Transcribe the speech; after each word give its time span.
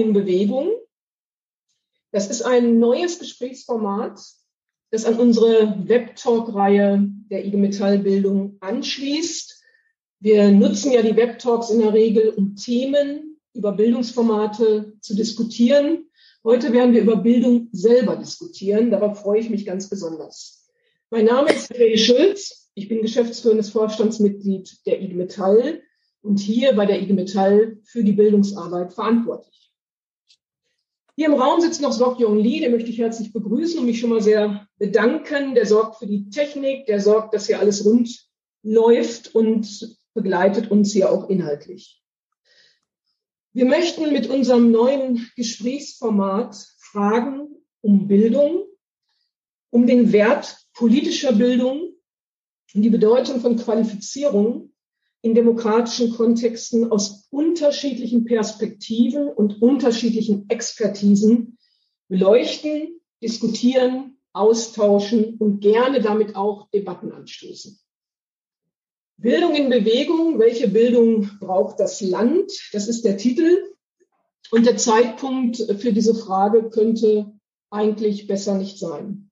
in 0.00 0.12
Bewegung. 0.12 0.70
Das 2.12 2.28
ist 2.28 2.42
ein 2.42 2.78
neues 2.78 3.18
Gesprächsformat, 3.18 4.20
das 4.90 5.04
an 5.04 5.18
unsere 5.18 5.88
Webtalk-Reihe 5.88 7.06
der 7.30 7.46
IG 7.46 7.56
Metall 7.56 7.98
Bildung 7.98 8.56
anschließt. 8.60 9.62
Wir 10.18 10.50
nutzen 10.50 10.92
ja 10.92 11.02
die 11.02 11.16
Webtalks 11.16 11.70
in 11.70 11.80
der 11.80 11.92
Regel, 11.92 12.30
um 12.30 12.56
Themen 12.56 13.40
über 13.54 13.72
Bildungsformate 13.72 14.94
zu 15.00 15.14
diskutieren. 15.14 16.10
Heute 16.42 16.72
werden 16.72 16.94
wir 16.94 17.02
über 17.02 17.16
Bildung 17.16 17.68
selber 17.72 18.16
diskutieren. 18.16 18.90
Darauf 18.90 19.20
freue 19.20 19.40
ich 19.40 19.50
mich 19.50 19.64
ganz 19.64 19.88
besonders. 19.88 20.68
Mein 21.10 21.26
Name 21.26 21.52
ist 21.52 21.72
Ray 21.74 21.96
Schulz. 21.98 22.70
Ich 22.74 22.88
bin 22.88 23.02
geschäftsführendes 23.02 23.70
Vorstandsmitglied 23.70 24.86
der 24.86 25.02
IG 25.02 25.14
Metall 25.14 25.82
und 26.22 26.38
hier 26.38 26.74
bei 26.74 26.86
der 26.86 27.00
IG 27.00 27.12
Metall 27.12 27.78
für 27.84 28.04
die 28.04 28.12
Bildungsarbeit 28.12 28.92
verantwortlich. 28.92 29.69
Hier 31.20 31.28
im 31.28 31.34
Raum 31.34 31.60
sitzt 31.60 31.82
noch 31.82 31.92
Sok 31.92 32.18
Yong 32.18 32.38
Lee, 32.38 32.60
den 32.60 32.72
möchte 32.72 32.88
ich 32.88 32.96
herzlich 32.96 33.30
begrüßen 33.30 33.78
und 33.78 33.84
mich 33.84 34.00
schon 34.00 34.08
mal 34.08 34.22
sehr 34.22 34.66
bedanken. 34.78 35.54
Der 35.54 35.66
sorgt 35.66 35.96
für 35.98 36.06
die 36.06 36.30
Technik, 36.30 36.86
der 36.86 36.98
sorgt, 36.98 37.34
dass 37.34 37.46
hier 37.46 37.60
alles 37.60 37.84
rund 37.84 38.26
läuft 38.62 39.34
und 39.34 39.98
begleitet 40.14 40.70
uns 40.70 40.94
hier 40.94 41.12
auch 41.12 41.28
inhaltlich. 41.28 42.02
Wir 43.52 43.66
möchten 43.66 44.14
mit 44.14 44.28
unserem 44.30 44.70
neuen 44.70 45.30
Gesprächsformat 45.36 46.56
Fragen 46.78 47.54
um 47.82 48.08
Bildung, 48.08 48.64
um 49.68 49.86
den 49.86 50.12
Wert 50.12 50.56
politischer 50.72 51.34
Bildung 51.34 51.96
und 52.72 52.80
die 52.80 52.88
Bedeutung 52.88 53.42
von 53.42 53.56
Qualifizierung 53.56 54.69
in 55.22 55.34
demokratischen 55.34 56.14
Kontexten 56.14 56.90
aus 56.90 57.26
unterschiedlichen 57.30 58.24
Perspektiven 58.24 59.28
und 59.28 59.60
unterschiedlichen 59.60 60.48
Expertisen 60.48 61.58
beleuchten, 62.08 63.00
diskutieren, 63.22 64.16
austauschen 64.32 65.36
und 65.38 65.60
gerne 65.60 66.00
damit 66.00 66.36
auch 66.36 66.70
Debatten 66.70 67.12
anstoßen. 67.12 67.78
Bildung 69.16 69.54
in 69.54 69.68
Bewegung, 69.68 70.38
welche 70.38 70.68
Bildung 70.68 71.28
braucht 71.40 71.78
das 71.78 72.00
Land? 72.00 72.50
Das 72.72 72.88
ist 72.88 73.04
der 73.04 73.18
Titel. 73.18 73.70
Und 74.50 74.66
der 74.66 74.78
Zeitpunkt 74.78 75.58
für 75.58 75.92
diese 75.92 76.14
Frage 76.14 76.70
könnte 76.70 77.30
eigentlich 77.68 78.26
besser 78.26 78.54
nicht 78.54 78.78
sein. 78.78 79.30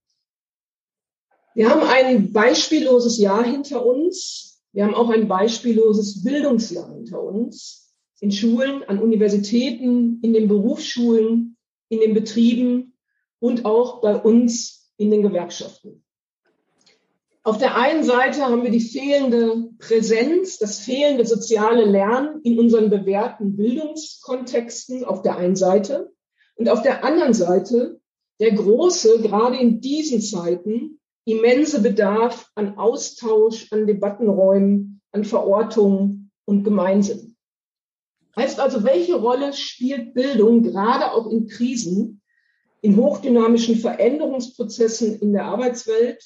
Wir 1.55 1.71
haben 1.71 1.83
ein 1.83 2.33
beispielloses 2.33 3.19
Jahr 3.19 3.45
hinter 3.45 3.85
uns. 3.85 4.48
Wir 4.73 4.85
haben 4.85 4.95
auch 4.95 5.11
ein 5.11 5.29
beispielloses 5.29 6.23
Bildungsjahr 6.23 6.93
hinter 6.93 7.23
uns. 7.23 7.95
In 8.21 8.33
Schulen, 8.33 8.83
an 8.85 8.99
Universitäten, 8.99 10.21
in 10.23 10.33
den 10.33 10.49
Berufsschulen, 10.49 11.57
in 11.89 12.01
den 12.01 12.15
Betrieben 12.15 12.97
und 13.39 13.65
auch 13.65 14.01
bei 14.01 14.17
uns 14.17 14.93
in 14.97 15.11
den 15.11 15.23
Gewerkschaften. 15.23 16.05
Auf 17.45 17.57
der 17.57 17.77
einen 17.77 18.05
Seite 18.05 18.45
haben 18.45 18.63
wir 18.63 18.71
die 18.71 18.81
fehlende 18.81 19.71
Präsenz, 19.79 20.59
das 20.59 20.81
fehlende 20.81 21.25
soziale 21.25 21.85
Lernen 21.85 22.43
in 22.43 22.59
unseren 22.59 22.91
bewährten 22.91 23.57
Bildungskontexten 23.57 25.05
auf 25.05 25.23
der 25.23 25.37
einen 25.37 25.57
Seite 25.57 26.13
und 26.57 26.69
auf 26.69 26.83
der 26.83 27.05
anderen 27.05 27.33
Seite 27.33 28.01
der 28.41 28.53
große, 28.53 29.23
gerade 29.23 29.57
in 29.57 29.81
diesen 29.81 30.21
Zeiten, 30.21 30.98
immense 31.31 31.83
Bedarf 31.83 32.51
an 32.55 32.79
Austausch, 32.79 33.73
an 33.73 33.87
Debattenräumen, 33.87 35.01
an 35.13 35.25
Verortung 35.25 36.31
und 36.45 36.65
Gemeinsinn. 36.65 37.37
Heißt 38.37 38.61
also, 38.61 38.85
welche 38.85 39.17
Rolle 39.17 39.53
spielt 39.53 40.15
Bildung 40.15 40.63
gerade 40.63 41.13
auch 41.13 41.31
in 41.31 41.49
Krisen, 41.49 42.23
in 42.81 42.97
hochdynamischen 42.97 43.77
Veränderungsprozessen 43.77 45.19
in 45.21 45.33
der 45.33 45.45
Arbeitswelt? 45.45 46.23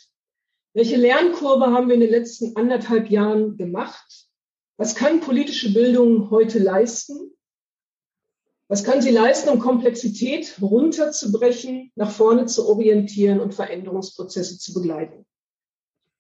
Welche 0.74 0.96
Lernkurve 0.96 1.66
haben 1.66 1.88
wir 1.88 1.94
in 1.94 2.00
den 2.00 2.10
letzten 2.10 2.54
anderthalb 2.56 3.10
Jahren 3.10 3.56
gemacht? 3.56 4.26
Was 4.76 4.94
kann 4.94 5.20
politische 5.20 5.72
Bildung 5.72 6.30
heute 6.30 6.58
leisten? 6.58 7.34
Was 8.72 8.84
kann 8.84 9.02
sie 9.02 9.10
leisten, 9.10 9.50
um 9.50 9.58
Komplexität 9.58 10.56
runterzubrechen, 10.62 11.92
nach 11.94 12.10
vorne 12.10 12.46
zu 12.46 12.66
orientieren 12.66 13.38
und 13.38 13.52
Veränderungsprozesse 13.52 14.58
zu 14.58 14.72
begleiten? 14.72 15.26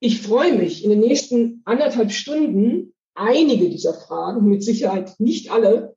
Ich 0.00 0.20
freue 0.20 0.52
mich, 0.52 0.84
in 0.84 0.90
den 0.90 1.00
nächsten 1.00 1.62
anderthalb 1.64 2.12
Stunden 2.12 2.92
einige 3.14 3.70
dieser 3.70 3.94
Fragen, 3.94 4.46
mit 4.50 4.62
Sicherheit 4.62 5.18
nicht 5.18 5.50
alle, 5.50 5.96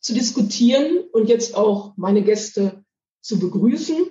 zu 0.00 0.14
diskutieren 0.14 1.04
und 1.12 1.28
jetzt 1.28 1.54
auch 1.54 1.92
meine 1.98 2.22
Gäste 2.22 2.82
zu 3.20 3.38
begrüßen. 3.38 4.06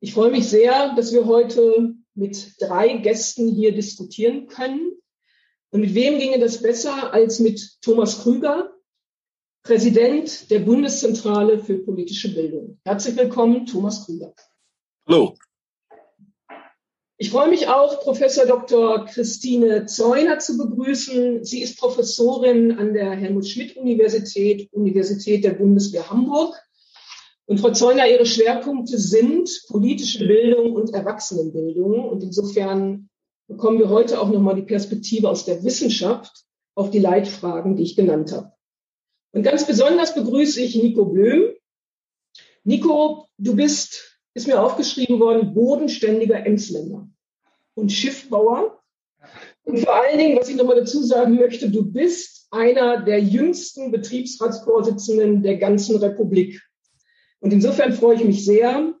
Ich 0.00 0.14
freue 0.14 0.30
mich 0.30 0.48
sehr, 0.48 0.94
dass 0.94 1.12
wir 1.12 1.26
heute 1.26 1.96
mit 2.14 2.54
drei 2.60 2.96
Gästen 2.96 3.54
hier 3.54 3.72
diskutieren 3.72 4.46
können. 4.46 4.92
Und 5.68 5.82
mit 5.82 5.92
wem 5.92 6.18
ginge 6.18 6.38
das 6.38 6.62
besser 6.62 7.12
als 7.12 7.40
mit 7.40 7.76
Thomas 7.82 8.22
Krüger, 8.22 8.72
Präsident 9.68 10.50
der 10.50 10.60
Bundeszentrale 10.60 11.58
für 11.58 11.76
politische 11.80 12.32
Bildung. 12.32 12.80
Herzlich 12.86 13.18
willkommen, 13.18 13.66
Thomas 13.66 14.06
Krüger. 14.06 14.32
Hallo. 15.06 15.34
Ich 17.18 17.28
freue 17.28 17.50
mich 17.50 17.68
auch, 17.68 18.00
Professor 18.00 18.46
Dr. 18.46 19.04
Christine 19.04 19.84
Zeuner 19.84 20.38
zu 20.38 20.56
begrüßen. 20.56 21.44
Sie 21.44 21.60
ist 21.60 21.78
Professorin 21.78 22.78
an 22.78 22.94
der 22.94 23.10
Helmut-Schmidt-Universität, 23.10 24.72
Universität 24.72 25.44
der 25.44 25.52
Bundeswehr 25.52 26.08
Hamburg. 26.08 26.58
Und 27.44 27.60
Frau 27.60 27.72
Zeuner, 27.72 28.08
Ihre 28.08 28.24
Schwerpunkte 28.24 28.96
sind 28.96 29.50
politische 29.68 30.26
Bildung 30.26 30.72
und 30.76 30.94
Erwachsenenbildung. 30.94 32.08
Und 32.08 32.22
insofern 32.22 33.10
bekommen 33.48 33.78
wir 33.80 33.90
heute 33.90 34.18
auch 34.18 34.30
nochmal 34.30 34.54
die 34.54 34.62
Perspektive 34.62 35.28
aus 35.28 35.44
der 35.44 35.62
Wissenschaft 35.62 36.46
auf 36.74 36.88
die 36.88 37.00
Leitfragen, 37.00 37.76
die 37.76 37.82
ich 37.82 37.96
genannt 37.96 38.32
habe. 38.32 38.54
Und 39.38 39.44
ganz 39.44 39.64
besonders 39.64 40.16
begrüße 40.16 40.60
ich 40.60 40.74
Nico 40.74 41.04
Blöm. 41.04 41.52
Nico, 42.64 43.28
du 43.38 43.54
bist, 43.54 44.18
ist 44.34 44.48
mir 44.48 44.60
aufgeschrieben 44.60 45.20
worden, 45.20 45.54
bodenständiger 45.54 46.44
Emsländer 46.44 47.08
und 47.74 47.92
Schiffbauer. 47.92 48.80
Und 49.62 49.78
vor 49.78 49.94
allen 49.94 50.18
Dingen, 50.18 50.36
was 50.36 50.48
ich 50.48 50.56
nochmal 50.56 50.74
dazu 50.74 51.04
sagen 51.04 51.36
möchte, 51.36 51.70
du 51.70 51.84
bist 51.84 52.48
einer 52.50 53.04
der 53.04 53.22
jüngsten 53.22 53.92
Betriebsratsvorsitzenden 53.92 55.44
der 55.44 55.58
ganzen 55.58 55.98
Republik. 55.98 56.60
Und 57.38 57.52
insofern 57.52 57.92
freue 57.92 58.16
ich 58.16 58.24
mich 58.24 58.44
sehr, 58.44 58.92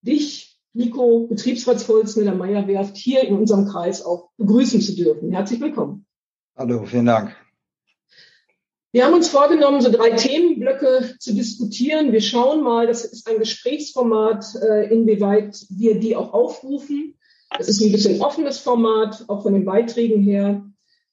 dich, 0.00 0.58
Nico, 0.72 1.26
Betriebsratsvorsitzender 1.26 2.30
der 2.30 2.38
Meierwerft, 2.38 2.96
hier 2.96 3.24
in 3.24 3.36
unserem 3.36 3.66
Kreis 3.68 4.02
auch 4.02 4.30
begrüßen 4.38 4.80
zu 4.80 4.96
dürfen. 4.96 5.32
Herzlich 5.32 5.60
willkommen. 5.60 6.06
Hallo, 6.56 6.82
vielen 6.86 7.04
Dank. 7.04 7.36
Wir 8.94 9.06
haben 9.06 9.14
uns 9.14 9.28
vorgenommen, 9.30 9.80
so 9.80 9.90
drei 9.90 10.10
Themenblöcke 10.10 11.16
zu 11.18 11.34
diskutieren. 11.34 12.12
Wir 12.12 12.20
schauen 12.20 12.62
mal, 12.62 12.86
das 12.86 13.06
ist 13.06 13.26
ein 13.26 13.38
Gesprächsformat, 13.38 14.44
äh, 14.56 14.92
inwieweit 14.92 15.64
wir 15.70 15.98
die 15.98 16.14
auch 16.14 16.34
aufrufen. 16.34 17.14
Das 17.56 17.70
ist 17.70 17.80
ein 17.80 17.90
bisschen 17.90 18.20
offenes 18.20 18.58
Format, 18.58 19.24
auch 19.28 19.42
von 19.42 19.54
den 19.54 19.64
Beiträgen 19.64 20.22
her. 20.22 20.62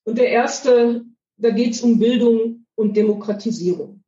Und 0.04 0.18
der 0.18 0.28
erste, 0.28 1.06
da 1.38 1.52
geht 1.52 1.74
es 1.74 1.82
um 1.82 2.00
Bildung 2.00 2.66
und 2.76 2.98
Demokratisierung. 2.98 4.04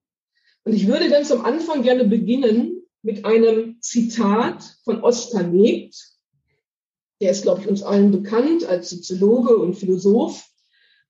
Und 0.66 0.74
ich 0.74 0.88
würde 0.88 1.10
ganz 1.10 1.32
am 1.32 1.46
Anfang 1.46 1.82
gerne 1.82 2.04
beginnen 2.04 2.84
mit 3.02 3.24
einem 3.24 3.78
Zitat 3.80 4.64
von 4.84 5.02
Oskar 5.02 5.44
Negt. 5.44 5.96
Der 7.22 7.32
ist, 7.32 7.44
glaube 7.44 7.62
ich, 7.62 7.70
uns 7.70 7.84
allen 7.84 8.12
bekannt 8.12 8.66
als 8.66 8.90
Soziologe 8.90 9.56
und 9.56 9.76
Philosoph. 9.76 10.51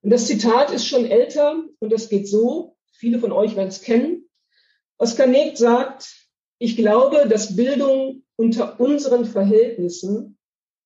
Und 0.02 0.10
das 0.10 0.28
Zitat 0.28 0.72
ist 0.72 0.86
schon 0.86 1.06
älter 1.06 1.64
und 1.80 1.92
das 1.92 2.10
geht 2.10 2.28
so, 2.28 2.76
viele 2.92 3.20
von 3.20 3.32
euch 3.32 3.56
werden 3.56 3.70
es 3.70 3.82
kennen. 3.82 4.30
Oskar 4.98 5.28
Negt 5.28 5.58
sagt, 5.58 6.28
ich 6.58 6.76
glaube, 6.76 7.28
dass 7.28 7.56
Bildung 7.56 8.24
unter 8.36 8.80
unseren 8.80 9.26
Verhältnissen 9.26 10.38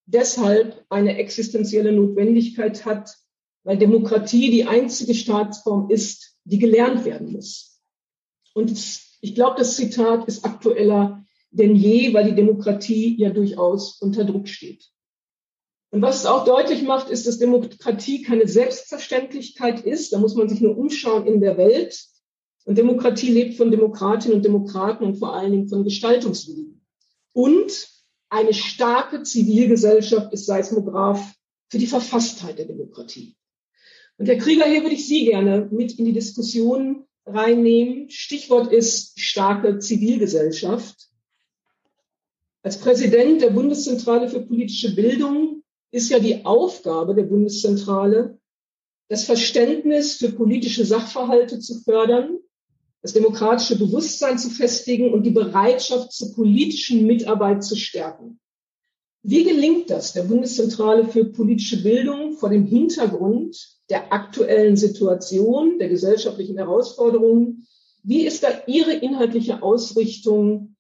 deshalb 0.06 0.86
eine 0.90 1.18
existenzielle 1.18 1.92
Notwendigkeit 1.92 2.86
hat, 2.86 3.16
weil 3.64 3.78
Demokratie 3.78 4.52
die 4.52 4.66
einzige 4.66 5.14
Staatsform 5.14 5.90
ist, 5.90 6.38
die 6.44 6.60
gelernt 6.60 7.06
werden 7.06 7.32
muss. 7.32 7.82
Und 8.54 8.72
ich 9.22 9.36
glaube, 9.36 9.56
das 9.58 9.76
Zitat 9.76 10.28
ist 10.28 10.46
aktueller 10.46 11.26
denn 11.56 11.76
je, 11.76 12.14
weil 12.14 12.26
die 12.26 12.36
Demokratie 12.36 13.16
ja 13.18 13.30
durchaus 13.30 14.02
unter 14.02 14.26
Druck 14.26 14.48
steht. 14.48 14.90
Und 15.92 16.02
was 16.02 16.18
es 16.18 16.26
auch 16.26 16.46
deutlich 16.46 16.84
macht, 16.84 17.10
ist, 17.10 17.28
dass 17.28 17.40
Demokratie 17.40 18.22
keine 18.22 18.48
Selbstverständlichkeit 18.48 19.82
ist. 19.82 20.12
Da 20.12 20.20
muss 20.20 20.36
man 20.36 20.50
sich 20.50 20.62
nur 20.62 20.78
umschauen 20.78 21.26
in 21.28 21.42
der 21.42 21.58
Welt. 21.58 22.06
Und 22.66 22.78
Demokratie 22.78 23.32
lebt 23.32 23.56
von 23.56 23.72
Demokratinnen 23.72 24.38
und 24.38 24.46
Demokraten 24.46 25.06
und 25.06 25.18
vor 25.18 25.34
allen 25.34 25.52
Dingen 25.52 25.70
von 25.70 25.84
Gestaltungswillen. 25.84 26.82
Und 27.32 27.88
eine 28.30 28.54
starke 28.54 29.24
Zivilgesellschaft 29.24 30.34
ist 30.34 30.46
Seismograph 30.46 31.34
für 31.70 31.78
die 31.78 31.88
Verfasstheit 31.88 32.58
der 32.58 32.66
Demokratie. 32.66 33.36
Und 34.18 34.28
Herr 34.28 34.38
Krieger, 34.38 34.66
hier 34.66 34.82
würde 34.82 34.96
ich 34.96 35.08
Sie 35.08 35.26
gerne 35.26 35.68
mit 35.72 36.00
in 36.00 36.06
die 36.06 36.14
Diskussion 36.14 37.06
reinnehmen. 37.26 38.10
Stichwort 38.10 38.72
ist 38.72 39.20
starke 39.20 39.80
Zivilgesellschaft. 39.80 41.10
Als 42.64 42.80
Präsident 42.80 43.42
der 43.42 43.52
Bundeszentrale 43.52 44.28
für 44.28 44.42
politische 44.42 44.96
Bildung 44.96 45.55
ist 45.96 46.10
ja 46.10 46.20
die 46.20 46.44
Aufgabe 46.44 47.16
der 47.16 47.24
Bundeszentrale, 47.24 48.38
das 49.08 49.24
Verständnis 49.24 50.16
für 50.16 50.30
politische 50.30 50.84
Sachverhalte 50.84 51.60
zu 51.60 51.80
fördern, 51.84 52.38
das 53.02 53.14
demokratische 53.14 53.78
Bewusstsein 53.78 54.38
zu 54.38 54.50
festigen 54.50 55.14
und 55.14 55.24
die 55.24 55.32
Bereitschaft 55.32 56.12
zur 56.12 56.36
politischen 56.36 57.06
Mitarbeit 57.06 57.64
zu 57.64 57.78
stärken. 57.78 58.42
Wie 59.24 59.46
gelingt 59.46 59.90
das 59.90 60.12
der 60.12 60.24
Bundeszentrale 60.24 61.08
für 61.08 61.24
politische 61.24 61.82
Bildung 61.82 62.34
vor 62.34 62.50
dem 62.50 62.66
Hintergrund 62.66 63.58
der 63.90 64.12
aktuellen 64.12 64.76
Situation, 64.76 65.80
der 65.80 65.88
gesellschaftlichen 65.88 66.58
Herausforderungen? 66.58 67.68
Wie 68.04 68.26
ist 68.28 68.44
da 68.44 68.50
Ihre 68.68 68.94
inhaltliche 68.94 69.64
Ausrichtung, 69.64 70.75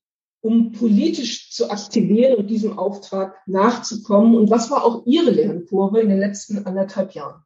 um 0.45 0.71
politisch 0.73 1.49
zu 1.49 1.71
aktivieren 1.71 2.35
und 2.35 2.47
diesem 2.47 2.77
Auftrag 2.77 3.35
nachzukommen? 3.47 4.35
Und 4.35 4.51
was 4.51 4.69
war 4.69 4.83
auch 4.83 5.01
Ihre 5.07 5.31
Lernkurve 5.31 6.01
in 6.01 6.09
den 6.09 6.19
letzten 6.19 6.67
anderthalb 6.67 7.13
Jahren? 7.15 7.41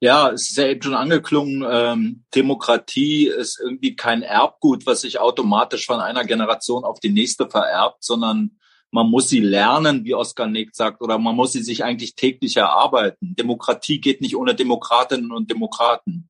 Ja, 0.00 0.32
es 0.32 0.50
ist 0.50 0.56
ja 0.56 0.66
eben 0.66 0.82
schon 0.82 0.94
angeklungen, 0.94 1.64
ähm, 1.70 2.24
Demokratie 2.34 3.28
ist 3.28 3.60
irgendwie 3.60 3.94
kein 3.94 4.22
Erbgut, 4.22 4.84
was 4.84 5.02
sich 5.02 5.20
automatisch 5.20 5.86
von 5.86 6.00
einer 6.00 6.24
Generation 6.24 6.84
auf 6.84 6.98
die 6.98 7.12
nächste 7.12 7.48
vererbt, 7.48 8.02
sondern 8.02 8.58
man 8.90 9.08
muss 9.08 9.28
sie 9.28 9.40
lernen, 9.40 10.04
wie 10.04 10.14
Oskar 10.14 10.48
Nick 10.48 10.74
sagt, 10.74 11.00
oder 11.00 11.18
man 11.18 11.36
muss 11.36 11.52
sie 11.52 11.62
sich 11.62 11.84
eigentlich 11.84 12.16
täglich 12.16 12.56
erarbeiten. 12.56 13.36
Demokratie 13.36 14.00
geht 14.00 14.20
nicht 14.20 14.36
ohne 14.36 14.56
Demokratinnen 14.56 15.30
und 15.30 15.50
Demokraten. 15.50 16.28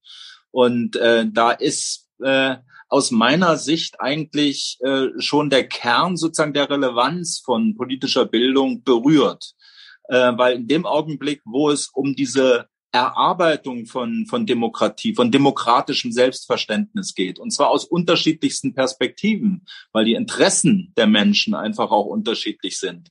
Und 0.50 0.96
äh, 0.96 1.26
da 1.30 1.50
ist 1.50 2.10
äh, 2.22 2.56
aus 2.94 3.10
meiner 3.10 3.56
Sicht 3.56 4.00
eigentlich 4.00 4.78
äh, 4.80 5.08
schon 5.18 5.50
der 5.50 5.66
Kern 5.66 6.16
sozusagen 6.16 6.52
der 6.52 6.70
Relevanz 6.70 7.40
von 7.44 7.74
politischer 7.74 8.24
Bildung 8.24 8.84
berührt. 8.84 9.54
Äh, 10.04 10.32
weil 10.36 10.54
in 10.54 10.68
dem 10.68 10.86
Augenblick, 10.86 11.40
wo 11.44 11.70
es 11.70 11.88
um 11.88 12.14
diese 12.14 12.68
Erarbeitung 12.92 13.86
von, 13.86 14.26
von 14.26 14.46
Demokratie, 14.46 15.12
von 15.12 15.32
demokratischem 15.32 16.12
Selbstverständnis 16.12 17.16
geht. 17.16 17.40
Und 17.40 17.50
zwar 17.50 17.70
aus 17.70 17.84
unterschiedlichsten 17.84 18.74
Perspektiven, 18.74 19.66
weil 19.90 20.04
die 20.04 20.14
Interessen 20.14 20.92
der 20.96 21.08
Menschen 21.08 21.56
einfach 21.56 21.90
auch 21.90 22.06
unterschiedlich 22.06 22.78
sind. 22.78 23.08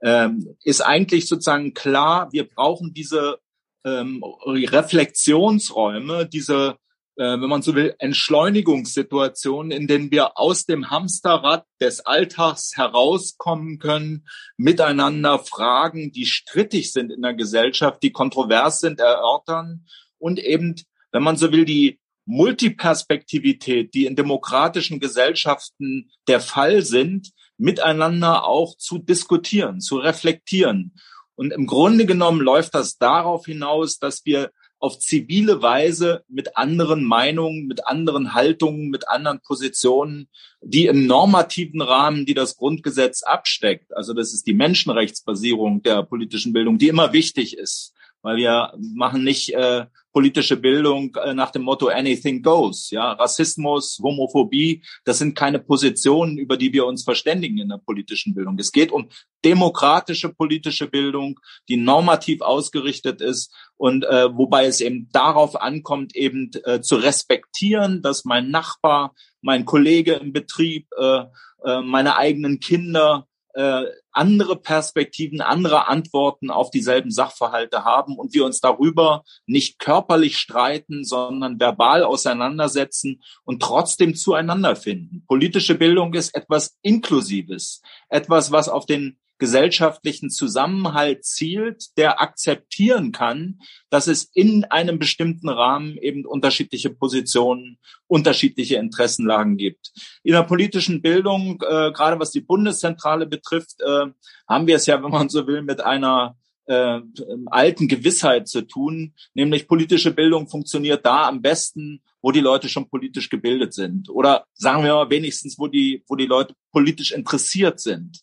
Ähm, 0.00 0.46
ist 0.62 0.80
eigentlich 0.80 1.26
sozusagen 1.26 1.74
klar, 1.74 2.28
wir 2.30 2.48
brauchen 2.48 2.94
diese 2.94 3.40
ähm, 3.84 4.22
Reflexionsräume, 4.46 6.26
diese 6.26 6.76
wenn 7.16 7.48
man 7.48 7.62
so 7.62 7.74
will, 7.74 7.94
Entschleunigungssituationen, 7.98 9.70
in 9.70 9.86
denen 9.86 10.10
wir 10.10 10.38
aus 10.38 10.66
dem 10.66 10.90
Hamsterrad 10.90 11.64
des 11.80 12.00
Alltags 12.00 12.76
herauskommen 12.76 13.78
können, 13.78 14.26
miteinander 14.56 15.38
Fragen, 15.38 16.12
die 16.12 16.26
strittig 16.26 16.92
sind 16.92 17.12
in 17.12 17.22
der 17.22 17.34
Gesellschaft, 17.34 18.02
die 18.02 18.12
kontrovers 18.12 18.80
sind, 18.80 19.00
erörtern 19.00 19.86
und 20.18 20.38
eben, 20.38 20.74
wenn 21.12 21.22
man 21.22 21.36
so 21.36 21.52
will, 21.52 21.64
die 21.64 22.00
Multiperspektivität, 22.26 23.94
die 23.94 24.06
in 24.06 24.16
demokratischen 24.16 24.98
Gesellschaften 24.98 26.10
der 26.26 26.40
Fall 26.40 26.82
sind, 26.82 27.30
miteinander 27.58 28.44
auch 28.44 28.76
zu 28.76 28.98
diskutieren, 28.98 29.80
zu 29.80 29.98
reflektieren. 29.98 30.94
Und 31.36 31.52
im 31.52 31.66
Grunde 31.66 32.06
genommen 32.06 32.40
läuft 32.40 32.74
das 32.74 32.96
darauf 32.96 33.46
hinaus, 33.46 33.98
dass 33.98 34.24
wir 34.24 34.50
auf 34.84 34.98
zivile 34.98 35.62
Weise 35.62 36.24
mit 36.28 36.58
anderen 36.58 37.04
Meinungen, 37.04 37.66
mit 37.66 37.86
anderen 37.86 38.34
Haltungen, 38.34 38.90
mit 38.90 39.08
anderen 39.08 39.40
Positionen, 39.40 40.28
die 40.60 40.84
im 40.84 41.06
normativen 41.06 41.80
Rahmen, 41.80 42.26
die 42.26 42.34
das 42.34 42.58
Grundgesetz 42.58 43.22
absteckt, 43.22 43.96
also 43.96 44.12
das 44.12 44.34
ist 44.34 44.46
die 44.46 44.52
Menschenrechtsbasierung 44.52 45.82
der 45.82 46.02
politischen 46.02 46.52
Bildung, 46.52 46.76
die 46.76 46.88
immer 46.88 47.14
wichtig 47.14 47.56
ist, 47.56 47.94
weil 48.24 48.38
wir 48.38 48.72
machen 48.94 49.22
nicht 49.22 49.54
äh, 49.54 49.84
politische 50.14 50.56
Bildung 50.56 51.14
äh, 51.16 51.34
nach 51.34 51.50
dem 51.50 51.62
Motto 51.62 51.88
anything 51.88 52.42
goes. 52.42 52.90
Ja, 52.90 53.12
Rassismus, 53.12 54.00
Homophobie, 54.02 54.82
das 55.04 55.18
sind 55.18 55.36
keine 55.36 55.58
Positionen, 55.58 56.38
über 56.38 56.56
die 56.56 56.72
wir 56.72 56.86
uns 56.86 57.04
verständigen 57.04 57.58
in 57.58 57.68
der 57.68 57.80
politischen 57.84 58.34
Bildung. 58.34 58.58
Es 58.58 58.72
geht 58.72 58.92
um 58.92 59.10
demokratische 59.44 60.30
politische 60.30 60.86
Bildung, 60.88 61.38
die 61.68 61.76
normativ 61.76 62.40
ausgerichtet 62.40 63.20
ist 63.20 63.52
und 63.76 64.04
äh, 64.04 64.34
wobei 64.34 64.64
es 64.64 64.80
eben 64.80 65.10
darauf 65.12 65.60
ankommt, 65.60 66.16
eben 66.16 66.50
äh, 66.64 66.80
zu 66.80 66.96
respektieren, 66.96 68.00
dass 68.00 68.24
mein 68.24 68.50
Nachbar, 68.50 69.14
mein 69.42 69.66
Kollege 69.66 70.14
im 70.14 70.32
Betrieb, 70.32 70.88
äh, 70.98 71.24
äh, 71.64 71.82
meine 71.82 72.16
eigenen 72.16 72.58
Kinder 72.58 73.26
äh, 73.52 73.84
andere 74.14 74.56
Perspektiven, 74.56 75.40
andere 75.40 75.88
Antworten 75.88 76.50
auf 76.50 76.70
dieselben 76.70 77.10
Sachverhalte 77.10 77.84
haben 77.84 78.16
und 78.16 78.32
wir 78.34 78.44
uns 78.44 78.60
darüber 78.60 79.24
nicht 79.46 79.78
körperlich 79.78 80.38
streiten, 80.38 81.04
sondern 81.04 81.60
verbal 81.60 82.04
auseinandersetzen 82.04 83.22
und 83.44 83.60
trotzdem 83.60 84.14
zueinander 84.14 84.76
finden. 84.76 85.24
Politische 85.26 85.74
Bildung 85.74 86.14
ist 86.14 86.34
etwas 86.34 86.76
Inklusives, 86.82 87.82
etwas, 88.08 88.52
was 88.52 88.68
auf 88.68 88.86
den 88.86 89.18
gesellschaftlichen 89.38 90.30
Zusammenhalt 90.30 91.24
zielt, 91.24 91.96
der 91.96 92.20
akzeptieren 92.20 93.12
kann, 93.12 93.60
dass 93.90 94.06
es 94.06 94.24
in 94.32 94.64
einem 94.64 94.98
bestimmten 94.98 95.48
Rahmen 95.48 95.98
eben 95.98 96.24
unterschiedliche 96.24 96.90
Positionen, 96.90 97.78
unterschiedliche 98.06 98.76
Interessenlagen 98.76 99.56
gibt. 99.56 99.92
In 100.22 100.32
der 100.32 100.44
politischen 100.44 101.02
Bildung, 101.02 101.60
äh, 101.62 101.90
gerade 101.92 102.18
was 102.20 102.30
die 102.30 102.40
Bundeszentrale 102.40 103.26
betrifft, 103.26 103.80
äh, 103.80 104.06
haben 104.48 104.66
wir 104.66 104.76
es 104.76 104.86
ja, 104.86 105.02
wenn 105.02 105.10
man 105.10 105.28
so 105.28 105.46
will, 105.46 105.62
mit 105.62 105.80
einer 105.80 106.36
äh, 106.66 107.00
alten 107.46 107.88
Gewissheit 107.88 108.48
zu 108.48 108.62
tun, 108.62 109.14
nämlich 109.34 109.68
politische 109.68 110.12
Bildung 110.12 110.48
funktioniert 110.48 111.04
da 111.04 111.28
am 111.28 111.42
besten, 111.42 112.02
wo 112.22 112.30
die 112.32 112.40
Leute 112.40 112.68
schon 112.68 112.88
politisch 112.88 113.28
gebildet 113.28 113.74
sind 113.74 114.08
oder 114.08 114.46
sagen 114.54 114.82
wir 114.82 114.94
mal 114.94 115.10
wenigstens, 115.10 115.58
wo 115.58 115.66
die, 115.66 116.02
wo 116.08 116.16
die 116.16 116.26
Leute 116.26 116.54
politisch 116.72 117.12
interessiert 117.12 117.80
sind. 117.80 118.20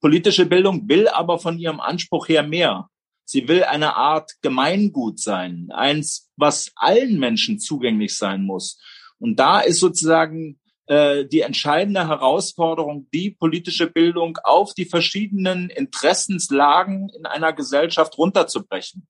Politische 0.00 0.46
Bildung 0.46 0.88
will 0.88 1.08
aber 1.08 1.38
von 1.38 1.58
ihrem 1.58 1.80
Anspruch 1.80 2.28
her 2.28 2.42
mehr. 2.42 2.88
Sie 3.24 3.48
will 3.48 3.64
eine 3.64 3.96
Art 3.96 4.32
Gemeingut 4.42 5.18
sein, 5.18 5.68
eins, 5.72 6.30
was 6.36 6.72
allen 6.76 7.18
Menschen 7.18 7.58
zugänglich 7.58 8.16
sein 8.16 8.44
muss. 8.44 8.80
Und 9.18 9.36
da 9.36 9.60
ist 9.60 9.80
sozusagen 9.80 10.58
äh, 10.86 11.24
die 11.24 11.40
entscheidende 11.40 12.06
Herausforderung, 12.08 13.08
die 13.14 13.30
politische 13.30 13.86
Bildung 13.86 14.38
auf 14.44 14.74
die 14.74 14.84
verschiedenen 14.84 15.70
Interessenslagen 15.70 17.08
in 17.16 17.24
einer 17.24 17.54
Gesellschaft 17.54 18.18
runterzubrechen. 18.18 19.06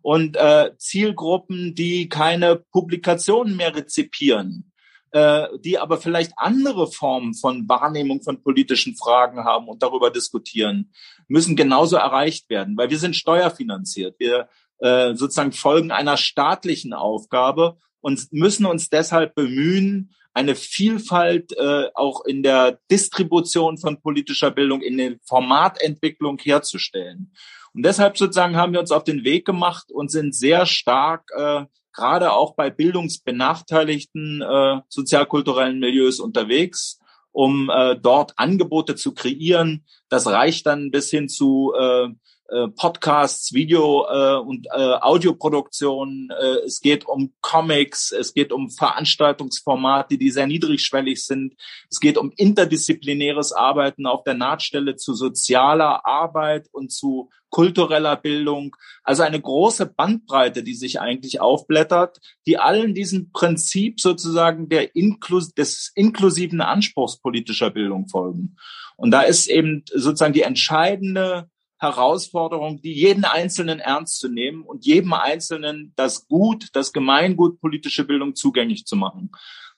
Und 0.00 0.36
äh, 0.36 0.72
Zielgruppen, 0.78 1.76
die 1.76 2.08
keine 2.08 2.56
Publikationen 2.56 3.56
mehr 3.56 3.76
rezipieren, 3.76 4.71
äh, 5.12 5.46
die 5.60 5.78
aber 5.78 5.98
vielleicht 5.98 6.32
andere 6.36 6.90
Formen 6.90 7.34
von 7.34 7.68
Wahrnehmung 7.68 8.22
von 8.22 8.42
politischen 8.42 8.96
Fragen 8.96 9.44
haben 9.44 9.68
und 9.68 9.82
darüber 9.82 10.10
diskutieren, 10.10 10.92
müssen 11.28 11.54
genauso 11.54 11.96
erreicht 11.96 12.48
werden, 12.50 12.76
weil 12.76 12.90
wir 12.90 12.98
sind 12.98 13.14
steuerfinanziert. 13.14 14.16
Wir 14.18 14.48
äh, 14.78 15.14
sozusagen 15.14 15.52
folgen 15.52 15.90
einer 15.90 16.16
staatlichen 16.16 16.92
Aufgabe 16.92 17.76
und 18.00 18.32
müssen 18.32 18.66
uns 18.66 18.88
deshalb 18.88 19.34
bemühen, 19.34 20.14
eine 20.34 20.54
Vielfalt 20.54 21.56
äh, 21.58 21.90
auch 21.94 22.24
in 22.24 22.42
der 22.42 22.80
Distribution 22.90 23.76
von 23.76 24.00
politischer 24.00 24.50
Bildung, 24.50 24.80
in 24.80 24.96
der 24.96 25.16
Formatentwicklung 25.24 26.38
herzustellen. 26.38 27.32
Und 27.74 27.84
deshalb 27.84 28.18
sozusagen 28.18 28.56
haben 28.56 28.72
wir 28.72 28.80
uns 28.80 28.90
auf 28.90 29.04
den 29.04 29.24
Weg 29.24 29.46
gemacht 29.46 29.90
und 29.90 30.10
sind 30.10 30.34
sehr 30.34 30.66
stark 30.66 31.30
äh, 31.36 31.64
gerade 31.92 32.32
auch 32.32 32.54
bei 32.54 32.70
bildungsbenachteiligten 32.70 34.42
äh, 34.42 34.80
sozialkulturellen 34.88 35.78
Milieus 35.78 36.20
unterwegs, 36.20 36.98
um 37.30 37.70
äh, 37.70 37.96
dort 37.96 38.32
Angebote 38.36 38.94
zu 38.94 39.14
kreieren. 39.14 39.84
Das 40.08 40.26
reicht 40.26 40.66
dann 40.66 40.90
bis 40.90 41.10
hin 41.10 41.28
zu 41.28 41.72
äh, 41.78 42.08
äh, 42.52 42.68
Podcasts, 42.68 43.52
Video 43.52 44.06
äh, 44.10 44.36
und 44.36 44.66
äh, 44.66 44.94
Audioproduktionen. 45.00 46.30
Äh, 46.30 46.66
es 46.66 46.80
geht 46.80 47.06
um 47.06 47.32
Comics, 47.40 48.12
es 48.12 48.34
geht 48.34 48.52
um 48.52 48.70
Veranstaltungsformate, 48.70 50.18
die 50.18 50.30
sehr 50.30 50.46
niedrigschwellig 50.46 51.24
sind. 51.24 51.54
Es 51.90 51.98
geht 52.00 52.18
um 52.18 52.32
interdisziplinäres 52.36 53.52
Arbeiten 53.52 54.06
auf 54.06 54.22
der 54.24 54.34
Nahtstelle 54.34 54.96
zu 54.96 55.14
sozialer 55.14 56.04
Arbeit 56.04 56.68
und 56.72 56.92
zu 56.92 57.30
kultureller 57.52 58.16
Bildung. 58.16 58.76
Also 59.04 59.22
eine 59.22 59.40
große 59.40 59.86
Bandbreite, 59.86 60.62
die 60.62 60.74
sich 60.74 61.00
eigentlich 61.00 61.40
aufblättert, 61.40 62.18
die 62.46 62.58
allen 62.58 62.94
diesem 62.94 63.30
Prinzip 63.30 64.00
sozusagen 64.00 64.68
der 64.68 64.96
Inklus 64.96 65.52
des 65.54 65.92
inklusiven 65.94 66.60
Anspruchs 66.60 67.18
politischer 67.18 67.70
Bildung 67.70 68.08
folgen. 68.08 68.56
Und 68.96 69.10
da 69.10 69.22
ist 69.22 69.48
eben 69.48 69.84
sozusagen 69.92 70.32
die 70.32 70.42
entscheidende 70.42 71.48
Herausforderung, 71.82 72.80
die 72.80 72.92
jeden 72.92 73.24
Einzelnen 73.24 73.80
ernst 73.80 74.20
zu 74.20 74.28
nehmen 74.28 74.62
und 74.62 74.86
jedem 74.86 75.12
Einzelnen 75.12 75.92
das 75.96 76.28
Gut, 76.28 76.68
das 76.74 76.92
Gemeingut 76.92 77.60
politische 77.60 78.04
Bildung 78.04 78.36
zugänglich 78.36 78.86
zu 78.86 78.96
machen. 78.96 79.32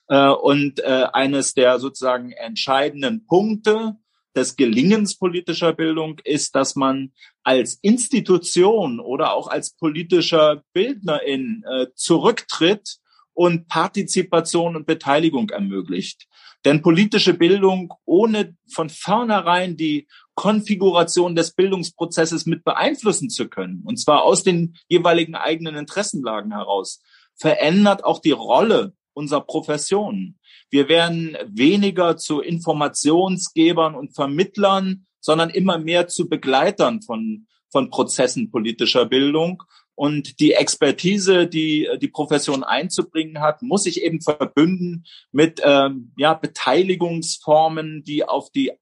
Äh, 0.07 0.29
und 0.29 0.79
äh, 0.79 1.07
eines 1.11 1.55
der 1.55 1.79
sozusagen 1.79 2.31
entscheidenden 2.31 3.25
Punkte 3.25 3.95
des 4.35 4.55
Gelingens 4.55 5.17
politischer 5.17 5.73
Bildung 5.73 6.19
ist, 6.23 6.55
dass 6.55 6.75
man 6.75 7.11
als 7.43 7.79
Institution 7.81 8.99
oder 8.99 9.33
auch 9.33 9.47
als 9.47 9.75
politischer 9.75 10.63
Bildnerin 10.73 11.63
äh, 11.67 11.87
zurücktritt 11.95 12.97
und 13.35 13.67
Partizipation 13.67 14.75
und 14.75 14.87
Beteiligung 14.87 15.49
ermöglicht. 15.51 16.27
Denn 16.63 16.81
politische 16.81 17.35
Bildung 17.35 17.93
ohne 18.05 18.55
von 18.73 18.89
vornherein 18.89 19.77
die 19.77 20.07
Konfiguration 20.33 21.35
des 21.35 21.53
Bildungsprozesses 21.53 22.47
mit 22.47 22.63
beeinflussen 22.63 23.29
zu 23.29 23.47
können, 23.47 23.83
und 23.85 23.97
zwar 23.97 24.23
aus 24.23 24.43
den 24.43 24.75
jeweiligen 24.87 25.35
eigenen 25.35 25.75
Interessenlagen 25.75 26.51
heraus, 26.51 27.01
verändert 27.35 28.03
auch 28.03 28.19
die 28.19 28.31
Rolle 28.31 28.93
unserer 29.13 29.41
Profession. 29.41 30.39
Wir 30.69 30.89
werden 30.89 31.37
weniger 31.47 32.17
zu 32.17 32.41
Informationsgebern 32.41 33.93
und 33.95 34.15
Vermittlern, 34.15 35.05
sondern 35.19 35.49
immer 35.49 35.77
mehr 35.77 36.07
zu 36.07 36.27
Begleitern 36.27 37.01
von, 37.01 37.47
von 37.71 37.89
Prozessen 37.89 38.51
politischer 38.51 39.05
Bildung. 39.05 39.63
Und 39.95 40.39
die 40.39 40.53
Expertise, 40.53 41.47
die 41.47 41.89
die 42.01 42.09
Profession 42.09 42.63
einzubringen 42.63 43.41
hat, 43.41 43.61
muss 43.61 43.83
sich 43.83 44.03
eben 44.03 44.21
verbünden 44.21 45.05
mit 45.31 45.61
ähm, 45.63 46.11
ja, 46.17 46.33
Beteiligungsformen, 46.33 48.03
die 48.03 48.27
auf 48.27 48.51
die 48.51 48.73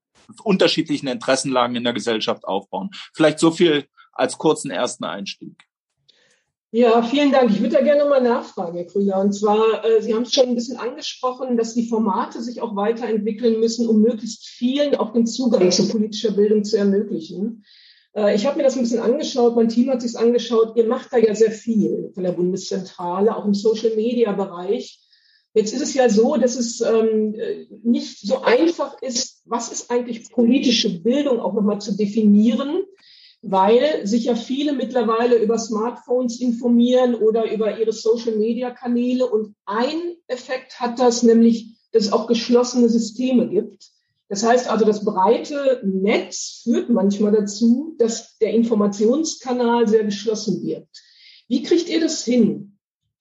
unterschiedlichen 0.44 1.08
Interessenlagen 1.08 1.76
in 1.76 1.84
der 1.84 1.94
Gesellschaft 1.94 2.46
aufbauen. 2.46 2.90
Vielleicht 3.14 3.40
so 3.40 3.52
viel 3.52 3.86
als 4.12 4.38
kurzen 4.38 4.72
ersten 4.72 5.04
Einstieg. 5.04 5.56
Ja, 6.76 7.04
vielen 7.04 7.32
Dank. 7.32 7.52
Ich 7.52 7.60
würde 7.60 7.76
da 7.76 7.82
gerne 7.82 8.10
mal 8.10 8.20
nachfragen, 8.20 8.76
Herr 8.76 8.88
Krüger. 8.88 9.22
Und 9.22 9.32
zwar, 9.34 9.86
äh, 9.86 10.02
Sie 10.02 10.16
haben 10.16 10.24
es 10.24 10.34
schon 10.34 10.48
ein 10.48 10.56
bisschen 10.56 10.78
angesprochen, 10.78 11.56
dass 11.56 11.76
die 11.76 11.88
Formate 11.88 12.42
sich 12.42 12.64
auch 12.64 12.76
weiterentwickeln 12.76 13.60
müssen, 13.60 13.88
um 13.88 14.02
möglichst 14.02 14.48
vielen 14.48 14.96
auch 14.96 15.14
den 15.14 15.28
Zugang 15.28 15.70
zu 15.70 15.88
politischer 15.88 16.32
Bildung 16.32 16.64
zu 16.64 16.78
ermöglichen. 16.78 17.64
Äh, 18.16 18.36
ich 18.36 18.46
habe 18.46 18.58
mir 18.58 18.64
das 18.64 18.76
ein 18.76 18.82
bisschen 18.82 19.02
angeschaut, 19.02 19.56
mein 19.56 19.70
Team 19.70 19.90
hat 19.90 20.02
sich 20.02 20.18
angeschaut. 20.18 20.76
Ihr 20.76 20.88
macht 20.88 21.12
da 21.12 21.18
ja 21.18 21.36
sehr 21.36 21.52
viel 21.52 22.12
von 22.14 22.24
der 22.24 22.32
Bundeszentrale, 22.32 23.36
auch 23.36 23.46
im 23.46 23.54
Social-Media-Bereich. 23.54 25.00
Jetzt 25.56 25.74
ist 25.74 25.82
es 25.82 25.94
ja 25.94 26.10
so, 26.10 26.36
dass 26.38 26.56
es 26.56 26.82
ähm, 26.82 27.36
nicht 27.84 28.20
so 28.20 28.42
einfach 28.42 29.00
ist, 29.02 29.44
was 29.46 29.72
ist 29.72 29.92
eigentlich 29.92 30.32
politische 30.32 31.02
Bildung 31.02 31.40
auch 31.40 31.54
nochmal 31.54 31.80
zu 31.80 31.96
definieren, 31.96 32.84
weil 33.44 34.08
sich 34.08 34.26
ja 34.26 34.36
viele 34.36 34.74
mittlerweile 34.74 35.36
über 35.36 35.60
Smartphones 35.60 36.40
informieren 36.40 37.14
oder 37.14 37.52
über 37.52 37.78
ihre 37.78 37.92
Social-Media-Kanäle. 37.92 39.28
Und 39.28 39.54
ein 39.66 40.16
Effekt 40.28 40.80
hat 40.80 40.98
das, 41.00 41.22
nämlich, 41.22 41.76
dass 41.92 42.06
es 42.06 42.14
auch 42.14 42.26
geschlossene 42.26 42.90
Systeme 42.90 43.48
gibt. 43.48 43.93
Das 44.34 44.42
heißt 44.42 44.68
also, 44.68 44.84
das 44.84 45.06
breite 45.06 45.80
Netz 45.86 46.62
führt 46.64 46.90
manchmal 46.90 47.34
dazu, 47.34 47.96
dass 48.00 48.36
der 48.40 48.52
Informationskanal 48.52 49.88
sehr 49.88 50.04
geschlossen 50.04 50.64
wird. 50.64 50.88
Wie 51.48 51.62
kriegt 51.62 51.88
ihr 51.88 52.02
das 52.02 52.26
hin? 52.26 52.74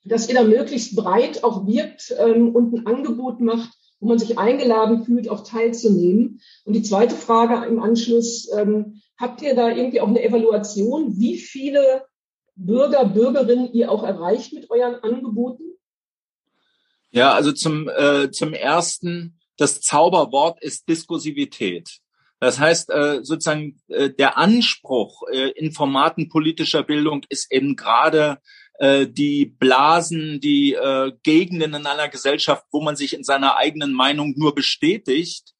dass 0.04 0.28
ihr 0.28 0.34
da 0.34 0.42
möglichst 0.42 0.96
breit 0.96 1.44
auch 1.44 1.66
wirkt 1.66 2.14
ähm, 2.18 2.54
und 2.54 2.74
ein 2.74 2.86
Angebot 2.86 3.40
macht, 3.40 3.70
wo 4.00 4.08
man 4.08 4.18
sich 4.18 4.38
eingeladen 4.38 5.04
fühlt, 5.04 5.28
auch 5.28 5.44
teilzunehmen. 5.44 6.40
Und 6.64 6.72
die 6.72 6.82
zweite 6.82 7.14
Frage 7.14 7.66
im 7.66 7.80
Anschluss, 7.80 8.50
ähm, 8.52 9.00
habt 9.16 9.42
ihr 9.42 9.54
da 9.54 9.68
irgendwie 9.68 10.00
auch 10.00 10.08
eine 10.08 10.22
Evaluation, 10.22 11.18
wie 11.18 11.38
viele 11.38 12.04
Bürger, 12.56 13.04
Bürgerinnen 13.04 13.72
ihr 13.72 13.90
auch 13.90 14.02
erreicht 14.02 14.52
mit 14.52 14.70
euren 14.70 14.96
Angeboten? 14.96 15.62
Ja, 17.12 17.32
also 17.34 17.52
zum, 17.52 17.88
äh, 17.88 18.30
zum 18.32 18.54
ersten, 18.54 19.38
das 19.56 19.80
Zauberwort 19.80 20.62
ist 20.62 20.88
Diskursivität. 20.88 22.00
Das 22.42 22.58
heißt, 22.58 22.90
äh, 22.90 23.20
sozusagen 23.22 23.80
äh, 23.86 24.10
der 24.10 24.36
Anspruch 24.36 25.22
äh, 25.30 25.50
in 25.50 25.70
Formaten 25.70 26.28
politischer 26.28 26.82
Bildung 26.82 27.22
ist 27.28 27.52
eben 27.52 27.76
gerade 27.76 28.38
die 28.80 29.44
Blasen, 29.46 30.40
die 30.40 30.76
Gegenden 31.22 31.74
in 31.74 31.86
einer 31.86 32.08
Gesellschaft, 32.08 32.64
wo 32.72 32.80
man 32.80 32.96
sich 32.96 33.12
in 33.12 33.22
seiner 33.22 33.56
eigenen 33.56 33.92
Meinung 33.92 34.34
nur 34.36 34.56
bestätigt, 34.56 35.54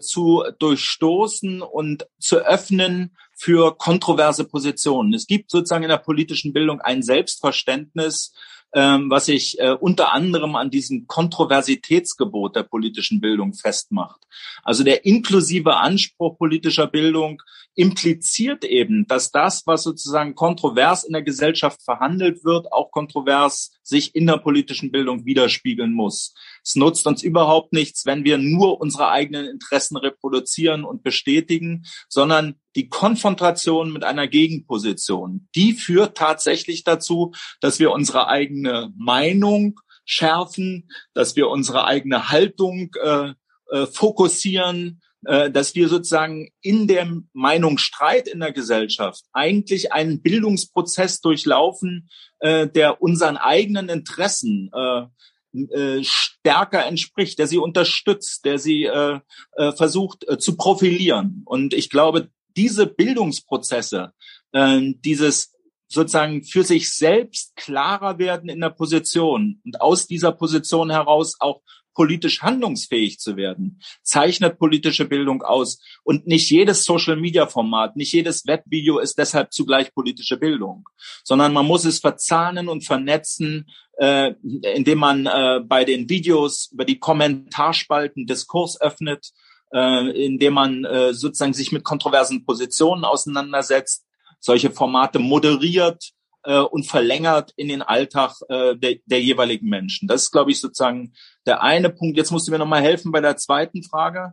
zu 0.00 0.42
durchstoßen 0.58 1.62
und 1.62 2.08
zu 2.18 2.38
öffnen 2.38 3.16
für 3.36 3.76
kontroverse 3.76 4.44
Positionen. 4.44 5.14
Es 5.14 5.28
gibt 5.28 5.52
sozusagen 5.52 5.84
in 5.84 5.90
der 5.90 5.98
politischen 5.98 6.52
Bildung 6.52 6.80
ein 6.80 7.02
Selbstverständnis, 7.02 8.32
ähm, 8.74 9.10
was 9.10 9.26
sich 9.26 9.58
äh, 9.58 9.70
unter 9.70 10.12
anderem 10.12 10.56
an 10.56 10.70
diesem 10.70 11.06
Kontroversitätsgebot 11.06 12.56
der 12.56 12.64
politischen 12.64 13.20
Bildung 13.20 13.54
festmacht. 13.54 14.20
Also 14.62 14.84
der 14.84 15.04
inklusive 15.04 15.76
Anspruch 15.76 16.36
politischer 16.36 16.86
Bildung 16.86 17.42
impliziert 17.78 18.64
eben, 18.64 19.06
dass 19.06 19.30
das, 19.30 19.64
was 19.64 19.84
sozusagen 19.84 20.34
kontrovers 20.34 21.04
in 21.04 21.12
der 21.12 21.22
Gesellschaft 21.22 21.80
verhandelt 21.80 22.42
wird, 22.42 22.72
auch 22.72 22.90
kontrovers 22.90 23.70
sich 23.84 24.16
in 24.16 24.26
der 24.26 24.38
politischen 24.38 24.90
Bildung 24.90 25.24
widerspiegeln 25.26 25.92
muss. 25.92 26.34
Es 26.64 26.74
nutzt 26.74 27.06
uns 27.06 27.22
überhaupt 27.22 27.72
nichts, 27.72 28.04
wenn 28.04 28.24
wir 28.24 28.36
nur 28.36 28.80
unsere 28.80 29.10
eigenen 29.10 29.46
Interessen 29.46 29.96
reproduzieren 29.96 30.82
und 30.82 31.04
bestätigen, 31.04 31.84
sondern 32.08 32.56
die 32.74 32.88
Konfrontation 32.88 33.92
mit 33.92 34.02
einer 34.02 34.26
Gegenposition, 34.26 35.46
die 35.54 35.72
führt 35.72 36.16
tatsächlich 36.16 36.82
dazu, 36.82 37.30
dass 37.60 37.78
wir 37.78 37.92
unsere 37.92 38.26
eigene 38.26 38.92
Meinung 38.96 39.78
schärfen, 40.04 40.90
dass 41.14 41.36
wir 41.36 41.48
unsere 41.48 41.84
eigene 41.84 42.30
Haltung 42.30 42.90
äh, 43.00 43.34
äh, 43.70 43.86
fokussieren, 43.86 45.00
dass 45.22 45.74
wir 45.74 45.88
sozusagen 45.88 46.48
in 46.60 46.86
dem 46.86 47.28
Meinungsstreit 47.32 48.28
in 48.28 48.40
der 48.40 48.52
Gesellschaft 48.52 49.24
eigentlich 49.32 49.92
einen 49.92 50.22
Bildungsprozess 50.22 51.20
durchlaufen, 51.20 52.08
äh, 52.40 52.68
der 52.68 53.02
unseren 53.02 53.36
eigenen 53.36 53.88
Interessen 53.88 54.70
äh, 54.72 55.06
äh, 55.52 56.04
stärker 56.04 56.86
entspricht, 56.86 57.38
der 57.38 57.46
sie 57.46 57.58
unterstützt, 57.58 58.44
der 58.44 58.58
sie 58.58 58.84
äh, 58.84 59.20
äh, 59.56 59.72
versucht 59.72 60.28
äh, 60.28 60.38
zu 60.38 60.56
profilieren. 60.56 61.42
Und 61.46 61.74
ich 61.74 61.90
glaube, 61.90 62.28
diese 62.56 62.86
Bildungsprozesse, 62.86 64.12
äh, 64.52 64.92
dieses 65.04 65.54
sozusagen 65.88 66.44
für 66.44 66.64
sich 66.64 66.92
selbst 66.94 67.56
klarer 67.56 68.18
werden 68.18 68.50
in 68.50 68.60
der 68.60 68.70
Position 68.70 69.60
und 69.64 69.80
aus 69.80 70.06
dieser 70.06 70.32
Position 70.32 70.90
heraus 70.90 71.36
auch 71.40 71.62
politisch 71.98 72.42
handlungsfähig 72.42 73.18
zu 73.18 73.36
werden, 73.36 73.80
zeichnet 74.02 74.60
politische 74.60 75.04
Bildung 75.04 75.42
aus. 75.42 75.82
Und 76.04 76.28
nicht 76.28 76.48
jedes 76.48 76.84
Social-Media-Format, 76.84 77.96
nicht 77.96 78.12
jedes 78.12 78.46
Webvideo 78.46 79.00
ist 79.00 79.18
deshalb 79.18 79.52
zugleich 79.52 79.92
politische 79.92 80.36
Bildung, 80.36 80.88
sondern 81.24 81.52
man 81.52 81.66
muss 81.66 81.84
es 81.84 81.98
verzahnen 81.98 82.68
und 82.68 82.84
vernetzen, 82.84 83.68
äh, 83.98 84.34
indem 84.76 84.98
man 84.98 85.26
äh, 85.26 85.58
bei 85.64 85.84
den 85.84 86.08
Videos 86.08 86.70
über 86.70 86.84
die 86.84 87.00
Kommentarspalten 87.00 88.28
Diskurs 88.28 88.80
öffnet, 88.80 89.32
äh, 89.72 90.24
indem 90.24 90.54
man 90.54 90.84
äh, 90.84 91.12
sozusagen 91.12 91.52
sich 91.52 91.72
mit 91.72 91.82
kontroversen 91.82 92.44
Positionen 92.44 93.04
auseinandersetzt, 93.04 94.06
solche 94.38 94.70
Formate 94.70 95.18
moderiert 95.18 96.12
äh, 96.48 96.60
und 96.60 96.86
verlängert 96.86 97.52
in 97.56 97.68
den 97.68 97.82
Alltag 97.82 98.32
äh, 98.48 98.74
der, 98.74 98.96
der 99.04 99.20
jeweiligen 99.20 99.68
Menschen. 99.68 100.08
Das 100.08 100.22
ist, 100.22 100.32
glaube 100.32 100.50
ich, 100.50 100.60
sozusagen 100.60 101.12
der 101.46 101.62
eine 101.62 101.90
Punkt. 101.90 102.16
Jetzt 102.16 102.30
musst 102.30 102.48
du 102.48 102.52
mir 102.52 102.58
nochmal 102.58 102.80
helfen 102.80 103.12
bei 103.12 103.20
der 103.20 103.36
zweiten 103.36 103.82
Frage. 103.82 104.32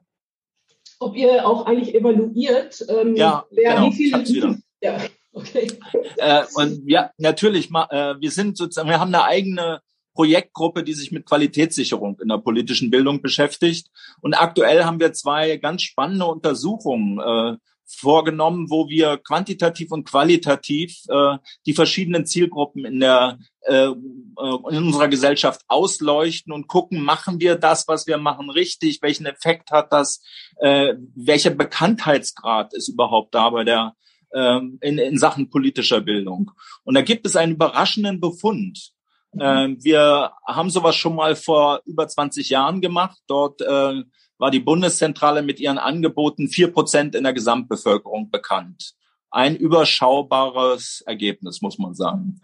Ob 1.00 1.18
ihr 1.18 1.46
auch 1.46 1.66
eigentlich 1.66 1.94
evaluiert, 1.94 2.86
ähm, 2.88 3.18
ja, 3.18 3.46
wer 3.52 3.76
genau, 3.76 3.92
wie 3.92 4.26
viele. 4.26 4.58
Ja, 4.82 4.98
okay. 5.34 5.68
Äh, 6.16 6.44
und 6.56 6.90
ja, 6.90 7.12
natürlich, 7.18 7.70
äh, 7.70 8.16
wir 8.18 8.32
sind 8.32 8.56
sozusagen, 8.56 8.88
wir 8.88 9.02
haben 9.02 9.14
eine 9.14 9.26
eigene 9.26 9.82
Projektgruppe, 10.14 10.86
die 10.86 10.94
sich 10.94 11.12
mit 11.12 11.26
Qualitätssicherung 11.26 12.18
in 12.22 12.30
der 12.30 12.38
politischen 12.38 12.92
Bildung 12.92 13.22
beschäftigt. 13.22 13.90
Und 14.22 14.36
aktuell 14.36 14.86
haben 14.86 15.02
wir 15.02 15.12
zwei 15.12 15.58
ganz 15.58 15.82
spannende 15.82 16.28
Untersuchungen 16.28 17.20
äh, 17.20 17.58
vorgenommen, 17.96 18.70
wo 18.70 18.90
wir 18.90 19.18
quantitativ 19.18 19.92
und 19.92 20.10
qualitativ 20.10 21.02
äh, 21.10 21.38
die 21.66 21.74
verschiedenen 21.74 22.26
Zielgruppen 22.26 22.86
in 22.86 23.00
der 23.00 23.40
äh, 23.62 23.88
in 23.88 24.34
unserer 24.38 25.08
Gesellschaft 25.08 25.62
ausleuchten 25.68 26.54
und 26.54 26.68
gucken, 26.68 27.02
machen 27.02 27.40
wir 27.40 27.56
das, 27.56 27.88
was 27.88 28.06
wir 28.08 28.18
machen, 28.18 28.50
richtig? 28.50 29.02
Welchen 29.02 29.26
Effekt 29.26 29.72
hat 29.72 29.92
das? 29.92 30.22
Äh, 30.58 30.96
welcher 31.16 31.52
Bekanntheitsgrad 31.52 32.74
ist 32.74 32.90
überhaupt 32.90 33.34
da 33.34 33.50
bei 33.50 33.64
der 33.64 33.96
äh, 34.32 34.60
in, 34.82 34.98
in 34.98 35.18
Sachen 35.18 35.50
politischer 35.50 36.02
Bildung? 36.02 36.52
Und 36.84 36.96
da 36.96 37.02
gibt 37.02 37.26
es 37.26 37.36
einen 37.36 37.54
überraschenden 37.54 38.20
Befund. 38.20 38.92
Mhm. 39.34 39.42
Äh, 39.42 39.76
wir 39.84 40.32
haben 40.46 40.70
sowas 40.70 40.96
schon 40.96 41.16
mal 41.16 41.36
vor 41.36 41.82
über 41.86 42.08
20 42.08 42.50
Jahren 42.50 42.82
gemacht. 42.82 43.18
Dort 43.28 43.62
äh, 43.62 44.04
war 44.38 44.52
die 44.52 44.60
Bundeszentrale 44.60 45.42
mit 45.42 45.60
ihren 45.60 45.78
Angeboten 45.78 46.50
vier 46.50 46.72
Prozent 46.72 47.16
in 47.16 47.24
der 47.24 47.34
Gesamtbevölkerung 47.34 48.30
bekannt. 48.30 48.96
ein 49.32 49.58
überschaubares 49.58 51.02
Ergebnis, 51.06 51.62
muss 51.62 51.78
man 51.78 51.94
sagen. 51.94 52.40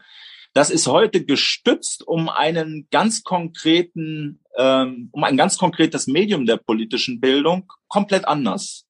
Das 0.53 0.69
ist 0.69 0.87
heute 0.87 1.23
gestützt 1.23 2.05
um 2.05 2.27
einen 2.27 2.87
ganz 2.91 3.23
konkreten, 3.23 4.41
ähm, 4.57 5.09
um 5.13 5.23
ein 5.23 5.37
ganz 5.37 5.57
konkretes 5.57 6.07
Medium 6.07 6.45
der 6.45 6.57
politischen 6.57 7.21
Bildung 7.21 7.71
komplett 7.87 8.27
anders. 8.27 8.85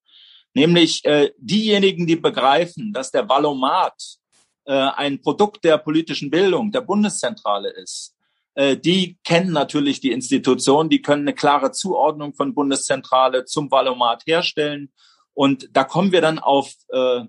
Nämlich 0.55 1.05
äh, 1.05 1.31
diejenigen, 1.38 2.08
die 2.08 2.15
begreifen, 2.15 2.91
dass 2.91 3.12
der 3.12 3.29
Valomat 3.29 4.17
äh, 4.65 4.74
ein 4.74 5.22
Produkt 5.22 5.63
der 5.63 5.77
politischen 5.77 6.31
Bildung, 6.31 6.72
der 6.72 6.81
Bundeszentrale 6.81 7.70
ist, 7.70 8.15
äh, 8.62 8.77
die 8.77 9.18
kennen 9.24 9.51
natürlich 9.51 10.01
die 10.01 10.12
Institution, 10.12 10.89
die 10.89 11.01
können 11.01 11.24
eine 11.24 11.34
klare 11.34 11.72
Zuordnung 11.72 12.36
von 12.36 12.53
Bundeszentrale 12.53 13.46
zum 13.46 13.72
Valomat 13.72 14.24
herstellen. 14.27 14.91
Und 15.34 15.70
da 15.74 15.84
kommen 15.84 16.12
wir 16.12 16.22
dann 16.22 16.38
auf 16.38 16.72
äh, 16.89 17.22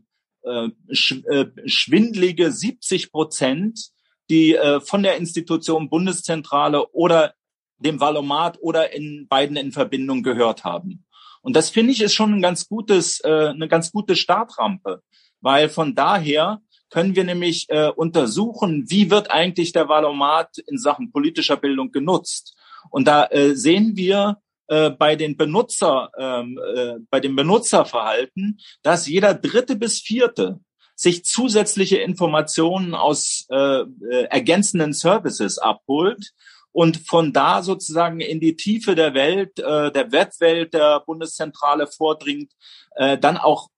äh, 0.43 0.69
äh 0.89 1.47
schwindlige 1.65 2.53
70 2.53 3.13
Prozent 3.13 3.93
die 4.29 4.55
äh, 4.55 4.81
von 4.81 5.03
der 5.03 5.17
Institution 5.17 5.89
Bundeszentrale 5.89 6.87
oder 6.93 7.35
dem 7.79 7.99
Valomat 7.99 8.59
oder 8.61 8.93
in 8.93 9.27
beiden 9.27 9.57
in 9.57 9.73
Verbindung 9.73 10.23
gehört 10.23 10.65
haben. 10.65 11.07
Und 11.41 11.57
das 11.57 11.71
finde 11.71 11.93
ich 11.93 12.03
ist 12.03 12.15
schon 12.15 12.35
ein 12.35 12.43
ganz 12.43 12.69
gutes, 12.69 13.21
äh, 13.25 13.49
eine 13.49 13.69
ganz 13.69 13.91
gute 13.91 14.17
Startrampe, 14.17 15.03
weil 15.41 15.69
von 15.69 15.95
daher 15.95 16.61
können 16.93 17.17
wir 17.17 17.25
nämlich 17.25 17.67
äh, 17.71 17.89
untersuchen, 17.89 18.85
wie 18.89 19.11
wird 19.11 19.31
eigentlich 19.31 19.73
der 19.73 19.89
Valomat 19.89 20.59
in 20.59 20.77
Sachen 20.77 21.11
politischer 21.11 21.57
Bildung 21.57 21.91
genutzt. 21.91 22.55
Und 22.91 23.09
da 23.09 23.27
äh, 23.27 23.55
sehen 23.55 23.97
wir 23.97 24.39
äh, 24.67 24.91
bei 24.91 25.17
den 25.17 25.39
Benutzer, 25.39 26.11
ähm, 26.19 26.61
äh, 26.75 26.95
bei 27.09 27.19
dem 27.19 27.35
Benutzerverhalten, 27.35 28.61
dass 28.83 29.09
jeder 29.09 29.33
dritte 29.33 29.77
bis 29.77 30.01
vierte 30.01 30.61
sich 30.95 31.25
zusätzliche 31.25 31.97
Informationen 31.97 32.95
aus 32.95 33.47
äh, 33.51 33.57
äh, 33.57 34.25
ergänzenden 34.29 34.93
Services 34.93 35.59
abholt 35.59 36.33
und 36.73 36.99
von 37.09 37.33
da 37.33 37.63
sozusagen 37.63 38.21
in 38.21 38.39
die 38.39 38.57
Tiefe 38.57 38.95
der 38.95 39.15
Welt, 39.15 39.59
äh, 39.59 39.91
der 39.91 40.13
Webwelt 40.13 40.75
der 40.75 41.01
Bundeszentrale 41.01 41.87
vordringt, 41.87 42.53
äh, 42.97 43.17
dann 43.17 43.39
auch 43.39 43.69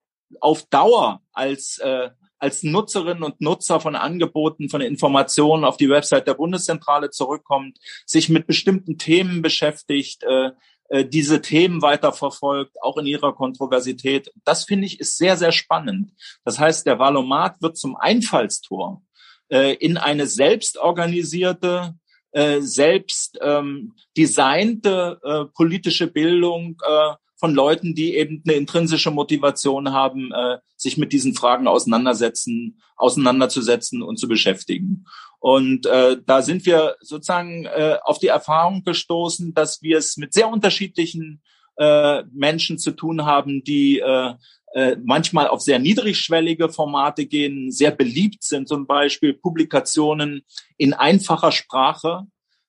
auf 0.41 0.65
Dauer 0.67 1.21
als 1.31 1.77
äh, 1.77 2.09
als 2.45 2.61
Nutzerinnen 2.61 3.23
und 3.23 3.41
Nutzer 3.41 3.79
von 3.79 3.95
Angeboten, 3.95 4.69
von 4.69 4.79
Informationen 4.79 5.65
auf 5.65 5.77
die 5.77 5.89
Website 5.89 6.27
der 6.27 6.35
Bundeszentrale 6.35 7.09
zurückkommt, 7.09 7.79
sich 8.05 8.29
mit 8.29 8.45
bestimmten 8.45 8.99
Themen 8.99 9.41
beschäftigt, 9.41 10.21
äh, 10.23 10.51
äh, 10.89 11.05
diese 11.05 11.41
Themen 11.41 11.81
weiterverfolgt, 11.81 12.75
auch 12.83 12.97
in 12.97 13.07
ihrer 13.07 13.33
Kontroversität. 13.33 14.31
Das 14.43 14.65
finde 14.65 14.85
ich 14.85 14.99
ist 14.99 15.17
sehr, 15.17 15.37
sehr 15.37 15.51
spannend. 15.51 16.11
Das 16.43 16.59
heißt, 16.59 16.85
der 16.85 16.99
Valomat 16.99 17.59
wird 17.63 17.77
zum 17.77 17.95
Einfallstor 17.95 19.01
äh, 19.49 19.73
in 19.73 19.97
eine 19.97 20.27
selbstorganisierte, 20.27 21.95
äh, 22.31 22.61
selbst 22.61 23.39
ähm, 23.41 23.93
designte 24.15 25.19
äh, 25.23 25.45
politische 25.45 26.05
Bildung 26.05 26.77
äh, 26.87 27.13
von 27.45 27.53
Leuten, 27.53 27.93
die 27.93 28.15
eben 28.15 28.41
eine 28.47 28.57
intrinsische 28.57 29.11
Motivation 29.11 29.91
haben, 29.91 30.31
äh, 30.31 30.57
sich 30.75 30.97
mit 30.97 31.13
diesen 31.13 31.35
Fragen 31.35 31.67
auseinandersetzen, 31.67 32.81
auseinanderzusetzen 32.95 34.01
und 34.01 34.17
zu 34.17 34.27
beschäftigen. 34.27 35.05
Und 35.37 35.85
äh, 35.85 36.17
da 36.25 36.41
sind 36.41 36.65
wir 36.65 36.95
sozusagen 37.01 37.65
äh, 37.65 37.97
auf 38.03 38.17
die 38.17 38.29
Erfahrung 38.29 38.83
gestoßen, 38.83 39.53
dass 39.53 39.83
wir 39.83 39.99
es 39.99 40.17
mit 40.17 40.33
sehr 40.33 40.49
unterschiedlichen 40.49 41.43
äh, 41.77 42.23
Menschen 42.33 42.79
zu 42.79 42.89
tun 42.93 43.25
haben, 43.25 43.63
die 43.63 43.99
äh, 43.99 44.33
äh, 44.73 44.97
manchmal 45.03 45.47
auf 45.47 45.61
sehr 45.61 45.77
niedrigschwellige 45.77 46.69
Formate 46.69 47.27
gehen, 47.27 47.71
sehr 47.71 47.91
beliebt 47.91 48.43
sind, 48.43 48.67
zum 48.67 48.87
Beispiel 48.87 49.35
Publikationen 49.35 50.41
in 50.77 50.95
einfacher 50.95 51.51
Sprache, 51.51 52.23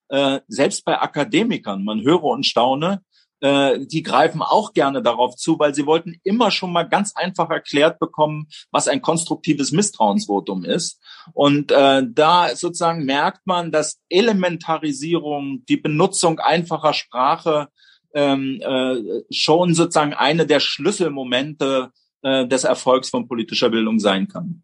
äh, 0.09 0.39
selbst 0.47 0.85
bei 0.85 1.01
Akademikern, 1.01 1.83
man 1.83 2.03
höre 2.03 2.25
und 2.25 2.45
staune, 2.45 3.01
äh, 3.39 3.85
die 3.85 4.03
greifen 4.03 4.41
auch 4.41 4.73
gerne 4.73 5.01
darauf 5.01 5.35
zu, 5.35 5.59
weil 5.59 5.75
sie 5.75 5.85
wollten 5.85 6.15
immer 6.23 6.51
schon 6.51 6.71
mal 6.71 6.83
ganz 6.83 7.15
einfach 7.15 7.49
erklärt 7.49 7.99
bekommen, 7.99 8.47
was 8.71 8.87
ein 8.87 9.01
konstruktives 9.01 9.71
Misstrauensvotum 9.71 10.65
ist. 10.65 11.01
Und 11.33 11.71
äh, 11.71 12.03
da 12.07 12.55
sozusagen 12.55 13.05
merkt 13.05 13.45
man, 13.45 13.71
dass 13.71 13.99
Elementarisierung, 14.09 15.65
die 15.67 15.77
Benutzung 15.77 16.39
einfacher 16.39 16.93
Sprache 16.93 17.67
ähm, 18.13 18.61
äh, 18.61 19.23
schon 19.31 19.73
sozusagen 19.73 20.13
eine 20.13 20.45
der 20.47 20.59
Schlüsselmomente 20.59 21.91
äh, 22.23 22.47
des 22.47 22.63
Erfolgs 22.63 23.09
von 23.09 23.27
politischer 23.27 23.69
Bildung 23.69 23.99
sein 23.99 24.27
kann. 24.27 24.63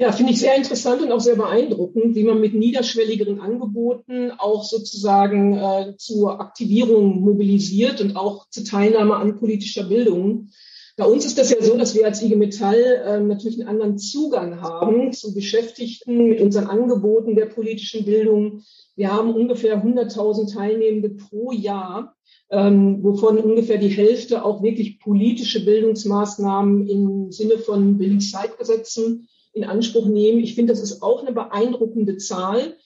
Ja, 0.00 0.12
finde 0.12 0.32
ich 0.32 0.38
sehr 0.38 0.54
interessant 0.54 1.02
und 1.02 1.10
auch 1.10 1.18
sehr 1.18 1.34
beeindruckend, 1.34 2.14
wie 2.14 2.22
man 2.22 2.40
mit 2.40 2.54
niederschwelligeren 2.54 3.40
Angeboten 3.40 4.30
auch 4.30 4.62
sozusagen 4.62 5.56
äh, 5.58 5.96
zur 5.96 6.40
Aktivierung 6.40 7.20
mobilisiert 7.20 8.00
und 8.00 8.14
auch 8.16 8.48
zur 8.48 8.64
Teilnahme 8.64 9.16
an 9.16 9.40
politischer 9.40 9.88
Bildung. 9.88 10.50
Bei 10.96 11.04
uns 11.04 11.26
ist 11.26 11.36
das 11.36 11.50
ja 11.50 11.60
so, 11.60 11.76
dass 11.76 11.96
wir 11.96 12.06
als 12.06 12.22
IG 12.22 12.36
Metall 12.36 12.76
äh, 12.80 13.18
natürlich 13.18 13.58
einen 13.58 13.68
anderen 13.68 13.98
Zugang 13.98 14.60
haben 14.60 15.12
zu 15.12 15.34
Beschäftigten 15.34 16.28
mit 16.28 16.40
unseren 16.40 16.68
Angeboten 16.68 17.34
der 17.34 17.46
politischen 17.46 18.04
Bildung. 18.04 18.62
Wir 18.94 19.12
haben 19.12 19.34
ungefähr 19.34 19.82
100.000 19.82 20.54
Teilnehmende 20.54 21.10
pro 21.10 21.50
Jahr, 21.50 22.14
ähm, 22.50 23.02
wovon 23.02 23.38
ungefähr 23.38 23.78
die 23.78 23.88
Hälfte 23.88 24.44
auch 24.44 24.62
wirklich 24.62 25.00
politische 25.00 25.64
Bildungsmaßnahmen 25.64 26.86
im 26.86 27.32
Sinne 27.32 27.58
von 27.58 27.98
Bildungszeitgesetzen 27.98 29.26
in 29.58 29.64
Anspruch 29.64 30.06
nehmen. 30.06 30.40
Ich 30.40 30.54
finde, 30.54 30.72
das 30.72 30.82
ist 30.82 31.02
auch 31.02 31.22
eine 31.22 31.32
beeindruckende 31.32 32.16
Zahl 32.16 32.76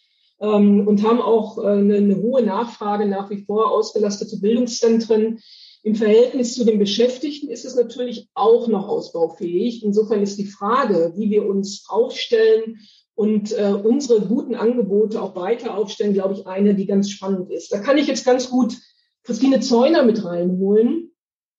ähm, 0.41 0.87
und 0.87 1.03
haben 1.03 1.21
auch 1.21 1.59
äh, 1.59 1.67
eine, 1.67 1.97
eine 1.97 2.17
hohe 2.17 2.43
Nachfrage 2.43 3.07
nach 3.07 3.31
wie 3.31 3.45
vor 3.45 3.71
ausgelastete 3.71 4.39
Bildungszentren. 4.39 5.39
Im 5.85 5.95
Verhältnis 5.95 6.55
zu 6.55 6.65
den 6.65 6.79
Beschäftigten 6.79 7.49
ist 7.49 7.65
es 7.65 7.75
natürlich 7.75 8.29
auch 8.35 8.69
noch 8.69 8.89
ausbaufähig. 8.89 9.85
Insofern 9.85 10.23
ist 10.23 10.39
die 10.39 10.47
Frage, 10.47 11.13
wie 11.17 11.31
wir 11.31 11.47
uns 11.47 11.87
aufstellen 11.89 12.79
und 13.15 13.53
äh, 13.53 13.73
unsere 13.73 14.21
guten 14.21 14.55
Angebote 14.55 15.21
auch 15.21 15.35
weiter 15.37 15.77
aufstellen, 15.77 16.15
glaube 16.15 16.35
ich, 16.35 16.47
eine, 16.47 16.75
die 16.75 16.87
ganz 16.87 17.11
spannend 17.11 17.51
ist. 17.51 17.73
Da 17.73 17.79
kann 17.79 17.99
ich 17.99 18.07
jetzt 18.07 18.25
ganz 18.25 18.49
gut 18.49 18.77
Christine 19.25 19.61
Zeuner 19.61 20.03
mit 20.05 20.25
reinholen. 20.25 21.13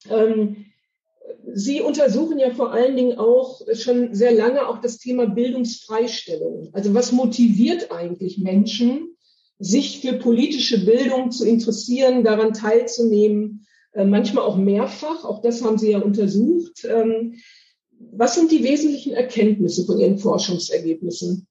Ähm, 0.09 0.62
Sie 1.55 1.81
untersuchen 1.81 2.39
ja 2.39 2.49
vor 2.49 2.71
allen 2.71 2.95
Dingen 2.95 3.19
auch 3.19 3.61
schon 3.73 4.15
sehr 4.15 4.31
lange 4.31 4.67
auch 4.67 4.81
das 4.81 4.97
Thema 4.97 5.27
Bildungsfreistellung. 5.27 6.69
Also 6.73 6.93
was 6.95 7.11
motiviert 7.11 7.91
eigentlich 7.91 8.39
Menschen, 8.39 9.15
sich 9.59 10.01
für 10.01 10.13
politische 10.13 10.83
Bildung 10.83 11.29
zu 11.29 11.45
interessieren, 11.45 12.23
daran 12.23 12.53
teilzunehmen, 12.53 13.67
äh, 13.91 14.03
manchmal 14.03 14.43
auch 14.43 14.57
mehrfach. 14.57 15.23
Auch 15.23 15.41
das 15.41 15.63
haben 15.63 15.77
Sie 15.77 15.91
ja 15.91 15.99
untersucht. 15.99 16.85
Ähm, 16.85 17.35
was 18.11 18.35
sind 18.35 18.51
die 18.51 18.63
wesentlichen 18.63 19.13
Erkenntnisse 19.13 19.85
von 19.85 19.99
Ihren 19.99 20.17
Forschungsergebnissen? 20.17 21.47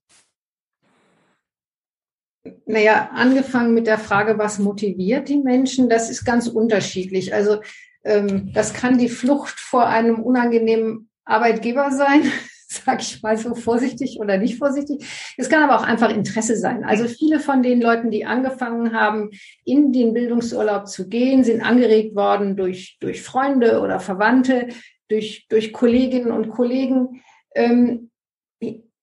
Naja, 2.66 3.10
angefangen 3.12 3.72
mit 3.72 3.86
der 3.86 3.98
Frage, 3.98 4.36
was 4.36 4.58
motiviert 4.58 5.28
die 5.28 5.38
Menschen, 5.38 5.88
das 5.88 6.10
ist 6.10 6.24
ganz 6.24 6.48
unterschiedlich. 6.48 7.32
Also 7.32 7.58
das 8.04 8.74
kann 8.74 8.98
die 8.98 9.08
Flucht 9.08 9.60
vor 9.60 9.86
einem 9.86 10.20
unangenehmen 10.20 11.08
Arbeitgeber 11.24 11.90
sein, 11.92 12.22
sag 12.68 13.00
ich 13.00 13.22
mal 13.22 13.36
so 13.36 13.54
vorsichtig 13.54 14.18
oder 14.18 14.38
nicht 14.38 14.58
vorsichtig. 14.58 15.04
Es 15.36 15.48
kann 15.48 15.62
aber 15.62 15.76
auch 15.76 15.86
einfach 15.86 16.10
Interesse 16.10 16.56
sein. 16.56 16.84
Also 16.84 17.06
viele 17.06 17.38
von 17.38 17.62
den 17.62 17.80
Leuten, 17.80 18.10
die 18.10 18.24
angefangen 18.24 18.92
haben, 18.92 19.30
in 19.64 19.92
den 19.92 20.14
Bildungsurlaub 20.14 20.88
zu 20.88 21.08
gehen, 21.08 21.44
sind 21.44 21.60
angeregt 21.60 22.16
worden 22.16 22.56
durch, 22.56 22.96
durch 23.00 23.22
Freunde 23.22 23.80
oder 23.80 24.00
Verwandte, 24.00 24.68
durch, 25.08 25.46
durch 25.48 25.72
Kolleginnen 25.72 26.32
und 26.32 26.48
Kollegen. 26.48 27.22
Ähm, 27.54 28.10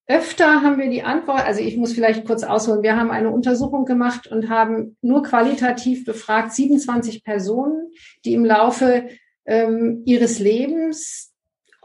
Öfter 0.10 0.64
haben 0.64 0.80
wir 0.80 0.90
die 0.90 1.04
Antwort, 1.04 1.46
also 1.46 1.62
ich 1.62 1.78
muss 1.78 1.94
vielleicht 1.94 2.26
kurz 2.26 2.44
ausholen, 2.44 2.82
wir 2.82 2.98
haben 2.98 3.12
eine 3.12 3.30
Untersuchung 3.30 3.86
gemacht 3.86 4.26
und 4.26 4.50
haben 4.50 4.98
nur 5.04 5.22
qualitativ 5.22 6.04
befragt 6.04 6.52
27 6.52 7.24
Personen, 7.24 7.92
die 8.26 8.34
im 8.34 8.44
Laufe 8.44 9.08
ähm, 9.46 10.02
ihres 10.06 10.40
Lebens 10.40 11.32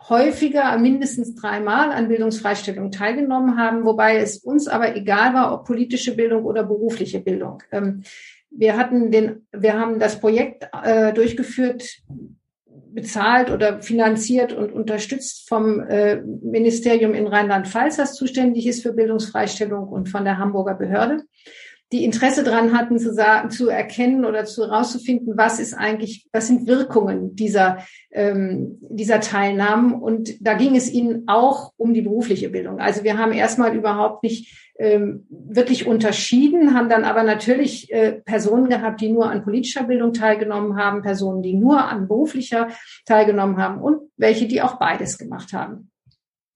häufiger, 0.09 0.79
mindestens 0.79 1.35
dreimal 1.35 1.93
an 1.93 2.09
Bildungsfreistellung 2.09 2.91
teilgenommen 2.91 3.59
haben, 3.59 3.85
wobei 3.85 4.17
es 4.17 4.39
uns 4.39 4.69
aber 4.69 4.97
egal 4.97 5.35
war, 5.35 5.53
ob 5.53 5.67
politische 5.67 6.17
Bildung 6.17 6.45
oder 6.45 6.65
berufliche 6.65 7.21
Bildung. 7.21 7.63
Ähm, 7.73 8.05
wir 8.51 8.79
hatten 8.79 9.11
den, 9.11 9.47
wir 9.53 9.79
haben 9.79 9.99
das 9.99 10.19
Projekt 10.19 10.67
äh, 10.83 11.13
durchgeführt 11.13 12.01
bezahlt 12.95 13.51
oder 13.51 13.83
finanziert 13.83 14.53
und 14.53 14.73
unterstützt 14.73 15.49
vom 15.49 15.81
äh, 15.81 16.23
Ministerium 16.23 17.15
in 17.15 17.27
Rheinland-Pfalz, 17.27 17.97
das 17.97 18.15
zuständig 18.15 18.67
ist 18.67 18.83
für 18.83 18.93
Bildungsfreistellung 18.93 19.89
und 19.89 20.09
von 20.09 20.25
der 20.25 20.39
Hamburger 20.39 20.75
Behörde. 20.75 21.25
die 21.93 22.05
Interesse 22.05 22.43
dran 22.43 22.77
hatten, 22.77 22.99
zu 22.99 23.13
sagen, 23.13 23.51
zu 23.51 23.69
erkennen 23.69 24.25
oder 24.25 24.45
zu 24.45 24.65
herauszufinden, 24.65 25.37
was 25.37 25.61
ist 25.61 25.75
eigentlich, 25.75 26.27
was 26.33 26.49
sind 26.49 26.67
Wirkungen 26.67 27.37
dieser, 27.37 27.79
ähm, 28.11 28.79
dieser 28.81 29.21
Teilnahmen. 29.21 29.95
Und 29.95 30.35
da 30.41 30.55
ging 30.55 30.75
es 30.75 30.91
ihnen 30.91 31.25
auch 31.29 31.73
um 31.77 31.95
die 31.95 32.03
berufliche 32.03 32.49
Bildung. 32.49 32.81
Also 32.81 33.05
wir 33.05 33.17
haben 33.17 33.33
erstmal 33.33 33.77
überhaupt 33.77 34.25
nicht 34.25 34.64
wirklich 34.77 35.87
unterschieden, 35.87 36.75
haben 36.75 36.89
dann 36.89 37.05
aber 37.05 37.23
natürlich 37.23 37.93
äh, 37.93 38.13
Personen 38.13 38.69
gehabt, 38.69 39.01
die 39.01 39.09
nur 39.09 39.31
an 39.31 39.45
politischer 39.45 39.85
Bildung 39.85 40.13
teilgenommen 40.13 40.77
haben, 40.77 41.03
Personen, 41.03 41.43
die 41.43 41.55
nur 41.55 41.85
an 41.85 42.09
beruflicher 42.09 42.69
teilgenommen 43.07 43.57
haben 43.57 43.81
und 43.81 44.11
welche, 44.17 44.49
die 44.49 44.63
auch 44.63 44.79
beides 44.79 45.17
gemacht 45.17 45.53
haben. 45.53 45.91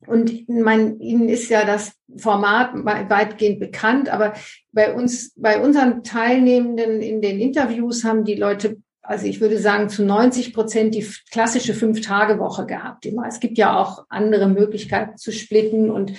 Und 0.07 0.49
mein, 0.49 1.01
Ihnen 1.01 1.29
ist 1.29 1.49
ja 1.49 1.65
das 1.65 1.93
Format 2.17 2.73
weitgehend 2.75 3.61
bekannt, 3.61 4.09
aber 4.09 4.35
bei 4.73 4.95
uns, 4.95 5.35
bei 5.37 5.61
unseren 5.61 6.03
Teilnehmenden 6.03 7.03
in 7.03 7.21
den 7.21 7.41
Interviews 7.41 8.05
haben 8.05 8.25
die 8.25 8.37
Leute, 8.37 8.79
also 9.03 9.27
ich 9.27 9.41
würde 9.41 9.59
sagen, 9.59 9.89
zu 9.89 10.05
90 10.05 10.55
Prozent 10.55 10.95
die 10.95 11.07
klassische 11.31 11.75
Fünf-Tage-Woche 11.75 12.67
gehabt. 12.67 13.07
Immer. 13.07 13.27
Es 13.27 13.41
gibt 13.41 13.59
ja 13.59 13.77
auch 13.77 14.07
andere 14.09 14.49
Möglichkeiten 14.49 15.17
zu 15.17 15.33
splitten 15.33 15.91
und 15.91 16.13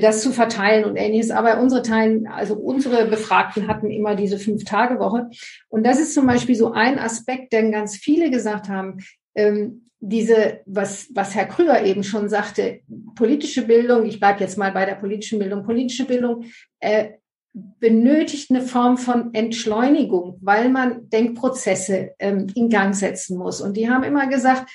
das 0.00 0.22
zu 0.22 0.32
verteilen 0.32 0.84
und 0.84 0.96
ähnliches. 0.96 1.30
Aber 1.30 1.60
unsere 1.60 1.82
Teilen, 1.82 2.26
also 2.26 2.54
unsere 2.54 3.06
Befragten 3.06 3.68
hatten 3.68 3.90
immer 3.90 4.14
diese 4.14 4.38
Fünf-Tage-Woche. 4.38 5.30
Und 5.68 5.84
das 5.84 5.98
ist 5.98 6.14
zum 6.14 6.26
Beispiel 6.26 6.54
so 6.54 6.72
ein 6.72 6.98
Aspekt, 6.98 7.52
denn 7.52 7.72
ganz 7.72 7.96
viele 7.96 8.30
gesagt 8.30 8.68
haben, 8.68 8.98
ähm, 9.34 9.90
diese, 10.00 10.60
was, 10.66 11.08
was 11.14 11.34
Herr 11.34 11.46
Krüger 11.46 11.84
eben 11.84 12.04
schon 12.04 12.28
sagte, 12.28 12.80
politische 13.14 13.62
Bildung, 13.62 14.04
ich 14.04 14.20
bleibe 14.20 14.40
jetzt 14.40 14.58
mal 14.58 14.72
bei 14.72 14.84
der 14.84 14.96
politischen 14.96 15.38
Bildung, 15.38 15.64
politische 15.64 16.04
Bildung 16.04 16.44
äh, 16.80 17.12
benötigt 17.54 18.50
eine 18.50 18.62
Form 18.62 18.98
von 18.98 19.32
Entschleunigung, 19.32 20.38
weil 20.42 20.68
man 20.68 21.08
Denkprozesse 21.08 22.10
ähm, 22.18 22.48
in 22.54 22.68
Gang 22.68 22.94
setzen 22.94 23.38
muss. 23.38 23.60
Und 23.60 23.76
die 23.76 23.88
haben 23.88 24.02
immer 24.02 24.26
gesagt, 24.26 24.70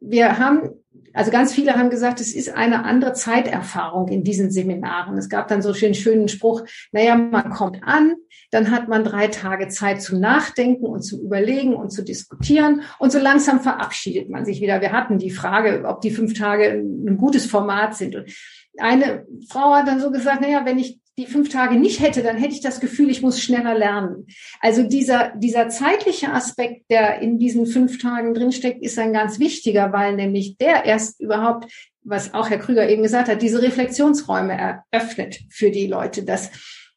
wir 0.00 0.38
haben, 0.38 0.70
also 1.12 1.30
ganz 1.30 1.52
viele 1.52 1.74
haben 1.74 1.90
gesagt, 1.90 2.20
es 2.20 2.34
ist 2.34 2.54
eine 2.54 2.84
andere 2.84 3.12
Zeiterfahrung 3.12 4.08
in 4.08 4.22
diesen 4.22 4.50
Seminaren. 4.50 5.18
Es 5.18 5.28
gab 5.28 5.48
dann 5.48 5.62
so 5.62 5.72
einen 5.72 5.94
schönen 5.94 6.28
Spruch, 6.28 6.62
naja, 6.92 7.16
man 7.16 7.50
kommt 7.50 7.82
an, 7.82 8.14
dann 8.50 8.70
hat 8.70 8.88
man 8.88 9.04
drei 9.04 9.28
Tage 9.28 9.68
Zeit 9.68 10.02
zum 10.02 10.20
Nachdenken 10.20 10.86
und 10.86 11.02
zu 11.02 11.22
überlegen 11.22 11.74
und 11.74 11.90
zu 11.90 12.02
diskutieren 12.02 12.82
und 12.98 13.12
so 13.12 13.18
langsam 13.18 13.60
verabschiedet 13.60 14.30
man 14.30 14.44
sich 14.44 14.60
wieder. 14.60 14.80
Wir 14.80 14.92
hatten 14.92 15.18
die 15.18 15.30
Frage, 15.30 15.84
ob 15.86 16.00
die 16.00 16.10
fünf 16.10 16.34
Tage 16.38 16.70
ein 16.70 17.16
gutes 17.16 17.46
Format 17.46 17.96
sind. 17.96 18.14
Und 18.14 18.32
eine 18.78 19.26
Frau 19.48 19.74
hat 19.74 19.88
dann 19.88 20.00
so 20.00 20.10
gesagt, 20.10 20.40
naja, 20.40 20.64
wenn 20.64 20.78
ich 20.78 20.99
die 21.18 21.26
fünf 21.26 21.48
Tage 21.48 21.76
nicht 21.76 22.00
hätte, 22.00 22.22
dann 22.22 22.36
hätte 22.36 22.54
ich 22.54 22.60
das 22.60 22.80
Gefühl, 22.80 23.10
ich 23.10 23.22
muss 23.22 23.40
schneller 23.40 23.76
lernen. 23.76 24.26
Also 24.60 24.82
dieser, 24.82 25.32
dieser 25.36 25.68
zeitliche 25.68 26.32
Aspekt, 26.32 26.90
der 26.90 27.20
in 27.20 27.38
diesen 27.38 27.66
fünf 27.66 28.00
Tagen 28.00 28.34
drinsteckt, 28.34 28.82
ist 28.82 28.98
ein 28.98 29.12
ganz 29.12 29.38
wichtiger, 29.38 29.92
weil 29.92 30.14
nämlich 30.14 30.56
der 30.56 30.84
erst 30.84 31.20
überhaupt, 31.20 31.70
was 32.02 32.32
auch 32.32 32.48
Herr 32.48 32.58
Krüger 32.58 32.88
eben 32.88 33.02
gesagt 33.02 33.28
hat, 33.28 33.42
diese 33.42 33.60
Reflexionsräume 33.60 34.82
eröffnet 34.92 35.40
für 35.50 35.70
die 35.70 35.86
Leute, 35.86 36.24
dass 36.24 36.50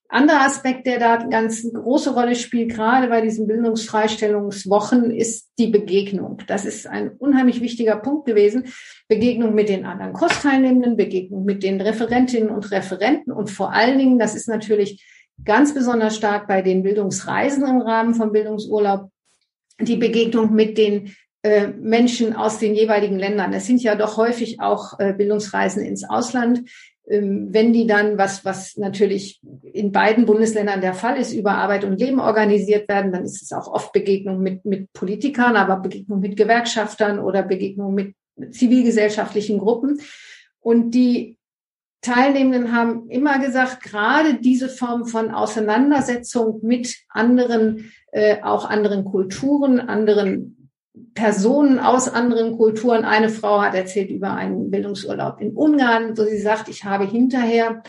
anderer 0.09 0.41
Aspekt, 0.41 0.85
der 0.85 0.99
da 0.99 1.17
ganz 1.17 1.63
große 1.73 2.13
Rolle 2.13 2.35
spielt, 2.35 2.75
gerade 2.75 3.07
bei 3.07 3.21
diesen 3.21 3.47
Bildungsfreistellungswochen, 3.47 5.11
ist 5.11 5.49
die 5.57 5.67
Begegnung. 5.67 6.41
Das 6.47 6.65
ist 6.65 6.85
ein 6.85 7.11
unheimlich 7.17 7.61
wichtiger 7.61 7.95
Punkt 7.95 8.25
gewesen. 8.25 8.65
Begegnung 9.07 9.55
mit 9.55 9.69
den 9.69 9.85
anderen 9.85 10.13
Kursteilnehmenden, 10.13 10.97
Begegnung 10.97 11.45
mit 11.45 11.63
den 11.63 11.81
Referentinnen 11.81 12.49
und 12.49 12.71
Referenten 12.71 13.33
und 13.33 13.49
vor 13.49 13.73
allen 13.73 13.97
Dingen, 13.97 14.19
das 14.19 14.35
ist 14.35 14.47
natürlich 14.47 15.03
ganz 15.43 15.73
besonders 15.73 16.15
stark 16.15 16.47
bei 16.47 16.61
den 16.61 16.83
Bildungsreisen 16.83 17.65
im 17.65 17.81
Rahmen 17.81 18.13
von 18.13 18.31
Bildungsurlaub, 18.31 19.09
die 19.79 19.97
Begegnung 19.97 20.53
mit 20.53 20.77
den 20.77 21.15
äh, 21.41 21.67
Menschen 21.67 22.35
aus 22.35 22.59
den 22.59 22.73
jeweiligen 22.73 23.17
Ländern. 23.17 23.51
Es 23.51 23.65
sind 23.65 23.81
ja 23.81 23.95
doch 23.95 24.15
häufig 24.17 24.61
auch 24.61 24.99
äh, 24.99 25.13
Bildungsreisen 25.13 25.83
ins 25.83 26.07
Ausland, 26.07 26.69
wenn 27.05 27.73
die 27.73 27.85
dann, 27.85 28.17
was, 28.17 28.45
was 28.45 28.77
natürlich 28.77 29.41
in 29.61 29.91
beiden 29.91 30.25
Bundesländern 30.25 30.79
der 30.79 30.93
Fall 30.93 31.17
ist, 31.17 31.33
über 31.33 31.55
Arbeit 31.55 31.83
und 31.83 31.99
Leben 31.99 32.19
organisiert 32.19 32.87
werden, 32.87 33.11
dann 33.11 33.25
ist 33.25 33.41
es 33.41 33.51
auch 33.51 33.67
oft 33.67 33.91
Begegnung 33.91 34.41
mit, 34.41 34.63
mit 34.63 34.93
Politikern, 34.93 35.57
aber 35.57 35.77
Begegnung 35.77 36.21
mit 36.21 36.37
Gewerkschaftern 36.37 37.19
oder 37.19 37.43
Begegnung 37.43 37.93
mit 37.93 38.15
zivilgesellschaftlichen 38.51 39.59
Gruppen. 39.59 39.99
Und 40.61 40.91
die 40.91 41.37
Teilnehmenden 42.01 42.71
haben 42.73 43.09
immer 43.09 43.39
gesagt, 43.39 43.83
gerade 43.83 44.35
diese 44.35 44.69
Form 44.69 45.05
von 45.05 45.31
Auseinandersetzung 45.31 46.59
mit 46.63 46.95
anderen, 47.09 47.91
äh, 48.11 48.41
auch 48.43 48.69
anderen 48.69 49.03
Kulturen, 49.03 49.79
anderen 49.79 50.62
Personen 51.15 51.79
aus 51.79 52.07
anderen 52.07 52.57
Kulturen. 52.57 53.03
Eine 53.03 53.29
Frau 53.29 53.61
hat 53.61 53.73
erzählt 53.73 54.09
über 54.09 54.33
einen 54.33 54.69
Bildungsurlaub 54.69 55.41
in 55.41 55.55
Ungarn, 55.55 56.17
wo 56.17 56.23
sie 56.23 56.39
sagt, 56.39 56.69
ich 56.69 56.83
habe 56.83 57.05
hinterher 57.05 57.81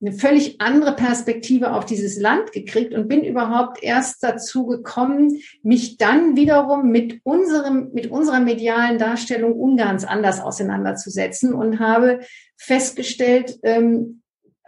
eine 0.00 0.12
völlig 0.12 0.60
andere 0.60 0.94
Perspektive 0.94 1.72
auf 1.72 1.86
dieses 1.86 2.20
Land 2.20 2.52
gekriegt 2.52 2.92
und 2.94 3.08
bin 3.08 3.24
überhaupt 3.24 3.82
erst 3.82 4.22
dazu 4.22 4.66
gekommen, 4.66 5.40
mich 5.62 5.96
dann 5.96 6.36
wiederum 6.36 6.90
mit 6.90 7.20
unserem, 7.24 7.90
mit 7.92 8.10
unserer 8.10 8.40
medialen 8.40 8.98
Darstellung 8.98 9.54
Ungarns 9.54 10.04
anders 10.04 10.40
auseinanderzusetzen 10.40 11.54
und 11.54 11.80
habe 11.80 12.20
festgestellt, 12.56 13.58
ähm, 13.62 14.22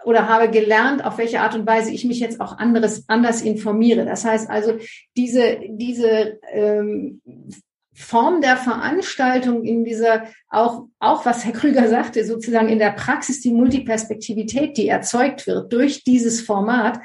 oder 0.05 0.29
habe 0.29 0.49
gelernt, 0.49 1.05
auf 1.05 1.19
welche 1.19 1.41
Art 1.41 1.55
und 1.55 1.67
Weise 1.67 1.91
ich 1.91 2.05
mich 2.05 2.21
jetzt 2.21 2.41
auch 2.41 2.57
anderes, 2.57 3.05
anders 3.09 3.43
informiere. 3.43 4.07
Das 4.07 4.25
heißt 4.25 4.49
also, 4.49 4.79
diese, 5.17 5.59
diese 5.69 6.39
ähm, 6.51 7.21
Form 7.99 8.41
der 8.41 8.57
Veranstaltung 8.57 9.65
in 9.65 9.85
dieser, 9.85 10.25
auch, 10.49 10.85
auch 11.01 11.27
was 11.27 11.45
Herr 11.45 11.53
Krüger 11.53 11.89
sagte, 11.89 12.25
sozusagen 12.25 12.69
in 12.69 12.79
der 12.79 12.93
Praxis 12.93 13.41
die 13.41 13.53
Multiperspektivität, 13.53 14.77
die 14.77 14.89
erzeugt 14.89 15.47
wird 15.47 15.73
durch 15.73 16.05
dieses 16.05 16.41
Format, 16.41 17.01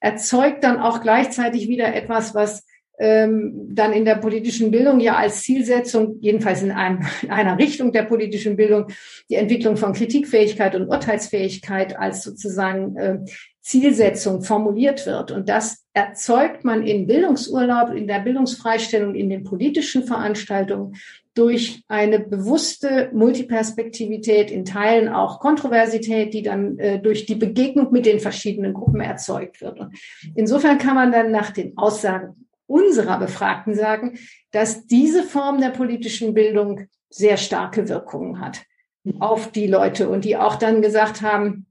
erzeugt 0.00 0.62
dann 0.62 0.78
auch 0.78 1.02
gleichzeitig 1.02 1.68
wieder 1.68 1.94
etwas, 1.94 2.34
was 2.34 2.64
ähm, 2.98 3.52
dann 3.68 3.92
in 3.92 4.04
der 4.04 4.14
politischen 4.14 4.70
Bildung 4.70 5.00
ja 5.00 5.16
als 5.16 5.42
Zielsetzung, 5.42 6.16
jedenfalls 6.20 6.62
in, 6.62 6.70
einem, 6.70 7.04
in 7.22 7.30
einer 7.30 7.58
Richtung 7.58 7.92
der 7.92 8.04
politischen 8.04 8.56
Bildung, 8.56 8.86
die 9.28 9.34
Entwicklung 9.34 9.76
von 9.76 9.92
Kritikfähigkeit 9.92 10.74
und 10.74 10.88
Urteilsfähigkeit 10.88 11.98
als 11.98 12.22
sozusagen 12.22 12.96
äh, 12.96 13.18
Zielsetzung 13.66 14.42
formuliert 14.42 15.06
wird. 15.06 15.32
Und 15.32 15.48
das 15.48 15.84
erzeugt 15.92 16.64
man 16.64 16.86
in 16.86 17.08
Bildungsurlaub, 17.08 17.90
in 17.90 18.06
der 18.06 18.20
Bildungsfreistellung, 18.20 19.16
in 19.16 19.28
den 19.28 19.42
politischen 19.42 20.04
Veranstaltungen 20.04 20.94
durch 21.34 21.82
eine 21.88 22.20
bewusste 22.20 23.10
Multiperspektivität, 23.12 24.52
in 24.52 24.64
Teilen 24.64 25.08
auch 25.08 25.40
Kontroversität, 25.40 26.32
die 26.32 26.42
dann 26.42 26.78
äh, 26.78 27.00
durch 27.00 27.26
die 27.26 27.34
Begegnung 27.34 27.90
mit 27.90 28.06
den 28.06 28.20
verschiedenen 28.20 28.72
Gruppen 28.72 29.00
erzeugt 29.00 29.60
wird. 29.60 29.80
Und 29.80 29.98
insofern 30.36 30.78
kann 30.78 30.94
man 30.94 31.10
dann 31.10 31.32
nach 31.32 31.50
den 31.50 31.76
Aussagen 31.76 32.46
unserer 32.68 33.18
Befragten 33.18 33.74
sagen, 33.74 34.16
dass 34.52 34.86
diese 34.86 35.24
Form 35.24 35.60
der 35.60 35.70
politischen 35.70 36.34
Bildung 36.34 36.82
sehr 37.10 37.36
starke 37.36 37.88
Wirkungen 37.88 38.40
hat 38.40 38.62
auf 39.18 39.50
die 39.50 39.66
Leute 39.66 40.08
und 40.08 40.24
die 40.24 40.36
auch 40.36 40.54
dann 40.54 40.82
gesagt 40.82 41.20
haben, 41.22 41.66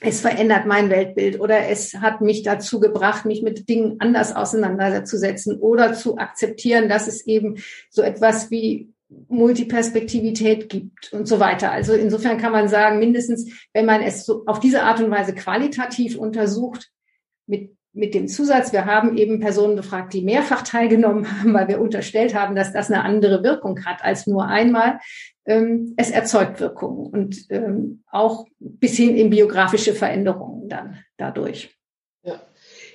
es 0.00 0.20
verändert 0.20 0.66
mein 0.66 0.90
Weltbild 0.90 1.40
oder 1.40 1.68
es 1.68 1.94
hat 1.94 2.20
mich 2.20 2.42
dazu 2.42 2.80
gebracht, 2.80 3.24
mich 3.24 3.42
mit 3.42 3.68
Dingen 3.68 3.96
anders 3.98 4.34
auseinanderzusetzen 4.34 5.58
oder 5.58 5.94
zu 5.94 6.18
akzeptieren, 6.18 6.88
dass 6.88 7.06
es 7.08 7.26
eben 7.26 7.56
so 7.88 8.02
etwas 8.02 8.50
wie 8.50 8.90
Multiperspektivität 9.28 10.68
gibt 10.68 11.12
und 11.12 11.26
so 11.26 11.40
weiter. 11.40 11.70
Also 11.70 11.94
insofern 11.94 12.38
kann 12.38 12.52
man 12.52 12.68
sagen, 12.68 12.98
mindestens, 12.98 13.68
wenn 13.72 13.86
man 13.86 14.02
es 14.02 14.26
so 14.26 14.44
auf 14.46 14.60
diese 14.60 14.82
Art 14.82 15.00
und 15.00 15.10
Weise 15.10 15.34
qualitativ 15.34 16.18
untersucht, 16.18 16.90
mit, 17.46 17.76
mit 17.92 18.14
dem 18.14 18.26
Zusatz, 18.26 18.72
wir 18.72 18.84
haben 18.84 19.16
eben 19.16 19.40
Personen 19.40 19.76
befragt, 19.76 20.12
die 20.12 20.22
mehrfach 20.22 20.62
teilgenommen 20.62 21.40
haben, 21.40 21.54
weil 21.54 21.68
wir 21.68 21.80
unterstellt 21.80 22.34
haben, 22.34 22.56
dass 22.56 22.72
das 22.72 22.90
eine 22.90 23.04
andere 23.04 23.44
Wirkung 23.44 23.84
hat 23.84 24.04
als 24.04 24.26
nur 24.26 24.46
einmal, 24.46 24.98
ähm, 25.46 25.94
es 25.96 26.10
erzeugt 26.10 26.60
Wirkungen 26.60 27.06
und 27.06 27.46
ähm, 27.50 28.02
auch 28.10 28.46
bis 28.58 28.96
hin 28.96 29.16
in 29.16 29.30
biografische 29.30 29.94
Veränderungen 29.94 30.68
dann 30.68 30.98
dadurch. 31.16 31.70
Ja. 32.24 32.42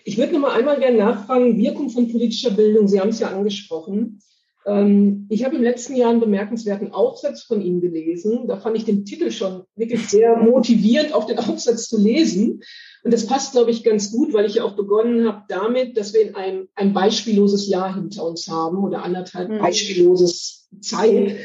Ich 0.04 0.18
würde 0.18 0.34
noch 0.34 0.42
mal 0.42 0.58
einmal 0.58 0.80
gerne 0.80 0.98
nachfragen, 0.98 1.58
Wirkung 1.58 1.90
von 1.90 2.12
politischer 2.12 2.52
Bildung. 2.52 2.88
Sie 2.88 3.00
haben 3.00 3.10
es 3.10 3.20
ja 3.20 3.30
angesprochen. 3.30 4.20
Ähm, 4.66 5.28
ich 5.30 5.44
habe 5.44 5.56
im 5.56 5.64
letzten 5.64 5.96
Jahr 5.96 6.12
einen 6.12 6.20
bemerkenswerten 6.20 6.92
Aufsatz 6.92 7.44
von 7.44 7.62
Ihnen 7.62 7.82
gelesen. 7.82 8.48
Da 8.48 8.58
fand 8.58 8.78
ich 8.78 8.86
den 8.86 9.06
Titel 9.06 9.32
schon 9.32 9.64
wirklich 9.76 10.08
sehr 10.10 10.38
motivierend, 10.38 11.14
auch 11.14 11.26
den 11.26 11.40
Aufsatz 11.40 11.88
zu 11.88 12.00
lesen. 12.00 12.62
Und 13.04 13.14
das 13.14 13.26
passt, 13.26 13.54
glaube 13.54 13.72
ich, 13.72 13.84
ganz 13.84 14.12
gut, 14.12 14.34
weil 14.34 14.46
ich 14.46 14.56
ja 14.56 14.64
auch 14.64 14.76
begonnen 14.76 15.28
habe 15.28 15.44
damit, 15.48 15.98
dass 15.98 16.14
wir 16.14 16.22
in 16.22 16.36
einem 16.36 16.68
ein 16.76 16.94
beispielloses 16.94 17.68
Jahr 17.68 17.96
hinter 17.96 18.26
uns 18.26 18.48
haben 18.48 18.84
oder 18.84 19.04
anderthalb 19.04 19.50
mhm. 19.50 19.60
beispielloses 19.60 20.70
Zeit. 20.82 21.38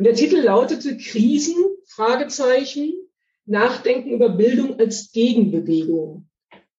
Und 0.00 0.04
der 0.04 0.14
Titel 0.14 0.38
lautete 0.38 0.96
Krisen, 0.96 1.56
Fragezeichen, 1.84 2.94
Nachdenken 3.44 4.12
über 4.12 4.30
Bildung 4.30 4.80
als 4.80 5.12
Gegenbewegung. 5.12 6.26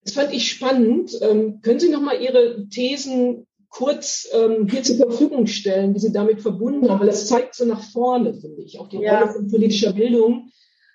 Das 0.03 0.15
fand 0.15 0.33
ich 0.33 0.49
spannend. 0.49 1.15
Ähm, 1.21 1.61
können 1.61 1.79
Sie 1.79 1.89
noch 1.89 2.01
mal 2.01 2.19
Ihre 2.19 2.67
Thesen 2.69 3.45
kurz 3.69 4.27
ähm, 4.33 4.67
hier 4.67 4.81
zur 4.81 4.95
Verfügung 4.95 5.45
stellen, 5.45 5.93
die 5.93 5.99
Sie 5.99 6.11
damit 6.11 6.41
verbunden 6.41 6.89
haben? 6.89 6.99
Weil 6.99 7.05
das 7.05 7.27
zeigt 7.27 7.53
so 7.53 7.63
nach 7.65 7.83
vorne, 7.91 8.33
finde 8.33 8.63
ich, 8.63 8.79
auch 8.79 8.87
die 8.87 8.97
ja. 8.97 9.19
Rolle 9.19 9.33
von 9.33 9.51
politischer 9.51 9.93
Bildung. 9.93 10.49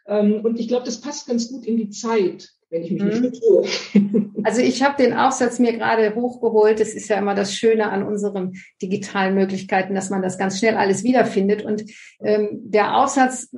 Ähm, 0.09 0.41
und 0.43 0.59
ich 0.59 0.67
glaube, 0.67 0.85
das 0.85 1.01
passt 1.01 1.29
ganz 1.29 1.49
gut 1.49 1.65
in 1.65 1.77
die 1.77 1.91
Zeit 1.91 2.56
wenn 2.71 2.83
ich 2.83 2.91
mich 2.91 3.03
mhm. 3.03 3.09
nicht 3.09 3.21
vertue. 3.21 3.65
Also 4.47 4.61
ich 4.61 4.85
habe 4.85 5.03
den 5.03 5.13
Aufsatz 5.13 5.59
mir 5.59 5.73
gerade 5.73 6.15
hochgeholt. 6.15 6.79
Das 6.79 6.91
ist 6.91 7.09
ja 7.09 7.19
immer 7.19 7.35
das 7.35 7.53
Schöne 7.53 7.91
an 7.91 8.05
unseren 8.05 8.53
digitalen 8.81 9.35
Möglichkeiten, 9.35 9.93
dass 9.93 10.09
man 10.09 10.23
das 10.23 10.39
ganz 10.39 10.61
schnell 10.61 10.77
alles 10.77 11.03
wiederfindet. 11.03 11.65
Und 11.65 11.85
ähm, 12.21 12.51
der 12.53 12.97
Aufsatz 12.97 13.53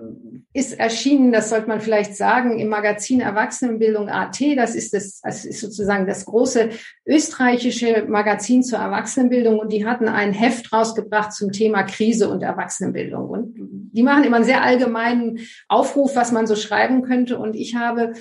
ist 0.55 0.79
erschienen, 0.79 1.31
das 1.31 1.51
sollte 1.51 1.69
man 1.69 1.83
vielleicht 1.83 2.17
sagen, 2.17 2.59
im 2.59 2.69
Magazin 2.69 3.21
Erwachsenenbildung 3.21 4.09
AT. 4.09 4.41
Das 4.57 4.75
ist 4.75 4.95
das, 4.95 5.21
das 5.21 5.45
ist 5.45 5.61
sozusagen 5.61 6.07
das 6.07 6.25
große 6.25 6.71
österreichische 7.05 8.07
Magazin 8.09 8.63
zur 8.63 8.79
Erwachsenenbildung. 8.79 9.59
Und 9.59 9.71
die 9.75 9.85
hatten 9.85 10.09
ein 10.09 10.33
Heft 10.33 10.73
rausgebracht 10.73 11.35
zum 11.35 11.53
Thema 11.53 11.83
Krise 11.83 12.31
und 12.31 12.43
Erwachsenenbildung. 12.43 13.29
Und 13.29 13.55
die 13.93 14.03
machen 14.03 14.25
immer 14.25 14.37
einen 14.37 14.47
sehr 14.47 14.63
allgemeinen 14.63 15.41
Aufruf, 15.69 16.17
was 16.17 16.33
man 16.33 16.47
so 16.47 16.57
schreiben 16.57 17.03
könnte. 17.03 17.39
Und 17.39 17.57
ich 17.57 17.75
habe 17.75 18.15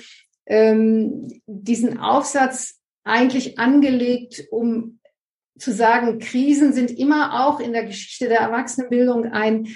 ähm, 0.48 1.28
diesen 1.46 1.98
Aufsatz 1.98 2.80
eigentlich 3.04 3.58
angelegt, 3.58 4.44
um 4.50 4.98
zu 5.58 5.72
sagen, 5.72 6.18
Krisen 6.18 6.72
sind 6.72 6.90
immer 6.90 7.46
auch 7.46 7.60
in 7.60 7.72
der 7.72 7.84
Geschichte 7.84 8.28
der 8.28 8.40
Erwachsenenbildung 8.40 9.26
ein, 9.26 9.68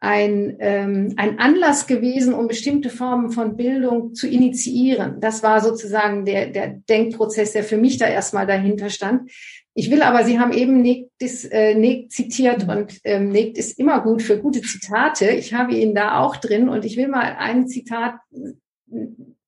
ein, 0.00 0.56
ähm, 0.60 1.14
ein 1.16 1.38
Anlass 1.38 1.86
gewesen, 1.86 2.34
um 2.34 2.48
bestimmte 2.48 2.90
Formen 2.90 3.30
von 3.30 3.56
Bildung 3.56 4.14
zu 4.14 4.28
initiieren. 4.28 5.20
Das 5.20 5.42
war 5.42 5.60
sozusagen 5.60 6.24
der, 6.24 6.48
der 6.48 6.68
Denkprozess, 6.88 7.52
der 7.52 7.64
für 7.64 7.76
mich 7.76 7.98
da 7.98 8.06
erstmal 8.06 8.46
dahinter 8.46 8.90
stand. 8.90 9.30
Ich 9.74 9.90
will 9.90 10.02
aber, 10.02 10.24
Sie 10.24 10.40
haben 10.40 10.52
eben 10.52 10.82
Nick, 10.82 11.10
äh, 11.50 11.74
Nick 11.74 12.10
zitiert 12.10 12.68
und 12.68 12.98
ähm, 13.04 13.28
Nick 13.28 13.56
ist 13.56 13.78
immer 13.78 14.00
gut 14.02 14.20
für 14.20 14.38
gute 14.38 14.62
Zitate. 14.62 15.30
Ich 15.30 15.54
habe 15.54 15.74
ihn 15.74 15.94
da 15.94 16.18
auch 16.18 16.36
drin 16.36 16.68
und 16.68 16.84
ich 16.84 16.96
will 16.96 17.08
mal 17.08 17.36
ein 17.38 17.68
Zitat 17.68 18.14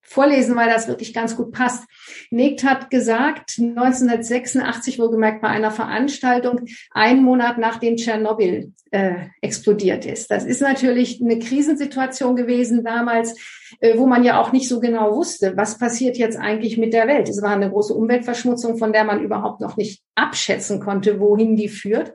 vorlesen, 0.02 0.56
weil 0.56 0.68
das 0.68 0.88
wirklich 0.88 1.14
ganz 1.14 1.36
gut 1.36 1.52
passt. 1.52 1.84
Negt 2.30 2.64
hat 2.64 2.90
gesagt, 2.90 3.56
1986 3.58 4.98
wohlgemerkt 4.98 5.40
bei 5.40 5.48
einer 5.48 5.70
Veranstaltung, 5.70 6.60
einen 6.90 7.22
Monat 7.22 7.58
nachdem 7.58 7.96
Tschernobyl 7.96 8.72
äh, 8.90 9.14
explodiert 9.40 10.04
ist. 10.04 10.30
Das 10.30 10.44
ist 10.44 10.60
natürlich 10.60 11.20
eine 11.22 11.38
Krisensituation 11.38 12.36
gewesen 12.36 12.84
damals, 12.84 13.34
äh, 13.80 13.96
wo 13.96 14.06
man 14.06 14.22
ja 14.22 14.40
auch 14.40 14.52
nicht 14.52 14.68
so 14.68 14.80
genau 14.80 15.14
wusste, 15.16 15.56
was 15.56 15.78
passiert 15.78 16.18
jetzt 16.18 16.36
eigentlich 16.36 16.76
mit 16.76 16.92
der 16.92 17.08
Welt. 17.08 17.28
Es 17.28 17.40
war 17.40 17.50
eine 17.50 17.70
große 17.70 17.94
Umweltverschmutzung, 17.94 18.76
von 18.76 18.92
der 18.92 19.04
man 19.04 19.22
überhaupt 19.22 19.60
noch 19.60 19.76
nicht 19.76 20.02
abschätzen 20.14 20.80
konnte, 20.80 21.20
wohin 21.20 21.56
die 21.56 21.68
führt. 21.68 22.12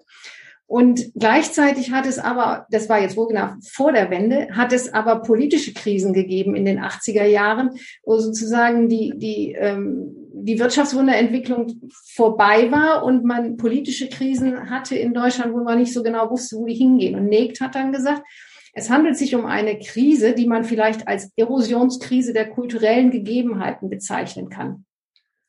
Und 0.67 1.13
gleichzeitig 1.15 1.93
hat 1.93 2.05
es 2.05 2.19
aber, 2.19 2.67
das 2.69 2.89
war 2.89 3.01
jetzt 3.01 3.15
wohl 3.15 3.29
genau 3.29 3.51
vor 3.71 3.93
der 3.93 4.11
Wende, 4.11 4.49
hat 4.51 4.73
es 4.73 4.93
aber 4.93 5.21
politische 5.21 5.73
Krisen 5.73 6.11
gegeben 6.11 6.55
in 6.55 6.65
den 6.65 6.79
80er 6.79 7.23
Jahren, 7.23 7.69
wo 8.03 8.17
sozusagen 8.19 8.89
die, 8.89 9.13
die, 9.15 9.53
ähm, 9.53 10.13
die 10.33 10.59
Wirtschaftswunderentwicklung 10.59 11.89
vorbei 12.13 12.69
war 12.69 13.05
und 13.05 13.23
man 13.23 13.55
politische 13.55 14.09
Krisen 14.09 14.69
hatte 14.69 14.97
in 14.97 15.13
Deutschland, 15.13 15.53
wo 15.53 15.63
man 15.63 15.79
nicht 15.79 15.93
so 15.93 16.03
genau 16.03 16.29
wusste, 16.29 16.57
wo 16.57 16.65
die 16.65 16.75
hingehen. 16.75 17.15
Und 17.15 17.27
Negt 17.27 17.61
hat 17.61 17.75
dann 17.75 17.93
gesagt, 17.93 18.23
es 18.73 18.89
handelt 18.89 19.17
sich 19.17 19.35
um 19.35 19.45
eine 19.45 19.79
Krise, 19.79 20.33
die 20.33 20.47
man 20.47 20.65
vielleicht 20.65 21.07
als 21.07 21.31
Erosionskrise 21.37 22.33
der 22.33 22.49
kulturellen 22.49 23.09
Gegebenheiten 23.09 23.89
bezeichnen 23.89 24.49
kann. 24.49 24.85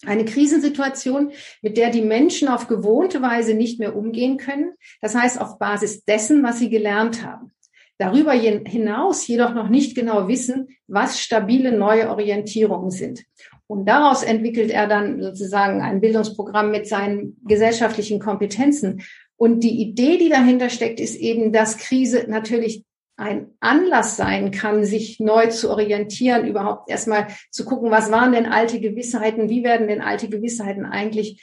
Eine 0.06 0.24
Krisensituation, 0.24 1.32
mit 1.61 1.76
der 1.76 1.90
die 1.90 2.02
Menschen 2.02 2.48
auf 2.48 2.68
gewohnte 2.68 3.20
Weise 3.20 3.54
nicht 3.54 3.80
mehr 3.80 3.96
umgehen 3.96 4.37
können. 4.37 4.72
Das 5.00 5.14
heißt, 5.14 5.40
auf 5.40 5.58
Basis 5.58 6.04
dessen, 6.04 6.42
was 6.42 6.61
sie 6.61 6.70
gelernt 6.70 7.24
haben. 7.24 7.52
Darüber 7.98 8.32
hinaus 8.32 9.26
jedoch 9.26 9.54
noch 9.54 9.68
nicht 9.68 9.96
genau 9.96 10.28
wissen, 10.28 10.68
was 10.87 11.20
stabile 11.20 11.76
neue 11.76 12.11
Orientierungen 12.11 12.90
sind. 12.90 13.24
Und 13.66 13.87
daraus 13.87 14.22
entwickelt 14.22 14.70
er 14.70 14.87
dann 14.87 15.20
sozusagen 15.20 15.82
ein 15.82 16.00
Bildungsprogramm 16.00 16.70
mit 16.70 16.87
seinen 16.87 17.37
gesellschaftlichen 17.44 18.20
Kompetenzen. 18.20 19.02
Und 19.37 19.64
die 19.64 19.82
Idee, 19.82 20.16
die 20.16 20.28
dahinter 20.28 20.70
steckt, 20.70 21.00
ist 21.00 21.16
eben, 21.16 21.52
dass 21.52 21.76
Krise 21.76 22.26
natürlich 22.28 22.84
ein 23.18 23.48
Anlass 23.59 24.16
sein 24.16 24.52
kann, 24.52 24.85
sich 24.85 25.18
neu 25.18 25.48
zu 25.48 25.70
orientieren, 25.70 26.46
überhaupt 26.46 26.88
erstmal 26.88 27.26
zu 27.50 27.64
gucken, 27.64 27.90
was 27.90 28.12
waren 28.12 28.33
denn 28.33 28.46
alte 28.46 28.81
Gewissheiten, 28.81 29.50
wie 29.50 29.64
werden 29.64 29.88
denn 29.88 30.00
alte 30.00 30.28
Gewissheiten 30.28 30.87
eigentlich 30.87 31.42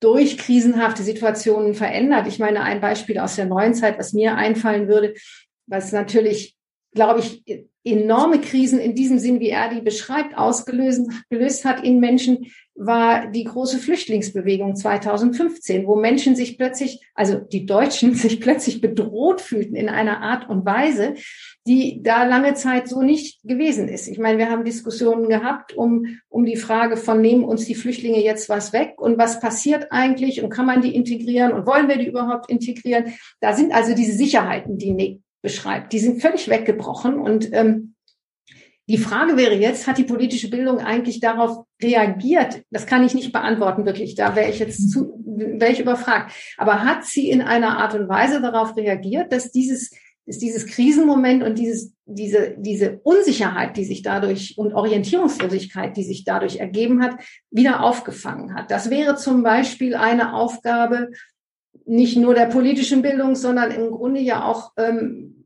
durch 0.00 0.36
krisenhafte 0.36 1.02
Situationen 1.02 1.72
verändert. 1.72 2.26
Ich 2.26 2.38
meine, 2.38 2.62
ein 2.62 2.82
Beispiel 2.82 3.18
aus 3.18 3.36
der 3.36 3.46
neuen 3.46 3.72
Zeit, 3.72 3.98
was 3.98 4.12
mir 4.12 4.36
einfallen 4.36 4.86
würde, 4.86 5.14
was 5.66 5.92
natürlich, 5.92 6.56
glaube 6.92 7.20
ich, 7.20 7.42
enorme 7.84 8.40
Krisen 8.40 8.78
in 8.78 8.94
diesem 8.94 9.18
Sinn, 9.18 9.40
wie 9.40 9.48
er 9.48 9.70
die 9.70 9.80
beschreibt, 9.80 10.36
ausgelöst 10.36 11.10
gelöst 11.30 11.64
hat 11.64 11.82
in 11.82 12.00
Menschen, 12.00 12.52
war 12.76 13.30
die 13.30 13.44
große 13.44 13.78
Flüchtlingsbewegung 13.78 14.74
2015, 14.74 15.86
wo 15.86 15.94
Menschen 15.94 16.34
sich 16.34 16.58
plötzlich, 16.58 17.00
also 17.14 17.38
die 17.38 17.66
Deutschen 17.66 18.14
sich 18.14 18.40
plötzlich 18.40 18.80
bedroht 18.80 19.40
fühlten 19.40 19.76
in 19.76 19.88
einer 19.88 20.22
Art 20.22 20.48
und 20.48 20.66
Weise, 20.66 21.14
die 21.66 22.02
da 22.02 22.24
lange 22.24 22.54
Zeit 22.54 22.88
so 22.88 23.02
nicht 23.02 23.42
gewesen 23.44 23.88
ist. 23.88 24.08
Ich 24.08 24.18
meine, 24.18 24.38
wir 24.38 24.50
haben 24.50 24.64
Diskussionen 24.64 25.28
gehabt 25.28 25.72
um, 25.74 26.18
um 26.28 26.44
die 26.44 26.56
Frage 26.56 26.96
von, 26.96 27.20
nehmen 27.20 27.44
uns 27.44 27.64
die 27.64 27.74
Flüchtlinge 27.74 28.22
jetzt 28.22 28.48
was 28.48 28.72
weg 28.72 28.94
und 28.98 29.18
was 29.18 29.40
passiert 29.40 29.88
eigentlich 29.90 30.42
und 30.42 30.50
kann 30.50 30.66
man 30.66 30.82
die 30.82 30.94
integrieren 30.94 31.52
und 31.52 31.66
wollen 31.66 31.88
wir 31.88 31.96
die 31.96 32.08
überhaupt 32.08 32.50
integrieren? 32.50 33.14
Da 33.40 33.54
sind 33.54 33.72
also 33.72 33.94
diese 33.94 34.12
Sicherheiten, 34.12 34.78
die 34.78 34.92
Nick 34.92 35.20
beschreibt, 35.42 35.92
die 35.92 35.98
sind 35.98 36.20
völlig 36.20 36.48
weggebrochen 36.48 37.18
und 37.18 37.52
ähm, 37.52 37.93
die 38.86 38.98
Frage 38.98 39.36
wäre 39.36 39.54
jetzt, 39.54 39.86
hat 39.86 39.96
die 39.96 40.04
politische 40.04 40.50
Bildung 40.50 40.78
eigentlich 40.78 41.18
darauf 41.20 41.64
reagiert? 41.82 42.62
Das 42.70 42.86
kann 42.86 43.04
ich 43.04 43.14
nicht 43.14 43.32
beantworten, 43.32 43.86
wirklich. 43.86 44.14
Da 44.14 44.36
wäre 44.36 44.50
ich 44.50 44.58
jetzt 44.58 44.90
zu, 44.90 45.22
wäre 45.24 45.72
ich 45.72 45.80
überfragt. 45.80 46.32
Aber 46.58 46.84
hat 46.84 47.04
sie 47.04 47.30
in 47.30 47.40
einer 47.40 47.78
Art 47.78 47.94
und 47.94 48.08
Weise 48.08 48.42
darauf 48.42 48.76
reagiert, 48.76 49.32
dass 49.32 49.50
dieses, 49.50 49.90
dass 50.26 50.38
dieses 50.38 50.66
Krisenmoment 50.66 51.42
und 51.42 51.58
dieses, 51.58 51.94
diese, 52.04 52.56
diese 52.58 53.00
Unsicherheit, 53.04 53.76
die 53.78 53.84
sich 53.86 54.02
dadurch 54.02 54.58
und 54.58 54.74
Orientierungslosigkeit, 54.74 55.96
die 55.96 56.04
sich 56.04 56.24
dadurch 56.24 56.56
ergeben 56.56 57.02
hat, 57.02 57.16
wieder 57.50 57.82
aufgefangen 57.82 58.54
hat? 58.54 58.70
Das 58.70 58.90
wäre 58.90 59.16
zum 59.16 59.42
Beispiel 59.42 59.94
eine 59.94 60.34
Aufgabe, 60.34 61.10
nicht 61.86 62.16
nur 62.16 62.34
der 62.34 62.46
politischen 62.46 63.00
Bildung, 63.00 63.34
sondern 63.34 63.70
im 63.70 63.90
Grunde 63.90 64.20
ja 64.20 64.44
auch 64.44 64.72
ähm, 64.76 65.43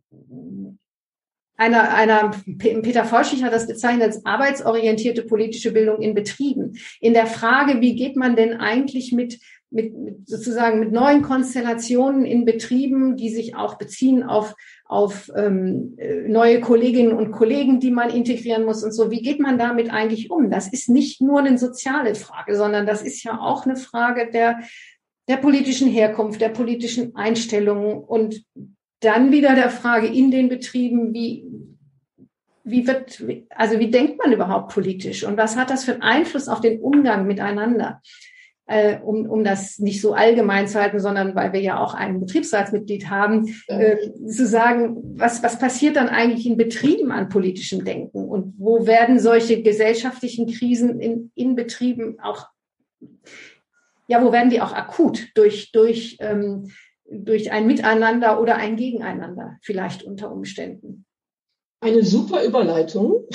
einer, 1.58 1.92
einer, 1.92 2.30
Peter 2.56 3.04
Forschig 3.04 3.42
hat 3.42 3.52
das 3.52 3.66
bezeichnet 3.66 4.04
als 4.04 4.24
arbeitsorientierte 4.24 5.24
politische 5.24 5.72
Bildung 5.72 6.00
in 6.00 6.14
Betrieben. 6.14 6.78
In 7.00 7.14
der 7.14 7.26
Frage, 7.26 7.80
wie 7.80 7.96
geht 7.96 8.16
man 8.16 8.36
denn 8.36 8.54
eigentlich 8.54 9.12
mit, 9.12 9.40
mit, 9.68 9.92
mit 9.98 10.28
sozusagen 10.28 10.78
mit 10.78 10.92
neuen 10.92 11.20
Konstellationen 11.22 12.24
in 12.24 12.44
Betrieben, 12.44 13.16
die 13.16 13.30
sich 13.30 13.56
auch 13.56 13.74
beziehen 13.74 14.22
auf, 14.22 14.54
auf 14.84 15.32
ähm, 15.34 15.98
neue 16.28 16.60
Kolleginnen 16.60 17.12
und 17.12 17.32
Kollegen, 17.32 17.80
die 17.80 17.90
man 17.90 18.10
integrieren 18.10 18.64
muss 18.64 18.84
und 18.84 18.92
so. 18.92 19.10
Wie 19.10 19.20
geht 19.20 19.40
man 19.40 19.58
damit 19.58 19.90
eigentlich 19.90 20.30
um? 20.30 20.52
Das 20.52 20.72
ist 20.72 20.88
nicht 20.88 21.20
nur 21.20 21.40
eine 21.40 21.58
soziale 21.58 22.14
Frage, 22.14 22.54
sondern 22.54 22.86
das 22.86 23.02
ist 23.02 23.24
ja 23.24 23.36
auch 23.36 23.66
eine 23.66 23.76
Frage 23.76 24.30
der, 24.30 24.60
der 25.28 25.38
politischen 25.38 25.88
Herkunft, 25.88 26.40
der 26.40 26.50
politischen 26.50 27.16
Einstellungen 27.16 27.98
und 27.98 28.44
dann 29.00 29.30
wieder 29.30 29.54
der 29.54 29.70
Frage 29.70 30.08
in 30.08 30.30
den 30.30 30.48
Betrieben, 30.48 31.14
wie, 31.14 31.44
wie 32.70 32.86
wird, 32.86 33.22
also 33.50 33.78
wie 33.78 33.90
denkt 33.90 34.18
man 34.18 34.32
überhaupt 34.32 34.72
politisch 34.72 35.24
und 35.24 35.36
was 35.36 35.56
hat 35.56 35.70
das 35.70 35.84
für 35.84 35.92
einen 35.92 36.02
Einfluss 36.02 36.48
auf 36.48 36.60
den 36.60 36.80
Umgang 36.80 37.26
miteinander? 37.26 38.00
Äh, 38.70 38.98
um, 39.00 39.24
um 39.30 39.44
das 39.44 39.78
nicht 39.78 40.02
so 40.02 40.12
allgemein 40.12 40.68
zu 40.68 40.78
halten, 40.78 41.00
sondern 41.00 41.34
weil 41.34 41.54
wir 41.54 41.60
ja 41.60 41.80
auch 41.80 41.94
ein 41.94 42.20
Betriebsratsmitglied 42.20 43.08
haben, 43.08 43.54
äh, 43.66 43.96
zu 44.26 44.46
sagen, 44.46 44.98
was, 45.16 45.42
was 45.42 45.58
passiert 45.58 45.96
dann 45.96 46.10
eigentlich 46.10 46.44
in 46.44 46.58
Betrieben 46.58 47.10
an 47.10 47.30
politischem 47.30 47.86
Denken 47.86 48.28
und 48.28 48.56
wo 48.58 48.86
werden 48.86 49.20
solche 49.20 49.62
gesellschaftlichen 49.62 50.46
Krisen 50.46 51.00
in, 51.00 51.32
in 51.34 51.56
Betrieben 51.56 52.20
auch, 52.20 52.48
ja, 54.06 54.22
wo 54.22 54.32
werden 54.32 54.50
die 54.50 54.60
auch 54.60 54.74
akut 54.74 55.28
durch, 55.34 55.72
durch 55.72 56.18
ähm, 56.20 56.68
durch 57.10 57.50
ein 57.52 57.66
Miteinander 57.66 58.40
oder 58.40 58.56
ein 58.56 58.76
Gegeneinander 58.76 59.56
vielleicht 59.62 60.02
unter 60.02 60.30
Umständen. 60.30 61.06
Eine 61.80 62.04
super 62.04 62.44
Überleitung. 62.44 63.26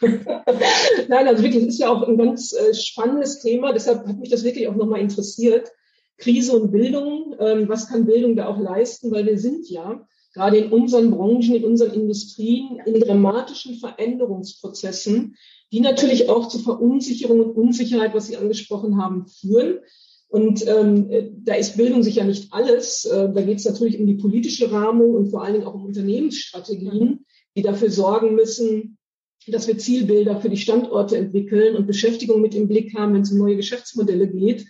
Nein, 0.00 1.28
also 1.28 1.42
wirklich, 1.42 1.62
es 1.62 1.74
ist 1.74 1.80
ja 1.80 1.90
auch 1.90 2.02
ein 2.02 2.18
ganz 2.18 2.52
äh, 2.52 2.74
spannendes 2.74 3.40
Thema. 3.40 3.72
Deshalb 3.72 4.06
hat 4.06 4.18
mich 4.18 4.30
das 4.30 4.44
wirklich 4.44 4.66
auch 4.68 4.74
nochmal 4.74 5.00
interessiert. 5.00 5.70
Krise 6.18 6.58
und 6.58 6.72
Bildung. 6.72 7.36
Ähm, 7.38 7.68
was 7.68 7.88
kann 7.88 8.06
Bildung 8.06 8.34
da 8.36 8.48
auch 8.48 8.58
leisten? 8.58 9.10
Weil 9.12 9.26
wir 9.26 9.38
sind 9.38 9.68
ja 9.68 10.06
gerade 10.34 10.56
in 10.56 10.72
unseren 10.72 11.10
Branchen, 11.10 11.54
in 11.54 11.64
unseren 11.64 11.92
Industrien, 11.92 12.80
in 12.86 13.00
dramatischen 13.00 13.76
Veränderungsprozessen, 13.76 15.36
die 15.72 15.80
natürlich 15.80 16.28
auch 16.28 16.48
zu 16.48 16.58
Verunsicherung 16.58 17.40
und 17.40 17.56
Unsicherheit, 17.56 18.14
was 18.14 18.26
Sie 18.26 18.36
angesprochen 18.36 19.00
haben, 19.00 19.26
führen. 19.26 19.78
Und 20.28 20.66
ähm, 20.66 21.10
da 21.44 21.54
ist 21.54 21.76
Bildung 21.76 22.02
sicher 22.02 22.24
nicht 22.24 22.52
alles. 22.52 23.04
Äh, 23.04 23.30
da 23.32 23.42
geht 23.42 23.58
es 23.58 23.66
natürlich 23.66 24.00
um 24.00 24.06
die 24.06 24.14
politische 24.14 24.72
Rahmung 24.72 25.14
und 25.14 25.30
vor 25.30 25.44
allen 25.44 25.54
Dingen 25.54 25.66
auch 25.66 25.74
um 25.74 25.84
Unternehmensstrategien, 25.84 27.26
die 27.56 27.62
dafür 27.62 27.90
sorgen 27.90 28.34
müssen, 28.34 28.98
dass 29.46 29.66
wir 29.66 29.78
Zielbilder 29.78 30.40
für 30.40 30.48
die 30.48 30.56
Standorte 30.56 31.16
entwickeln 31.16 31.76
und 31.76 31.86
Beschäftigung 31.86 32.40
mit 32.40 32.54
im 32.54 32.68
Blick 32.68 32.94
haben, 32.96 33.14
wenn 33.14 33.22
es 33.22 33.32
um 33.32 33.38
neue 33.38 33.56
Geschäftsmodelle 33.56 34.28
geht. 34.28 34.66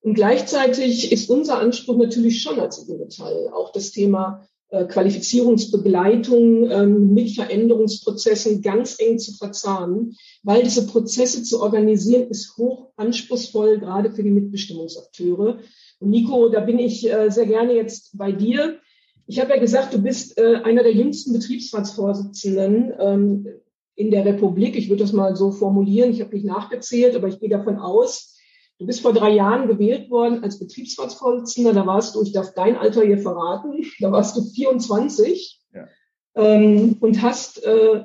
Und 0.00 0.14
gleichzeitig 0.14 1.12
ist 1.12 1.30
unser 1.30 1.58
Anspruch 1.58 1.96
natürlich 1.96 2.42
schon 2.42 2.60
als 2.60 2.82
IG 2.82 2.94
Metall 2.94 3.50
auch 3.54 3.72
das 3.72 3.90
Thema 3.90 4.46
äh, 4.68 4.86
Qualifizierungsbegleitung 4.86 6.70
ähm, 6.70 7.14
mit 7.14 7.30
Veränderungsprozessen 7.30 8.60
ganz 8.60 8.96
eng 8.98 9.18
zu 9.18 9.32
verzahnen, 9.32 10.16
weil 10.42 10.62
diese 10.62 10.86
Prozesse 10.86 11.42
zu 11.42 11.60
organisieren 11.60 12.28
ist 12.28 12.56
hoch 12.56 12.90
anspruchsvoll, 12.96 13.78
gerade 13.78 14.12
für 14.12 14.22
die 14.22 14.30
Mitbestimmungsakteure. 14.30 15.58
Und 16.00 16.10
Nico, 16.10 16.48
da 16.48 16.60
bin 16.60 16.78
ich 16.78 17.10
äh, 17.10 17.30
sehr 17.30 17.46
gerne 17.46 17.74
jetzt 17.74 18.18
bei 18.18 18.32
dir. 18.32 18.78
Ich 19.26 19.40
habe 19.40 19.50
ja 19.50 19.58
gesagt, 19.58 19.94
du 19.94 20.02
bist 20.02 20.38
äh, 20.38 20.56
einer 20.64 20.82
der 20.82 20.92
jüngsten 20.92 21.32
Betriebsratsvorsitzenden 21.32 22.92
ähm, 22.98 23.48
in 23.94 24.10
der 24.10 24.24
Republik. 24.24 24.76
Ich 24.76 24.88
würde 24.88 25.02
das 25.02 25.12
mal 25.12 25.34
so 25.36 25.50
formulieren. 25.50 26.10
Ich 26.10 26.20
habe 26.20 26.34
nicht 26.34 26.44
nachgezählt, 26.44 27.16
aber 27.16 27.28
ich 27.28 27.40
gehe 27.40 27.48
davon 27.48 27.78
aus, 27.78 28.34
Du 28.78 28.86
bist 28.86 29.02
vor 29.02 29.12
drei 29.12 29.30
Jahren 29.30 29.68
gewählt 29.68 30.10
worden 30.10 30.42
als 30.42 30.58
Betriebsratsvorsitzender. 30.58 31.72
Da 31.72 31.86
warst 31.86 32.14
du, 32.14 32.22
ich 32.22 32.32
darf 32.32 32.54
dein 32.54 32.76
Alter 32.76 33.04
hier 33.04 33.18
verraten, 33.18 33.84
da 34.00 34.10
warst 34.10 34.36
du 34.36 34.42
24 34.42 35.60
ja. 35.72 35.88
ähm, 36.34 36.96
und 37.00 37.22
hast, 37.22 37.64
äh, 37.64 38.04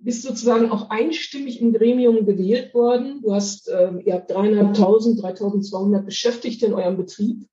bist 0.00 0.22
sozusagen 0.22 0.70
auch 0.70 0.90
einstimmig 0.90 1.60
im 1.60 1.72
Gremium 1.72 2.26
gewählt 2.26 2.74
worden. 2.74 3.22
Du 3.22 3.32
hast, 3.32 3.68
äh, 3.68 3.92
ihr 4.04 4.14
habt 4.14 4.30
dreieinhalbtausend, 4.30 5.20
3.200 5.20 6.02
Beschäftigte 6.02 6.66
in 6.66 6.74
eurem 6.74 6.96
Betrieb. 6.96 7.46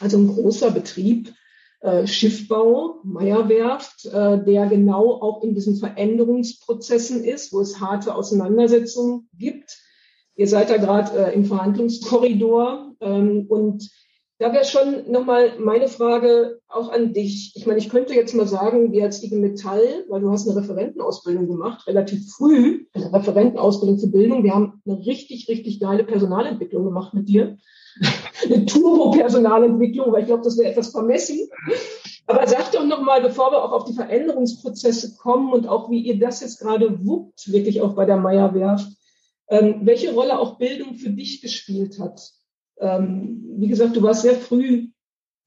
Also 0.00 0.18
ein 0.18 0.28
großer 0.28 0.70
Betrieb. 0.70 1.32
Äh, 1.86 2.06
Schiffbau, 2.06 3.00
Meierwerft, 3.04 4.06
äh, 4.06 4.44
der 4.44 4.66
genau 4.66 5.14
auch 5.22 5.42
in 5.42 5.54
diesen 5.54 5.76
Veränderungsprozessen 5.76 7.24
ist, 7.24 7.52
wo 7.52 7.60
es 7.60 7.80
harte 7.80 8.14
Auseinandersetzungen 8.14 9.28
gibt 9.38 9.78
Ihr 10.36 10.46
seid 10.46 10.68
da 10.68 10.76
gerade 10.76 11.16
äh, 11.18 11.34
im 11.34 11.46
Verhandlungskorridor 11.46 12.94
ähm, 13.00 13.46
und 13.48 13.90
da 14.38 14.52
wäre 14.52 14.66
schon 14.66 15.10
nochmal 15.10 15.58
meine 15.58 15.88
Frage 15.88 16.60
auch 16.68 16.90
an 16.90 17.14
dich. 17.14 17.54
Ich 17.56 17.66
meine, 17.66 17.78
ich 17.78 17.88
könnte 17.88 18.12
jetzt 18.12 18.34
mal 18.34 18.46
sagen, 18.46 18.92
wir 18.92 19.04
als 19.04 19.22
IG 19.22 19.34
Metall, 19.34 20.04
weil 20.10 20.20
du 20.20 20.30
hast 20.30 20.46
eine 20.46 20.60
Referentenausbildung 20.60 21.48
gemacht, 21.48 21.86
relativ 21.86 22.30
früh, 22.32 22.84
eine 22.92 23.14
Referentenausbildung 23.14 23.98
für 23.98 24.08
Bildung. 24.08 24.44
Wir 24.44 24.54
haben 24.54 24.82
eine 24.84 24.98
richtig, 25.06 25.48
richtig 25.48 25.80
geile 25.80 26.04
Personalentwicklung 26.04 26.84
gemacht 26.84 27.14
mit 27.14 27.30
dir. 27.30 27.56
Eine 28.44 28.66
Turbo-Personalentwicklung, 28.66 30.12
weil 30.12 30.22
ich 30.22 30.26
glaube, 30.26 30.44
das 30.44 30.58
wäre 30.58 30.70
etwas 30.70 30.90
vermessen. 30.90 31.48
Aber 32.26 32.46
sag 32.46 32.72
doch 32.72 32.84
nochmal, 32.84 33.22
bevor 33.22 33.52
wir 33.52 33.62
auch 33.62 33.72
auf 33.72 33.84
die 33.84 33.94
Veränderungsprozesse 33.94 35.16
kommen 35.16 35.52
und 35.52 35.68
auch 35.68 35.90
wie 35.90 36.00
ihr 36.00 36.18
das 36.18 36.40
jetzt 36.40 36.58
gerade 36.58 37.04
wuppt, 37.06 37.52
wirklich 37.52 37.80
auch 37.82 37.94
bei 37.94 38.04
der 38.04 38.16
Meierwerft, 38.16 38.88
ähm, 39.48 39.80
welche 39.82 40.12
Rolle 40.12 40.38
auch 40.38 40.58
Bildung 40.58 40.94
für 40.94 41.10
dich 41.10 41.40
gespielt 41.40 42.00
hat. 42.00 42.32
Ähm, 42.80 43.44
wie 43.58 43.68
gesagt, 43.68 43.96
du 43.96 44.02
warst 44.02 44.22
sehr 44.22 44.34
früh 44.34 44.88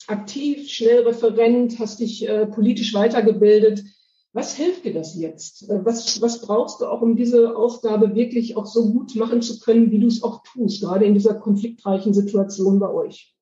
aktiv, 0.08 0.70
schnell 0.70 1.06
Referent, 1.06 1.80
hast 1.80 2.00
dich 2.00 2.28
äh, 2.28 2.48
politisch 2.48 2.94
weitergebildet. 2.94 3.84
Was 4.32 4.54
hilft 4.56 4.86
dir 4.86 4.94
das 4.94 5.16
jetzt? 5.16 5.70
Äh, 5.70 5.84
was, 5.84 6.22
was 6.22 6.42
brauchst 6.42 6.82
du 6.82 6.86
auch, 6.86 7.02
um 7.02 7.16
diese 7.16 7.56
Aufgabe 7.56 8.14
wirklich 8.14 8.58
auch 8.58 8.68
so 8.68 8.92
gut 8.92 9.16
machen 9.16 9.42
zu 9.42 9.60
können, 9.60 9.92
wie 9.92 10.00
du 10.00 10.08
es 10.08 10.22
auch 10.22 10.44
tust, 10.44 10.82
gerade 10.82 11.06
in 11.06 11.16
dieser 11.16 11.34
konfliktreichen 11.34 12.14
Situation 12.14 12.80
bei 12.80 12.90
euch? 12.90 13.36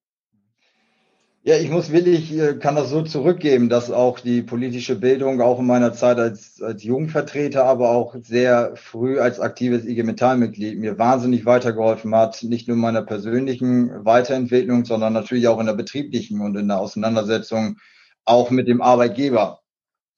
Ja, 1.44 1.56
ich 1.56 1.70
muss 1.70 1.94
willig, 1.94 2.38
äh, 2.38 2.56
kann 2.56 2.76
das 2.76 2.90
so 2.90 3.04
zurückgeben, 3.04 3.70
dass 3.70 3.90
auch 3.90 4.20
die 4.20 4.42
politische 4.42 4.96
Bildung 4.98 5.40
auch 5.40 5.60
in 5.60 5.66
meiner 5.66 5.94
Zeit 5.94 6.20
als, 6.20 6.62
als 6.62 6.84
Jugendvertreter, 6.84 7.64
aber 7.64 7.92
auch 7.92 8.16
sehr 8.22 8.74
früh 8.76 9.20
als 9.20 9.40
aktives 9.40 9.86
IG 9.86 10.04
Metallmitglied 10.04 10.78
mir 10.78 10.98
wahnsinnig 10.98 11.46
weitergeholfen 11.46 12.14
hat, 12.16 12.44
nicht 12.44 12.68
nur 12.68 12.76
in 12.76 12.82
meiner 12.82 13.02
persönlichen 13.02 14.04
Weiterentwicklung, 14.04 14.84
sondern 14.84 15.14
natürlich 15.14 15.48
auch 15.48 15.60
in 15.60 15.68
der 15.68 15.74
betrieblichen 15.74 16.42
und 16.42 16.58
in 16.58 16.68
der 16.68 16.80
Auseinandersetzung 16.80 17.78
auch 18.26 18.50
mit 18.50 18.68
dem 18.68 18.82
Arbeitgeber, 18.82 19.62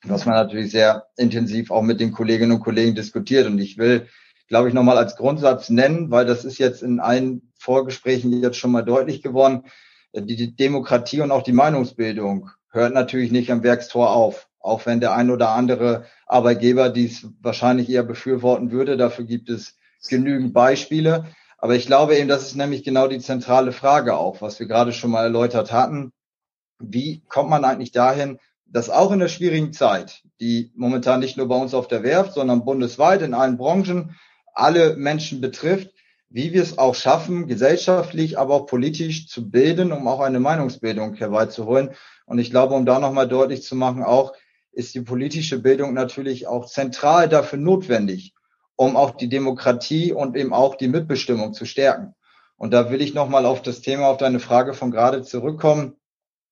was 0.03 0.25
man 0.25 0.35
natürlich 0.35 0.71
sehr 0.71 1.07
intensiv 1.17 1.71
auch 1.71 1.81
mit 1.81 1.99
den 1.99 2.11
Kolleginnen 2.11 2.53
und 2.53 2.61
Kollegen 2.61 2.95
diskutiert. 2.95 3.47
Und 3.47 3.59
ich 3.59 3.77
will, 3.77 4.07
glaube 4.47 4.69
ich, 4.69 4.73
nochmal 4.73 4.97
als 4.97 5.15
Grundsatz 5.15 5.69
nennen, 5.69 6.11
weil 6.11 6.25
das 6.25 6.45
ist 6.45 6.57
jetzt 6.57 6.83
in 6.83 6.99
allen 6.99 7.51
Vorgesprächen 7.57 8.31
jetzt 8.41 8.57
schon 8.57 8.71
mal 8.71 8.83
deutlich 8.83 9.21
geworden, 9.21 9.63
die 10.13 10.55
Demokratie 10.55 11.21
und 11.21 11.31
auch 11.31 11.43
die 11.43 11.51
Meinungsbildung 11.51 12.49
hört 12.71 12.93
natürlich 12.93 13.31
nicht 13.31 13.51
am 13.51 13.63
Werkstor 13.63 14.11
auf. 14.11 14.47
Auch 14.59 14.85
wenn 14.85 14.99
der 14.99 15.13
ein 15.13 15.29
oder 15.29 15.49
andere 15.49 16.05
Arbeitgeber 16.25 16.89
dies 16.89 17.27
wahrscheinlich 17.41 17.89
eher 17.89 18.03
befürworten 18.03 18.71
würde. 18.71 18.97
Dafür 18.97 19.25
gibt 19.25 19.49
es 19.49 19.77
genügend 20.09 20.53
Beispiele. 20.53 21.25
Aber 21.57 21.75
ich 21.75 21.87
glaube 21.87 22.17
eben, 22.17 22.27
das 22.27 22.43
ist 22.43 22.55
nämlich 22.55 22.83
genau 22.83 23.07
die 23.07 23.19
zentrale 23.19 23.71
Frage 23.71 24.17
auch, 24.17 24.41
was 24.41 24.59
wir 24.59 24.67
gerade 24.67 24.93
schon 24.93 25.11
mal 25.11 25.23
erläutert 25.23 25.71
hatten. 25.71 26.11
Wie 26.79 27.23
kommt 27.27 27.49
man 27.49 27.65
eigentlich 27.65 27.91
dahin, 27.91 28.39
dass 28.71 28.89
auch 28.89 29.11
in 29.11 29.19
der 29.19 29.27
schwierigen 29.27 29.73
Zeit, 29.73 30.23
die 30.39 30.71
momentan 30.75 31.19
nicht 31.19 31.37
nur 31.37 31.47
bei 31.47 31.55
uns 31.55 31.73
auf 31.73 31.87
der 31.87 32.03
Werft, 32.03 32.33
sondern 32.33 32.65
bundesweit 32.65 33.21
in 33.21 33.33
allen 33.33 33.57
Branchen 33.57 34.15
alle 34.53 34.95
Menschen 34.95 35.41
betrifft, 35.41 35.89
wie 36.29 36.53
wir 36.53 36.61
es 36.61 36.77
auch 36.77 36.93
schaffen, 36.93 37.47
gesellschaftlich, 37.47 38.37
aber 38.37 38.53
auch 38.53 38.65
politisch 38.67 39.27
zu 39.27 39.49
bilden, 39.49 39.91
um 39.91 40.07
auch 40.07 40.19
eine 40.19 40.39
Meinungsbildung 40.39 41.15
herbeizuholen. 41.15 41.91
Und 42.25 42.37
ich 42.37 42.51
glaube, 42.51 42.75
um 42.75 42.85
da 42.85 42.99
nochmal 42.99 43.27
deutlich 43.27 43.63
zu 43.63 43.75
machen, 43.75 44.03
auch 44.03 44.33
ist 44.71 44.93
die 44.93 45.01
politische 45.01 45.59
Bildung 45.59 45.93
natürlich 45.93 46.45
auch 46.45 46.67
zentral 46.67 47.27
dafür 47.27 47.57
notwendig, 47.57 48.35
um 48.75 48.95
auch 48.95 49.11
die 49.11 49.29
Demokratie 49.29 50.13
und 50.13 50.37
eben 50.37 50.53
auch 50.53 50.75
die 50.75 50.87
Mitbestimmung 50.87 51.53
zu 51.53 51.65
stärken. 51.65 52.13
Und 52.57 52.71
da 52.71 52.91
will 52.91 53.01
ich 53.01 53.15
nochmal 53.15 53.45
auf 53.45 53.63
das 53.63 53.81
Thema, 53.81 54.07
auf 54.07 54.17
deine 54.17 54.39
Frage 54.39 54.73
von 54.73 54.91
gerade 54.91 55.23
zurückkommen, 55.23 55.95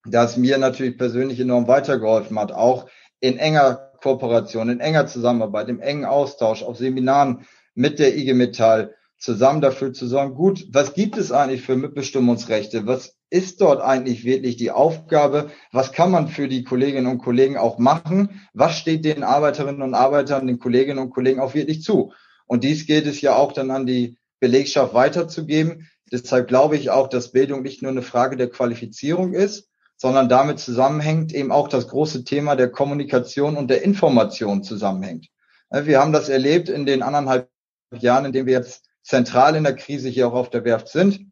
das 0.09 0.37
mir 0.37 0.57
natürlich 0.57 0.97
persönlich 0.97 1.39
enorm 1.39 1.67
weitergeholfen 1.67 2.39
hat, 2.39 2.51
auch 2.51 2.87
in 3.19 3.37
enger 3.37 3.91
Kooperation, 4.01 4.69
in 4.69 4.79
enger 4.79 5.07
Zusammenarbeit, 5.07 5.69
im 5.69 5.79
engen 5.79 6.05
Austausch, 6.05 6.63
auf 6.63 6.77
Seminaren 6.77 7.45
mit 7.73 7.99
der 7.99 8.15
IG 8.17 8.33
Metall, 8.33 8.95
zusammen 9.19 9.61
dafür 9.61 9.93
zu 9.93 10.07
sorgen, 10.07 10.35
gut, 10.35 10.67
was 10.71 10.93
gibt 10.93 11.17
es 11.17 11.31
eigentlich 11.31 11.63
für 11.63 11.75
Mitbestimmungsrechte? 11.75 12.85
Was 12.85 13.17
ist 13.29 13.61
dort 13.61 13.81
eigentlich 13.81 14.23
wirklich 14.23 14.57
die 14.57 14.71
Aufgabe? 14.71 15.49
Was 15.71 15.91
kann 15.91 16.11
man 16.11 16.27
für 16.27 16.47
die 16.47 16.63
Kolleginnen 16.63 17.07
und 17.07 17.17
Kollegen 17.17 17.57
auch 17.57 17.79
machen? 17.79 18.47
Was 18.53 18.77
steht 18.77 19.05
den 19.05 19.23
Arbeiterinnen 19.23 19.81
und 19.81 19.95
Arbeitern, 19.95 20.47
den 20.47 20.59
Kolleginnen 20.59 20.99
und 20.99 21.09
Kollegen 21.09 21.39
auch 21.39 21.55
wirklich 21.55 21.81
zu? 21.81 22.13
Und 22.45 22.63
dies 22.63 22.85
gilt 22.85 23.07
es 23.07 23.21
ja 23.21 23.35
auch 23.35 23.51
dann 23.51 23.71
an 23.71 23.85
die 23.85 24.17
Belegschaft 24.39 24.93
weiterzugeben. 24.93 25.89
Deshalb 26.11 26.47
glaube 26.47 26.77
ich 26.77 26.89
auch, 26.89 27.07
dass 27.07 27.31
Bildung 27.31 27.63
nicht 27.63 27.81
nur 27.81 27.91
eine 27.91 28.03
Frage 28.03 28.37
der 28.37 28.49
Qualifizierung 28.49 29.33
ist, 29.33 29.66
sondern 29.97 30.29
damit 30.29 30.59
zusammenhängt 30.59 31.33
eben 31.33 31.51
auch 31.51 31.67
das 31.67 31.87
große 31.87 32.23
Thema 32.23 32.55
der 32.55 32.69
Kommunikation 32.69 33.57
und 33.57 33.69
der 33.69 33.81
Information 33.81 34.63
zusammenhängt. 34.63 35.27
Wir 35.69 35.99
haben 35.99 36.13
das 36.13 36.29
erlebt 36.29 36.69
in 36.69 36.85
den 36.85 37.01
anderthalb 37.01 37.49
Jahren, 37.91 38.25
in 38.25 38.31
denen 38.31 38.45
wir 38.45 38.53
jetzt 38.53 38.85
zentral 39.03 39.55
in 39.55 39.63
der 39.63 39.75
Krise 39.75 40.07
hier 40.07 40.27
auch 40.27 40.33
auf 40.33 40.49
der 40.49 40.63
Werft 40.63 40.89
sind. 40.89 41.31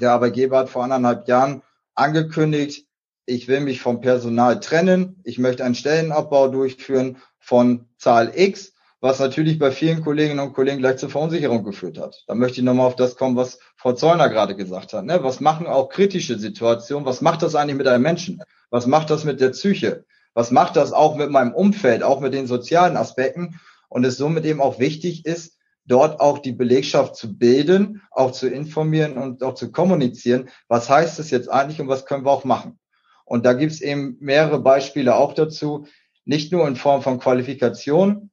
Der 0.00 0.12
Arbeitgeber 0.12 0.58
hat 0.58 0.68
vor 0.68 0.84
anderthalb 0.84 1.28
Jahren 1.28 1.62
angekündigt, 1.94 2.86
ich 3.26 3.46
will 3.46 3.60
mich 3.60 3.80
vom 3.80 4.00
Personal 4.00 4.58
trennen, 4.58 5.20
ich 5.24 5.38
möchte 5.38 5.64
einen 5.64 5.74
Stellenabbau 5.74 6.48
durchführen 6.48 7.18
von 7.38 7.88
Zahl 7.96 8.32
X, 8.34 8.72
was 9.00 9.18
natürlich 9.18 9.58
bei 9.58 9.70
vielen 9.70 10.02
Kolleginnen 10.02 10.40
und 10.40 10.52
Kollegen 10.52 10.78
gleich 10.78 10.98
zur 10.98 11.08
Verunsicherung 11.08 11.64
geführt 11.64 11.98
hat. 11.98 12.22
Da 12.26 12.34
möchte 12.34 12.58
ich 12.58 12.64
nochmal 12.64 12.86
auf 12.86 12.96
das 12.96 13.16
kommen, 13.16 13.36
was 13.36 13.58
Frau 13.76 13.94
Zollner 13.94 14.28
gerade 14.28 14.54
gesagt 14.54 14.92
hat. 14.92 15.04
Ne? 15.04 15.22
Was 15.22 15.40
machen 15.40 15.66
auch 15.66 15.88
kritische 15.88 16.38
Situationen? 16.38 17.06
Was 17.06 17.22
macht 17.22 17.42
das 17.42 17.54
eigentlich 17.54 17.78
mit 17.78 17.88
einem 17.88 18.02
Menschen? 18.02 18.42
Was 18.68 18.86
macht 18.86 19.10
das 19.10 19.24
mit 19.24 19.40
der 19.40 19.50
Psyche? 19.50 20.04
Was 20.34 20.50
macht 20.50 20.76
das 20.76 20.92
auch 20.92 21.16
mit 21.16 21.30
meinem 21.30 21.54
Umfeld, 21.54 22.02
auch 22.02 22.20
mit 22.20 22.34
den 22.34 22.46
sozialen 22.46 22.96
Aspekten? 22.96 23.58
Und 23.88 24.04
es 24.04 24.18
somit 24.18 24.44
eben 24.44 24.60
auch 24.60 24.78
wichtig 24.78 25.24
ist, 25.24 25.56
dort 25.86 26.20
auch 26.20 26.38
die 26.38 26.52
Belegschaft 26.52 27.16
zu 27.16 27.36
bilden, 27.36 28.02
auch 28.10 28.30
zu 28.30 28.48
informieren 28.48 29.16
und 29.16 29.42
auch 29.42 29.54
zu 29.54 29.72
kommunizieren. 29.72 30.50
Was 30.68 30.88
heißt 30.88 31.18
das 31.18 31.30
jetzt 31.30 31.50
eigentlich 31.50 31.80
und 31.80 31.88
was 31.88 32.04
können 32.04 32.24
wir 32.24 32.30
auch 32.30 32.44
machen? 32.44 32.78
Und 33.24 33.46
da 33.46 33.54
gibt 33.54 33.72
es 33.72 33.80
eben 33.80 34.16
mehrere 34.20 34.60
Beispiele 34.60 35.16
auch 35.16 35.32
dazu, 35.32 35.86
nicht 36.24 36.52
nur 36.52 36.68
in 36.68 36.76
Form 36.76 37.02
von 37.02 37.18
Qualifikation 37.18 38.29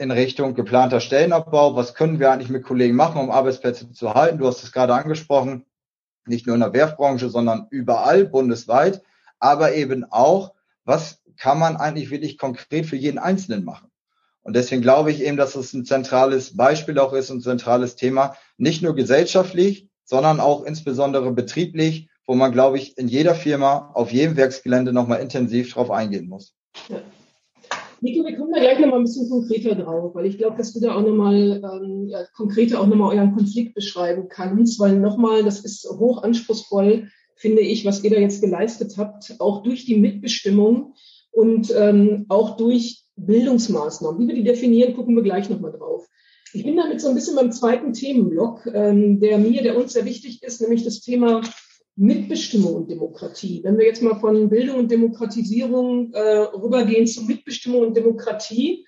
in 0.00 0.10
Richtung 0.10 0.54
geplanter 0.54 0.98
Stellenabbau. 0.98 1.76
Was 1.76 1.94
können 1.94 2.18
wir 2.18 2.32
eigentlich 2.32 2.48
mit 2.48 2.64
Kollegen 2.64 2.96
machen, 2.96 3.20
um 3.20 3.30
Arbeitsplätze 3.30 3.92
zu 3.92 4.14
halten? 4.14 4.38
Du 4.38 4.46
hast 4.46 4.62
es 4.62 4.72
gerade 4.72 4.94
angesprochen, 4.94 5.66
nicht 6.26 6.46
nur 6.46 6.54
in 6.54 6.62
der 6.62 6.72
Werfbranche, 6.72 7.28
sondern 7.28 7.66
überall 7.68 8.24
bundesweit, 8.24 9.02
aber 9.38 9.74
eben 9.74 10.04
auch, 10.10 10.54
was 10.84 11.20
kann 11.36 11.58
man 11.58 11.76
eigentlich 11.76 12.10
wirklich 12.10 12.38
konkret 12.38 12.86
für 12.86 12.96
jeden 12.96 13.18
Einzelnen 13.18 13.62
machen. 13.62 13.90
Und 14.40 14.56
deswegen 14.56 14.80
glaube 14.80 15.10
ich 15.10 15.22
eben, 15.22 15.36
dass 15.36 15.54
es 15.54 15.74
ein 15.74 15.84
zentrales 15.84 16.56
Beispiel 16.56 16.98
auch 16.98 17.12
ist, 17.12 17.28
ein 17.28 17.42
zentrales 17.42 17.94
Thema, 17.94 18.36
nicht 18.56 18.82
nur 18.82 18.94
gesellschaftlich, 18.94 19.90
sondern 20.04 20.40
auch 20.40 20.64
insbesondere 20.64 21.30
betrieblich, 21.32 22.08
wo 22.26 22.34
man, 22.34 22.52
glaube 22.52 22.78
ich, 22.78 22.96
in 22.96 23.06
jeder 23.06 23.34
Firma, 23.34 23.90
auf 23.92 24.12
jedem 24.12 24.38
Werksgelände 24.38 24.94
nochmal 24.94 25.20
intensiv 25.20 25.74
drauf 25.74 25.90
eingehen 25.90 26.26
muss. 26.26 26.54
Ja. 26.88 27.02
Nico, 28.02 28.24
wir 28.24 28.36
kommen 28.36 28.52
da 28.52 28.60
gleich 28.60 28.78
nochmal 28.78 29.00
ein 29.00 29.04
bisschen 29.04 29.28
konkreter 29.28 29.74
drauf, 29.74 30.14
weil 30.14 30.24
ich 30.24 30.38
glaube, 30.38 30.56
dass 30.56 30.72
du 30.72 30.80
da 30.80 30.94
auch 30.94 31.02
nochmal 31.02 31.62
ähm, 31.62 32.06
ja, 32.08 32.24
konkreter 32.34 32.80
auch 32.80 32.86
nochmal 32.86 33.14
euren 33.16 33.34
Konflikt 33.34 33.74
beschreiben 33.74 34.28
kannst, 34.28 34.80
weil 34.80 34.98
nochmal, 34.98 35.44
das 35.44 35.60
ist 35.60 35.86
hoch 35.90 36.22
anspruchsvoll, 36.22 37.08
finde 37.36 37.60
ich, 37.60 37.84
was 37.84 38.02
ihr 38.02 38.10
da 38.10 38.16
jetzt 38.16 38.40
geleistet 38.40 38.94
habt, 38.96 39.36
auch 39.38 39.62
durch 39.62 39.84
die 39.84 39.96
Mitbestimmung 39.96 40.94
und 41.30 41.74
ähm, 41.76 42.24
auch 42.28 42.56
durch 42.56 43.04
Bildungsmaßnahmen. 43.16 44.18
Wie 44.18 44.28
wir 44.28 44.34
die 44.34 44.44
definieren, 44.44 44.94
gucken 44.94 45.14
wir 45.14 45.22
gleich 45.22 45.50
nochmal 45.50 45.72
drauf. 45.72 46.08
Ich 46.54 46.64
bin 46.64 46.76
damit 46.76 47.00
so 47.00 47.08
ein 47.08 47.14
bisschen 47.14 47.36
beim 47.36 47.52
zweiten 47.52 47.92
Themenblock, 47.92 48.66
ähm, 48.72 49.20
der 49.20 49.38
mir, 49.38 49.62
der 49.62 49.76
uns 49.76 49.92
sehr 49.92 50.06
wichtig 50.06 50.42
ist, 50.42 50.60
nämlich 50.62 50.84
das 50.84 51.00
Thema 51.00 51.42
Mitbestimmung 52.00 52.74
und 52.76 52.90
Demokratie. 52.90 53.60
Wenn 53.62 53.76
wir 53.76 53.84
jetzt 53.84 54.02
mal 54.02 54.18
von 54.18 54.48
Bildung 54.48 54.78
und 54.78 54.90
Demokratisierung 54.90 56.14
äh, 56.14 56.38
rübergehen 56.38 57.06
zu 57.06 57.24
Mitbestimmung 57.24 57.82
und 57.82 57.96
Demokratie, 57.96 58.86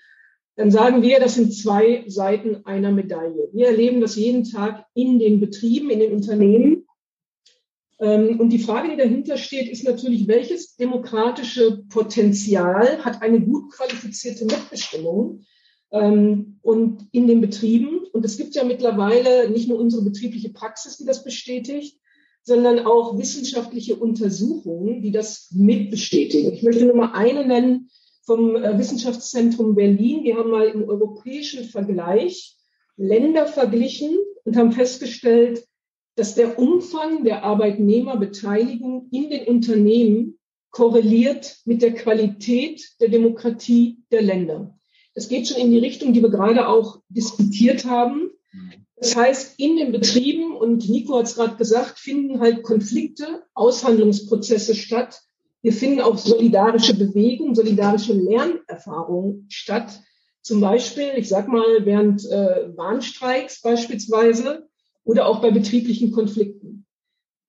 dann 0.55 0.71
sagen 0.71 1.03
wir, 1.03 1.19
das 1.19 1.35
sind 1.35 1.53
zwei 1.53 2.05
Seiten 2.07 2.65
einer 2.65 2.91
Medaille. 2.91 3.49
Wir 3.53 3.67
erleben 3.67 4.01
das 4.01 4.15
jeden 4.15 4.45
Tag 4.45 4.87
in 4.95 5.19
den 5.19 5.39
Betrieben, 5.39 5.91
in 5.91 5.99
den 5.99 6.13
Unternehmen. 6.13 6.87
Ähm, 7.99 8.39
und 8.39 8.49
die 8.49 8.57
Frage, 8.57 8.89
die 8.89 8.97
dahinter 8.97 9.37
steht, 9.37 9.69
ist 9.69 9.83
natürlich, 9.83 10.27
welches 10.27 10.75
demokratische 10.75 11.83
Potenzial 11.89 13.05
hat 13.05 13.21
eine 13.21 13.39
gut 13.39 13.71
qualifizierte 13.73 14.45
Mitbestimmung 14.45 15.45
ähm, 15.91 16.57
und 16.63 17.07
in 17.11 17.27
den 17.27 17.41
Betrieben? 17.41 18.07
Und 18.11 18.25
es 18.25 18.37
gibt 18.37 18.55
ja 18.55 18.63
mittlerweile 18.63 19.51
nicht 19.51 19.69
nur 19.69 19.79
unsere 19.79 20.03
betriebliche 20.03 20.49
Praxis, 20.49 20.97
die 20.97 21.05
das 21.05 21.23
bestätigt, 21.23 21.99
sondern 22.43 22.79
auch 22.79 23.17
wissenschaftliche 23.17 23.95
Untersuchungen, 23.95 25.01
die 25.01 25.11
das 25.11 25.49
mitbestätigen. 25.51 26.53
Ich 26.53 26.63
möchte 26.63 26.85
nur 26.85 26.95
mal 26.95 27.13
eine 27.13 27.45
nennen 27.45 27.89
vom 28.25 28.55
äh, 28.55 28.77
Wissenschaftszentrum 28.77 29.75
Berlin. 29.75 30.23
Wir 30.23 30.37
haben 30.37 30.51
mal 30.51 30.67
im 30.67 30.87
europäischen 30.87 31.65
Vergleich 31.65 32.57
Länder 32.97 33.47
verglichen 33.47 34.17
und 34.43 34.55
haben 34.55 34.71
festgestellt, 34.71 35.65
dass 36.15 36.35
der 36.35 36.59
Umfang 36.59 37.23
der 37.23 37.43
Arbeitnehmerbeteiligung 37.43 39.07
in 39.11 39.29
den 39.29 39.47
Unternehmen 39.47 40.37
korreliert 40.69 41.57
mit 41.65 41.81
der 41.81 41.93
Qualität 41.93 42.83
der 42.99 43.09
Demokratie 43.09 43.99
der 44.11 44.21
Länder. 44.21 44.77
Es 45.15 45.27
geht 45.27 45.47
schon 45.47 45.61
in 45.61 45.71
die 45.71 45.79
Richtung, 45.79 46.13
die 46.13 46.21
wir 46.21 46.29
gerade 46.29 46.67
auch 46.67 47.01
diskutiert 47.09 47.85
haben. 47.85 48.31
Das 49.03 49.17
heißt, 49.17 49.59
in 49.59 49.75
den 49.75 49.91
Betrieben, 49.91 50.55
und 50.55 50.87
Nico 50.87 51.17
hat 51.17 51.25
es 51.25 51.35
gerade 51.35 51.57
gesagt, 51.57 51.99
finden 51.99 52.39
halt 52.39 52.63
Konflikte, 52.63 53.43
Aushandlungsprozesse 53.53 54.75
statt. 54.75 55.21
Wir 55.61 55.73
finden 55.73 55.99
auch 55.99 56.17
solidarische 56.17 56.93
Bewegungen, 56.93 57.53
solidarische 57.53 58.13
Lernerfahrungen 58.13 59.45
statt. 59.49 59.99
Zum 60.41 60.61
Beispiel, 60.61 61.11
ich 61.17 61.27
sag 61.27 61.49
mal, 61.49 61.85
während 61.85 62.23
äh, 62.31 62.77
Warnstreiks 62.77 63.61
beispielsweise 63.61 64.69
oder 65.03 65.27
auch 65.27 65.41
bei 65.41 65.51
betrieblichen 65.51 66.13
Konflikten. 66.13 66.85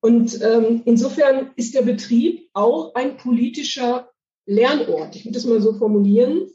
Und 0.01 0.41
ähm, 0.41 0.81
insofern 0.83 1.51
ist 1.55 1.73
der 1.73 1.83
Betrieb 1.83 2.49
auch 2.51 2.95
ein 2.95 3.15
politischer 3.15 4.09
Lernort. 4.45 5.15
Ich 5.15 5.23
würde 5.23 5.35
das 5.35 5.45
mal 5.45 5.61
so 5.61 5.71
formulieren. 5.71 6.49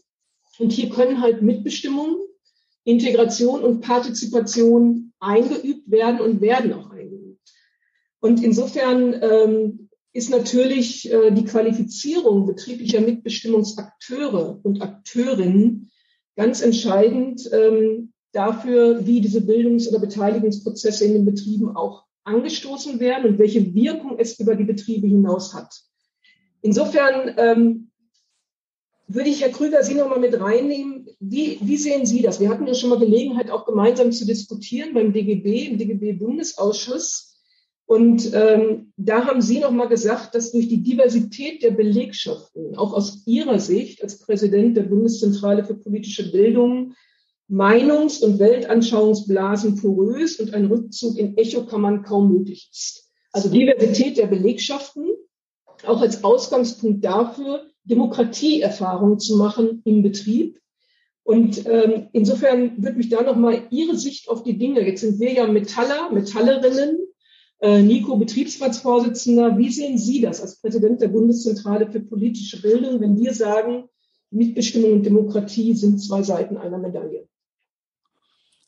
Und 0.58 0.72
hier 0.72 0.90
können 0.90 1.22
halt 1.22 1.40
Mitbestimmung, 1.40 2.18
Integration 2.84 3.62
und 3.62 3.80
Partizipation 3.80 5.12
eingeübt 5.20 5.90
werden 5.90 6.20
und 6.20 6.40
werden 6.40 6.72
auch 6.72 6.90
eingeübt. 6.90 7.40
Und 8.20 8.42
insofern 8.42 9.14
ähm, 9.22 9.88
ist 10.12 10.30
natürlich 10.30 11.12
äh, 11.12 11.30
die 11.30 11.44
Qualifizierung 11.44 12.46
betrieblicher 12.46 13.00
Mitbestimmungsakteure 13.00 14.60
und 14.62 14.82
Akteurinnen 14.82 15.90
ganz 16.36 16.62
entscheidend, 16.62 17.48
ähm, 17.52 18.12
dafür, 18.32 19.06
wie 19.06 19.20
diese 19.20 19.40
Bildungs- 19.40 19.88
oder 19.88 19.98
Beteiligungsprozesse 19.98 21.04
in 21.04 21.14
den 21.14 21.24
Betrieben 21.24 21.74
auch 21.76 22.04
angestoßen 22.24 23.00
werden 23.00 23.30
und 23.30 23.38
welche 23.38 23.74
Wirkung 23.74 24.18
es 24.18 24.38
über 24.38 24.54
die 24.54 24.64
Betriebe 24.64 25.06
hinaus 25.06 25.54
hat. 25.54 25.74
Insofern 26.62 27.34
ähm, 27.36 27.89
würde 29.14 29.28
ich, 29.28 29.42
Herr 29.42 29.50
Krüger, 29.50 29.82
Sie 29.82 29.94
nochmal 29.94 30.20
mit 30.20 30.38
reinnehmen. 30.38 31.08
Wie, 31.18 31.58
wie 31.60 31.76
sehen 31.76 32.06
Sie 32.06 32.22
das? 32.22 32.40
Wir 32.40 32.48
hatten 32.48 32.66
ja 32.66 32.74
schon 32.74 32.90
mal 32.90 32.98
Gelegenheit, 32.98 33.50
auch 33.50 33.64
gemeinsam 33.64 34.12
zu 34.12 34.24
diskutieren 34.24 34.94
beim 34.94 35.12
DGB, 35.12 35.66
im 35.66 35.78
DGB-Bundesausschuss. 35.78 37.34
Und 37.86 38.30
ähm, 38.34 38.92
da 38.96 39.26
haben 39.26 39.42
Sie 39.42 39.58
nochmal 39.58 39.88
gesagt, 39.88 40.36
dass 40.36 40.52
durch 40.52 40.68
die 40.68 40.82
Diversität 40.82 41.62
der 41.64 41.72
Belegschaften, 41.72 42.76
auch 42.76 42.92
aus 42.92 43.24
Ihrer 43.26 43.58
Sicht 43.58 44.02
als 44.02 44.20
Präsident 44.20 44.76
der 44.76 44.84
Bundeszentrale 44.84 45.64
für 45.64 45.74
politische 45.74 46.30
Bildung, 46.30 46.94
Meinungs- 47.48 48.22
und 48.22 48.38
Weltanschauungsblasen 48.38 49.80
porös 49.80 50.38
und 50.38 50.54
ein 50.54 50.66
Rückzug 50.66 51.18
in 51.18 51.36
Echokammern 51.36 52.04
kaum 52.04 52.32
möglich 52.32 52.68
ist. 52.70 53.10
Also 53.32 53.48
Diversität 53.48 54.18
der 54.18 54.28
Belegschaften, 54.28 55.08
auch 55.84 56.00
als 56.00 56.22
Ausgangspunkt 56.22 57.04
dafür, 57.04 57.69
Demokratieerfahrungen 57.84 59.18
zu 59.18 59.36
machen 59.36 59.82
im 59.84 60.02
Betrieb. 60.02 60.60
Und 61.22 61.66
ähm, 61.66 62.08
insofern 62.12 62.82
würde 62.82 62.96
mich 62.96 63.08
da 63.08 63.22
nochmal 63.22 63.66
Ihre 63.70 63.96
Sicht 63.96 64.28
auf 64.28 64.42
die 64.42 64.58
Dinge, 64.58 64.86
jetzt 64.86 65.02
sind 65.02 65.20
wir 65.20 65.32
ja 65.32 65.46
Metaller, 65.46 66.10
Metallerinnen, 66.10 66.98
äh, 67.60 67.82
Nico 67.82 68.16
Betriebsratsvorsitzender, 68.16 69.56
wie 69.58 69.70
sehen 69.70 69.98
Sie 69.98 70.20
das 70.20 70.40
als 70.40 70.60
Präsident 70.60 71.00
der 71.00 71.08
Bundeszentrale 71.08 71.90
für 71.90 72.00
politische 72.00 72.60
Bildung, 72.60 73.00
wenn 73.00 73.18
wir 73.18 73.34
sagen, 73.34 73.84
Mitbestimmung 74.30 74.92
und 74.92 75.06
Demokratie 75.06 75.74
sind 75.74 75.98
zwei 75.98 76.22
Seiten 76.22 76.56
einer 76.56 76.78
Medaille? 76.78 77.28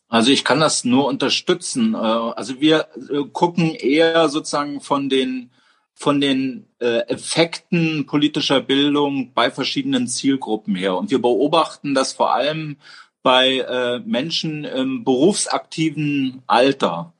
Also 0.08 0.30
ich 0.30 0.44
kann 0.44 0.60
das 0.60 0.84
nur 0.84 1.06
unterstützen. 1.06 1.94
Äh, 1.94 1.96
also 1.96 2.60
wir 2.60 2.88
äh, 3.10 3.24
gucken 3.32 3.74
eher 3.74 4.28
sozusagen 4.28 4.80
von 4.80 5.08
den 5.08 5.50
von 5.94 6.20
den 6.20 6.66
äh, 6.80 7.00
Effekten 7.08 8.06
politischer 8.06 8.60
Bildung 8.60 9.32
bei 9.34 9.50
verschiedenen 9.50 10.08
Zielgruppen 10.08 10.74
her. 10.74 10.96
Und 10.96 11.10
wir 11.10 11.20
beobachten 11.20 11.94
das 11.94 12.12
vor 12.12 12.34
allem 12.34 12.76
bei 13.22 14.02
Menschen 14.04 14.64
im 14.64 15.04
berufsaktiven 15.04 16.42
Alter. 16.48 17.14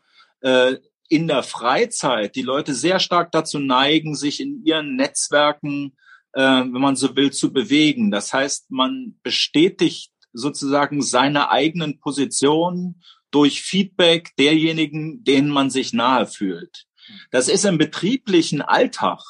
In 1.09 1.29
der 1.29 1.45
Freizeit 1.45 2.35
die 2.35 2.43
Leute 2.43 2.75
sehr 2.75 2.99
stark 2.99 3.31
dazu 3.31 3.61
neigen, 3.61 4.17
sich 4.17 4.41
in 4.41 4.65
ihren 4.65 4.97
Netzwerken, 4.97 5.93
wenn 6.33 6.73
man 6.73 6.97
so 6.97 7.15
will, 7.15 7.31
zu 7.31 7.53
bewegen. 7.53 8.11
Das 8.11 8.33
heißt, 8.33 8.73
man 8.73 9.15
bestätigt 9.23 10.11
sozusagen 10.33 11.03
seine 11.03 11.51
eigenen 11.51 12.01
Positionen 12.01 13.01
durch 13.31 13.63
Feedback 13.63 14.33
derjenigen, 14.37 15.23
denen 15.23 15.51
man 15.51 15.71
sich 15.71 15.93
nahe 15.93 16.27
fühlt. 16.27 16.87
Das 17.31 17.49
ist 17.49 17.65
im 17.65 17.79
betrieblichen 17.79 18.63
Alltag 18.63 19.21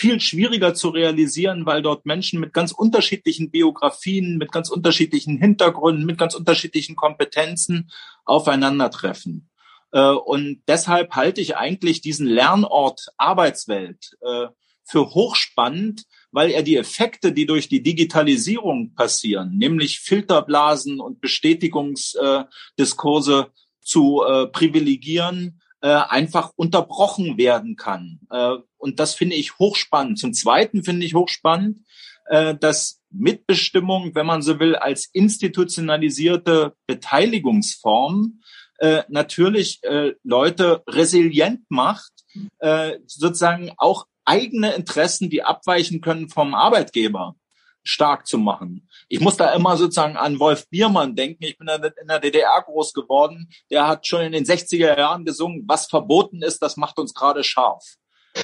viel 0.00 0.18
schwieriger 0.18 0.72
zu 0.72 0.88
realisieren, 0.88 1.66
weil 1.66 1.82
dort 1.82 2.06
Menschen 2.06 2.40
mit 2.40 2.54
ganz 2.54 2.72
unterschiedlichen 2.72 3.50
Biografien, 3.50 4.38
mit 4.38 4.50
ganz 4.50 4.70
unterschiedlichen 4.70 5.36
Hintergründen, 5.36 6.06
mit 6.06 6.16
ganz 6.16 6.34
unterschiedlichen 6.34 6.96
Kompetenzen 6.96 7.90
aufeinandertreffen. 8.24 9.50
Äh, 9.92 10.00
und 10.00 10.62
deshalb 10.66 11.14
halte 11.14 11.42
ich 11.42 11.56
eigentlich 11.56 12.00
diesen 12.00 12.26
Lernort 12.26 13.08
Arbeitswelt 13.18 14.16
äh, 14.22 14.46
für 14.84 15.10
hochspannend, 15.10 16.04
weil 16.32 16.50
er 16.50 16.62
die 16.62 16.76
Effekte, 16.76 17.32
die 17.32 17.44
durch 17.44 17.68
die 17.68 17.82
Digitalisierung 17.82 18.94
passieren, 18.94 19.58
nämlich 19.58 20.00
Filterblasen 20.00 20.98
und 21.00 21.20
Bestätigungsdiskurse 21.20 23.48
äh, 23.48 23.50
zu 23.82 24.22
privilegieren, 24.52 25.60
äh, 25.82 25.88
einfach 25.88 26.52
unterbrochen 26.56 27.38
werden 27.38 27.76
kann. 27.76 28.20
Äh, 28.30 28.56
und 28.76 29.00
das 29.00 29.14
finde 29.14 29.36
ich 29.36 29.58
hochspannend. 29.58 30.18
Zum 30.18 30.32
Zweiten 30.32 30.84
finde 30.84 31.06
ich 31.06 31.14
hochspannend, 31.14 31.84
äh, 32.26 32.54
dass 32.54 33.00
Mitbestimmung, 33.10 34.14
wenn 34.14 34.26
man 34.26 34.42
so 34.42 34.60
will, 34.60 34.76
als 34.76 35.08
institutionalisierte 35.12 36.74
Beteiligungsform 36.86 38.40
äh, 38.78 39.02
natürlich 39.08 39.82
äh, 39.82 40.14
Leute 40.22 40.82
resilient 40.86 41.62
macht, 41.68 42.12
äh, 42.58 42.98
sozusagen 43.06 43.72
auch 43.76 44.06
eigene 44.24 44.74
Interessen, 44.74 45.28
die 45.28 45.42
abweichen 45.42 46.00
können 46.00 46.28
vom 46.28 46.54
Arbeitgeber, 46.54 47.34
stark 47.82 48.26
zu 48.26 48.38
machen. 48.38 48.88
Ich 49.08 49.20
muss 49.20 49.36
da 49.36 49.52
immer 49.54 49.76
sozusagen 49.76 50.16
an 50.16 50.38
Wolf 50.38 50.68
Biermann 50.68 51.16
denken. 51.16 51.44
Ich 51.44 51.58
bin 51.58 51.68
in 51.68 52.08
der 52.08 52.20
DDR 52.20 52.62
groß 52.64 52.92
geworden. 52.92 53.48
Der 53.70 53.88
hat 53.88 54.06
schon 54.06 54.22
in 54.22 54.32
den 54.32 54.44
60er 54.44 54.98
Jahren 54.98 55.24
gesungen, 55.24 55.64
was 55.66 55.86
verboten 55.86 56.42
ist, 56.42 56.60
das 56.60 56.76
macht 56.76 56.98
uns 56.98 57.14
gerade 57.14 57.42
scharf. 57.42 57.84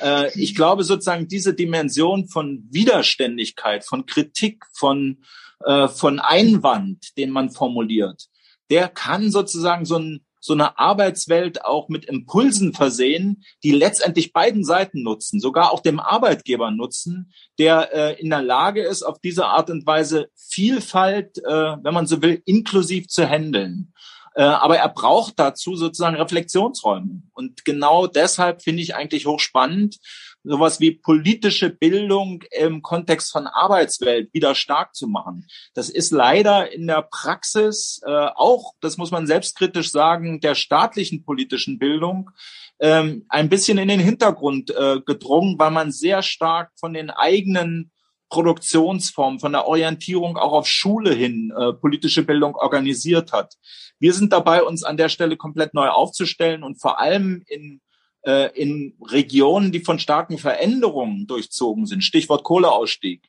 Äh, 0.01 0.30
ich 0.39 0.55
glaube 0.55 0.84
sozusagen 0.84 1.28
diese 1.28 1.55
Dimension 1.55 2.28
von 2.28 2.66
Widerständigkeit, 2.70 3.84
von 3.84 4.07
Kritik, 4.07 4.64
von, 4.72 5.22
äh, 5.64 5.89
von 5.89 6.18
Einwand, 6.18 7.16
den 7.16 7.30
man 7.30 7.51
formuliert, 7.51 8.26
der 8.70 8.89
kann 8.89 9.30
sozusagen 9.30 9.84
so 9.84 9.99
ein 9.99 10.26
so 10.47 10.53
eine 10.53 10.79
Arbeitswelt 10.79 11.65
auch 11.65 11.89
mit 11.89 12.05
Impulsen 12.05 12.73
versehen, 12.73 13.45
die 13.65 13.73
letztendlich 13.73 14.33
beiden 14.33 14.65
Seiten 14.65 15.03
nutzen, 15.03 15.41
sogar 15.41 15.73
auch 15.73 15.81
dem 15.81 15.99
Arbeitgeber 15.99 16.71
nutzen, 16.71 17.33
der 17.59 17.93
äh, 17.93 18.21
in 18.21 18.31
der 18.31 18.43
Lage 18.43 18.83
ist, 18.83 19.03
auf 19.03 19.19
diese 19.19 19.47
Art 19.47 19.71
und 19.71 19.87
Weise 19.87 20.29
Vielfalt, 20.37 21.39
äh, 21.39 21.77
wenn 21.83 21.95
man 21.95 22.07
so 22.07 22.23
will, 22.23 22.41
inklusiv 22.45 23.09
zu 23.09 23.29
handeln. 23.29 23.93
Äh, 24.37 24.43
aber 24.43 24.77
er 24.77 24.89
braucht 24.89 25.39
dazu 25.39 25.75
sozusagen 25.75 26.17
Reflexionsräume. 26.17 27.23
Und 27.33 27.65
genau 27.65 28.07
deshalb 28.07 28.63
finde 28.63 28.83
ich 28.83 28.95
eigentlich 28.95 29.27
hochspannend, 29.27 29.97
sowas 30.47 30.81
wie 30.81 30.93
politische 30.93 31.71
Bildung 31.71 32.43
im 32.51 32.83
Kontext 32.83 33.33
von 33.33 33.47
Arbeitswelt 33.47 34.33
wieder 34.33 34.55
stark 34.55 34.95
zu 34.95 35.09
machen. 35.09 35.47
Das 35.75 35.89
ist 35.89 36.11
leider 36.11 36.73
in 36.73 36.87
der 36.87 37.03
Praxis 37.03 38.01
äh, 38.07 38.11
auch, 38.11 38.75
das 38.81 38.97
muss 38.97 39.11
man 39.11 39.27
selbstkritisch 39.27 39.91
sagen, 39.91 40.41
der 40.41 40.55
staatlichen 40.55 41.25
politischen 41.25 41.79
Bildung 41.79 42.31
ähm, 42.79 43.25
ein 43.29 43.49
bisschen 43.49 43.79
in 43.79 43.89
den 43.89 44.01
Hintergrund 44.01 44.71
äh, 44.71 45.01
gedrungen, 45.01 45.59
weil 45.59 45.71
man 45.71 45.93
sehr 45.93 46.23
stark 46.23 46.71
von 46.79 46.93
den 46.93 47.11
eigenen 47.11 47.91
Produktionsformen, 48.29 49.39
von 49.39 49.53
der 49.53 49.67
Orientierung 49.67 50.37
auch 50.37 50.53
auf 50.53 50.67
Schule 50.67 51.13
hin 51.15 51.53
äh, 51.57 51.73
politische 51.73 52.25
Bildung 52.25 52.57
organisiert 52.57 53.33
hat. 53.33 53.55
Wir 53.99 54.13
sind 54.13 54.33
dabei, 54.33 54.63
uns 54.63 54.83
an 54.83 54.97
der 54.97 55.09
Stelle 55.09 55.37
komplett 55.37 55.75
neu 55.75 55.89
aufzustellen 55.89 56.63
und 56.63 56.81
vor 56.81 57.01
allem 57.01 57.43
in 57.47 57.81
äh, 58.27 58.51
in 58.61 58.97
Regionen, 59.11 59.72
die 59.72 59.81
von 59.81 59.99
starken 59.99 60.39
Veränderungen 60.39 61.27
durchzogen 61.27 61.87
sind, 61.87 62.03
Stichwort 62.03 62.45
Kohleausstieg, 62.45 63.22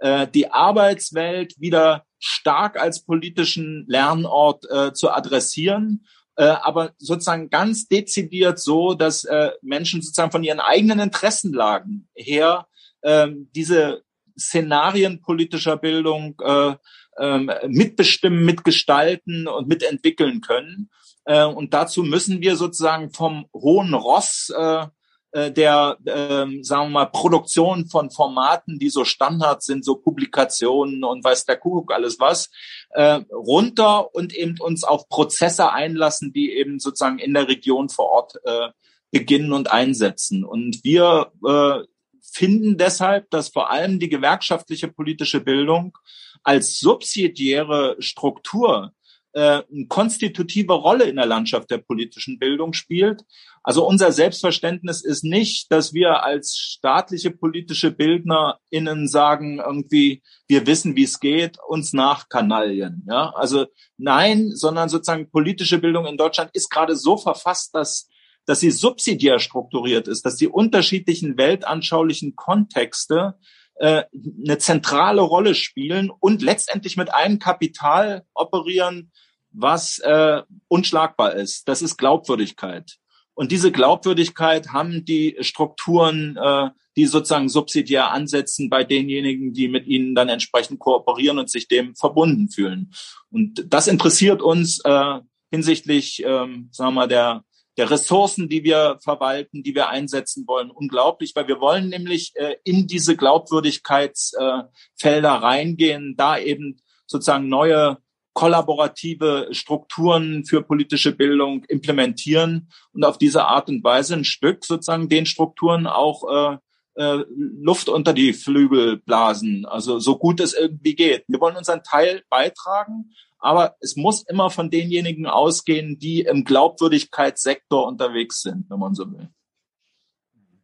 äh, 0.00 0.26
die 0.26 0.50
Arbeitswelt 0.50 1.60
wieder 1.60 2.04
stark 2.18 2.80
als 2.80 3.04
politischen 3.04 3.84
Lernort 3.86 4.64
äh, 4.70 4.92
zu 4.92 5.10
adressieren, 5.10 6.06
äh, 6.36 6.44
aber 6.44 6.92
sozusagen 6.98 7.50
ganz 7.50 7.88
dezidiert 7.88 8.58
so, 8.58 8.94
dass 8.94 9.24
äh, 9.24 9.50
Menschen 9.62 10.02
sozusagen 10.02 10.32
von 10.32 10.44
ihren 10.44 10.60
eigenen 10.60 10.98
Interessenlagen 10.98 12.08
her 12.14 12.66
äh, 13.02 13.28
diese 13.54 14.02
Szenarien 14.38 15.20
politischer 15.20 15.76
Bildung 15.76 16.40
äh, 16.42 16.74
äh, 17.18 17.68
mitbestimmen, 17.68 18.44
mitgestalten 18.44 19.48
und 19.48 19.68
mitentwickeln 19.68 20.40
können. 20.40 20.90
Äh, 21.28 21.44
und 21.44 21.74
dazu 21.74 22.02
müssen 22.02 22.40
wir 22.40 22.56
sozusagen 22.56 23.10
vom 23.10 23.46
hohen 23.52 23.92
Ross 23.92 24.50
äh, 24.56 24.86
äh, 25.32 25.52
der, 25.52 25.98
äh, 26.06 26.46
sagen 26.62 26.86
wir 26.86 26.88
mal, 26.88 27.06
Produktion 27.06 27.86
von 27.86 28.10
Formaten, 28.10 28.78
die 28.78 28.88
so 28.88 29.04
Standard 29.04 29.62
sind, 29.62 29.84
so 29.84 29.96
Publikationen 29.96 31.04
und 31.04 31.22
weiß 31.22 31.44
der 31.44 31.58
Kuckuck 31.58 31.92
alles 31.92 32.18
was, 32.18 32.50
äh, 32.92 33.20
runter 33.30 34.14
und 34.14 34.34
eben 34.34 34.58
uns 34.58 34.84
auf 34.84 35.06
Prozesse 35.10 35.70
einlassen, 35.70 36.32
die 36.32 36.52
eben 36.52 36.80
sozusagen 36.80 37.18
in 37.18 37.34
der 37.34 37.46
Region 37.46 37.90
vor 37.90 38.06
Ort 38.06 38.34
äh, 38.44 38.68
beginnen 39.10 39.52
und 39.52 39.70
einsetzen. 39.70 40.44
Und 40.44 40.82
wir 40.82 41.30
äh, 41.46 41.84
finden 42.22 42.78
deshalb, 42.78 43.28
dass 43.30 43.50
vor 43.50 43.70
allem 43.70 43.98
die 43.98 44.08
gewerkschaftliche 44.08 44.88
politische 44.88 45.40
Bildung 45.40 45.98
als 46.42 46.78
subsidiäre 46.78 47.96
Struktur 47.98 48.92
äh, 49.32 49.62
eine 49.70 49.86
konstitutive 49.88 50.72
Rolle 50.72 51.04
in 51.04 51.16
der 51.16 51.26
Landschaft 51.26 51.70
der 51.70 51.78
politischen 51.78 52.38
Bildung 52.38 52.72
spielt. 52.72 53.22
Also 53.62 53.86
unser 53.86 54.12
Selbstverständnis 54.12 55.04
ist 55.04 55.24
nicht, 55.24 55.70
dass 55.70 55.92
wir 55.92 56.22
als 56.22 56.56
staatliche 56.56 57.30
politische 57.30 57.90
BildnerInnen 57.90 59.08
sagen, 59.08 59.58
irgendwie, 59.58 60.22
wir 60.46 60.66
wissen, 60.66 60.96
wie 60.96 61.04
es 61.04 61.20
geht, 61.20 61.58
uns 61.68 61.92
nachkanalien. 61.92 63.04
Ja, 63.08 63.30
also 63.34 63.66
nein, 63.96 64.50
sondern 64.54 64.88
sozusagen 64.88 65.30
politische 65.30 65.78
Bildung 65.78 66.06
in 66.06 66.16
Deutschland 66.16 66.50
ist 66.54 66.70
gerade 66.70 66.96
so 66.96 67.16
verfasst, 67.16 67.74
dass 67.74 68.08
dass 68.48 68.60
sie 68.60 68.70
subsidiär 68.70 69.40
strukturiert 69.40 70.08
ist, 70.08 70.24
dass 70.24 70.36
die 70.36 70.48
unterschiedlichen 70.48 71.36
weltanschaulichen 71.36 72.34
Kontexte 72.34 73.34
äh, 73.78 74.04
eine 74.44 74.58
zentrale 74.58 75.22
Rolle 75.22 75.54
spielen 75.54 76.10
und 76.10 76.42
letztendlich 76.42 76.96
mit 76.96 77.12
einem 77.12 77.38
Kapital 77.38 78.24
operieren, 78.34 79.12
was 79.50 79.98
äh, 80.00 80.42
unschlagbar 80.68 81.34
ist. 81.34 81.68
Das 81.68 81.82
ist 81.82 81.96
Glaubwürdigkeit. 81.96 82.98
Und 83.34 83.52
diese 83.52 83.70
Glaubwürdigkeit 83.70 84.72
haben 84.72 85.04
die 85.04 85.36
Strukturen, 85.40 86.36
äh, 86.36 86.70
die 86.96 87.06
sozusagen 87.06 87.48
subsidiär 87.48 88.10
ansetzen 88.10 88.68
bei 88.68 88.82
denjenigen, 88.82 89.52
die 89.52 89.68
mit 89.68 89.86
ihnen 89.86 90.16
dann 90.16 90.28
entsprechend 90.28 90.80
kooperieren 90.80 91.38
und 91.38 91.48
sich 91.48 91.68
dem 91.68 91.94
verbunden 91.94 92.50
fühlen. 92.50 92.92
Und 93.30 93.64
das 93.72 93.86
interessiert 93.86 94.42
uns 94.42 94.80
äh, 94.84 95.20
hinsichtlich, 95.52 96.22
ähm, 96.26 96.68
sagen 96.72 96.94
wir 96.94 97.02
mal, 97.02 97.08
der, 97.08 97.44
der 97.78 97.90
Ressourcen, 97.90 98.48
die 98.48 98.64
wir 98.64 98.98
verwalten, 99.02 99.62
die 99.62 99.74
wir 99.74 99.88
einsetzen 99.88 100.46
wollen, 100.46 100.70
unglaublich, 100.70 101.32
weil 101.34 101.48
wir 101.48 101.60
wollen 101.60 101.88
nämlich 101.88 102.32
äh, 102.34 102.56
in 102.64 102.88
diese 102.88 103.16
Glaubwürdigkeitsfelder 103.16 104.68
äh, 105.02 105.26
reingehen, 105.26 106.14
da 106.16 106.38
eben 106.38 106.80
sozusagen 107.06 107.48
neue 107.48 107.98
kollaborative 108.34 109.48
Strukturen 109.52 110.44
für 110.44 110.62
politische 110.62 111.12
Bildung 111.12 111.64
implementieren 111.64 112.68
und 112.92 113.04
auf 113.04 113.16
diese 113.16 113.46
Art 113.46 113.68
und 113.68 113.82
Weise 113.82 114.14
ein 114.14 114.24
Stück 114.24 114.64
sozusagen 114.64 115.08
den 115.08 115.26
Strukturen 115.26 115.86
auch 115.86 116.24
äh, 116.28 116.58
äh, 116.98 117.24
Luft 117.60 117.88
unter 117.88 118.12
die 118.12 118.32
Flügel 118.32 118.96
blasen, 118.96 119.66
also 119.66 120.00
so 120.00 120.18
gut 120.18 120.40
es 120.40 120.52
irgendwie 120.52 120.96
geht. 120.96 121.24
Wir 121.28 121.40
wollen 121.40 121.56
unseren 121.56 121.84
Teil 121.84 122.24
beitragen, 122.28 123.14
aber 123.38 123.76
es 123.80 123.96
muss 123.96 124.22
immer 124.28 124.50
von 124.50 124.70
denjenigen 124.70 125.26
ausgehen, 125.26 125.98
die 125.98 126.22
im 126.22 126.44
Glaubwürdigkeitssektor 126.44 127.86
unterwegs 127.86 128.42
sind, 128.42 128.66
wenn 128.68 128.78
man 128.78 128.94
so 128.94 129.10
will. 129.10 129.28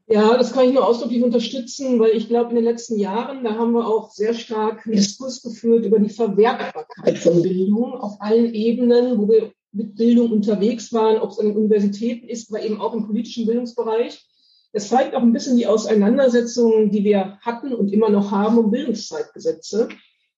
Ja, 0.07 0.37
das 0.37 0.53
kann 0.53 0.67
ich 0.67 0.75
nur 0.75 0.87
ausdrücklich 0.87 1.23
unterstützen, 1.23 1.99
weil 1.99 2.11
ich 2.11 2.29
glaube, 2.29 2.51
in 2.51 2.57
den 2.57 2.65
letzten 2.65 2.99
Jahren, 2.99 3.43
da 3.43 3.55
haben 3.55 3.73
wir 3.73 3.87
auch 3.87 4.11
sehr 4.11 4.35
stark 4.35 4.85
einen 4.85 4.97
Diskurs 4.97 5.43
geführt 5.43 5.87
über 5.87 5.99
die 5.99 6.11
Verwertbarkeit 6.11 7.19
von 7.19 7.41
Bildung 7.41 7.95
auf 7.95 8.21
allen 8.21 8.53
Ebenen, 8.53 9.19
wo 9.19 9.29
wir 9.29 9.53
mit 9.73 9.97
Bildung 9.97 10.31
unterwegs 10.31 10.93
waren, 10.93 11.19
ob 11.19 11.31
es 11.31 11.39
an 11.39 11.47
den 11.47 11.57
Universitäten 11.57 12.29
ist, 12.29 12.51
aber 12.51 12.63
eben 12.63 12.81
auch 12.81 12.93
im 12.93 13.07
politischen 13.07 13.47
Bildungsbereich. 13.47 14.25
Es 14.73 14.89
zeigt 14.89 15.15
auch 15.15 15.23
ein 15.23 15.33
bisschen 15.33 15.57
die 15.57 15.67
Auseinandersetzungen, 15.67 16.91
die 16.91 17.03
wir 17.03 17.39
hatten 17.41 17.73
und 17.73 17.93
immer 17.93 18.11
noch 18.11 18.31
haben 18.31 18.59
um 18.59 18.71
Bildungszeitgesetze. 18.71 19.89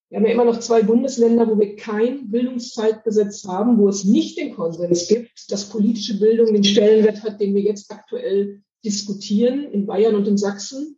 Wir 0.09 0.19
haben 0.19 0.27
ja 0.27 0.33
immer 0.33 0.45
noch 0.45 0.61
zwei 0.61 0.83
Bundesländer, 0.83 1.49
wo 1.49 1.59
wir 1.59 1.75
kein 1.75 2.31
Bildungszeitgesetz 2.31 3.45
haben, 3.45 3.79
wo 3.79 3.89
es 3.89 4.05
nicht 4.05 4.39
den 4.39 4.55
Konsens 4.55 5.09
gibt, 5.09 5.51
dass 5.51 5.69
politische 5.69 6.19
Bildung 6.21 6.53
den 6.53 6.63
Stellenwert 6.63 7.25
hat, 7.25 7.41
den 7.41 7.55
wir 7.55 7.63
jetzt 7.63 7.91
aktuell 7.91 8.63
diskutieren 8.85 9.65
in 9.73 9.87
Bayern 9.87 10.15
und 10.15 10.29
in 10.29 10.39
Sachsen. 10.39 10.97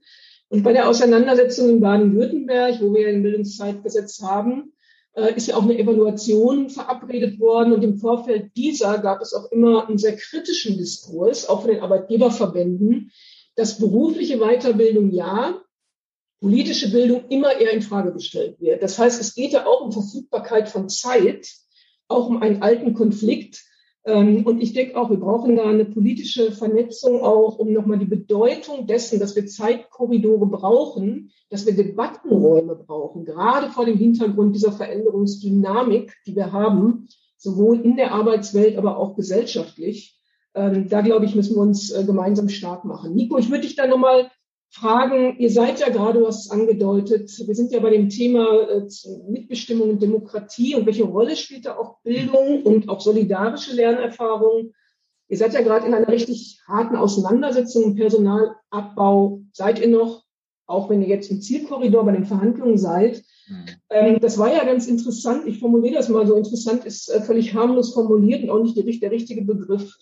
Und 0.50 0.62
bei 0.62 0.74
der 0.74 0.88
Auseinandersetzung 0.88 1.70
in 1.70 1.80
Baden-Württemberg, 1.80 2.82
wo 2.82 2.94
wir 2.94 3.08
ein 3.08 3.22
Bildungszeitgesetz 3.22 4.20
haben, 4.20 4.72
äh, 5.14 5.34
ist 5.34 5.48
ja 5.48 5.56
auch 5.56 5.62
eine 5.62 5.78
Evaluation 5.78 6.68
verabredet 6.68 7.40
worden. 7.40 7.72
Und 7.72 7.82
im 7.82 7.96
Vorfeld 7.96 8.56
dieser 8.56 8.98
gab 8.98 9.22
es 9.22 9.32
auch 9.32 9.50
immer 9.50 9.88
einen 9.88 9.98
sehr 9.98 10.16
kritischen 10.16 10.76
Diskurs, 10.76 11.48
auch 11.48 11.62
von 11.62 11.70
den 11.70 11.80
Arbeitgeberverbänden, 11.80 13.10
dass 13.56 13.78
berufliche 13.78 14.38
Weiterbildung 14.38 15.10
ja, 15.10 15.60
politische 16.40 16.90
Bildung 16.90 17.24
immer 17.28 17.58
eher 17.60 17.72
in 17.72 17.82
Frage 17.82 18.12
gestellt 18.12 18.60
wird. 18.60 18.82
Das 18.82 18.98
heißt, 18.98 19.20
es 19.20 19.34
geht 19.34 19.52
ja 19.52 19.66
auch 19.66 19.80
um 19.80 19.92
Verfügbarkeit 19.92 20.68
von 20.68 20.88
Zeit, 20.88 21.48
auch 22.06 22.28
um 22.28 22.42
einen 22.42 22.62
alten 22.62 22.94
Konflikt, 22.94 23.62
ähm, 24.08 24.46
und 24.46 24.62
ich 24.62 24.72
denke 24.72 24.96
auch, 24.96 25.10
wir 25.10 25.18
brauchen 25.18 25.56
da 25.56 25.64
eine 25.64 25.84
politische 25.84 26.50
Vernetzung 26.52 27.20
auch, 27.20 27.58
um 27.58 27.74
nochmal 27.74 27.98
die 27.98 28.06
Bedeutung 28.06 28.86
dessen, 28.86 29.20
dass 29.20 29.36
wir 29.36 29.46
Zeitkorridore 29.46 30.46
brauchen, 30.46 31.30
dass 31.50 31.66
wir 31.66 31.76
Debattenräume 31.76 32.74
brauchen, 32.74 33.26
gerade 33.26 33.68
vor 33.68 33.84
dem 33.84 33.98
Hintergrund 33.98 34.56
dieser 34.56 34.72
Veränderungsdynamik, 34.72 36.14
die 36.26 36.34
wir 36.34 36.52
haben, 36.52 37.08
sowohl 37.36 37.80
in 37.80 37.96
der 37.96 38.12
Arbeitswelt, 38.14 38.78
aber 38.78 38.96
auch 38.96 39.14
gesellschaftlich. 39.14 40.18
Ähm, 40.54 40.88
da, 40.88 41.02
glaube 41.02 41.26
ich, 41.26 41.34
müssen 41.34 41.56
wir 41.56 41.62
uns 41.62 41.90
äh, 41.90 42.02
gemeinsam 42.04 42.48
stark 42.48 42.86
machen. 42.86 43.14
Nico, 43.14 43.36
ich 43.36 43.50
würde 43.50 43.66
dich 43.66 43.76
da 43.76 43.86
nochmal 43.86 44.30
fragen, 44.70 45.36
ihr 45.38 45.50
seid 45.50 45.80
ja 45.80 45.88
gerade, 45.88 46.20
du 46.20 46.26
hast 46.26 46.46
es 46.46 46.50
angedeutet, 46.50 47.30
wir 47.46 47.54
sind 47.54 47.72
ja 47.72 47.80
bei 47.80 47.90
dem 47.90 48.08
Thema 48.08 48.68
äh, 48.68 48.86
Mitbestimmung 49.28 49.90
und 49.90 50.02
Demokratie 50.02 50.74
und 50.74 50.86
welche 50.86 51.04
Rolle 51.04 51.36
spielt 51.36 51.66
da 51.66 51.76
auch 51.76 52.00
Bildung 52.02 52.62
und 52.62 52.88
auch 52.88 53.00
solidarische 53.00 53.74
Lernerfahrung? 53.74 54.72
Ihr 55.28 55.36
seid 55.36 55.52
ja 55.52 55.60
gerade 55.60 55.86
in 55.86 55.94
einer 55.94 56.08
richtig 56.08 56.60
harten 56.66 56.96
Auseinandersetzung 56.96 57.84
im 57.84 57.96
Personalabbau. 57.96 59.42
Seid 59.52 59.78
ihr 59.80 59.88
noch, 59.88 60.24
auch 60.66 60.88
wenn 60.88 61.02
ihr 61.02 61.08
jetzt 61.08 61.30
im 61.30 61.42
Zielkorridor 61.42 62.04
bei 62.04 62.12
den 62.12 62.24
Verhandlungen 62.24 62.78
seid? 62.78 63.22
Mhm. 63.48 63.64
Ähm, 63.90 64.20
das 64.20 64.38
war 64.38 64.52
ja 64.52 64.64
ganz 64.64 64.86
interessant. 64.86 65.46
Ich 65.46 65.58
formuliere 65.58 65.94
das 65.94 66.08
mal 66.08 66.26
so. 66.26 66.34
Interessant 66.34 66.84
ist 66.84 67.08
äh, 67.08 67.20
völlig 67.20 67.54
harmlos 67.54 67.92
formuliert 67.92 68.42
und 68.42 68.50
auch 68.50 68.62
nicht 68.62 68.76
der 68.76 69.10
richtige 69.10 69.42
Begriff. 69.42 69.94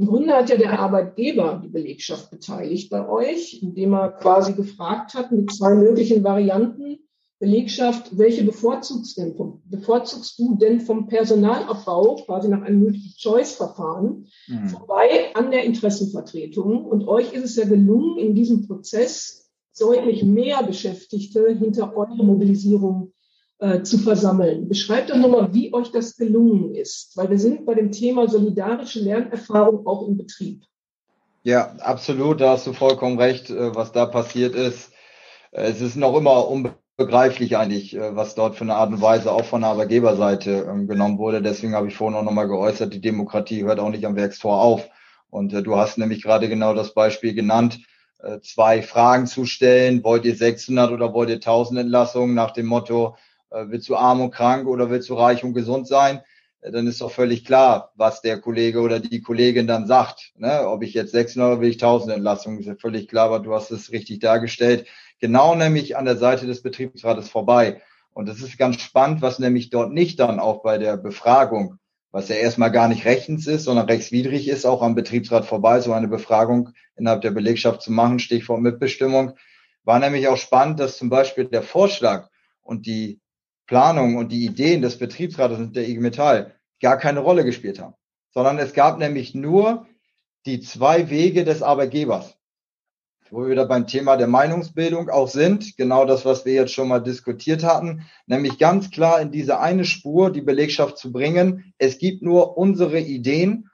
Im 0.00 0.06
Grunde 0.06 0.32
hat 0.32 0.48
ja 0.48 0.56
der 0.56 0.80
Arbeitgeber 0.80 1.60
die 1.62 1.68
Belegschaft 1.68 2.30
beteiligt 2.30 2.88
bei 2.88 3.06
euch, 3.06 3.62
indem 3.62 3.92
er 3.92 4.12
quasi 4.12 4.54
gefragt 4.54 5.12
hat 5.12 5.30
mit 5.30 5.52
zwei 5.52 5.74
möglichen 5.74 6.24
Varianten, 6.24 7.00
Belegschaft, 7.38 8.16
welche 8.16 8.44
bevorzugst, 8.44 9.18
denn 9.18 9.36
vom, 9.36 9.60
bevorzugst 9.66 10.38
du 10.38 10.56
denn 10.56 10.80
vom 10.80 11.06
Personalabbau, 11.06 12.16
quasi 12.24 12.48
nach 12.48 12.62
einem 12.62 12.80
Multiple-Choice-Verfahren, 12.80 14.26
mhm. 14.48 14.68
vorbei 14.68 15.34
an 15.34 15.50
der 15.50 15.64
Interessenvertretung? 15.64 16.86
Und 16.86 17.06
euch 17.06 17.34
ist 17.34 17.44
es 17.44 17.56
ja 17.56 17.66
gelungen, 17.66 18.18
in 18.18 18.34
diesem 18.34 18.66
Prozess 18.66 19.50
deutlich 19.78 20.24
mehr 20.24 20.62
Beschäftigte 20.62 21.50
hinter 21.50 21.94
eure 21.94 22.24
Mobilisierung 22.24 23.12
äh, 23.60 23.82
zu 23.82 23.98
versammeln. 23.98 24.68
Beschreibt 24.68 25.10
doch 25.10 25.18
nochmal, 25.18 25.52
wie 25.52 25.74
euch 25.74 25.92
das 25.92 26.16
gelungen 26.16 26.74
ist, 26.74 27.14
weil 27.14 27.28
wir 27.28 27.38
sind 27.38 27.66
bei 27.66 27.74
dem 27.74 27.92
Thema 27.92 28.26
solidarische 28.26 29.00
Lernerfahrung 29.00 29.86
auch 29.86 30.08
im 30.08 30.16
Betrieb. 30.16 30.62
Ja, 31.42 31.74
absolut, 31.80 32.40
da 32.40 32.52
hast 32.52 32.66
du 32.66 32.72
vollkommen 32.72 33.18
recht, 33.18 33.50
äh, 33.50 33.74
was 33.74 33.92
da 33.92 34.06
passiert 34.06 34.54
ist. 34.54 34.92
Äh, 35.52 35.64
es 35.64 35.82
ist 35.82 35.96
noch 35.96 36.16
immer 36.16 36.48
unbe 36.48 36.74
begreiflich 36.96 37.56
eigentlich, 37.56 37.96
was 37.98 38.34
dort 38.34 38.56
für 38.56 38.64
eine 38.64 38.74
Art 38.74 38.92
und 38.92 39.00
Weise 39.00 39.32
auch 39.32 39.46
von 39.46 39.62
der 39.62 39.70
Arbeitgeberseite 39.70 40.66
ähm, 40.70 40.86
genommen 40.86 41.16
wurde. 41.16 41.40
Deswegen 41.40 41.74
habe 41.74 41.88
ich 41.88 41.96
vorhin 41.96 42.14
auch 42.18 42.22
nochmal 42.22 42.46
geäußert, 42.46 42.92
die 42.92 43.00
Demokratie 43.00 43.64
hört 43.64 43.80
auch 43.80 43.88
nicht 43.88 44.04
am 44.04 44.16
Werkstor 44.16 44.60
auf. 44.60 44.86
Und 45.30 45.52
du 45.52 45.76
hast 45.76 45.96
nämlich 45.96 46.22
gerade 46.22 46.50
genau 46.50 46.74
das 46.74 46.92
Beispiel 46.92 47.32
genannt, 47.32 47.78
zwei 48.42 48.82
Fragen 48.82 49.26
zu 49.26 49.46
stellen. 49.46 50.04
Wollt 50.04 50.26
ihr 50.26 50.36
600 50.36 50.90
oder 50.90 51.14
wollt 51.14 51.30
ihr 51.30 51.36
1000 51.36 51.80
Entlassungen 51.80 52.34
nach 52.34 52.50
dem 52.50 52.66
Motto, 52.66 53.16
willst 53.50 53.88
du 53.88 53.96
arm 53.96 54.20
und 54.20 54.30
krank 54.30 54.66
oder 54.66 54.90
willst 54.90 55.08
du 55.08 55.14
reich 55.14 55.44
und 55.44 55.54
gesund 55.54 55.86
sein? 55.86 56.20
Dann 56.62 56.86
ist 56.86 57.00
doch 57.00 57.10
völlig 57.10 57.44
klar, 57.44 57.90
was 57.94 58.20
der 58.20 58.38
Kollege 58.38 58.80
oder 58.80 59.00
die 59.00 59.22
Kollegin 59.22 59.66
dann 59.66 59.86
sagt. 59.86 60.32
Ne? 60.36 60.66
Ob 60.66 60.82
ich 60.82 60.92
jetzt 60.92 61.12
600 61.12 61.52
oder 61.52 61.60
will 61.62 61.70
ich 61.70 61.76
1000 61.76 62.12
Entlassungen, 62.12 62.58
ist 62.60 62.66
ja 62.66 62.74
völlig 62.74 63.08
klar, 63.08 63.26
aber 63.26 63.40
du 63.40 63.54
hast 63.54 63.70
es 63.70 63.92
richtig 63.92 64.18
dargestellt 64.18 64.86
genau 65.20 65.54
nämlich 65.54 65.96
an 65.96 66.06
der 66.06 66.16
Seite 66.16 66.46
des 66.46 66.62
Betriebsrates 66.62 67.28
vorbei. 67.28 67.80
Und 68.12 68.28
das 68.28 68.40
ist 68.40 68.58
ganz 68.58 68.80
spannend, 68.80 69.22
was 69.22 69.38
nämlich 69.38 69.70
dort 69.70 69.92
nicht 69.92 70.18
dann 70.18 70.40
auch 70.40 70.62
bei 70.62 70.78
der 70.78 70.96
Befragung, 70.96 71.76
was 72.10 72.28
ja 72.28 72.34
erstmal 72.34 72.72
gar 72.72 72.88
nicht 72.88 73.04
rechtens 73.04 73.46
ist, 73.46 73.64
sondern 73.64 73.86
rechtswidrig 73.86 74.48
ist, 74.48 74.66
auch 74.66 74.82
am 74.82 74.96
Betriebsrat 74.96 75.44
vorbei, 75.44 75.80
so 75.80 75.92
eine 75.92 76.08
Befragung 76.08 76.70
innerhalb 76.96 77.22
der 77.22 77.30
Belegschaft 77.30 77.82
zu 77.82 77.92
machen, 77.92 78.18
Stichwort 78.18 78.60
Mitbestimmung, 78.60 79.34
war 79.84 80.00
nämlich 80.00 80.26
auch 80.26 80.36
spannend, 80.36 80.80
dass 80.80 80.98
zum 80.98 81.08
Beispiel 81.08 81.44
der 81.44 81.62
Vorschlag 81.62 82.28
und 82.62 82.86
die 82.86 83.19
Planung 83.70 84.16
und 84.16 84.32
die 84.32 84.44
Ideen 84.44 84.82
des 84.82 84.98
Betriebsrates 84.98 85.58
und 85.58 85.76
der 85.76 85.88
IG 85.88 86.00
Metall 86.00 86.56
gar 86.82 86.98
keine 86.98 87.20
Rolle 87.20 87.44
gespielt 87.44 87.78
haben, 87.78 87.94
sondern 88.34 88.58
es 88.58 88.74
gab 88.74 88.98
nämlich 88.98 89.34
nur 89.34 89.86
die 90.44 90.60
zwei 90.60 91.08
Wege 91.08 91.44
des 91.44 91.62
Arbeitgebers 91.62 92.36
wo 93.30 93.42
wir 93.42 93.50
wieder 93.50 93.66
beim 93.66 93.86
Thema 93.86 94.16
der 94.16 94.26
Meinungsbildung 94.26 95.08
auch 95.08 95.28
sind, 95.28 95.76
genau 95.76 96.04
das, 96.04 96.24
was 96.24 96.44
wir 96.44 96.52
jetzt 96.52 96.72
schon 96.72 96.88
mal 96.88 97.00
diskutiert 97.00 97.62
hatten, 97.62 98.06
nämlich 98.26 98.58
ganz 98.58 98.90
klar 98.90 99.20
in 99.20 99.30
diese 99.30 99.60
eine 99.60 99.84
Spur 99.84 100.32
die 100.32 100.40
Belegschaft 100.40 100.98
zu 100.98 101.12
bringen. 101.12 101.72
Es 101.78 101.98
gibt 101.98 102.22
nur 102.22 102.58
unsere 102.58 102.98
Ideen 102.98 103.70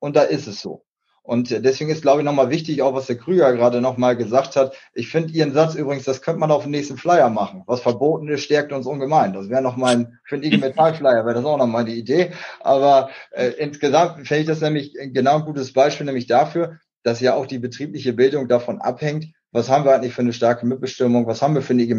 und 0.00 0.16
da 0.16 0.22
ist 0.22 0.48
es 0.48 0.60
so. 0.60 0.85
Und 1.26 1.50
deswegen 1.50 1.90
ist, 1.90 2.02
glaube 2.02 2.20
ich, 2.20 2.24
nochmal 2.24 2.50
wichtig, 2.50 2.82
auch 2.82 2.94
was 2.94 3.06
der 3.06 3.18
Krüger 3.18 3.52
gerade 3.52 3.80
nochmal 3.80 4.16
gesagt 4.16 4.54
hat. 4.54 4.76
Ich 4.94 5.08
finde 5.08 5.32
Ihren 5.32 5.52
Satz 5.52 5.74
übrigens, 5.74 6.04
das 6.04 6.22
könnte 6.22 6.38
man 6.38 6.52
auf 6.52 6.62
dem 6.62 6.70
nächsten 6.70 6.96
Flyer 6.96 7.30
machen. 7.30 7.64
Was 7.66 7.80
verboten 7.80 8.28
ist, 8.28 8.44
stärkt 8.44 8.72
uns 8.72 8.86
ungemein. 8.86 9.32
Das 9.32 9.48
wäre 9.48 9.60
noch 9.60 9.76
mein, 9.76 10.20
für 10.22 10.36
einen 10.36 10.44
IG 10.44 10.58
Metall 10.58 10.94
Flyer 10.94 11.26
wäre 11.26 11.34
das 11.34 11.44
auch 11.44 11.58
noch 11.58 11.66
meine 11.66 11.90
Idee. 11.90 12.30
Aber 12.60 13.10
äh, 13.32 13.48
insgesamt 13.58 14.28
finde 14.28 14.42
ich 14.42 14.46
das 14.46 14.60
nämlich 14.60 14.94
genau 14.94 15.38
ein 15.38 15.44
gutes 15.44 15.72
Beispiel, 15.72 16.06
nämlich 16.06 16.28
dafür, 16.28 16.78
dass 17.02 17.18
ja 17.18 17.34
auch 17.34 17.46
die 17.46 17.58
betriebliche 17.58 18.12
Bildung 18.12 18.46
davon 18.46 18.80
abhängt, 18.80 19.26
was 19.50 19.68
haben 19.68 19.84
wir 19.84 19.94
eigentlich 19.94 20.14
für 20.14 20.22
eine 20.22 20.32
starke 20.32 20.64
Mitbestimmung, 20.64 21.26
was 21.26 21.42
haben 21.42 21.56
wir 21.56 21.62
für 21.62 21.72
eine 21.72 21.82
IG 21.82 21.94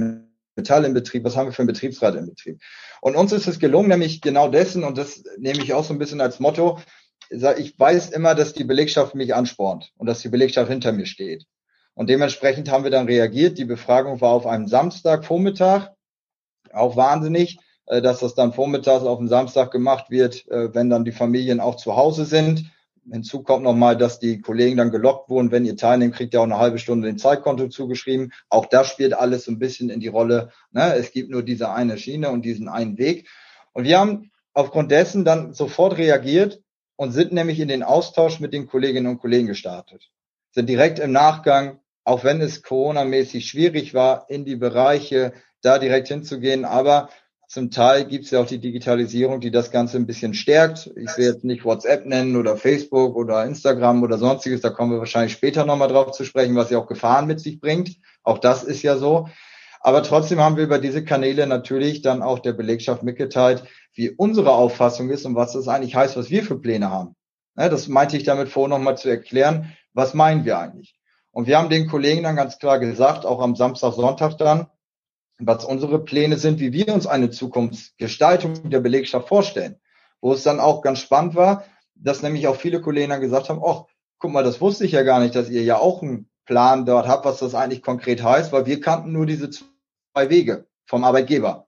Metall 0.55 0.85
im 0.85 0.93
Betrieb, 0.93 1.25
was 1.25 1.35
haben 1.35 1.47
wir 1.47 1.53
für 1.53 1.63
einen 1.63 1.67
Betriebsrat 1.67 2.15
im 2.15 2.27
Betrieb. 2.27 2.61
Und 3.01 3.17
uns 3.17 3.33
ist 3.33 3.47
es 3.47 3.59
gelungen, 3.59 3.89
nämlich 3.89 4.21
genau 4.21 4.47
dessen, 4.47 4.85
und 4.85 4.97
das 4.97 5.23
nehme 5.37 5.61
ich 5.61 5.73
auch 5.73 5.83
so 5.83 5.93
ein 5.93 5.99
bisschen 5.99 6.21
als 6.21 6.39
Motto, 6.39 6.79
ich 7.29 7.77
weiß 7.77 8.09
immer, 8.09 8.35
dass 8.35 8.53
die 8.53 8.63
Belegschaft 8.63 9.15
mich 9.15 9.35
anspornt 9.35 9.91
und 9.97 10.07
dass 10.07 10.21
die 10.21 10.29
Belegschaft 10.29 10.69
hinter 10.69 10.91
mir 10.91 11.05
steht. 11.05 11.45
Und 11.93 12.09
dementsprechend 12.09 12.71
haben 12.71 12.83
wir 12.83 12.91
dann 12.91 13.07
reagiert. 13.07 13.57
Die 13.57 13.65
Befragung 13.65 14.21
war 14.21 14.31
auf 14.31 14.45
einem 14.45 14.67
Samstagvormittag, 14.67 15.89
auch 16.71 16.95
wahnsinnig, 16.95 17.57
äh, 17.87 18.01
dass 18.01 18.19
das 18.19 18.35
dann 18.35 18.53
vormittags 18.53 19.03
auf 19.03 19.17
dem 19.17 19.27
Samstag 19.27 19.71
gemacht 19.71 20.09
wird, 20.09 20.47
äh, 20.49 20.73
wenn 20.73 20.89
dann 20.89 21.05
die 21.05 21.11
Familien 21.11 21.59
auch 21.59 21.75
zu 21.75 21.95
Hause 21.95 22.25
sind. 22.25 22.71
Hinzu 23.09 23.41
kommt 23.41 23.63
nochmal, 23.63 23.97
dass 23.97 24.19
die 24.19 24.41
Kollegen 24.41 24.77
dann 24.77 24.91
gelockt 24.91 25.29
wurden. 25.29 25.51
Wenn 25.51 25.65
ihr 25.65 25.77
teilnehmt, 25.77 26.13
kriegt 26.13 26.33
ihr 26.33 26.41
auch 26.41 26.45
eine 26.45 26.59
halbe 26.59 26.77
Stunde 26.77 27.07
den 27.07 27.17
Zeitkonto 27.17 27.69
zugeschrieben. 27.69 28.33
Auch 28.49 28.65
das 28.65 28.89
spielt 28.89 29.13
alles 29.13 29.45
so 29.45 29.51
ein 29.51 29.59
bisschen 29.59 29.89
in 29.89 30.01
die 30.01 30.09
Rolle. 30.09 30.51
Ne? 30.71 30.93
Es 30.95 31.11
gibt 31.11 31.29
nur 31.31 31.41
diese 31.41 31.71
eine 31.71 31.97
Schiene 31.97 32.29
und 32.29 32.43
diesen 32.43 32.67
einen 32.67 32.97
Weg. 32.97 33.29
Und 33.71 33.85
wir 33.85 33.97
haben 33.97 34.31
aufgrund 34.53 34.91
dessen 34.91 35.23
dann 35.23 35.53
sofort 35.53 35.97
reagiert 35.97 36.61
und 36.97 37.13
sind 37.13 37.31
nämlich 37.31 37.59
in 37.61 37.69
den 37.69 37.83
Austausch 37.83 38.41
mit 38.41 38.53
den 38.53 38.67
Kolleginnen 38.67 39.07
und 39.07 39.19
Kollegen 39.19 39.47
gestartet. 39.47 40.09
Sind 40.51 40.67
direkt 40.67 40.99
im 40.99 41.13
Nachgang, 41.13 41.79
auch 42.03 42.23
wenn 42.23 42.41
es 42.41 42.63
Corona-mäßig 42.63 43.47
schwierig 43.47 43.93
war, 43.93 44.25
in 44.29 44.43
die 44.43 44.55
Bereiche 44.55 45.33
da 45.61 45.79
direkt 45.79 46.09
hinzugehen. 46.09 46.65
Aber 46.65 47.09
zum 47.47 47.71
Teil 47.71 48.05
gibt 48.05 48.25
es 48.25 48.31
ja 48.31 48.41
auch 48.41 48.47
die 48.47 48.59
Digitalisierung, 48.59 49.39
die 49.39 49.51
das 49.51 49.71
Ganze 49.71 49.97
ein 49.97 50.07
bisschen 50.07 50.33
stärkt. 50.33 50.87
Ich 50.95 51.17
will 51.17 51.25
jetzt 51.25 51.43
nicht 51.43 51.63
WhatsApp 51.63 52.05
nennen 52.05 52.35
oder 52.35 52.57
Facebook 52.57 53.15
oder 53.15 53.45
Instagram 53.45 54.03
oder 54.03 54.17
sonstiges. 54.17 54.61
Da 54.61 54.69
kommen 54.69 54.91
wir 54.91 54.99
wahrscheinlich 54.99 55.33
später 55.33 55.65
nochmal 55.65 55.87
drauf 55.87 56.11
zu 56.11 56.25
sprechen, 56.25 56.55
was 56.55 56.71
ja 56.71 56.79
auch 56.79 56.87
Gefahren 56.87 57.27
mit 57.27 57.39
sich 57.39 57.61
bringt. 57.61 57.95
Auch 58.23 58.39
das 58.39 58.63
ist 58.63 58.81
ja 58.81 58.97
so. 58.97 59.29
Aber 59.79 60.03
trotzdem 60.03 60.39
haben 60.39 60.57
wir 60.57 60.63
über 60.63 60.79
diese 60.79 61.05
Kanäle 61.05 61.47
natürlich 61.47 62.01
dann 62.01 62.21
auch 62.21 62.39
der 62.39 62.53
Belegschaft 62.53 63.03
mitgeteilt, 63.03 63.63
wie 63.97 64.11
unsere 64.11 64.51
Auffassung 64.51 65.09
ist 65.09 65.25
und 65.25 65.35
was 65.35 65.53
das 65.53 65.67
eigentlich 65.67 65.95
heißt, 65.95 66.15
was 66.15 66.29
wir 66.29 66.43
für 66.43 66.59
Pläne 66.59 66.91
haben. 66.91 67.15
Das 67.55 67.87
meinte 67.87 68.15
ich 68.15 68.23
damit 68.23 68.49
vor, 68.49 68.67
nochmal 68.67 68.97
zu 68.97 69.09
erklären, 69.09 69.75
was 69.93 70.13
meinen 70.13 70.45
wir 70.45 70.59
eigentlich. 70.59 70.95
Und 71.31 71.47
wir 71.47 71.57
haben 71.57 71.69
den 71.69 71.87
Kollegen 71.87 72.23
dann 72.23 72.35
ganz 72.35 72.59
klar 72.59 72.79
gesagt, 72.79 73.25
auch 73.25 73.41
am 73.41 73.55
Samstag, 73.55 73.93
Sonntag 73.93 74.37
dann, 74.37 74.67
was 75.39 75.65
unsere 75.65 76.03
Pläne 76.03 76.37
sind, 76.37 76.59
wie 76.59 76.73
wir 76.73 76.93
uns 76.93 77.07
eine 77.07 77.31
Zukunftsgestaltung 77.31 78.69
der 78.69 78.79
Belegschaft 78.79 79.27
vorstellen. 79.27 79.79
Wo 80.21 80.33
es 80.33 80.43
dann 80.43 80.59
auch 80.59 80.81
ganz 80.81 80.99
spannend 80.99 81.35
war, 81.35 81.63
dass 81.95 82.21
nämlich 82.21 82.47
auch 82.47 82.55
viele 82.55 82.81
Kollegen 82.81 83.09
dann 83.09 83.21
gesagt 83.21 83.49
haben, 83.49 83.61
ach, 83.63 83.85
guck 84.19 84.31
mal, 84.31 84.43
das 84.43 84.61
wusste 84.61 84.85
ich 84.85 84.91
ja 84.91 85.03
gar 85.03 85.19
nicht, 85.19 85.35
dass 85.35 85.49
ihr 85.49 85.63
ja 85.63 85.77
auch 85.77 86.01
einen 86.01 86.29
Plan 86.45 86.85
dort 86.85 87.07
habt, 87.07 87.25
was 87.25 87.39
das 87.39 87.55
eigentlich 87.55 87.83
konkret 87.83 88.23
heißt, 88.23 88.51
weil 88.51 88.65
wir 88.65 88.79
kannten 88.79 89.11
nur 89.11 89.25
diese 89.25 89.49
zwei 89.49 90.29
Wege 90.29 90.67
vom 90.85 91.03
Arbeitgeber. 91.03 91.66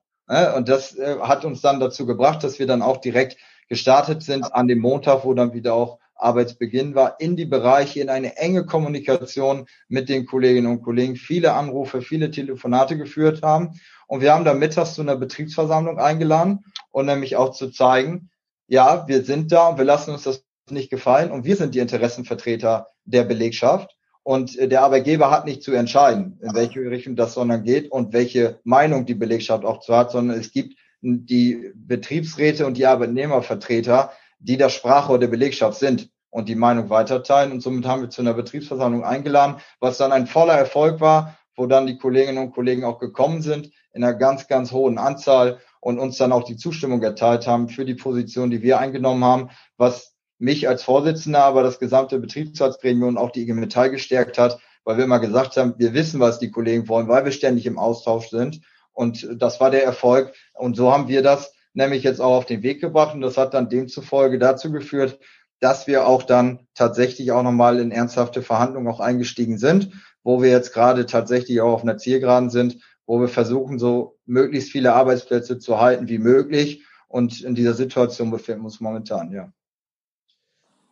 Und 0.56 0.68
das 0.68 0.96
äh, 0.96 1.16
hat 1.20 1.44
uns 1.44 1.60
dann 1.60 1.80
dazu 1.80 2.06
gebracht, 2.06 2.44
dass 2.44 2.60
wir 2.60 2.66
dann 2.66 2.82
auch 2.82 2.98
direkt 2.98 3.36
gestartet 3.68 4.22
sind 4.22 4.54
an 4.54 4.68
dem 4.68 4.78
Montag, 4.78 5.24
wo 5.24 5.34
dann 5.34 5.54
wieder 5.54 5.74
auch 5.74 5.98
Arbeitsbeginn 6.14 6.94
war, 6.94 7.18
in 7.18 7.34
die 7.34 7.46
Bereiche, 7.46 8.00
in 8.00 8.10
eine 8.10 8.36
enge 8.36 8.64
Kommunikation 8.64 9.66
mit 9.88 10.08
den 10.08 10.26
Kolleginnen 10.26 10.70
und 10.70 10.82
Kollegen, 10.82 11.16
viele 11.16 11.54
Anrufe, 11.54 12.02
viele 12.02 12.30
Telefonate 12.30 12.96
geführt 12.96 13.42
haben. 13.42 13.80
Und 14.06 14.20
wir 14.20 14.32
haben 14.32 14.44
da 14.44 14.54
mittags 14.54 14.94
zu 14.94 15.02
einer 15.02 15.16
Betriebsversammlung 15.16 15.98
eingeladen 15.98 16.64
und 16.90 17.06
nämlich 17.06 17.36
auch 17.36 17.50
zu 17.50 17.70
zeigen, 17.70 18.30
ja, 18.68 19.08
wir 19.08 19.24
sind 19.24 19.50
da 19.50 19.68
und 19.68 19.78
wir 19.78 19.84
lassen 19.84 20.12
uns 20.12 20.22
das 20.24 20.44
nicht 20.70 20.90
gefallen 20.90 21.32
und 21.32 21.44
wir 21.44 21.56
sind 21.56 21.74
die 21.74 21.80
Interessenvertreter 21.80 22.88
der 23.04 23.24
Belegschaft. 23.24 23.96
Und 24.22 24.56
der 24.60 24.82
Arbeitgeber 24.82 25.30
hat 25.30 25.46
nicht 25.46 25.62
zu 25.62 25.72
entscheiden, 25.72 26.38
in 26.42 26.54
welche 26.54 26.80
Richtung 26.80 27.16
das 27.16 27.34
sondern 27.34 27.64
geht 27.64 27.90
und 27.90 28.12
welche 28.12 28.60
Meinung 28.64 29.06
die 29.06 29.14
Belegschaft 29.14 29.64
auch 29.64 29.80
zu 29.80 29.96
hat, 29.96 30.10
sondern 30.10 30.38
es 30.38 30.52
gibt 30.52 30.76
die 31.02 31.72
Betriebsräte 31.74 32.66
und 32.66 32.76
die 32.76 32.86
Arbeitnehmervertreter, 32.86 34.12
die 34.38 34.56
das 34.56 34.72
Sprachrohr 34.74 35.18
der 35.18 35.28
Belegschaft 35.28 35.78
sind 35.78 36.10
und 36.28 36.48
die 36.48 36.54
Meinung 36.54 36.90
weiterteilen. 36.90 37.52
Und 37.52 37.62
somit 37.62 37.86
haben 37.86 38.02
wir 38.02 38.10
zu 38.10 38.20
einer 38.20 38.34
Betriebsversammlung 38.34 39.04
eingeladen, 39.04 39.56
was 39.80 39.98
dann 39.98 40.12
ein 40.12 40.26
voller 40.26 40.54
Erfolg 40.54 41.00
war, 41.00 41.38
wo 41.56 41.66
dann 41.66 41.86
die 41.86 41.98
Kolleginnen 41.98 42.38
und 42.38 42.52
Kollegen 42.52 42.84
auch 42.84 42.98
gekommen 42.98 43.42
sind 43.42 43.70
in 43.92 44.04
einer 44.04 44.14
ganz, 44.14 44.46
ganz 44.46 44.72
hohen 44.72 44.98
Anzahl 44.98 45.58
und 45.80 45.98
uns 45.98 46.18
dann 46.18 46.32
auch 46.32 46.44
die 46.44 46.56
Zustimmung 46.56 47.02
erteilt 47.02 47.46
haben 47.46 47.68
für 47.68 47.84
die 47.84 47.94
Position, 47.94 48.50
die 48.50 48.62
wir 48.62 48.78
eingenommen 48.78 49.24
haben, 49.24 49.50
was 49.76 50.09
mich 50.40 50.68
als 50.68 50.82
Vorsitzender, 50.82 51.44
aber 51.44 51.62
das 51.62 51.78
gesamte 51.78 52.18
Betriebsratsgremium 52.18 53.10
und 53.10 53.18
auch 53.18 53.30
die 53.30 53.42
IG 53.42 53.52
Metall 53.52 53.90
gestärkt 53.90 54.38
hat, 54.38 54.58
weil 54.84 54.96
wir 54.96 55.04
immer 55.04 55.20
gesagt 55.20 55.56
haben, 55.56 55.74
wir 55.78 55.94
wissen, 55.94 56.18
was 56.18 56.38
die 56.38 56.50
Kollegen 56.50 56.88
wollen, 56.88 57.08
weil 57.08 57.24
wir 57.24 57.32
ständig 57.32 57.66
im 57.66 57.78
Austausch 57.78 58.30
sind. 58.30 58.60
Und 58.92 59.28
das 59.36 59.60
war 59.60 59.70
der 59.70 59.84
Erfolg. 59.84 60.32
Und 60.54 60.76
so 60.76 60.92
haben 60.92 61.08
wir 61.08 61.22
das 61.22 61.52
nämlich 61.74 62.02
jetzt 62.02 62.20
auch 62.20 62.36
auf 62.36 62.46
den 62.46 62.62
Weg 62.62 62.80
gebracht 62.80 63.14
und 63.14 63.20
das 63.20 63.36
hat 63.36 63.54
dann 63.54 63.68
demzufolge 63.68 64.38
dazu 64.38 64.72
geführt, 64.72 65.20
dass 65.60 65.86
wir 65.86 66.06
auch 66.06 66.22
dann 66.22 66.66
tatsächlich 66.74 67.32
auch 67.32 67.42
nochmal 67.42 67.78
in 67.78 67.92
ernsthafte 67.92 68.42
Verhandlungen 68.42 68.88
auch 68.88 69.00
eingestiegen 69.00 69.58
sind, 69.58 69.92
wo 70.24 70.42
wir 70.42 70.50
jetzt 70.50 70.72
gerade 70.72 71.06
tatsächlich 71.06 71.60
auch 71.60 71.72
auf 71.72 71.82
einer 71.82 71.98
Zielgeraden 71.98 72.50
sind, 72.50 72.78
wo 73.06 73.20
wir 73.20 73.28
versuchen, 73.28 73.78
so 73.78 74.18
möglichst 74.24 74.70
viele 74.70 74.94
Arbeitsplätze 74.94 75.58
zu 75.58 75.80
halten 75.80 76.08
wie 76.08 76.18
möglich. 76.18 76.84
Und 77.08 77.42
in 77.42 77.54
dieser 77.54 77.74
Situation 77.74 78.30
befinden 78.30 78.62
wir 78.62 78.66
uns 78.66 78.80
momentan, 78.80 79.32
ja. 79.32 79.52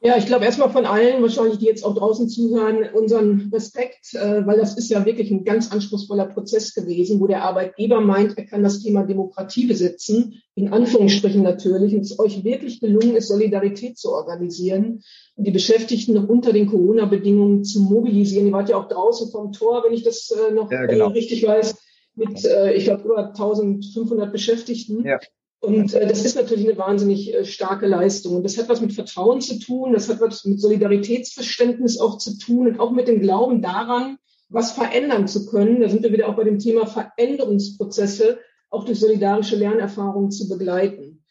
Ja, 0.00 0.16
ich 0.16 0.26
glaube 0.26 0.44
erstmal 0.44 0.70
von 0.70 0.86
allen, 0.86 1.22
wahrscheinlich, 1.22 1.58
die 1.58 1.66
jetzt 1.66 1.84
auch 1.84 1.94
draußen 1.94 2.28
zuhören, 2.28 2.88
unseren 2.94 3.50
Respekt, 3.52 4.14
äh, 4.14 4.46
weil 4.46 4.58
das 4.58 4.78
ist 4.78 4.90
ja 4.90 5.04
wirklich 5.04 5.32
ein 5.32 5.44
ganz 5.44 5.72
anspruchsvoller 5.72 6.26
Prozess 6.26 6.72
gewesen, 6.72 7.18
wo 7.18 7.26
der 7.26 7.42
Arbeitgeber 7.42 8.00
meint, 8.00 8.38
er 8.38 8.46
kann 8.46 8.62
das 8.62 8.80
Thema 8.80 9.02
Demokratie 9.02 9.66
besitzen, 9.66 10.40
in 10.54 10.72
Anführungsstrichen 10.72 11.42
natürlich, 11.42 11.94
und 11.94 12.02
es 12.02 12.16
euch 12.20 12.44
wirklich 12.44 12.80
gelungen 12.80 13.16
ist, 13.16 13.26
Solidarität 13.26 13.98
zu 13.98 14.12
organisieren 14.12 15.02
und 15.34 15.46
die 15.46 15.50
Beschäftigten 15.50 16.14
noch 16.14 16.28
unter 16.28 16.52
den 16.52 16.68
Corona-Bedingungen 16.68 17.64
zu 17.64 17.80
mobilisieren. 17.80 18.46
Ihr 18.46 18.52
wart 18.52 18.68
ja 18.68 18.76
auch 18.76 18.88
draußen 18.88 19.32
vom 19.32 19.50
Tor, 19.50 19.82
wenn 19.84 19.94
ich 19.94 20.04
das 20.04 20.30
äh, 20.30 20.52
noch 20.52 20.70
ja, 20.70 20.86
genau. 20.86 21.08
richtig 21.08 21.44
weiß, 21.44 21.74
mit, 22.14 22.44
ich 22.74 22.84
glaube, 22.84 23.04
über 23.04 23.28
1500 23.28 24.32
Beschäftigten. 24.32 25.04
Ja. 25.04 25.20
Und 25.60 25.92
äh, 25.94 26.06
das 26.06 26.24
ist 26.24 26.36
natürlich 26.36 26.68
eine 26.68 26.78
wahnsinnig 26.78 27.34
äh, 27.34 27.44
starke 27.44 27.86
Leistung. 27.86 28.36
Und 28.36 28.42
das 28.44 28.58
hat 28.58 28.68
was 28.68 28.80
mit 28.80 28.92
Vertrauen 28.92 29.40
zu 29.40 29.58
tun, 29.58 29.92
das 29.92 30.08
hat 30.08 30.20
was 30.20 30.44
mit 30.44 30.60
Solidaritätsverständnis 30.60 31.98
auch 31.98 32.18
zu 32.18 32.38
tun 32.38 32.68
und 32.68 32.80
auch 32.80 32.92
mit 32.92 33.08
dem 33.08 33.20
Glauben 33.20 33.60
daran, 33.60 34.18
was 34.48 34.72
verändern 34.72 35.26
zu 35.26 35.46
können. 35.46 35.80
Da 35.80 35.88
sind 35.88 36.04
wir 36.04 36.12
wieder 36.12 36.28
auch 36.28 36.36
bei 36.36 36.44
dem 36.44 36.58
Thema 36.58 36.86
Veränderungsprozesse, 36.86 38.38
auch 38.70 38.84
durch 38.84 39.00
solidarische 39.00 39.56
Lernerfahrungen 39.56 40.30
zu 40.30 40.48
begleiten. 40.48 41.24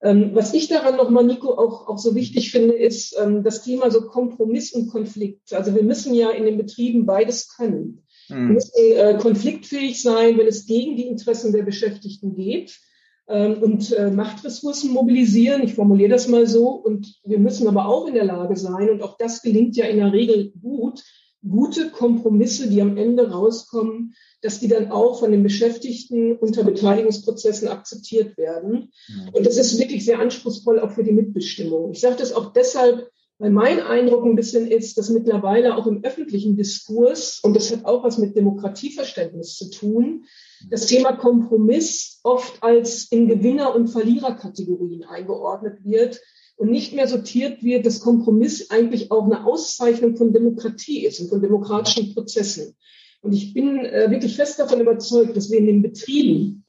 Ähm, 0.00 0.30
was 0.32 0.54
ich 0.54 0.68
daran 0.68 0.96
nochmal, 0.96 1.24
Nico, 1.24 1.52
auch, 1.52 1.88
auch 1.88 1.98
so 1.98 2.14
wichtig 2.14 2.50
finde, 2.50 2.74
ist 2.74 3.16
ähm, 3.20 3.42
das 3.42 3.62
Thema 3.62 3.90
so 3.90 4.02
Kompromiss 4.02 4.72
und 4.72 4.90
Konflikt. 4.90 5.52
Also 5.52 5.74
wir 5.74 5.82
müssen 5.82 6.14
ja 6.14 6.30
in 6.30 6.44
den 6.44 6.56
Betrieben 6.56 7.04
beides 7.04 7.48
können. 7.56 8.04
Hm. 8.28 8.48
Wir 8.48 8.54
müssen 8.54 8.72
äh, 8.76 9.18
konfliktfähig 9.20 10.00
sein, 10.00 10.38
wenn 10.38 10.46
es 10.46 10.66
gegen 10.66 10.96
die 10.96 11.06
Interessen 11.06 11.52
der 11.52 11.62
Beschäftigten 11.62 12.34
geht 12.34 12.78
und 13.26 13.92
äh, 13.92 14.10
Machtressourcen 14.10 14.92
mobilisieren. 14.92 15.62
Ich 15.62 15.74
formuliere 15.74 16.10
das 16.10 16.28
mal 16.28 16.46
so. 16.46 16.70
Und 16.70 17.20
wir 17.24 17.38
müssen 17.38 17.68
aber 17.68 17.86
auch 17.86 18.06
in 18.06 18.14
der 18.14 18.24
Lage 18.24 18.56
sein, 18.56 18.90
und 18.90 19.02
auch 19.02 19.16
das 19.16 19.42
gelingt 19.42 19.76
ja 19.76 19.86
in 19.86 19.98
der 19.98 20.12
Regel 20.12 20.52
gut, 20.60 21.02
gute 21.48 21.90
Kompromisse, 21.90 22.68
die 22.68 22.82
am 22.82 22.96
Ende 22.96 23.30
rauskommen, 23.30 24.14
dass 24.42 24.60
die 24.60 24.68
dann 24.68 24.90
auch 24.90 25.20
von 25.20 25.30
den 25.30 25.42
Beschäftigten 25.42 26.36
unter 26.36 26.64
Beteiligungsprozessen 26.64 27.68
akzeptiert 27.68 28.36
werden. 28.36 28.92
Und 29.32 29.46
das 29.46 29.56
ist 29.56 29.78
wirklich 29.78 30.04
sehr 30.04 30.18
anspruchsvoll 30.18 30.80
auch 30.80 30.90
für 30.90 31.04
die 31.04 31.12
Mitbestimmung. 31.12 31.92
Ich 31.92 32.00
sage 32.00 32.16
das 32.16 32.32
auch 32.32 32.52
deshalb, 32.52 33.08
weil 33.38 33.50
mein 33.50 33.80
Eindruck 33.80 34.24
ein 34.24 34.36
bisschen 34.36 34.68
ist, 34.68 34.98
dass 34.98 35.10
mittlerweile 35.10 35.76
auch 35.76 35.86
im 35.86 36.04
öffentlichen 36.04 36.56
Diskurs, 36.56 37.40
und 37.42 37.54
das 37.54 37.72
hat 37.72 37.84
auch 37.84 38.04
was 38.04 38.18
mit 38.18 38.36
Demokratieverständnis 38.36 39.56
zu 39.56 39.70
tun, 39.70 40.26
das 40.70 40.86
Thema 40.86 41.12
Kompromiss 41.12 42.20
oft 42.22 42.62
als 42.62 43.04
in 43.10 43.28
Gewinner- 43.28 43.74
und 43.74 43.88
Verliererkategorien 43.88 45.04
eingeordnet 45.04 45.84
wird 45.84 46.20
und 46.56 46.70
nicht 46.70 46.92
mehr 46.94 47.08
sortiert 47.08 47.62
wird, 47.62 47.86
dass 47.86 48.00
Kompromiss 48.00 48.70
eigentlich 48.70 49.10
auch 49.10 49.24
eine 49.24 49.44
Auszeichnung 49.46 50.16
von 50.16 50.32
Demokratie 50.32 51.04
ist 51.04 51.20
und 51.20 51.28
von 51.28 51.42
demokratischen 51.42 52.14
Prozessen. 52.14 52.76
Und 53.20 53.32
ich 53.32 53.54
bin 53.54 53.78
äh, 53.78 54.10
wirklich 54.10 54.36
fest 54.36 54.58
davon 54.58 54.80
überzeugt, 54.80 55.36
dass 55.36 55.50
wir 55.50 55.58
in 55.58 55.66
den 55.66 55.82
Betrieben 55.82 56.64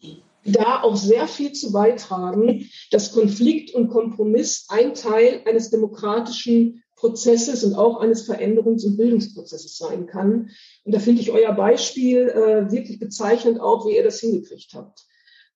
da 0.45 0.81
auch 0.81 0.95
sehr 0.95 1.27
viel 1.27 1.53
zu 1.53 1.71
beitragen, 1.71 2.69
dass 2.91 3.13
Konflikt 3.13 3.73
und 3.73 3.89
Kompromiss 3.89 4.65
ein 4.69 4.93
Teil 4.93 5.41
eines 5.45 5.69
demokratischen 5.69 6.82
Prozesses 7.03 7.65
und 7.65 7.75
auch 7.75 7.99
eines 7.99 8.29
Veränderungs- 8.29 8.85
und 8.85 8.95
Bildungsprozesses 8.95 9.77
sein 9.77 10.05
kann. 10.05 10.51
Und 10.85 10.95
da 10.95 10.99
finde 10.99 11.21
ich 11.21 11.31
euer 11.31 11.51
Beispiel 11.51 12.29
äh, 12.29 12.71
wirklich 12.71 12.97
bezeichnend 12.97 13.59
auch, 13.59 13.85
wie 13.85 13.97
ihr 13.97 14.03
das 14.03 14.21
hingekriegt 14.21 14.73
habt. 14.73 15.03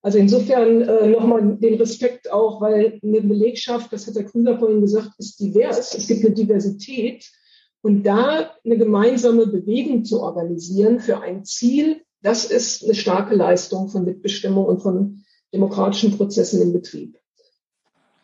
Also 0.01 0.17
insofern 0.17 0.81
äh, 0.81 1.07
nochmal 1.07 1.57
den 1.57 1.75
Respekt 1.75 2.29
auch, 2.29 2.59
weil 2.59 2.99
eine 3.01 3.21
Belegschaft, 3.21 3.93
das 3.93 4.07
hat 4.07 4.15
der 4.15 4.25
Krüger 4.25 4.59
vorhin 4.59 4.81
gesagt, 4.81 5.11
ist 5.19 5.39
divers. 5.39 5.95
Es 5.95 6.07
gibt 6.07 6.25
eine 6.25 6.35
Diversität. 6.35 7.25
Und 7.81 8.03
da 8.03 8.51
eine 8.65 8.77
gemeinsame 8.77 9.47
Bewegung 9.47 10.03
zu 10.03 10.21
organisieren 10.21 10.99
für 10.99 11.21
ein 11.21 11.45
Ziel, 11.45 12.01
das 12.21 12.43
ist 12.43 12.83
eine 12.83 12.93
starke 12.93 13.35
Leistung 13.35 13.87
von 13.87 14.03
Mitbestimmung 14.03 14.65
und 14.65 14.81
von 14.81 15.23
demokratischen 15.53 16.17
Prozessen 16.17 16.61
im 16.61 16.73
Betrieb. 16.73 17.17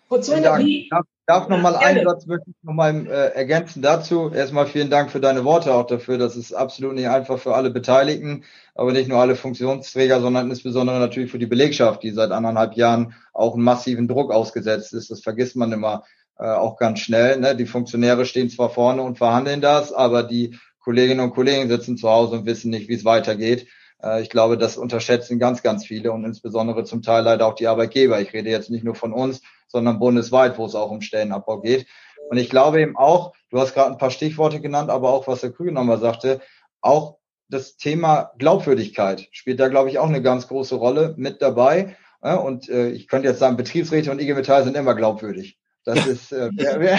Frau 0.09 0.19
Zöllner, 0.19 0.59
wie, 0.59 0.89
darf 1.26 1.47
noch 1.47 1.59
mal 1.59 1.76
einen 1.76 2.03
Satz 2.05 2.28
wirklich 2.28 2.55
noch 2.63 2.74
mal 2.74 3.07
äh, 3.07 3.36
ergänzen 3.36 3.82
dazu. 3.82 4.32
Erstmal 4.34 4.67
vielen 4.67 4.89
Dank 4.89 5.11
für 5.11 5.19
deine 5.19 5.45
Worte 5.45 5.74
auch 5.74 5.88
dafür. 5.88 6.17
Das 6.17 6.36
ist 6.36 6.53
absolut 6.53 6.95
nicht 6.95 7.07
einfach 7.07 7.39
für 7.39 7.55
alle 7.55 7.69
Beteiligten, 7.69 8.43
aber 8.76 8.91
nicht 8.91 9.07
nur 9.07 9.19
alle 9.19 9.36
Funktionsträger, 9.36 10.19
sondern 10.19 10.49
insbesondere 10.49 10.99
natürlich 10.99 11.32
für 11.32 11.39
die 11.39 11.45
Belegschaft, 11.45 12.03
die 12.03 12.11
seit 12.11 12.32
anderthalb 12.32 12.76
Jahren 12.76 13.13
auch 13.32 13.53
einen 13.53 13.63
massiven 13.63 14.07
Druck 14.07 14.32
ausgesetzt 14.32 14.93
ist. 14.93 15.11
Das 15.11 15.21
vergisst 15.21 15.55
man 15.55 15.71
immer 15.71 16.03
äh, 16.38 16.45
auch 16.45 16.78
ganz 16.78 16.99
schnell. 16.99 17.39
Ne? 17.39 17.55
Die 17.55 17.65
Funktionäre 17.65 18.26
stehen 18.26 18.49
zwar 18.49 18.69
vorne 18.69 19.01
und 19.01 19.17
verhandeln 19.17 19.61
das, 19.61 19.93
aber 19.93 20.24
die 20.24 20.57
Kolleginnen 20.80 21.21
und 21.21 21.34
Kollegen 21.34 21.69
sitzen 21.69 21.95
zu 21.95 22.09
Hause 22.09 22.38
und 22.38 22.45
wissen 22.45 22.69
nicht, 22.69 22.89
wie 22.89 22.95
es 22.95 23.05
weitergeht. 23.05 23.67
Äh, 24.03 24.21
ich 24.21 24.30
glaube, 24.30 24.57
das 24.57 24.78
unterschätzen 24.78 25.39
ganz, 25.39 25.63
ganz 25.63 25.86
viele 25.86 26.11
und 26.11 26.26
insbesondere 26.26 26.84
zum 26.84 27.01
Teil 27.01 27.24
leider 27.24 27.47
auch 27.47 27.55
die 27.55 27.67
Arbeitgeber. 27.67 28.19
Ich 28.19 28.34
rede 28.34 28.49
jetzt 28.49 28.69
nicht 28.69 28.84
nur 28.84 28.95
von 28.95 29.13
uns, 29.13 29.41
sondern 29.74 29.99
bundesweit, 29.99 30.57
wo 30.57 30.65
es 30.65 30.76
auch 30.76 30.91
um 30.91 31.01
Stellenabbau 31.01 31.59
geht. 31.59 31.88
Und 32.30 32.38
ich 32.38 32.49
glaube 32.49 32.80
eben 32.80 32.95
auch, 32.95 33.34
du 33.49 33.59
hast 33.59 33.74
gerade 33.74 33.91
ein 33.91 33.97
paar 33.97 34.11
Stichworte 34.11 34.61
genannt, 34.61 34.89
aber 34.89 35.09
auch, 35.09 35.28
was 35.28 35.41
der 35.41 35.51
Krüger 35.51 35.71
nochmal 35.71 35.99
sagte, 35.99 36.39
auch 36.80 37.17
das 37.49 37.76
Thema 37.76 38.32
Glaubwürdigkeit 38.38 39.28
spielt 39.32 39.59
da, 39.59 39.67
glaube 39.67 39.89
ich, 39.89 39.99
auch 39.99 40.07
eine 40.07 40.21
ganz 40.21 40.47
große 40.47 40.76
Rolle 40.76 41.13
mit 41.17 41.41
dabei. 41.41 41.97
Und 42.21 42.69
äh, 42.69 42.89
ich 42.89 43.07
könnte 43.07 43.28
jetzt 43.28 43.39
sagen, 43.39 43.57
Betriebsräte 43.57 44.09
und 44.09 44.21
IG 44.21 44.34
Metall 44.34 44.63
sind 44.63 44.78
immer 44.78 44.95
glaubwürdig. 44.95 45.57
Das 45.84 46.07
ist 46.07 46.32
äh, 46.32 46.49
wäre 46.53 46.80
wär, 46.80 46.97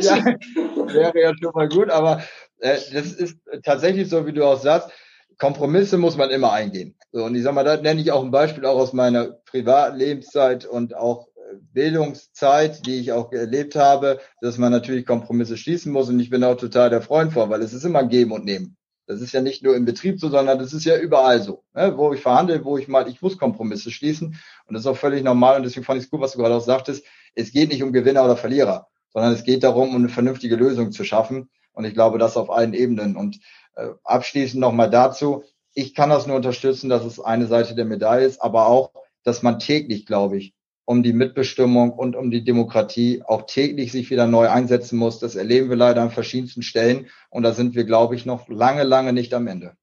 ja, 0.00 0.24
wäre 0.24 1.20
ja 1.20 1.32
schon 1.36 1.52
mal 1.52 1.68
gut, 1.68 1.90
aber 1.90 2.22
äh, 2.60 2.78
das 2.92 3.12
ist 3.12 3.38
tatsächlich 3.64 4.08
so, 4.08 4.26
wie 4.26 4.32
du 4.32 4.44
auch 4.44 4.60
sagst, 4.60 4.90
Kompromisse 5.36 5.98
muss 5.98 6.16
man 6.16 6.30
immer 6.30 6.52
eingehen. 6.52 6.96
So, 7.12 7.24
und 7.24 7.34
ich 7.34 7.42
sag 7.42 7.54
mal, 7.54 7.64
da 7.64 7.78
nenne 7.78 8.00
ich 8.00 8.12
auch 8.12 8.22
ein 8.22 8.30
Beispiel 8.30 8.66
auch 8.66 8.78
aus 8.78 8.92
meiner 8.92 9.32
privaten 9.46 9.96
Lebenszeit 9.96 10.66
und 10.66 10.94
auch 10.94 11.28
Bildungszeit, 11.72 12.86
die 12.86 13.00
ich 13.00 13.12
auch 13.12 13.32
erlebt 13.32 13.76
habe, 13.76 14.20
dass 14.40 14.58
man 14.58 14.72
natürlich 14.72 15.06
Kompromisse 15.06 15.56
schließen 15.56 15.92
muss. 15.92 16.08
Und 16.08 16.20
ich 16.20 16.30
bin 16.30 16.44
auch 16.44 16.56
total 16.56 16.90
der 16.90 17.02
Freund 17.02 17.32
vor, 17.32 17.50
weil 17.50 17.62
es 17.62 17.72
ist 17.72 17.84
immer 17.84 18.04
Geben 18.04 18.32
und 18.32 18.44
Nehmen. 18.44 18.76
Das 19.06 19.20
ist 19.20 19.32
ja 19.32 19.40
nicht 19.40 19.64
nur 19.64 19.74
im 19.74 19.84
Betrieb 19.84 20.20
so, 20.20 20.28
sondern 20.28 20.58
das 20.60 20.72
ist 20.72 20.84
ja 20.84 20.96
überall 20.96 21.42
so. 21.42 21.64
Ne? 21.74 21.96
Wo 21.96 22.12
ich 22.12 22.20
verhandle, 22.20 22.64
wo 22.64 22.78
ich 22.78 22.86
mal, 22.86 23.08
ich 23.08 23.20
muss 23.20 23.38
Kompromisse 23.38 23.90
schließen. 23.90 24.38
Und 24.66 24.74
das 24.74 24.82
ist 24.82 24.86
auch 24.86 24.96
völlig 24.96 25.24
normal. 25.24 25.56
Und 25.56 25.64
deswegen 25.64 25.84
fand 25.84 25.98
ich 25.98 26.04
es 26.04 26.10
gut, 26.10 26.20
was 26.20 26.32
du 26.32 26.38
gerade 26.38 26.54
auch 26.54 26.64
sagtest. 26.64 27.04
Es 27.34 27.50
geht 27.50 27.70
nicht 27.70 27.82
um 27.82 27.92
Gewinner 27.92 28.24
oder 28.24 28.36
Verlierer, 28.36 28.86
sondern 29.12 29.32
es 29.32 29.42
geht 29.42 29.64
darum, 29.64 29.90
um 29.90 29.96
eine 29.96 30.08
vernünftige 30.08 30.54
Lösung 30.54 30.92
zu 30.92 31.02
schaffen. 31.02 31.50
Und 31.72 31.84
ich 31.84 31.94
glaube, 31.94 32.18
das 32.18 32.36
auf 32.36 32.50
allen 32.50 32.72
Ebenen. 32.72 33.16
Und 33.16 33.40
äh, 33.74 33.88
abschließend 34.04 34.60
nochmal 34.60 34.90
dazu. 34.90 35.42
Ich 35.74 35.94
kann 35.94 36.10
das 36.10 36.26
nur 36.26 36.36
unterstützen, 36.36 36.88
dass 36.88 37.04
es 37.04 37.18
eine 37.18 37.46
Seite 37.46 37.74
der 37.74 37.84
Medaille 37.84 38.26
ist, 38.26 38.40
aber 38.40 38.66
auch, 38.66 38.92
dass 39.24 39.42
man 39.42 39.58
täglich, 39.58 40.06
glaube 40.06 40.36
ich, 40.38 40.54
um 40.90 41.04
die 41.04 41.12
Mitbestimmung 41.12 41.92
und 41.92 42.16
um 42.16 42.32
die 42.32 42.42
Demokratie 42.42 43.22
auch 43.24 43.42
täglich 43.46 43.92
sich 43.92 44.10
wieder 44.10 44.26
neu 44.26 44.48
einsetzen 44.48 44.98
muss. 44.98 45.20
Das 45.20 45.36
erleben 45.36 45.70
wir 45.70 45.76
leider 45.76 46.02
an 46.02 46.10
verschiedensten 46.10 46.62
Stellen 46.62 47.06
und 47.30 47.44
da 47.44 47.52
sind 47.52 47.76
wir, 47.76 47.84
glaube 47.84 48.16
ich, 48.16 48.26
noch 48.26 48.48
lange, 48.48 48.82
lange 48.82 49.12
nicht 49.12 49.32
am 49.32 49.46
Ende. 49.46 49.74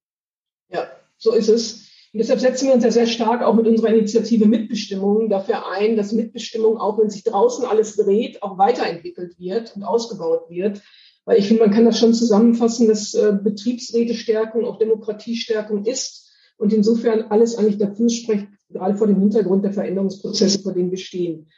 Ja, 0.67 0.85
so 1.17 1.31
ist 1.31 1.47
es. 1.47 1.87
Und 2.11 2.19
deshalb 2.19 2.41
setzen 2.41 2.67
wir 2.67 2.73
uns 2.73 2.83
ja 2.83 2.91
sehr 2.91 3.07
stark 3.07 3.41
auch 3.41 3.53
mit 3.53 3.67
unserer 3.67 3.87
Initiative 3.87 4.47
Mitbestimmung 4.47 5.29
dafür 5.29 5.71
ein, 5.71 5.95
dass 5.95 6.11
Mitbestimmung, 6.11 6.75
auch 6.75 6.99
wenn 6.99 7.09
sich 7.09 7.23
draußen 7.23 7.63
alles 7.63 7.95
dreht, 7.95 8.43
auch 8.43 8.57
weiterentwickelt 8.57 9.39
wird 9.39 9.77
und 9.77 9.83
ausgebaut 9.83 10.49
wird. 10.49 10.81
Weil 11.23 11.39
ich 11.39 11.47
finde, 11.47 11.63
man 11.63 11.71
kann 11.71 11.85
das 11.85 11.99
schon 11.99 12.13
zusammenfassen, 12.13 12.89
dass 12.89 13.13
äh, 13.13 13.31
Betriebsrätestärkung 13.41 14.65
auch 14.65 14.77
Demokratiestärkung 14.77 15.85
ist 15.85 16.33
und 16.57 16.73
insofern 16.73 17.27
alles 17.29 17.55
eigentlich 17.55 17.77
dafür 17.77 18.09
spricht, 18.09 18.47
gerade 18.69 18.95
vor 18.95 19.07
dem 19.07 19.19
Hintergrund 19.19 19.63
der 19.63 19.73
Veränderungsprozesse, 19.73 20.59
vor 20.59 20.73
denen 20.73 20.91
wir 20.91 20.97
stehen. 20.97 21.49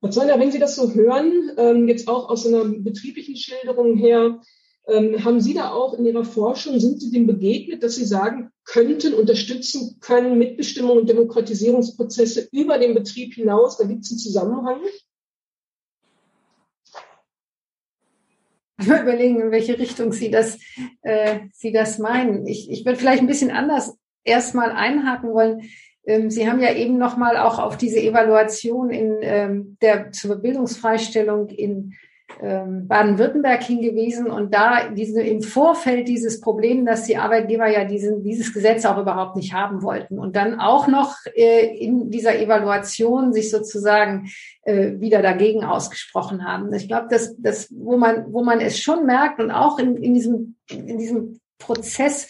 Frau 0.00 0.08
Zollner, 0.08 0.38
wenn 0.38 0.52
Sie 0.52 0.58
das 0.58 0.76
so 0.76 0.92
hören, 0.92 1.50
ähm, 1.56 1.88
jetzt 1.88 2.08
auch 2.08 2.28
aus 2.28 2.46
einer 2.46 2.64
betrieblichen 2.64 3.36
Schilderung 3.36 3.96
her, 3.96 4.40
ähm, 4.86 5.24
haben 5.24 5.40
Sie 5.40 5.54
da 5.54 5.70
auch 5.70 5.94
in 5.94 6.04
Ihrer 6.04 6.24
Forschung, 6.24 6.78
sind 6.78 7.00
Sie 7.00 7.10
dem 7.10 7.26
begegnet, 7.26 7.82
dass 7.82 7.94
Sie 7.96 8.04
sagen 8.04 8.50
könnten, 8.64 9.14
unterstützen 9.14 9.96
können 10.00 10.38
Mitbestimmung 10.38 10.98
und 10.98 11.08
Demokratisierungsprozesse 11.08 12.48
über 12.52 12.78
den 12.78 12.94
Betrieb 12.94 13.34
hinaus? 13.34 13.78
Da 13.78 13.84
gibt 13.84 14.04
es 14.04 14.10
einen 14.10 14.18
Zusammenhang? 14.18 14.80
mal 18.86 19.02
überlegen, 19.02 19.40
in 19.40 19.50
welche 19.50 19.78
Richtung 19.78 20.12
Sie 20.12 20.30
das, 20.30 20.58
äh, 21.02 21.40
Sie 21.52 21.72
das 21.72 21.98
meinen. 21.98 22.46
Ich, 22.46 22.70
ich 22.70 22.84
würde 22.84 22.98
vielleicht 22.98 23.22
ein 23.22 23.26
bisschen 23.26 23.50
anders 23.50 23.96
erstmal 24.24 24.70
einhaken 24.70 25.32
wollen. 25.32 25.62
Ähm, 26.06 26.30
Sie 26.30 26.48
haben 26.48 26.60
ja 26.60 26.72
eben 26.74 26.98
nochmal 26.98 27.36
auch 27.36 27.58
auf 27.58 27.76
diese 27.76 28.00
Evaluation 28.00 28.90
in 28.90 29.16
ähm, 29.22 29.76
der 29.80 30.12
zur 30.12 30.36
Bildungsfreistellung 30.36 31.48
in 31.48 31.94
ähm, 32.40 32.88
Baden-Württemberg 32.88 33.62
hingewiesen 33.62 34.28
und 34.28 34.54
da 34.54 34.88
diese, 34.88 35.22
im 35.22 35.42
Vorfeld 35.42 36.08
dieses 36.08 36.40
Problem, 36.40 36.84
dass 36.84 37.04
die 37.04 37.16
Arbeitgeber 37.16 37.68
ja 37.68 37.84
diesen, 37.84 38.24
dieses 38.24 38.52
Gesetz 38.52 38.84
auch 38.84 38.98
überhaupt 38.98 39.36
nicht 39.36 39.52
haben 39.52 39.82
wollten 39.82 40.18
und 40.18 40.34
dann 40.34 40.58
auch 40.58 40.88
noch 40.88 41.14
äh, 41.34 41.66
in 41.76 42.10
dieser 42.10 42.38
Evaluation 42.38 43.32
sich 43.32 43.50
sozusagen 43.50 44.30
äh, 44.62 44.98
wieder 44.98 45.22
dagegen 45.22 45.64
ausgesprochen 45.64 46.44
haben. 46.44 46.72
Ich 46.72 46.88
glaube, 46.88 47.08
dass, 47.08 47.36
dass 47.38 47.68
wo 47.70 47.96
man 47.96 48.32
wo 48.32 48.42
man 48.42 48.60
es 48.60 48.78
schon 48.78 49.06
merkt 49.06 49.40
und 49.40 49.50
auch 49.50 49.78
in, 49.78 49.96
in 49.96 50.14
diesem 50.14 50.56
in 50.70 50.98
diesem 50.98 51.40
Prozess 51.58 52.28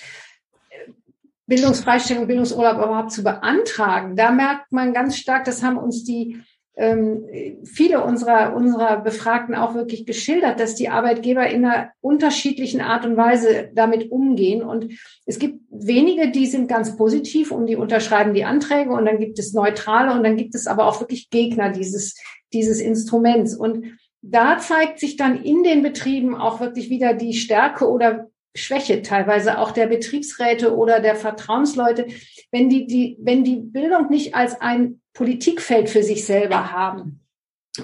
Bildungsfreistellung, 1.46 2.26
Bildungsurlaub 2.26 2.76
überhaupt 2.76 3.12
zu 3.12 3.22
beantragen, 3.22 4.16
da 4.16 4.30
merkt 4.30 4.72
man 4.72 4.94
ganz 4.94 5.16
stark, 5.16 5.44
das 5.44 5.62
haben 5.62 5.76
uns 5.76 6.04
die 6.04 6.42
ähm, 6.76 7.24
viele 7.64 8.02
unserer, 8.02 8.54
unserer 8.54 9.00
Befragten 9.00 9.54
auch 9.54 9.74
wirklich 9.74 10.06
geschildert, 10.06 10.58
dass 10.58 10.74
die 10.74 10.88
Arbeitgeber 10.88 11.46
in 11.48 11.64
einer 11.64 11.90
unterschiedlichen 12.00 12.80
Art 12.80 13.06
und 13.06 13.16
Weise 13.16 13.70
damit 13.74 14.10
umgehen. 14.10 14.62
Und 14.62 14.92
es 15.24 15.38
gibt 15.38 15.60
wenige, 15.70 16.30
die 16.30 16.46
sind 16.46 16.68
ganz 16.68 16.96
positiv 16.96 17.52
und 17.52 17.66
die 17.66 17.76
unterschreiben 17.76 18.34
die 18.34 18.44
Anträge 18.44 18.90
und 18.90 19.04
dann 19.06 19.18
gibt 19.18 19.38
es 19.38 19.52
Neutrale 19.52 20.12
und 20.12 20.24
dann 20.24 20.36
gibt 20.36 20.54
es 20.54 20.66
aber 20.66 20.86
auch 20.86 21.00
wirklich 21.00 21.30
Gegner 21.30 21.70
dieses, 21.70 22.16
dieses 22.52 22.80
Instruments. 22.80 23.54
Und 23.54 23.86
da 24.20 24.58
zeigt 24.58 24.98
sich 24.98 25.16
dann 25.16 25.42
in 25.44 25.62
den 25.62 25.82
Betrieben 25.82 26.34
auch 26.34 26.58
wirklich 26.58 26.90
wieder 26.90 27.14
die 27.14 27.34
Stärke 27.34 27.88
oder 27.88 28.30
Schwäche 28.54 29.02
teilweise 29.02 29.58
auch 29.58 29.72
der 29.72 29.86
Betriebsräte 29.86 30.76
oder 30.76 31.00
der 31.00 31.16
Vertrauensleute, 31.16 32.06
wenn 32.52 32.68
die, 32.68 32.86
die, 32.86 33.16
wenn 33.20 33.44
die 33.44 33.56
Bildung 33.56 34.10
nicht 34.10 34.34
als 34.34 34.60
ein 34.60 35.00
Politikfeld 35.12 35.88
für 35.90 36.02
sich 36.02 36.24
selber 36.24 36.72
haben. 36.72 37.20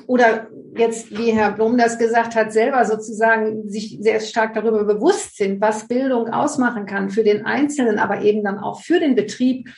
Oder 0.07 0.49
jetzt, 0.77 1.17
wie 1.19 1.33
Herr 1.33 1.51
Blum 1.51 1.77
das 1.77 1.99
gesagt 1.99 2.37
hat, 2.37 2.53
selber 2.53 2.85
sozusagen 2.85 3.69
sich 3.69 3.99
sehr 4.01 4.21
stark 4.21 4.55
darüber 4.55 4.85
bewusst 4.85 5.37
sind, 5.37 5.61
was 5.61 5.89
Bildung 5.89 6.29
ausmachen 6.29 6.87
kann 6.87 7.11
für 7.11 7.25
den 7.25 7.45
Einzelnen, 7.45 7.99
aber 7.99 8.23
eben 8.23 8.45
dann 8.45 8.59
auch 8.59 8.81
für 8.81 9.01
den 9.01 9.17
Betrieb, 9.17 9.69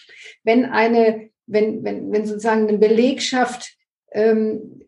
wenn 0.45 0.67
eine, 0.67 1.31
wenn, 1.47 1.83
wenn, 1.83 2.13
wenn 2.13 2.27
sozusagen 2.27 2.69
eine 2.69 2.77
Belegschaft 2.77 3.75
ähm, 4.13 4.82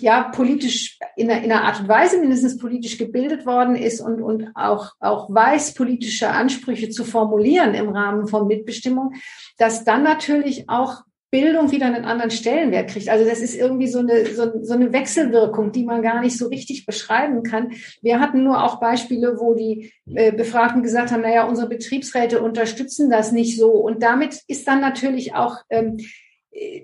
ja 0.00 0.30
politisch 0.34 0.98
in 1.16 1.30
einer, 1.30 1.42
in 1.42 1.50
einer 1.50 1.64
Art 1.64 1.80
und 1.80 1.88
Weise 1.88 2.18
mindestens 2.18 2.58
politisch 2.58 2.98
gebildet 2.98 3.46
worden 3.46 3.76
ist 3.76 4.00
und, 4.00 4.22
und 4.22 4.50
auch, 4.54 4.92
auch 5.00 5.28
weiß, 5.28 5.74
politische 5.74 6.28
Ansprüche 6.28 6.90
zu 6.90 7.04
formulieren 7.04 7.74
im 7.74 7.88
Rahmen 7.88 8.28
von 8.28 8.46
Mitbestimmung, 8.46 9.14
dass 9.58 9.84
dann 9.84 10.02
natürlich 10.02 10.68
auch 10.68 11.02
Bildung 11.30 11.72
wieder 11.72 11.86
einen 11.86 12.04
anderen 12.04 12.30
Stellenwert 12.30 12.88
kriegt. 12.88 13.08
Also 13.08 13.28
das 13.28 13.40
ist 13.40 13.56
irgendwie 13.56 13.88
so 13.88 13.98
eine, 13.98 14.26
so, 14.26 14.62
so 14.62 14.74
eine 14.74 14.92
Wechselwirkung, 14.92 15.72
die 15.72 15.84
man 15.84 16.00
gar 16.00 16.20
nicht 16.20 16.38
so 16.38 16.46
richtig 16.46 16.86
beschreiben 16.86 17.42
kann. 17.42 17.72
Wir 18.00 18.20
hatten 18.20 18.44
nur 18.44 18.62
auch 18.62 18.78
Beispiele, 18.78 19.38
wo 19.38 19.54
die 19.54 19.92
äh, 20.14 20.32
Befragten 20.32 20.82
gesagt 20.82 21.10
haben, 21.10 21.22
naja, 21.22 21.44
unsere 21.44 21.68
Betriebsräte 21.68 22.40
unterstützen 22.40 23.10
das 23.10 23.32
nicht 23.32 23.58
so. 23.58 23.72
Und 23.72 24.02
damit 24.02 24.40
ist 24.46 24.68
dann 24.68 24.80
natürlich 24.80 25.34
auch 25.34 25.58
ähm, 25.68 25.98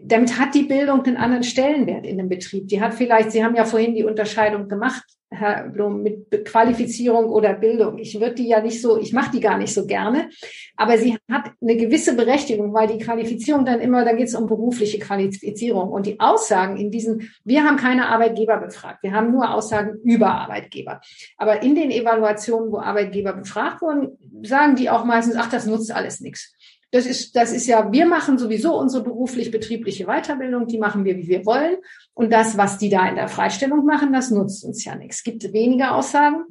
damit 0.03 0.39
hat 0.39 0.55
die 0.55 0.65
Bildung 0.65 1.03
einen 1.05 1.17
anderen 1.17 1.45
Stellenwert 1.45 2.07
in 2.07 2.19
dem 2.19 2.29
Betrieb. 2.29 2.69
Die 2.69 2.81
hat 2.81 2.95
vielleicht, 2.95 3.33
Sie 3.33 3.45
haben 3.45 3.57
ja 3.57 3.65
vorhin 3.65 3.95
die 3.95 4.05
Unterscheidung 4.05 4.69
gemacht, 4.69 5.05
Herr 5.31 5.69
Blum, 5.69 6.03
mit 6.03 6.45
Qualifizierung 6.45 7.31
oder 7.31 7.55
Bildung. 7.55 7.97
Ich 7.99 8.21
würde 8.21 8.35
die 8.35 8.49
ja 8.49 8.61
nicht 8.61 8.83
so, 8.83 8.99
ich 8.99 9.15
mache 9.15 9.31
die 9.31 9.41
gar 9.41 9.57
nicht 9.57 9.73
so 9.73 9.87
gerne, 9.87 10.29
aber 10.77 10.99
sie 10.99 11.17
hat 11.31 11.53
eine 11.61 11.77
gewisse 11.77 12.15
Berechtigung, 12.15 12.75
weil 12.75 12.87
die 12.87 12.99
Qualifizierung 12.99 13.65
dann 13.65 13.81
immer, 13.81 14.05
da 14.05 14.13
geht 14.13 14.29
es 14.29 14.35
um 14.35 14.47
berufliche 14.47 14.99
Qualifizierung. 14.99 15.89
Und 15.89 16.05
die 16.05 16.21
Aussagen 16.21 16.77
in 16.77 16.91
diesen, 16.91 17.31
wir 17.45 17.65
haben 17.65 17.77
keine 17.77 18.09
Arbeitgeber 18.09 18.59
befragt, 18.59 19.03
wir 19.03 19.13
haben 19.13 19.33
nur 19.33 19.55
Aussagen 19.55 19.99
über 20.05 20.33
Arbeitgeber. 20.33 21.01
Aber 21.39 21.63
in 21.63 21.75
den 21.75 21.91
Evaluationen, 21.91 22.71
wo 22.71 22.79
Arbeitgeber 22.79 23.33
befragt 23.33 23.81
wurden, 23.81 24.19
sagen 24.43 24.77
die 24.77 24.91
auch 24.91 25.05
meistens, 25.05 25.37
ach, 25.37 25.49
das 25.49 25.67
nutzt 25.67 25.93
alles 25.93 26.21
nichts. 26.21 26.55
Das 26.93 27.07
ist, 27.07 27.35
das 27.35 27.53
ist 27.53 27.67
ja, 27.67 27.91
wir 27.91 28.05
machen 28.05 28.37
sowieso 28.37 28.79
unsere 28.79 29.03
beruflich-betriebliche 29.03 30.05
Weiterbildung, 30.05 30.67
die 30.67 30.79
machen 30.79 31.07
wir, 31.07 31.17
wie 31.17 31.27
wir 31.27 31.47
wollen. 31.47 31.77
Und 32.13 32.31
das, 32.31 32.59
was 32.59 32.77
die 32.77 32.91
da 32.91 33.09
in 33.09 33.17
der 33.17 33.29
Freistellung 33.29 33.87
machen, 33.87 34.13
das 34.13 34.31
nutzt 34.31 34.63
uns 34.63 34.85
ja 34.85 34.95
nichts. 34.95 35.17
Es 35.17 35.25
gibt 35.25 35.53
wenige 35.55 35.91
Aussagen, 35.91 36.45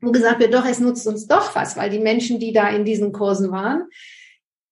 wo 0.00 0.12
gesagt 0.12 0.38
wird, 0.38 0.54
doch, 0.54 0.64
es 0.64 0.78
nutzt 0.78 1.06
uns 1.08 1.26
doch 1.26 1.56
was, 1.56 1.76
weil 1.76 1.90
die 1.90 1.98
Menschen, 1.98 2.38
die 2.38 2.52
da 2.52 2.68
in 2.68 2.84
diesen 2.84 3.12
Kursen 3.12 3.50
waren, 3.50 3.88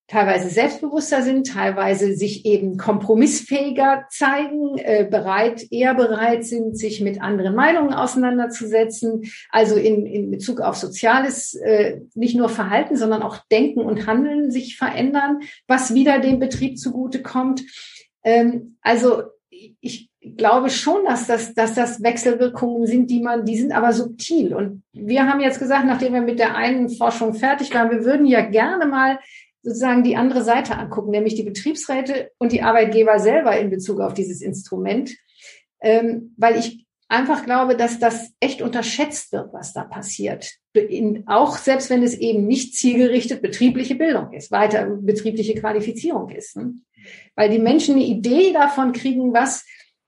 teilweise 0.06 0.50
selbstbewusster 0.50 1.22
sind, 1.22 1.46
teilweise 1.46 2.14
sich 2.14 2.44
eben 2.44 2.76
kompromissfähiger 2.76 4.04
zeigen, 4.10 4.76
äh, 4.76 5.06
bereit, 5.10 5.66
eher 5.70 5.94
bereit 5.94 6.44
sind, 6.44 6.76
sich 6.76 7.00
mit 7.00 7.22
anderen 7.22 7.54
Meinungen 7.54 7.94
auseinanderzusetzen, 7.94 9.22
also 9.50 9.76
in, 9.76 10.04
in 10.04 10.30
Bezug 10.30 10.60
auf 10.60 10.76
Soziales 10.76 11.54
äh, 11.54 12.00
nicht 12.14 12.36
nur 12.36 12.50
Verhalten, 12.50 12.96
sondern 12.96 13.22
auch 13.22 13.38
Denken 13.50 13.80
und 13.80 14.06
Handeln 14.06 14.50
sich 14.50 14.76
verändern, 14.76 15.40
was 15.66 15.94
wieder 15.94 16.18
dem 16.18 16.38
Betrieb 16.38 16.78
zugute 16.78 17.22
kommt. 17.22 17.62
Ähm, 18.22 18.76
also 18.82 19.22
ich 19.80 20.10
glaube 20.36 20.70
schon, 20.70 21.04
dass 21.04 21.26
das, 21.26 21.54
dass 21.54 21.74
das 21.74 22.02
Wechselwirkungen 22.02 22.86
sind, 22.86 23.10
die 23.10 23.20
man, 23.20 23.44
die 23.44 23.58
sind 23.58 23.72
aber 23.72 23.92
subtil. 23.92 24.54
Und 24.54 24.82
wir 24.92 25.26
haben 25.26 25.40
jetzt 25.40 25.58
gesagt, 25.58 25.86
nachdem 25.86 26.14
wir 26.14 26.22
mit 26.22 26.38
der 26.38 26.56
einen 26.56 26.88
Forschung 26.88 27.34
fertig 27.34 27.74
waren, 27.74 27.90
wir 27.90 28.04
würden 28.04 28.26
ja 28.26 28.40
gerne 28.42 28.86
mal 28.86 29.18
sozusagen 29.64 30.04
die 30.04 30.16
andere 30.16 30.44
Seite 30.44 30.76
angucken, 30.76 31.10
nämlich 31.10 31.34
die 31.34 31.42
Betriebsräte 31.42 32.30
und 32.38 32.52
die 32.52 32.62
Arbeitgeber 32.62 33.18
selber 33.18 33.58
in 33.58 33.70
Bezug 33.70 34.00
auf 34.00 34.12
dieses 34.12 34.42
Instrument, 34.42 35.16
ähm, 35.80 36.34
weil 36.36 36.58
ich 36.58 36.86
einfach 37.08 37.44
glaube, 37.44 37.76
dass 37.76 37.98
das 37.98 38.32
echt 38.40 38.60
unterschätzt 38.60 39.32
wird, 39.32 39.52
was 39.52 39.72
da 39.72 39.84
passiert. 39.84 40.52
In, 40.74 41.26
auch 41.26 41.56
selbst 41.56 41.88
wenn 41.88 42.02
es 42.02 42.14
eben 42.14 42.46
nicht 42.46 42.74
zielgerichtet 42.74 43.40
betriebliche 43.40 43.94
Bildung 43.94 44.32
ist, 44.32 44.50
weiter 44.50 44.86
betriebliche 44.86 45.54
Qualifizierung 45.54 46.28
ist. 46.28 46.56
Ne? 46.56 46.74
Weil 47.34 47.48
die 47.48 47.58
Menschen 47.58 47.94
eine 47.94 48.04
Idee 48.04 48.52
davon 48.52 48.92
kriegen, 48.92 49.32
was, 49.32 49.64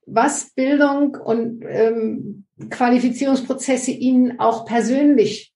was 0.07 0.51
Bildung 0.55 1.15
und 1.17 1.65
ähm, 1.67 2.45
Qualifizierungsprozesse 2.69 3.91
ihnen 3.91 4.39
auch 4.39 4.67
persönlich 4.67 5.55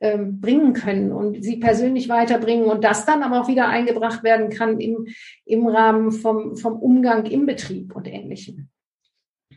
ähm, 0.00 0.40
bringen 0.40 0.72
können 0.72 1.12
und 1.12 1.42
sie 1.42 1.58
persönlich 1.58 2.08
weiterbringen 2.08 2.64
und 2.64 2.84
das 2.84 3.06
dann 3.06 3.22
aber 3.22 3.40
auch 3.40 3.48
wieder 3.48 3.68
eingebracht 3.68 4.22
werden 4.22 4.50
kann 4.50 4.80
im, 4.80 5.08
im 5.44 5.66
Rahmen 5.66 6.10
vom, 6.10 6.56
vom 6.56 6.78
Umgang 6.78 7.26
im 7.26 7.46
Betrieb 7.46 7.94
und 7.94 8.06
Ähnlichem. 8.06 8.68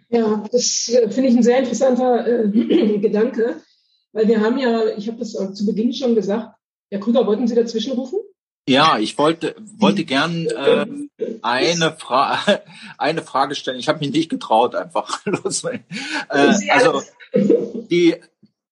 Ja, 0.09 0.43
das 0.51 0.89
äh, 0.89 1.09
finde 1.09 1.29
ich 1.29 1.35
ein 1.35 1.43
sehr 1.43 1.59
interessanter 1.59 2.27
äh, 2.27 2.97
Gedanke, 2.99 3.61
weil 4.11 4.27
wir 4.27 4.41
haben 4.41 4.57
ja, 4.57 4.95
ich 4.97 5.07
habe 5.07 5.19
das 5.19 5.31
zu 5.31 5.65
Beginn 5.65 5.93
schon 5.93 6.13
gesagt, 6.13 6.55
Herr 6.91 6.99
Krüger, 6.99 7.25
wollten 7.25 7.47
Sie 7.47 7.55
dazwischen 7.55 7.93
rufen? 7.93 8.19
Ja, 8.67 8.97
ich 8.97 9.17
wollte 9.17 9.55
wollte 9.77 10.05
gern 10.05 10.45
äh, 10.45 10.85
eine 11.41 11.91
Frage 11.97 12.61
eine 12.97 13.21
Frage 13.21 13.55
stellen. 13.55 13.79
Ich 13.79 13.89
habe 13.89 13.99
mich 13.99 14.11
nicht 14.11 14.29
getraut, 14.29 14.75
einfach 14.75 15.25
los. 15.25 15.63
Äh, 15.63 15.79
also 16.69 17.01
die 17.33 18.15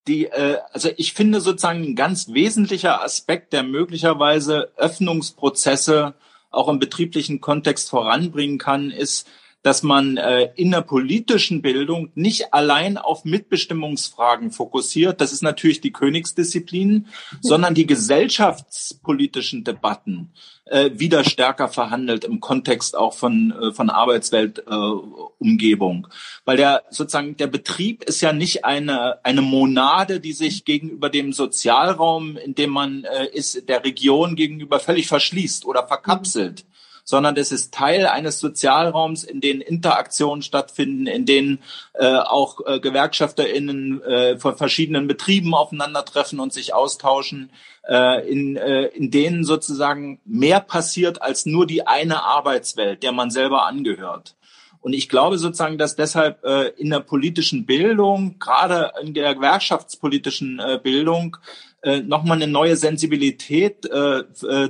die, 0.07 0.25
äh, 0.25 0.57
also 0.71 0.89
ich 0.97 1.13
finde 1.13 1.41
sozusagen 1.41 1.83
ein 1.83 1.95
ganz 1.95 2.29
wesentlicher 2.29 3.03
Aspekt, 3.03 3.53
der 3.53 3.63
möglicherweise 3.63 4.71
Öffnungsprozesse 4.77 6.13
auch 6.49 6.67
im 6.67 6.79
betrieblichen 6.79 7.39
Kontext 7.39 7.89
voranbringen 7.89 8.57
kann, 8.57 8.91
ist, 8.91 9.27
dass 9.63 9.81
man 9.83 10.17
äh, 10.17 10.49
in 10.55 10.71
der 10.71 10.81
politischen 10.81 11.61
Bildung 11.61 12.09
nicht 12.15 12.51
allein 12.53 12.97
auf 12.97 13.25
Mitbestimmungsfragen 13.25 14.49
fokussiert, 14.51 15.21
das 15.21 15.31
ist 15.33 15.43
natürlich 15.43 15.81
die 15.81 15.91
Königsdisziplin, 15.91 17.05
sondern 17.41 17.75
die 17.75 17.85
gesellschaftspolitischen 17.85 19.63
Debatten 19.63 20.31
äh, 20.65 20.89
wieder 20.93 21.23
stärker 21.23 21.67
verhandelt 21.67 22.23
im 22.23 22.39
Kontext 22.39 22.97
auch 22.97 23.13
von, 23.13 23.51
äh, 23.51 23.71
von 23.71 23.91
Arbeitsweltumgebung. 23.91 26.07
Äh, 26.07 26.09
Weil 26.45 26.57
der 26.57 26.83
sozusagen 26.89 27.37
der 27.37 27.45
Betrieb 27.47 28.03
ist 28.03 28.21
ja 28.21 28.33
nicht 28.33 28.65
eine, 28.65 29.23
eine 29.23 29.41
Monade, 29.41 30.19
die 30.19 30.33
sich 30.33 30.65
gegenüber 30.65 31.09
dem 31.09 31.33
Sozialraum, 31.33 32.35
in 32.37 32.55
dem 32.55 32.71
man 32.71 33.03
äh, 33.03 33.27
ist, 33.27 33.69
der 33.69 33.83
Region 33.83 34.35
gegenüber 34.35 34.79
völlig 34.79 35.05
verschließt 35.07 35.65
oder 35.65 35.87
verkapselt 35.87 36.65
sondern 37.03 37.35
es 37.37 37.51
ist 37.51 37.73
Teil 37.73 38.07
eines 38.07 38.39
Sozialraums, 38.39 39.23
in 39.23 39.41
dem 39.41 39.61
Interaktionen 39.61 40.41
stattfinden, 40.41 41.07
in 41.07 41.25
denen 41.25 41.59
äh, 41.93 42.15
auch 42.15 42.59
äh, 42.65 42.79
GewerkschafterInnen 42.79 44.01
äh, 44.03 44.37
von 44.39 44.57
verschiedenen 44.57 45.07
Betrieben 45.07 45.53
aufeinandertreffen 45.53 46.39
und 46.39 46.53
sich 46.53 46.73
austauschen, 46.73 47.51
äh, 47.87 48.27
in, 48.29 48.57
äh, 48.57 48.85
in 48.87 49.11
denen 49.11 49.43
sozusagen 49.43 50.19
mehr 50.25 50.59
passiert 50.59 51.21
als 51.21 51.45
nur 51.45 51.65
die 51.67 51.87
eine 51.87 52.23
Arbeitswelt, 52.23 53.03
der 53.03 53.11
man 53.11 53.31
selber 53.31 53.65
angehört. 53.65 54.35
Und 54.81 54.93
ich 54.93 55.09
glaube 55.09 55.37
sozusagen, 55.37 55.77
dass 55.77 55.95
deshalb 55.95 56.43
äh, 56.43 56.69
in 56.69 56.89
der 56.89 57.01
politischen 57.01 57.65
Bildung, 57.67 58.39
gerade 58.39 58.91
in 59.01 59.13
der 59.13 59.35
gewerkschaftspolitischen 59.35 60.59
äh, 60.59 60.79
Bildung, 60.81 61.37
äh, 61.83 62.01
nochmal 62.01 62.37
eine 62.37 62.51
neue 62.51 62.75
Sensibilität 62.75 63.85
äh, 63.85 64.19
äh, 64.19 64.69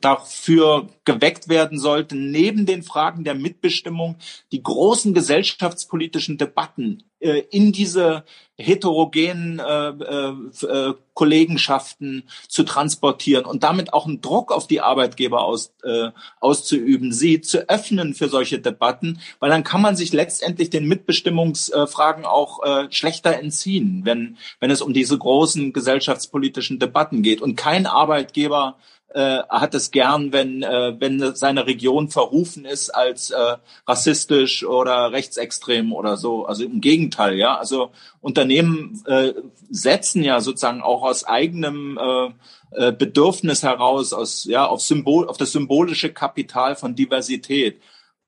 dafür 0.00 0.88
geweckt 1.04 1.48
werden 1.48 1.78
sollte, 1.78 2.16
neben 2.16 2.66
den 2.66 2.82
Fragen 2.82 3.24
der 3.24 3.34
Mitbestimmung 3.34 4.16
die 4.50 4.62
großen 4.62 5.14
gesellschaftspolitischen 5.14 6.36
Debatten 6.36 7.04
äh, 7.20 7.42
in 7.50 7.72
diese 7.72 8.24
heterogenen 8.58 9.58
äh, 9.58 9.88
äh, 9.88 10.32
äh, 10.66 10.94
Kollegenschaften 11.12 12.24
zu 12.48 12.62
transportieren 12.62 13.44
und 13.44 13.62
damit 13.62 13.92
auch 13.92 14.06
einen 14.06 14.20
Druck 14.20 14.50
auf 14.52 14.66
die 14.66 14.80
Arbeitgeber 14.80 15.44
aus, 15.44 15.72
äh, 15.82 16.10
auszuüben, 16.40 17.12
sie 17.12 17.40
zu 17.40 17.68
öffnen 17.68 18.14
für 18.14 18.28
solche 18.28 18.58
Debatten, 18.58 19.20
weil 19.40 19.50
dann 19.50 19.64
kann 19.64 19.82
man 19.82 19.96
sich 19.96 20.12
letztendlich 20.12 20.70
den 20.70 20.86
Mitbestimmungsfragen 20.88 22.24
auch 22.24 22.62
äh, 22.62 22.86
schlechter 22.90 23.38
entziehen, 23.38 24.02
wenn, 24.04 24.36
wenn 24.60 24.70
es 24.70 24.82
um 24.82 24.92
diese 24.92 25.18
großen 25.18 25.72
gesellschaftspolitischen 25.72 26.78
Debatten 26.78 27.22
geht. 27.22 27.42
Und 27.42 27.56
kein 27.56 27.86
Arbeitgeber 27.86 28.76
äh, 29.14 29.38
hat 29.48 29.74
es 29.74 29.90
gern, 29.90 30.32
wenn, 30.32 30.62
äh, 30.62 30.94
wenn 30.98 31.34
seine 31.34 31.66
Region 31.66 32.08
verrufen 32.08 32.64
ist 32.64 32.90
als 32.90 33.30
äh, 33.30 33.56
rassistisch 33.86 34.64
oder 34.64 35.12
rechtsextrem 35.12 35.92
oder 35.92 36.16
so. 36.16 36.46
Also 36.46 36.64
im 36.64 36.80
Gegenteil, 36.80 37.36
ja. 37.36 37.56
Also 37.56 37.90
Unternehmen 38.20 39.02
äh, 39.06 39.32
setzen 39.70 40.22
ja 40.22 40.40
sozusagen 40.40 40.82
auch 40.82 41.02
aus 41.02 41.24
eigenem 41.24 41.98
äh, 41.98 42.88
äh 42.88 42.92
Bedürfnis 42.92 43.62
heraus, 43.62 44.12
aus, 44.12 44.44
ja, 44.44 44.66
auf, 44.66 44.80
Symbol, 44.82 45.28
auf 45.28 45.36
das 45.36 45.52
symbolische 45.52 46.12
Kapital 46.12 46.76
von 46.76 46.94
Diversität 46.94 47.80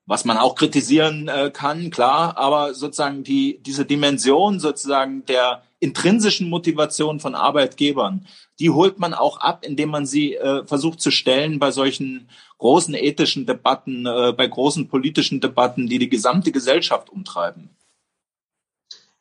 was 0.09 0.25
man 0.25 0.37
auch 0.37 0.55
kritisieren 0.55 1.27
äh, 1.27 1.51
kann, 1.53 1.91
klar, 1.91 2.35
aber 2.35 2.73
sozusagen 2.73 3.23
die, 3.23 3.59
diese 3.61 3.85
Dimension 3.85 4.59
sozusagen 4.59 5.23
der 5.25 5.61
intrinsischen 5.79 6.49
Motivation 6.49 7.19
von 7.19 7.35
Arbeitgebern, 7.35 8.25
die 8.59 8.69
holt 8.69 8.99
man 8.99 9.13
auch 9.13 9.37
ab, 9.37 9.65
indem 9.65 9.89
man 9.89 10.05
sie 10.05 10.35
äh, 10.35 10.65
versucht 10.65 11.01
zu 11.01 11.11
stellen 11.11 11.59
bei 11.59 11.71
solchen 11.71 12.29
großen 12.57 12.93
ethischen 12.93 13.45
Debatten, 13.45 14.05
äh, 14.05 14.33
bei 14.35 14.47
großen 14.47 14.89
politischen 14.89 15.39
Debatten, 15.39 15.87
die 15.87 15.99
die 15.99 16.09
gesamte 16.09 16.51
Gesellschaft 16.51 17.09
umtreiben. 17.09 17.69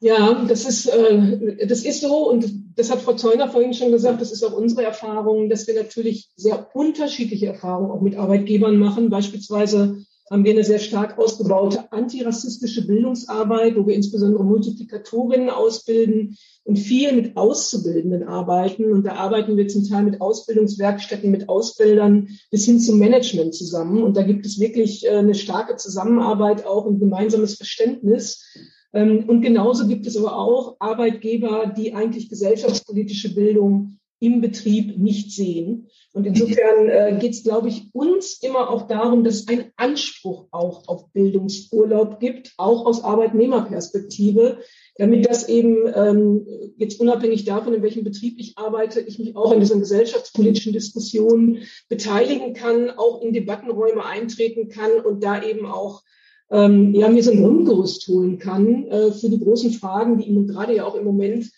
Ja, 0.01 0.45
das 0.47 0.64
ist, 0.64 0.86
äh, 0.86 1.66
das 1.66 1.84
ist 1.84 2.01
so 2.03 2.28
und 2.30 2.47
das 2.76 2.91
hat 2.91 3.03
Frau 3.03 3.14
Zeuner 3.14 3.49
vorhin 3.49 3.74
schon 3.74 3.91
gesagt, 3.91 4.20
das 4.20 4.30
ist 4.30 4.45
auch 4.45 4.53
unsere 4.53 4.84
Erfahrung, 4.84 5.49
dass 5.49 5.66
wir 5.66 5.74
natürlich 5.74 6.30
sehr 6.36 6.68
unterschiedliche 6.74 7.47
Erfahrungen 7.47 7.91
auch 7.91 8.01
mit 8.01 8.16
Arbeitgebern 8.16 8.76
machen. 8.76 9.11
Beispielsweise 9.11 10.05
haben 10.31 10.45
wir 10.45 10.53
eine 10.53 10.64
sehr 10.64 10.79
stark 10.79 11.18
ausgebaute 11.18 11.91
antirassistische 11.93 12.87
Bildungsarbeit, 12.87 13.76
wo 13.76 13.87
wir 13.87 13.95
insbesondere 13.95 14.45
Multiplikatorinnen 14.45 15.51
ausbilden 15.51 16.37
und 16.64 16.79
viel 16.79 17.12
mit 17.14 17.37
Auszubildenden 17.37 18.24
arbeiten. 18.24 18.93
Und 18.93 19.05
da 19.05 19.14
arbeiten 19.14 19.57
wir 19.57 19.68
zum 19.68 19.85
Teil 19.85 20.05
mit 20.05 20.20
Ausbildungswerkstätten, 20.20 21.31
mit 21.31 21.49
Ausbildern 21.49 22.29
bis 22.51 22.66
hin 22.66 22.79
zum 22.81 22.99
Management 22.99 23.55
zusammen. 23.55 24.03
Und 24.03 24.16
da 24.16 24.22
gibt 24.22 24.45
es 24.45 24.61
wirklich 24.61 25.07
äh, 25.07 25.11
eine 25.11 25.35
starke 25.35 25.76
Zusammenarbeit 25.76 26.66
auch 26.66 26.85
und 26.85 26.99
gemeinsames 26.99 27.55
Verständnis. 27.55 28.45
Ähm, 28.93 29.24
und 29.29 29.41
genauso 29.41 29.87
gibt 29.87 30.07
es 30.07 30.16
aber 30.16 30.37
auch 30.37 30.76
Arbeitgeber, 30.79 31.72
die 31.74 31.95
eigentlich 31.95 32.29
gesellschaftspolitische 32.29 33.35
Bildung 33.35 33.99
im 34.21 34.41
Betrieb 34.41 34.99
nicht 34.99 35.33
sehen. 35.33 35.89
Und 36.12 36.27
insofern 36.27 36.89
äh, 36.89 37.16
geht 37.21 37.33
es, 37.33 37.45
glaube 37.45 37.69
ich, 37.69 37.91
uns 37.93 38.43
immer 38.43 38.71
auch 38.71 38.89
darum, 38.89 39.23
dass 39.23 39.37
es 39.37 39.49
einen 39.49 39.66
Anspruch 39.77 40.47
auch 40.51 40.89
auf 40.89 41.12
Bildungsurlaub 41.12 42.19
gibt, 42.19 42.55
auch 42.57 42.87
aus 42.87 43.05
Arbeitnehmerperspektive, 43.05 44.59
damit 44.97 45.29
das 45.29 45.49
eben 45.49 45.87
ähm, 45.95 46.47
jetzt 46.77 47.01
unabhängig 47.01 47.45
davon, 47.45 47.75
in 47.75 47.83
welchem 47.83 48.03
Betrieb 48.03 48.39
ich 48.39 48.59
arbeite, 48.59 49.01
ich 49.01 49.19
mich 49.21 49.37
auch 49.37 49.53
an 49.53 49.61
diesen 49.61 49.79
gesellschaftspolitischen 49.79 50.73
Diskussionen 50.73 51.59
beteiligen 51.89 52.55
kann, 52.55 52.91
auch 52.91 53.23
in 53.23 53.33
Debattenräume 53.33 54.05
eintreten 54.05 54.69
kann 54.69 54.99
und 55.05 55.23
da 55.23 55.43
eben 55.43 55.66
auch 55.66 56.03
ähm, 56.51 56.95
ja, 56.95 57.09
mir 57.09 57.23
so 57.23 57.31
ein 57.31 57.43
Grundgerüst 57.43 58.09
holen 58.09 58.39
kann 58.39 58.87
äh, 58.89 59.12
für 59.12 59.29
die 59.29 59.41
großen 59.41 59.73
Fragen, 59.73 60.19
die 60.19 60.27
Ihnen 60.27 60.49
gerade 60.49 60.75
ja 60.75 60.85
auch 60.85 60.95
im 60.95 61.05
Moment 61.05 61.51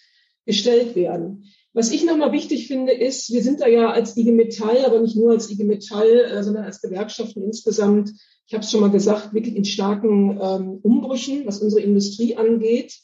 gestellt 0.44 0.96
werden. 0.96 1.44
Was 1.72 1.92
ich 1.92 2.04
nochmal 2.04 2.32
wichtig 2.32 2.66
finde, 2.66 2.92
ist, 2.92 3.32
wir 3.32 3.42
sind 3.42 3.60
da 3.60 3.68
ja 3.68 3.90
als 3.90 4.16
IG 4.16 4.32
Metall, 4.32 4.84
aber 4.84 5.00
nicht 5.00 5.14
nur 5.14 5.30
als 5.30 5.50
IG 5.50 5.62
Metall, 5.64 6.08
äh, 6.08 6.42
sondern 6.42 6.64
als 6.64 6.80
Gewerkschaften 6.80 7.44
insgesamt, 7.44 8.10
ich 8.46 8.54
habe 8.54 8.64
es 8.64 8.70
schon 8.70 8.80
mal 8.80 8.90
gesagt, 8.90 9.32
wirklich 9.32 9.54
in 9.54 9.64
starken 9.64 10.40
ähm, 10.42 10.78
Umbrüchen, 10.82 11.46
was 11.46 11.60
unsere 11.60 11.82
Industrie 11.82 12.36
angeht. 12.36 12.94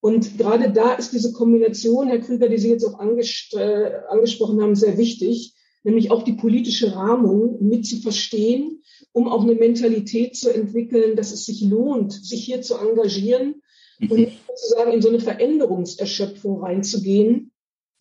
Und 0.00 0.38
gerade 0.38 0.72
da 0.72 0.94
ist 0.94 1.12
diese 1.12 1.32
Kombination, 1.32 2.08
Herr 2.08 2.18
Krüger, 2.18 2.48
die 2.48 2.58
Sie 2.58 2.70
jetzt 2.70 2.84
auch 2.84 2.98
äh, 3.00 3.92
angesprochen 4.08 4.60
haben, 4.60 4.74
sehr 4.74 4.98
wichtig, 4.98 5.54
nämlich 5.84 6.10
auch 6.10 6.24
die 6.24 6.34
politische 6.34 6.96
Rahmung 6.96 7.58
mit 7.60 7.86
zu 7.86 8.00
verstehen, 8.00 8.82
um 9.12 9.28
auch 9.28 9.44
eine 9.44 9.54
Mentalität 9.54 10.36
zu 10.36 10.52
entwickeln, 10.52 11.14
dass 11.14 11.32
es 11.32 11.46
sich 11.46 11.62
lohnt, 11.62 12.12
sich 12.12 12.44
hier 12.44 12.60
zu 12.60 12.74
engagieren 12.74 13.62
mhm. 14.00 14.10
und 14.10 14.28
sozusagen 14.48 14.92
in 14.92 15.02
so 15.02 15.08
eine 15.10 15.20
Veränderungserschöpfung 15.20 16.60
reinzugehen, 16.60 17.52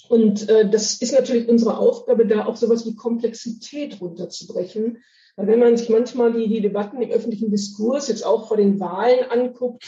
und 0.10 0.50
äh, 0.50 0.70
das 0.70 1.02
ist 1.02 1.14
natürlich 1.14 1.48
unsere 1.48 1.78
Aufgabe, 1.78 2.26
da 2.26 2.46
auch 2.46 2.56
sowas 2.56 2.86
wie 2.86 2.96
Komplexität 2.96 4.02
runterzubrechen. 4.02 5.00
Weil 5.38 5.48
wenn 5.48 5.60
man 5.60 5.76
sich 5.76 5.90
manchmal 5.90 6.32
die, 6.32 6.48
die 6.48 6.62
Debatten 6.62 7.02
im 7.02 7.12
öffentlichen 7.12 7.52
Diskurs 7.52 8.08
jetzt 8.08 8.26
auch 8.26 8.48
vor 8.48 8.56
den 8.56 8.80
Wahlen 8.80 9.30
anguckt, 9.30 9.84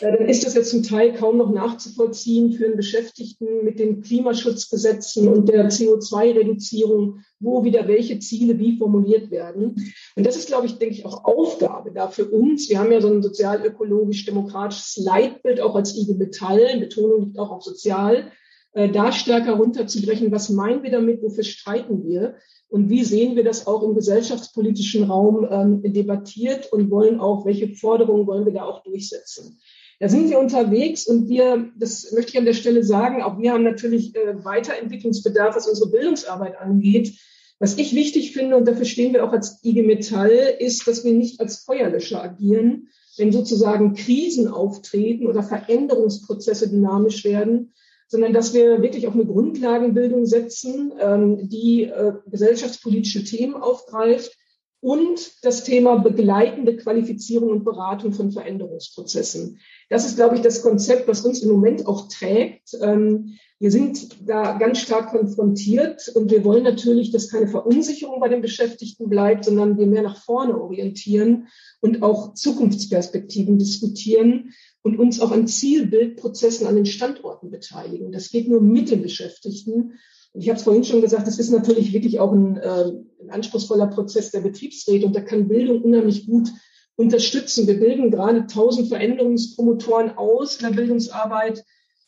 äh, 0.00 0.16
dann 0.16 0.28
ist 0.28 0.46
das 0.46 0.54
ja 0.54 0.62
zum 0.62 0.84
Teil 0.84 1.12
kaum 1.12 1.38
noch 1.38 1.50
nachzuvollziehen 1.50 2.52
für 2.52 2.66
einen 2.66 2.76
Beschäftigten 2.76 3.64
mit 3.64 3.80
den 3.80 4.00
Klimaschutzgesetzen 4.02 5.26
und 5.26 5.48
der 5.48 5.68
CO2-Reduzierung, 5.70 7.20
wo 7.40 7.64
wieder 7.64 7.88
welche 7.88 8.20
Ziele 8.20 8.58
wie 8.60 8.78
formuliert 8.78 9.32
werden. 9.32 9.92
Und 10.14 10.24
das 10.24 10.36
ist, 10.36 10.46
glaube 10.46 10.66
ich, 10.66 10.78
denke 10.78 10.94
ich, 10.94 11.04
auch 11.04 11.24
Aufgabe 11.24 11.90
da 11.90 12.06
für 12.06 12.26
uns. 12.26 12.70
Wir 12.70 12.78
haben 12.78 12.92
ja 12.92 13.00
so 13.00 13.08
ein 13.08 13.22
sozial-ökologisch-demokratisches 13.22 15.04
Leitbild 15.04 15.60
auch 15.60 15.74
als 15.74 15.96
IG 15.96 16.14
Metall. 16.14 16.78
Betonung 16.78 17.24
liegt 17.24 17.38
auch 17.40 17.50
auf 17.50 17.64
sozial 17.64 18.30
äh, 18.72 18.90
da 18.90 19.12
stärker 19.12 19.54
runterzubrechen, 19.54 20.32
was 20.32 20.48
meinen 20.48 20.82
wir 20.82 20.90
damit, 20.90 21.22
wofür 21.22 21.44
streiten 21.44 22.04
wir? 22.04 22.36
Und 22.68 22.88
wie 22.88 23.04
sehen 23.04 23.36
wir 23.36 23.44
das 23.44 23.66
auch 23.66 23.82
im 23.82 23.94
gesellschaftspolitischen 23.94 25.04
Raum 25.04 25.46
ähm, 25.50 25.92
debattiert? 25.92 26.72
Und 26.72 26.90
wollen 26.90 27.20
auch, 27.20 27.44
welche 27.44 27.68
Forderungen 27.74 28.26
wollen 28.26 28.46
wir 28.46 28.54
da 28.54 28.64
auch 28.64 28.82
durchsetzen. 28.82 29.60
Da 30.00 30.08
sind 30.08 30.30
wir 30.30 30.38
unterwegs 30.38 31.06
und 31.06 31.28
wir, 31.28 31.70
das 31.78 32.10
möchte 32.12 32.32
ich 32.32 32.38
an 32.38 32.44
der 32.44 32.54
Stelle 32.54 32.82
sagen, 32.82 33.22
auch 33.22 33.38
wir 33.38 33.52
haben 33.52 33.62
natürlich 33.62 34.16
äh, 34.16 34.42
Weiterentwicklungsbedarf, 34.44 35.54
was 35.54 35.68
unsere 35.68 35.90
Bildungsarbeit 35.90 36.58
angeht. 36.58 37.12
Was 37.58 37.78
ich 37.78 37.94
wichtig 37.94 38.32
finde, 38.32 38.56
und 38.56 38.66
dafür 38.66 38.86
stehen 38.86 39.12
wir 39.12 39.24
auch 39.24 39.32
als 39.32 39.62
IG 39.62 39.82
Metall, 39.82 40.32
ist, 40.58 40.88
dass 40.88 41.04
wir 41.04 41.12
nicht 41.12 41.38
als 41.38 41.58
Feuerlöscher 41.58 42.20
agieren, 42.20 42.88
wenn 43.16 43.30
sozusagen 43.30 43.94
Krisen 43.94 44.48
auftreten 44.48 45.26
oder 45.26 45.44
Veränderungsprozesse 45.44 46.68
dynamisch 46.70 47.22
werden, 47.24 47.72
sondern 48.12 48.34
dass 48.34 48.52
wir 48.52 48.82
wirklich 48.82 49.06
auf 49.06 49.14
eine 49.14 49.24
Grundlagenbildung 49.24 50.26
setzen, 50.26 50.92
ähm, 51.00 51.48
die 51.48 51.84
äh, 51.84 52.12
gesellschaftspolitische 52.26 53.24
Themen 53.24 53.54
aufgreift 53.54 54.36
und 54.80 55.42
das 55.42 55.64
Thema 55.64 55.96
begleitende 55.96 56.76
Qualifizierung 56.76 57.48
und 57.48 57.64
Beratung 57.64 58.12
von 58.12 58.30
Veränderungsprozessen. 58.30 59.60
Das 59.88 60.04
ist, 60.04 60.16
glaube 60.16 60.34
ich, 60.34 60.42
das 60.42 60.60
Konzept, 60.60 61.08
was 61.08 61.22
uns 61.22 61.40
im 61.40 61.52
Moment 61.52 61.86
auch 61.86 62.08
trägt. 62.08 62.76
Ähm, 62.82 63.38
wir 63.58 63.70
sind 63.70 64.28
da 64.28 64.58
ganz 64.58 64.80
stark 64.80 65.08
konfrontiert 65.08 66.10
und 66.14 66.30
wir 66.30 66.44
wollen 66.44 66.64
natürlich, 66.64 67.12
dass 67.12 67.30
keine 67.30 67.48
Verunsicherung 67.48 68.20
bei 68.20 68.28
den 68.28 68.42
Beschäftigten 68.42 69.08
bleibt, 69.08 69.46
sondern 69.46 69.78
wir 69.78 69.86
mehr 69.86 70.02
nach 70.02 70.22
vorne 70.22 70.60
orientieren 70.60 71.46
und 71.80 72.02
auch 72.02 72.34
Zukunftsperspektiven 72.34 73.58
diskutieren 73.58 74.52
und 74.82 74.98
uns 74.98 75.20
auch 75.20 75.30
an 75.30 75.46
Zielbildprozessen 75.46 76.66
an 76.66 76.76
den 76.76 76.86
Standorten 76.86 77.50
beteiligen. 77.50 78.12
Das 78.12 78.30
geht 78.30 78.48
nur 78.48 78.60
mit 78.60 78.90
den 78.90 79.02
Beschäftigten. 79.02 79.98
Und 80.32 80.40
ich 80.40 80.48
habe 80.48 80.58
es 80.58 80.64
vorhin 80.64 80.84
schon 80.84 81.00
gesagt, 81.00 81.26
das 81.26 81.38
ist 81.38 81.50
natürlich 81.50 81.92
wirklich 81.92 82.18
auch 82.18 82.32
ein, 82.32 82.56
äh, 82.56 82.92
ein 83.20 83.30
anspruchsvoller 83.30 83.86
Prozess 83.86 84.30
der 84.30 84.40
Betriebsräte 84.40 85.06
und 85.06 85.14
da 85.14 85.20
kann 85.20 85.48
Bildung 85.48 85.82
unheimlich 85.82 86.26
gut 86.26 86.48
unterstützen. 86.96 87.66
Wir 87.66 87.78
bilden 87.78 88.10
gerade 88.10 88.46
tausend 88.46 88.88
Veränderungspromotoren 88.88 90.16
aus 90.16 90.56
in 90.56 90.66
der 90.66 90.74
Bildungsarbeit, 90.74 91.64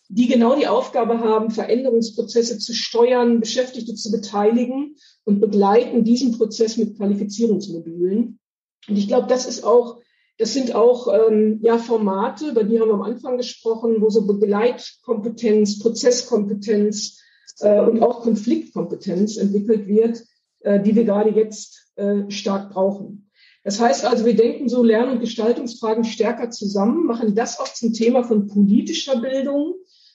die 0.08 0.26
genau 0.26 0.56
die 0.56 0.66
Aufgabe 0.66 1.20
haben, 1.20 1.50
Veränderungsprozesse 1.50 2.58
zu 2.58 2.74
steuern, 2.74 3.40
Beschäftigte 3.40 3.94
zu 3.94 4.10
beteiligen 4.10 4.96
und 5.24 5.40
begleiten 5.40 6.04
diesen 6.04 6.32
Prozess 6.32 6.76
mit 6.76 6.96
Qualifizierungsmodulen. 6.96 8.38
Und 8.88 8.96
ich 8.96 9.08
glaube, 9.08 9.28
das 9.28 9.46
ist 9.46 9.64
auch 9.64 10.00
das 10.38 10.52
sind 10.52 10.74
auch 10.74 11.08
ähm, 11.12 11.60
ja, 11.62 11.78
Formate, 11.78 12.50
über 12.50 12.64
die 12.64 12.80
haben 12.80 12.88
wir 12.88 12.94
am 12.94 13.02
Anfang 13.02 13.36
gesprochen, 13.36 13.96
wo 14.00 14.10
so 14.10 14.26
Begleitkompetenz, 14.26 15.78
Prozesskompetenz 15.78 17.20
äh, 17.60 17.80
und 17.80 18.02
auch 18.02 18.22
Konfliktkompetenz 18.22 19.36
entwickelt 19.36 19.86
wird, 19.86 20.24
äh, 20.60 20.80
die 20.80 20.96
wir 20.96 21.04
gerade 21.04 21.30
jetzt 21.30 21.92
äh, 21.96 22.28
stark 22.30 22.72
brauchen. 22.72 23.30
Das 23.62 23.80
heißt 23.80 24.04
also, 24.04 24.26
wir 24.26 24.36
denken 24.36 24.68
so 24.68 24.82
Lern- 24.82 25.10
und 25.10 25.20
Gestaltungsfragen 25.20 26.04
stärker 26.04 26.50
zusammen, 26.50 27.06
machen 27.06 27.34
das 27.34 27.60
auch 27.60 27.72
zum 27.72 27.92
Thema 27.92 28.24
von 28.24 28.48
politischer 28.48 29.20
Bildung 29.20 29.74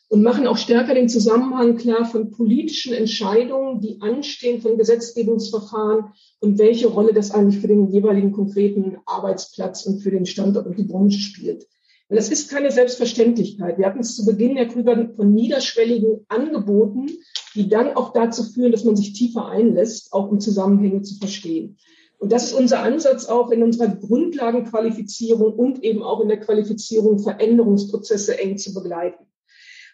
und 0.09 0.23
machen 0.23 0.47
auch 0.47 0.57
stärker 0.57 0.95
den 0.95 1.07
Zusammenhang 1.07 1.77
klar 1.77 2.03
von 2.03 2.31
politischen 2.31 2.93
Entscheidungen, 2.93 3.79
die 3.79 4.01
anstehen, 4.01 4.61
von 4.61 4.77
Gesetzgebungsverfahren 4.77 6.13
und 6.39 6.57
welche 6.57 6.87
Rolle 6.87 7.13
das 7.13 7.31
eigentlich 7.31 7.61
für 7.61 7.67
den 7.67 7.91
jeweiligen 7.91 8.31
konkreten 8.31 8.97
Arbeitsplatz 9.05 9.85
und 9.85 10.01
für 10.01 10.11
den 10.11 10.25
Standort 10.25 10.65
und 10.65 10.77
die 10.77 10.83
Branche 10.83 11.19
spielt. 11.19 11.67
Und 12.09 12.15
das 12.15 12.29
ist 12.29 12.49
keine 12.49 12.71
Selbstverständlichkeit. 12.71 13.77
Wir 13.77 13.85
hatten 13.85 13.99
es 13.99 14.15
zu 14.15 14.25
Beginn 14.25 14.57
ja 14.57 14.65
Krüger 14.65 15.11
von 15.15 15.31
niederschwelligen 15.31 16.25
Angeboten, 16.27 17.07
die 17.53 17.69
dann 17.69 17.93
auch 17.93 18.11
dazu 18.11 18.43
führen, 18.43 18.71
dass 18.71 18.83
man 18.83 18.95
sich 18.95 19.13
tiefer 19.13 19.45
einlässt, 19.45 20.11
auch 20.11 20.31
um 20.31 20.39
Zusammenhänge 20.39 21.03
zu 21.03 21.19
verstehen. 21.19 21.77
Und 22.17 22.31
das 22.31 22.45
ist 22.45 22.53
unser 22.53 22.81
Ansatz 22.81 23.27
auch 23.27 23.51
in 23.51 23.61
unserer 23.61 23.95
Grundlagenqualifizierung 23.95 25.53
und 25.53 25.83
eben 25.83 26.01
auch 26.01 26.19
in 26.19 26.29
der 26.29 26.39
Qualifizierung 26.39 27.19
Veränderungsprozesse 27.19 28.39
eng 28.39 28.57
zu 28.57 28.73
begleiten. 28.73 29.28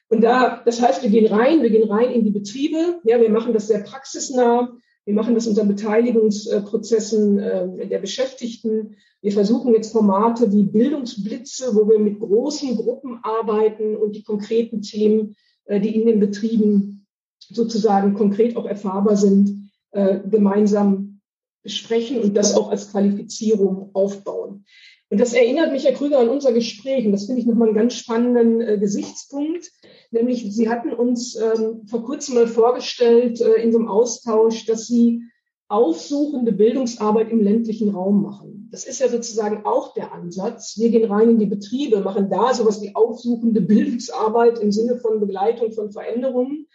Und 0.10 0.22
da, 0.22 0.62
das 0.64 0.82
heißt, 0.82 1.04
wir 1.04 1.10
gehen 1.10 1.28
rein, 1.28 1.64
wir 1.64 1.70
gehen 1.70 1.90
rein 1.90 2.12
in 2.12 2.24
die 2.24 2.32
Betriebe. 2.32 3.00
Ja, 3.04 3.20
wir 3.20 3.30
machen 3.30 3.54
das 3.54 3.68
sehr 3.68 3.80
praxisnah. 3.80 4.72
Wir 5.06 5.14
machen 5.14 5.36
das 5.36 5.48
unter 5.48 5.66
Beteiligungsprozessen 5.66 7.40
äh, 7.40 7.88
der 7.88 8.00
Beschäftigten. 8.00 8.96
Wir 9.22 9.32
versuchen 9.32 9.74
jetzt 9.74 9.92
Formate 9.92 10.52
wie 10.52 10.64
Bildungsblitze, 10.64 11.76
wo 11.76 11.88
wir 11.90 12.00
mit 12.00 12.20
großen 12.20 12.76
Gruppen 12.76 13.20
arbeiten 13.24 13.96
und 13.96 14.16
die 14.16 14.24
konkreten 14.24 14.82
Themen, 14.82 15.36
äh, 15.66 15.80
die 15.80 15.96
in 15.96 16.08
den 16.08 16.20
Betrieben 16.20 17.06
sozusagen 17.40 18.16
konkret 18.16 18.56
auch 18.58 18.66
erfahrbar 18.66 19.16
sind, 19.16 19.72
äh, 19.92 20.20
gemeinsam 20.28 21.22
besprechen 21.62 22.20
und 22.20 22.36
das 22.36 22.56
auch 22.56 22.70
als 22.70 22.92
Qualifizierung 22.92 23.90
aufbauen. 23.94 24.66
Und 25.10 25.20
das 25.20 25.34
erinnert 25.34 25.72
mich, 25.72 25.86
Herr 25.86 25.94
Krüger, 25.94 26.20
an 26.20 26.30
unser 26.30 26.52
Gespräch. 26.52 27.06
Und 27.06 27.12
das 27.12 27.26
finde 27.26 27.42
ich 27.42 27.48
nochmal 27.48 27.68
einen 27.68 27.78
ganz 27.78 27.94
spannenden 27.94 28.62
äh, 28.62 28.78
Gesichtspunkt. 28.80 29.72
Nämlich, 30.12 30.54
Sie 30.54 30.68
hatten 30.70 30.94
uns 30.94 31.36
ähm, 31.36 31.86
vor 31.88 32.04
kurzem 32.04 32.36
mal 32.36 32.48
vorgestellt 32.48 33.40
äh, 33.40 33.62
in 33.62 33.72
so 33.72 33.78
einem 33.78 33.88
Austausch, 33.88 34.66
dass 34.66 34.88
Sie 34.88 35.22
aufsuchende 35.68 36.52
Bildungsarbeit 36.52 37.32
im 37.32 37.42
ländlichen 37.42 37.90
Raum 37.90 38.24
machen. 38.24 38.68
Das 38.72 38.86
ist 38.86 39.00
ja 39.00 39.10
sozusagen 39.10 39.66
auch 39.66 39.94
der 39.94 40.12
Ansatz. 40.12 40.78
Wir 40.78 40.90
gehen 40.90 41.10
rein 41.12 41.30
in 41.30 41.40
die 41.40 41.46
Betriebe, 41.46 42.02
machen 42.02 42.30
da 42.30 42.54
sowas 42.54 42.82
wie 42.82 42.96
aufsuchende 42.96 43.62
Bildungsarbeit 43.62 44.60
im 44.60 44.72
Sinne 44.72 44.98
von 44.98 45.20
Begleitung 45.20 45.72
von 45.72 45.92
Veränderungen. 45.92 46.68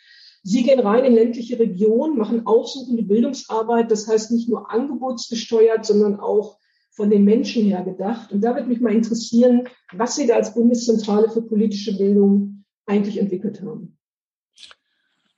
Sie 0.42 0.62
gehen 0.62 0.80
rein 0.80 1.04
in 1.04 1.14
ländliche 1.14 1.58
Regionen, 1.58 2.16
machen 2.16 2.46
aufsuchende 2.46 3.02
Bildungsarbeit, 3.02 3.90
das 3.90 4.08
heißt 4.08 4.30
nicht 4.30 4.48
nur 4.48 4.70
angebotsgesteuert, 4.70 5.84
sondern 5.84 6.18
auch 6.18 6.59
von 7.00 7.08
den 7.08 7.24
Menschen 7.24 7.64
her 7.64 7.82
gedacht. 7.82 8.30
Und 8.30 8.42
da 8.42 8.54
würde 8.54 8.68
mich 8.68 8.82
mal 8.82 8.92
interessieren, 8.92 9.66
was 9.90 10.16
Sie 10.16 10.26
da 10.26 10.34
als 10.34 10.52
Bundeszentrale 10.52 11.30
für 11.30 11.40
politische 11.40 11.96
Bildung 11.96 12.66
eigentlich 12.84 13.16
entwickelt 13.16 13.62
haben. 13.62 13.96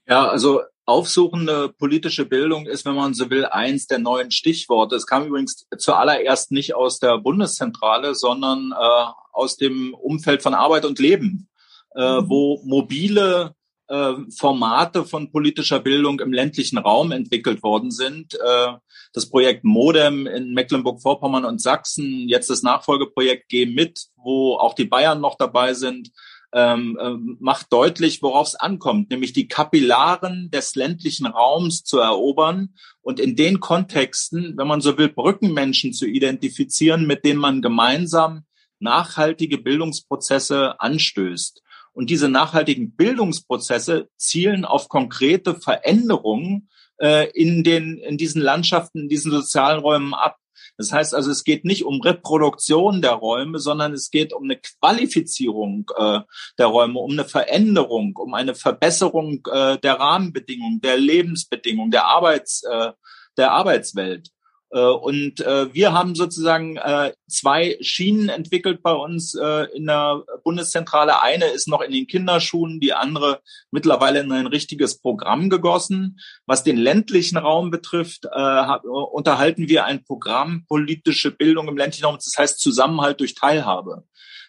Ja, 0.09 0.27
also 0.27 0.63
aufsuchende 0.87 1.69
politische 1.69 2.25
Bildung 2.25 2.67
ist, 2.67 2.85
wenn 2.85 2.97
man 2.97 3.15
so 3.15 3.31
will, 3.31 3.45
eins 3.45 3.87
der 3.87 4.01
neuen 4.01 4.33
Stichworte. 4.33 4.97
Es 4.97 5.07
kam 5.07 5.25
übrigens 5.25 5.69
zuallererst 5.79 6.51
nicht 6.51 6.75
aus 6.75 6.99
der 6.99 7.19
Bundeszentrale, 7.19 8.17
sondern 8.17 8.73
äh, 8.73 9.05
aus 9.31 9.57
dem 9.57 9.95
Umfeld 9.95 10.43
von 10.43 10.55
Arbeit 10.55 10.85
und 10.85 10.99
Leben, 10.99 11.49
äh, 11.95 12.23
mhm. 12.23 12.29
wo 12.29 12.61
mobile 12.65 13.55
äh, 13.93 14.15
Formate 14.35 15.05
von 15.05 15.31
politischer 15.31 15.79
Bildung 15.79 16.21
im 16.21 16.33
ländlichen 16.33 16.79
Raum 16.79 17.13
entwickelt 17.13 17.63
worden 17.63 17.91
sind. 17.91 18.35
Äh, 18.35 18.73
das 19.13 19.29
Projekt 19.29 19.65
Modem 19.65 20.27
in 20.27 20.55
Mecklenburg-Vorpommern 20.55 21.45
und 21.45 21.61
Sachsen, 21.61 22.27
jetzt 22.27 22.49
das 22.49 22.63
Nachfolgeprojekt 22.63 23.51
Geh 23.51 23.67
mit, 23.67 24.07
wo 24.17 24.55
auch 24.55 24.75
die 24.75 24.87
Bayern 24.87 25.21
noch 25.21 25.37
dabei 25.37 25.75
sind, 25.75 26.11
ähm, 26.55 26.99
ähm, 27.01 27.37
macht 27.41 27.71
deutlich, 27.71 28.23
worauf 28.23 28.49
es 28.49 28.55
ankommt, 28.55 29.11
nämlich 29.11 29.35
die 29.35 29.49
Kapillaren 29.49 30.51
des 30.51 30.75
ländlichen 30.75 31.27
Raums 31.27 31.85
zu 31.85 31.99
erobern 31.99 32.75
und 33.03 33.21
in 33.21 33.37
den 33.37 33.61
Kontexten, 33.61 34.55
wenn 34.57 34.69
man 34.69 34.81
so 34.81 34.97
will, 34.97 35.09
Brückenmenschen 35.09 35.93
zu 35.93 36.07
identifizieren, 36.07 37.07
mit 37.07 37.25
denen 37.25 37.41
man 37.41 37.61
gemeinsam 37.61 38.45
nachhaltige 38.79 39.59
Bildungsprozesse 39.59 40.81
anstößt. 40.81 41.63
Und 41.93 42.11
diese 42.11 42.29
nachhaltigen 42.29 42.97
Bildungsprozesse 42.97 44.09
zielen 44.17 44.65
auf 44.65 44.89
konkrete 44.89 45.55
Veränderungen 45.55 46.69
äh, 46.99 47.31
in 47.31 47.65
den 47.65 47.99
in 47.99 48.17
diesen 48.17 48.41
Landschaften, 48.41 49.03
in 49.03 49.09
diesen 49.09 49.31
sozialen 49.31 49.81
Räumen 49.81 50.15
ab. 50.15 50.39
Das 50.79 50.93
heißt 50.93 51.15
also, 51.15 51.31
es 51.31 51.45
geht 51.45 51.65
nicht 51.65 51.85
um 51.85 52.01
Reproduktion 52.01 53.03
der 53.03 53.13
Räume, 53.13 53.59
sondern 53.59 53.93
es 53.93 54.11
geht 54.11 54.33
um 54.33 54.45
eine 54.45 54.59
Qualifizierung 54.59 55.91
äh, 55.97 56.21
der 56.59 56.67
Räume, 56.67 56.99
um 56.99 57.13
eine 57.13 57.25
Veränderung, 57.25 58.17
um 58.17 58.35
eine 58.35 58.55
Verbesserung 58.55 59.47
äh, 59.53 59.79
der 59.79 59.95
Rahmenbedingungen, 59.95 60.81
der 60.81 60.97
Lebensbedingungen, 60.97 61.91
der 61.91 62.07
Arbeits, 62.07 62.63
äh, 62.63 62.93
der 63.37 63.53
Arbeitswelt. 63.53 64.31
Äh, 64.73 64.81
und 64.81 65.41
äh, 65.41 65.73
wir 65.73 65.93
haben 65.93 66.15
sozusagen 66.15 66.77
äh, 66.77 67.13
zwei 67.29 67.77
Schienen 67.81 68.29
entwickelt 68.29 68.83
bei 68.83 68.93
uns 68.93 69.35
in 69.35 69.87
der 69.87 70.23
Bundeszentrale. 70.45 71.23
Eine 71.23 71.47
ist 71.47 71.67
noch 71.69 71.81
in 71.81 71.93
den 71.93 72.07
Kinderschuhen, 72.07 72.81
die 72.81 72.93
andere 72.93 73.41
mittlerweile 73.71 74.21
in 74.21 74.31
ein 74.33 74.47
richtiges 74.47 75.01
Programm 75.01 75.49
gegossen. 75.49 76.19
Was 76.47 76.63
den 76.63 76.77
ländlichen 76.77 77.39
Raum 77.39 77.71
betrifft, 77.71 78.27
unterhalten 78.27 79.69
wir 79.69 79.87
ein 79.87 80.05
Programm 80.05 80.67
politische 80.69 81.31
Bildung 81.31 81.69
im 81.69 81.77
ländlichen 81.77 82.05
Raum, 82.05 82.17
das 82.17 82.35
heißt 82.37 82.61
Zusammenhalt 82.61 83.21
durch 83.21 83.35
Teilhabe. 83.35 84.05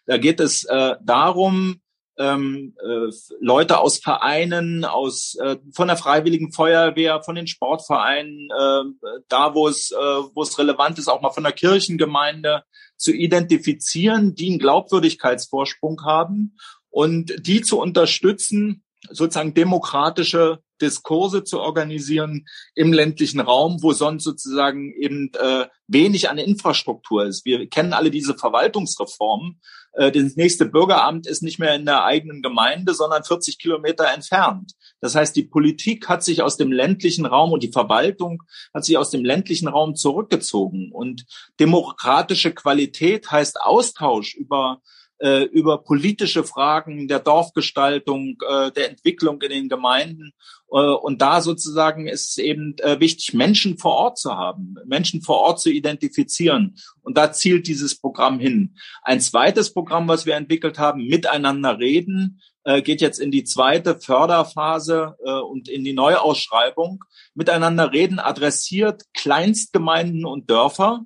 Da 0.06 0.18
geht 0.18 0.42
es 0.42 0.68
darum, 1.02 1.80
ähm, 2.18 2.76
äh, 2.80 3.12
Leute 3.40 3.80
aus 3.80 3.98
Vereinen, 3.98 4.86
aus 4.86 5.36
äh, 5.36 5.58
von 5.74 5.88
der 5.88 5.98
Freiwilligen 5.98 6.52
Feuerwehr, 6.52 7.24
von 7.24 7.36
den 7.36 7.48
Sportvereinen, 7.48 8.50
äh, 8.52 9.18
da 9.30 9.56
wo 9.56 9.68
es 9.68 9.92
äh, 9.92 9.96
wo 9.96 10.44
es 10.44 10.58
relevant 10.60 11.00
ist, 11.00 11.08
auch 11.08 11.22
mal 11.22 11.32
von 11.32 11.44
der 11.44 11.54
Kirchengemeinde 11.54 12.64
zu 12.98 13.12
identifizieren, 13.12 14.36
die 14.36 14.50
einen 14.50 14.60
Glaubwürdigkeitsvorsprung 14.60 16.04
haben 16.06 16.56
und 16.90 17.34
die 17.46 17.62
zu 17.62 17.80
unterstützen, 17.80 18.84
sozusagen 19.10 19.54
demokratische 19.54 20.60
Diskurse 20.82 21.44
zu 21.44 21.60
organisieren 21.60 22.46
im 22.76 22.94
ländlichen 22.94 23.40
Raum, 23.40 23.82
wo 23.82 23.94
sonst 23.94 24.24
sozusagen 24.24 24.94
eben 24.94 25.32
äh, 25.34 25.66
wenig 25.88 26.30
an 26.30 26.38
Infrastruktur 26.38 27.26
ist. 27.26 27.46
Wir 27.46 27.68
kennen 27.68 27.94
alle 27.94 28.12
diese 28.12 28.36
Verwaltungsreformen. 28.36 29.62
Äh, 29.94 30.12
das 30.12 30.36
nächste 30.36 30.66
Bürgeramt 30.66 31.28
ist 31.28 31.44
nicht 31.44 31.60
mehr 31.60 31.76
in 31.76 31.86
der 31.86 32.04
eigenen 32.04 32.42
Gemeinde, 32.42 32.94
sondern 32.94 33.24
40 33.24 33.60
Kilometer 33.60 34.12
entfernt. 34.14 34.74
Das 35.00 35.16
heißt, 35.16 35.36
die 35.36 35.44
Politik 35.44 36.10
hat 36.10 36.24
sich 36.24 36.42
aus 36.42 36.58
dem 36.58 36.72
ländlichen 36.72 37.26
Raum 37.26 37.52
und 37.52 37.64
die 37.64 37.72
Verwaltung 37.72 38.44
hat 38.74 38.86
sich 38.86 38.98
aus 38.98 39.10
dem 39.10 39.24
ländlichen 39.24 39.68
Raum 39.68 39.96
zurückgezogen. 39.96 40.92
Und 40.92 41.26
demokratische 41.60 42.54
Qualität 42.54 43.32
heißt 43.32 43.62
Austausch 43.62 44.36
über 44.36 44.82
äh, 45.24 45.44
über 45.44 45.78
politische 45.78 46.44
Fragen 46.44 47.08
der 47.08 47.20
Dorfgestaltung, 47.20 48.36
äh, 48.46 48.72
der 48.72 48.90
Entwicklung 48.90 49.42
in 49.42 49.52
den 49.52 49.70
Gemeinden. 49.70 50.34
Äh, 50.70 50.76
und 50.76 51.22
da 51.22 51.40
sozusagen 51.40 52.08
ist 52.08 52.32
es 52.32 52.38
eben 52.38 52.76
äh, 52.80 53.00
wichtig, 53.00 53.34
Menschen 53.34 53.78
vor 53.78 53.94
Ort 53.94 54.18
zu 54.18 54.36
haben, 54.36 54.76
Menschen 54.86 55.22
vor 55.22 55.38
Ort 55.40 55.62
zu 55.62 55.72
identifizieren. 55.72 56.76
Und 57.02 57.18
da 57.18 57.32
zielt 57.32 57.68
dieses 57.68 57.98
Programm 57.98 58.38
hin. 58.40 58.76
Ein 59.02 59.22
zweites 59.22 59.72
Programm, 59.72 60.10
was 60.10 60.26
wir 60.26 60.36
entwickelt 60.36 60.78
haben, 60.78 61.06
Miteinander 61.06 61.80
reden, 61.80 62.42
äh, 62.66 62.82
geht 62.82 63.00
jetzt 63.00 63.20
in 63.20 63.32
die 63.32 63.46
zweite 63.46 63.98
Förderphase 64.00 65.16
äh, 65.24 65.32
und 65.32 65.70
in 65.70 65.86
die 65.86 65.94
Neuausschreibung. 65.94 67.04
Miteinander 67.34 67.94
reden 67.94 68.20
adressiert 68.20 69.04
Kleinstgemeinden 69.14 70.26
und 70.26 70.50
Dörfer 70.50 71.06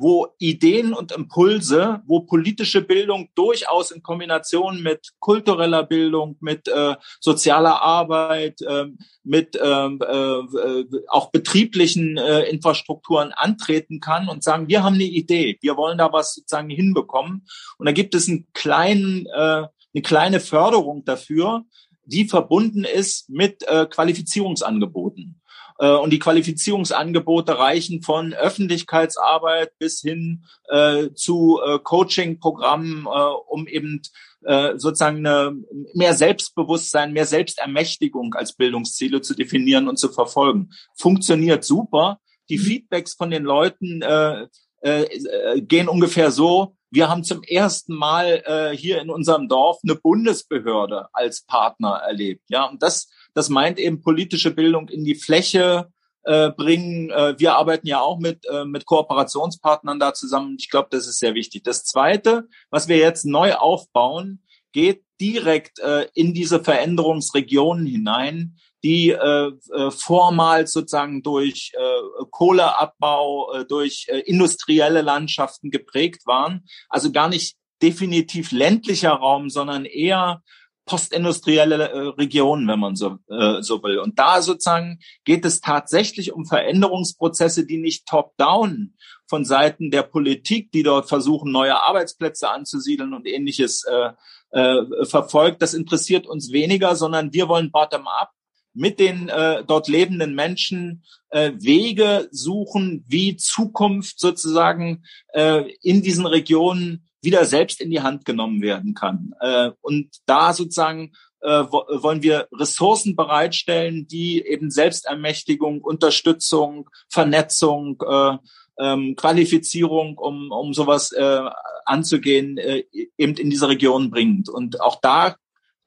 wo 0.00 0.28
Ideen 0.38 0.94
und 0.94 1.12
Impulse, 1.12 2.00
wo 2.06 2.20
politische 2.20 2.80
Bildung 2.80 3.28
durchaus 3.34 3.90
in 3.90 4.02
Kombination 4.02 4.82
mit 4.82 5.10
kultureller 5.18 5.82
Bildung, 5.82 6.38
mit 6.40 6.68
äh, 6.68 6.94
sozialer 7.20 7.82
Arbeit, 7.82 8.62
äh, 8.62 8.86
mit 9.24 9.58
ähm, 9.62 10.00
äh, 10.00 10.84
auch 11.08 11.30
betrieblichen 11.30 12.16
äh, 12.16 12.44
Infrastrukturen 12.44 13.32
antreten 13.32 14.00
kann 14.00 14.30
und 14.30 14.42
sagen, 14.42 14.68
wir 14.68 14.82
haben 14.82 14.94
eine 14.94 15.04
Idee, 15.04 15.58
wir 15.60 15.76
wollen 15.76 15.98
da 15.98 16.10
was 16.10 16.34
sozusagen 16.34 16.70
hinbekommen. 16.70 17.46
Und 17.76 17.84
da 17.84 17.92
gibt 17.92 18.14
es 18.14 18.26
einen 18.26 18.46
kleinen, 18.54 19.26
äh, 19.26 19.66
eine 19.66 20.02
kleine 20.02 20.40
Förderung 20.40 21.04
dafür, 21.04 21.64
die 22.06 22.24
verbunden 22.24 22.84
ist 22.84 23.28
mit 23.28 23.62
äh, 23.68 23.84
Qualifizierungsangeboten. 23.84 25.39
Äh, 25.80 25.96
und 25.96 26.10
die 26.12 26.18
Qualifizierungsangebote 26.18 27.58
reichen 27.58 28.02
von 28.02 28.34
Öffentlichkeitsarbeit 28.34 29.72
bis 29.78 30.00
hin 30.00 30.44
äh, 30.68 31.08
zu 31.14 31.60
äh, 31.64 31.78
Coaching-Programmen, 31.78 33.06
äh, 33.06 33.08
um 33.48 33.66
eben 33.66 34.02
äh, 34.44 34.76
sozusagen 34.76 35.26
eine, 35.26 35.56
mehr 35.94 36.14
Selbstbewusstsein, 36.14 37.12
mehr 37.12 37.26
Selbstermächtigung 37.26 38.34
als 38.34 38.52
Bildungsziele 38.52 39.22
zu 39.22 39.34
definieren 39.34 39.88
und 39.88 39.98
zu 39.98 40.10
verfolgen. 40.10 40.70
Funktioniert 40.96 41.64
super. 41.64 42.20
Die 42.50 42.58
mhm. 42.58 42.62
Feedbacks 42.62 43.14
von 43.14 43.30
den 43.30 43.44
Leuten 43.44 44.02
äh, 44.02 44.46
äh, 44.82 45.60
gehen 45.62 45.88
ungefähr 45.88 46.30
so, 46.30 46.76
wir 46.90 47.08
haben 47.08 47.24
zum 47.24 47.42
ersten 47.42 47.94
Mal 47.94 48.42
äh, 48.44 48.76
hier 48.76 49.00
in 49.00 49.10
unserem 49.10 49.48
Dorf 49.48 49.78
eine 49.82 49.94
Bundesbehörde 49.94 51.08
als 51.12 51.42
Partner 51.42 52.02
erlebt. 52.04 52.42
Ja, 52.48 52.64
und 52.64 52.82
das 52.82 53.08
das 53.34 53.48
meint 53.48 53.78
eben 53.78 54.00
politische 54.00 54.50
Bildung 54.50 54.88
in 54.88 55.04
die 55.04 55.14
Fläche 55.14 55.90
äh, 56.24 56.50
bringen. 56.50 57.10
Äh, 57.10 57.38
wir 57.38 57.54
arbeiten 57.54 57.86
ja 57.86 58.00
auch 58.00 58.18
mit, 58.18 58.46
äh, 58.50 58.64
mit 58.64 58.86
Kooperationspartnern 58.86 59.98
da 59.98 60.12
zusammen. 60.14 60.56
Ich 60.58 60.70
glaube, 60.70 60.88
das 60.90 61.06
ist 61.06 61.18
sehr 61.18 61.34
wichtig. 61.34 61.64
Das 61.64 61.84
Zweite, 61.84 62.48
was 62.70 62.88
wir 62.88 62.96
jetzt 62.96 63.24
neu 63.24 63.54
aufbauen, 63.54 64.42
geht 64.72 65.02
direkt 65.20 65.78
äh, 65.80 66.06
in 66.14 66.34
diese 66.34 66.62
Veränderungsregionen 66.62 67.86
hinein, 67.86 68.56
die 68.82 69.10
äh, 69.10 69.52
äh, 69.72 69.90
vormals 69.90 70.72
sozusagen 70.72 71.22
durch 71.22 71.72
äh, 71.74 72.24
Kohleabbau, 72.30 73.52
äh, 73.52 73.64
durch 73.66 74.06
äh, 74.08 74.20
industrielle 74.20 75.02
Landschaften 75.02 75.70
geprägt 75.70 76.26
waren. 76.26 76.64
Also 76.88 77.12
gar 77.12 77.28
nicht 77.28 77.56
definitiv 77.82 78.52
ländlicher 78.52 79.12
Raum, 79.12 79.50
sondern 79.50 79.84
eher 79.84 80.42
postindustrielle 80.86 81.90
äh, 81.90 81.98
Regionen, 82.18 82.66
wenn 82.66 82.80
man 82.80 82.96
so, 82.96 83.18
äh, 83.28 83.62
so 83.62 83.82
will. 83.82 83.98
Und 83.98 84.18
da 84.18 84.42
sozusagen 84.42 84.98
geht 85.24 85.44
es 85.44 85.60
tatsächlich 85.60 86.32
um 86.32 86.46
Veränderungsprozesse, 86.46 87.66
die 87.66 87.78
nicht 87.78 88.06
top-down 88.06 88.94
von 89.28 89.44
Seiten 89.44 89.90
der 89.90 90.02
Politik, 90.02 90.72
die 90.72 90.82
dort 90.82 91.08
versuchen, 91.08 91.52
neue 91.52 91.80
Arbeitsplätze 91.80 92.50
anzusiedeln 92.50 93.14
und 93.14 93.26
ähnliches 93.26 93.84
äh, 93.84 94.10
äh, 94.50 95.04
verfolgt. 95.04 95.62
Das 95.62 95.74
interessiert 95.74 96.26
uns 96.26 96.50
weniger, 96.50 96.96
sondern 96.96 97.32
wir 97.32 97.48
wollen 97.48 97.70
bottom-up 97.70 98.32
mit 98.74 99.00
den 99.00 99.28
äh, 99.28 99.64
dort 99.66 99.88
lebenden 99.88 100.34
Menschen 100.34 101.02
äh, 101.30 101.52
Wege 101.58 102.28
suchen, 102.30 103.04
wie 103.08 103.36
Zukunft 103.36 104.20
sozusagen 104.20 105.04
äh, 105.32 105.70
in 105.82 106.02
diesen 106.02 106.26
Regionen 106.26 107.06
wieder 107.22 107.44
selbst 107.44 107.80
in 107.80 107.90
die 107.90 108.00
Hand 108.00 108.24
genommen 108.24 108.62
werden 108.62 108.94
kann. 108.94 109.34
Äh, 109.40 109.70
und 109.80 110.08
da 110.26 110.52
sozusagen 110.52 111.12
äh, 111.42 111.48
wollen 111.48 112.22
wir 112.22 112.48
Ressourcen 112.52 113.16
bereitstellen, 113.16 114.06
die 114.06 114.44
eben 114.44 114.70
Selbstermächtigung, 114.70 115.80
Unterstützung, 115.80 116.90
Vernetzung, 117.08 118.02
äh, 118.06 118.36
ähm, 118.78 119.14
Qualifizierung, 119.16 120.16
um, 120.18 120.50
um 120.50 120.72
sowas 120.74 121.12
äh, 121.12 121.42
anzugehen, 121.84 122.58
äh, 122.58 122.84
eben 123.18 123.34
in 123.34 123.50
diese 123.50 123.68
Region 123.68 124.10
bringt. 124.10 124.48
Und 124.48 124.80
auch 124.80 125.00
da 125.00 125.36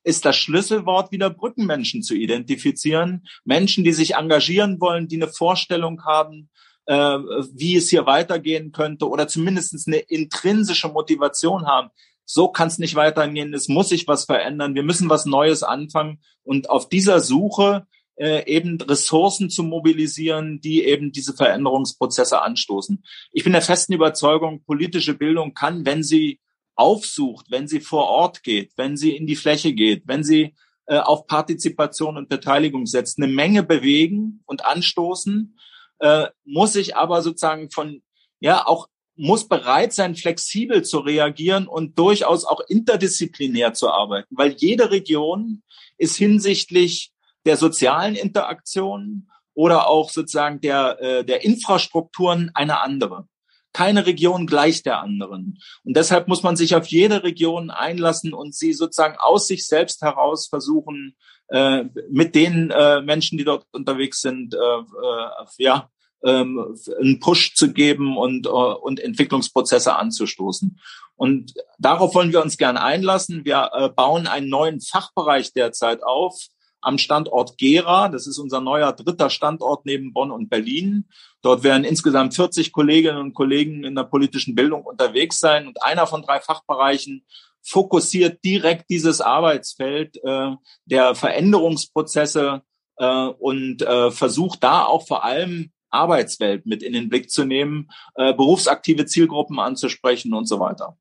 ist 0.04 0.26
das 0.26 0.36
Schlüsselwort 0.36 1.12
wieder 1.12 1.30
Brückenmenschen 1.30 2.04
zu 2.04 2.14
identifizieren. 2.16 3.26
Menschen, 3.46 3.84
die 3.84 3.94
sich 3.94 4.16
engagieren 4.16 4.80
wollen, 4.80 5.08
die 5.08 5.16
eine 5.16 5.28
Vorstellung 5.28 6.04
haben, 6.06 6.50
äh, 6.86 6.96
wie 6.96 7.78
es 7.78 7.90
hier 7.90 8.06
weitergehen 8.06 8.72
könnte 8.72 9.08
oder 9.08 9.28
zumindest 9.28 9.88
eine 9.88 10.00
intrinsische 10.00 10.90
Motivation 10.90 11.66
haben. 11.66 11.90
So 12.26 12.50
kann 12.50 12.68
es 12.68 12.78
nicht 12.78 12.96
weitergehen. 12.96 13.54
Es 13.54 13.68
muss 13.68 13.90
sich 13.90 14.08
was 14.08 14.26
verändern. 14.26 14.76
Wir 14.76 14.84
müssen 14.84 15.10
was 15.10 15.26
Neues 15.26 15.64
anfangen. 15.64 16.20
Und 16.44 16.70
auf 16.70 16.90
dieser 16.90 17.20
Suche 17.20 17.86
äh, 18.16 18.46
eben 18.46 18.80
Ressourcen 18.80 19.50
zu 19.50 19.64
mobilisieren, 19.64 20.62
die 20.62 20.84
eben 20.84 21.12
diese 21.12 21.34
Veränderungsprozesse 21.34 22.42
anstoßen. 22.42 23.04
Ich 23.32 23.44
bin 23.44 23.54
der 23.54 23.62
festen 23.62 23.94
Überzeugung, 23.94 24.64
politische 24.64 25.14
Bildung 25.14 25.54
kann, 25.54 25.86
wenn 25.86 26.04
sie 26.04 26.40
aufsucht, 26.76 27.48
wenn 27.50 27.68
sie 27.68 27.80
vor 27.80 28.08
Ort 28.08 28.44
geht, 28.44 28.72
wenn 28.78 28.98
sie 28.98 29.16
in 29.16 29.28
die 29.28 29.36
Fläche 29.36 29.74
geht, 29.74 30.04
wenn 30.08 30.24
sie 30.24 30.56
äh, 30.86 30.98
auf 30.98 31.28
Partizipation 31.28 32.18
und 32.18 32.30
Beteiligung 32.30 32.86
setzt, 32.86 33.18
eine 33.18 33.32
Menge 33.32 33.64
bewegen 33.64 34.42
und 34.46 34.66
anstoßen 34.66 35.58
äh, 36.00 36.28
muss 36.44 36.76
ich 36.76 36.98
aber 36.98 37.22
sozusagen 37.22 37.70
von, 37.72 38.04
ja, 38.40 38.68
auch 38.68 38.90
muss 39.16 39.48
bereit 39.48 39.94
sein, 39.94 40.16
flexibel 40.16 40.84
zu 40.84 41.00
reagieren 41.00 41.68
und 41.68 41.98
durchaus 42.00 42.46
auch 42.46 42.62
interdisziplinär 42.68 43.74
zu 43.74 43.90
arbeiten, 43.90 44.36
weil 44.36 44.54
jede 44.54 44.92
Region 44.92 45.62
ist 45.98 46.18
hinsichtlich 46.18 47.14
der 47.46 47.58
sozialen 47.58 48.16
Interaktion 48.16 49.30
oder 49.54 49.88
auch 49.88 50.10
sozusagen 50.10 50.60
der, 50.62 51.00
äh, 51.02 51.26
der 51.26 51.44
Infrastrukturen 51.44 52.52
eine 52.54 52.82
andere. 52.82 53.28
Keine 53.74 54.06
Region 54.06 54.48
gleicht 54.48 54.86
der 54.86 55.00
anderen. 55.00 55.60
Und 55.84 55.98
deshalb 55.98 56.28
muss 56.28 56.44
man 56.44 56.56
sich 56.56 56.76
auf 56.76 56.88
jede 56.88 57.24
Region 57.24 57.72
einlassen 57.72 58.34
und 58.34 58.56
sie 58.56 58.74
sozusagen 58.74 59.18
aus 59.20 59.48
sich 59.48 59.68
selbst 59.68 60.02
heraus 60.02 60.48
versuchen, 60.48 61.16
äh, 61.50 61.86
mit 62.10 62.36
den 62.36 62.72
äh, 62.72 63.02
Menschen, 63.02 63.38
die 63.38 63.44
dort 63.44 63.66
unterwegs 63.72 64.22
sind, 64.22 64.54
äh, 64.54 64.58
äh, 64.58 65.46
ja, 65.58 65.90
ähm, 66.24 66.76
einen 67.00 67.20
Push 67.20 67.54
zu 67.56 67.74
geben 67.74 68.18
und, 68.18 68.48
äh, 68.48 68.50
und 68.50 69.00
Entwicklungsprozesse 69.00 69.96
anzustoßen. 69.96 70.80
Und 71.16 71.54
darauf 71.80 72.16
wollen 72.16 72.32
wir 72.32 72.42
uns 72.42 72.58
gern 72.58 72.78
einlassen. 72.78 73.46
Wir 73.46 73.70
äh, 73.74 73.90
bauen 73.90 74.28
einen 74.28 74.50
neuen 74.50 74.82
Fachbereich 74.82 75.54
derzeit 75.54 76.04
auf 76.04 76.48
am 76.82 76.98
Standort 76.98 77.58
Gera. 77.58 78.10
Das 78.10 78.28
ist 78.28 78.38
unser 78.38 78.62
neuer 78.62 78.94
dritter 78.94 79.30
Standort 79.30 79.86
neben 79.86 80.14
Bonn 80.14 80.32
und 80.32 80.50
Berlin. 80.50 81.08
Dort 81.44 81.64
werden 81.64 81.84
insgesamt 81.84 82.34
40 82.34 82.72
Kolleginnen 82.72 83.18
und 83.18 83.34
Kollegen 83.34 83.84
in 83.84 83.96
der 83.96 84.06
politischen 84.06 84.56
Bildung 84.56 84.84
unterwegs 84.84 85.40
sein. 85.40 85.68
Und 85.68 85.84
einer 85.84 86.08
von 86.08 86.24
drei 86.24 86.40
Fachbereichen 86.40 87.26
fokussiert 87.62 88.44
direkt 88.44 88.90
dieses 88.90 89.20
Arbeitsfeld 89.20 90.18
äh, 90.24 90.52
der 90.86 91.16
Veränderungsprozesse 91.16 92.62
äh, 92.98 93.28
und 93.28 93.82
äh, 93.82 94.10
versucht 94.12 94.64
da 94.64 94.86
auch 94.86 95.06
vor 95.06 95.26
allem 95.26 95.72
Arbeitswelt 95.90 96.66
mit 96.66 96.82
in 96.82 96.94
den 96.94 97.10
Blick 97.10 97.30
zu 97.30 97.44
nehmen, 97.44 97.90
äh, 98.16 98.34
berufsaktive 98.34 99.06
Zielgruppen 99.06 99.60
anzusprechen 99.60 100.34
und 100.34 100.48
so 100.48 100.60
weiter. 100.62 100.98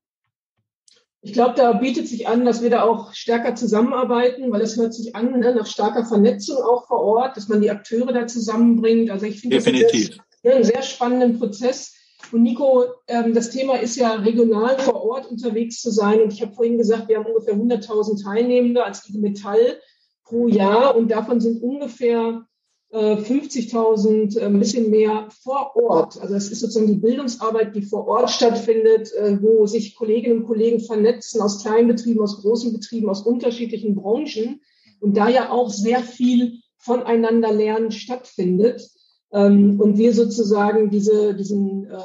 Ich 1.25 1.31
glaube, 1.31 1.55
da 1.55 1.71
bietet 1.71 2.09
sich 2.09 2.27
an, 2.27 2.43
dass 2.43 2.61
wir 2.61 2.69
da 2.69 2.83
auch 2.83 3.13
stärker 3.13 3.55
zusammenarbeiten, 3.55 4.51
weil 4.51 4.59
es 4.59 4.75
hört 4.75 4.93
sich 4.93 5.15
an 5.15 5.39
ne, 5.39 5.55
nach 5.55 5.65
starker 5.65 6.03
Vernetzung 6.03 6.57
auch 6.57 6.85
vor 6.85 6.99
Ort, 6.99 7.37
dass 7.37 7.47
man 7.47 7.61
die 7.61 7.71
Akteure 7.71 8.11
da 8.11 8.27
zusammenbringt. 8.27 9.09
Also 9.09 9.25
ich 9.25 9.39
finde 9.39 9.55
das 9.55 9.63
sehr, 9.63 10.15
einen 10.51 10.63
sehr 10.63 10.81
spannenden 10.81 11.39
Prozess. 11.39 11.95
Und 12.31 12.43
Nico, 12.43 12.85
ähm, 13.07 13.33
das 13.33 13.49
Thema 13.49 13.75
ist 13.79 13.95
ja 13.95 14.13
regional 14.15 14.77
vor 14.79 15.03
Ort 15.03 15.29
unterwegs 15.29 15.81
zu 15.81 15.91
sein. 15.91 16.21
Und 16.21 16.33
ich 16.33 16.41
habe 16.41 16.53
vorhin 16.53 16.77
gesagt, 16.77 17.07
wir 17.07 17.17
haben 17.17 17.25
ungefähr 17.25 17.55
100.000 17.55 18.23
Teilnehmende 18.23 18.83
als 18.83 19.07
IG 19.07 19.19
Metall 19.19 19.79
pro 20.23 20.47
Jahr 20.47 20.95
und 20.95 21.11
davon 21.11 21.41
sind 21.41 21.61
ungefähr 21.61 22.45
50.000, 22.93 24.37
äh, 24.37 24.45
ein 24.45 24.59
bisschen 24.59 24.91
mehr 24.91 25.27
vor 25.41 25.75
Ort. 25.75 26.21
Also 26.21 26.35
es 26.35 26.51
ist 26.51 26.59
sozusagen 26.59 26.87
die 26.87 26.99
Bildungsarbeit, 26.99 27.75
die 27.75 27.81
vor 27.81 28.07
Ort 28.07 28.29
stattfindet, 28.29 29.11
äh, 29.13 29.41
wo 29.41 29.65
sich 29.65 29.95
Kolleginnen 29.95 30.39
und 30.39 30.45
Kollegen 30.45 30.79
vernetzen 30.79 31.41
aus 31.41 31.63
kleinen 31.63 31.87
Betrieben, 31.87 32.21
aus 32.21 32.41
großen 32.41 32.71
Betrieben, 32.71 33.09
aus 33.09 33.23
unterschiedlichen 33.23 33.95
Branchen 33.95 34.61
und 34.99 35.17
da 35.17 35.27
ja 35.27 35.51
auch 35.51 35.71
sehr 35.71 36.01
viel 36.01 36.59
voneinander 36.77 37.51
lernen 37.51 37.91
stattfindet. 37.91 38.87
Ähm, 39.33 39.79
und 39.79 39.97
wir 39.97 40.13
sozusagen 40.13 40.89
diese, 40.89 41.33
diesen 41.33 41.85
äh, 41.85 41.97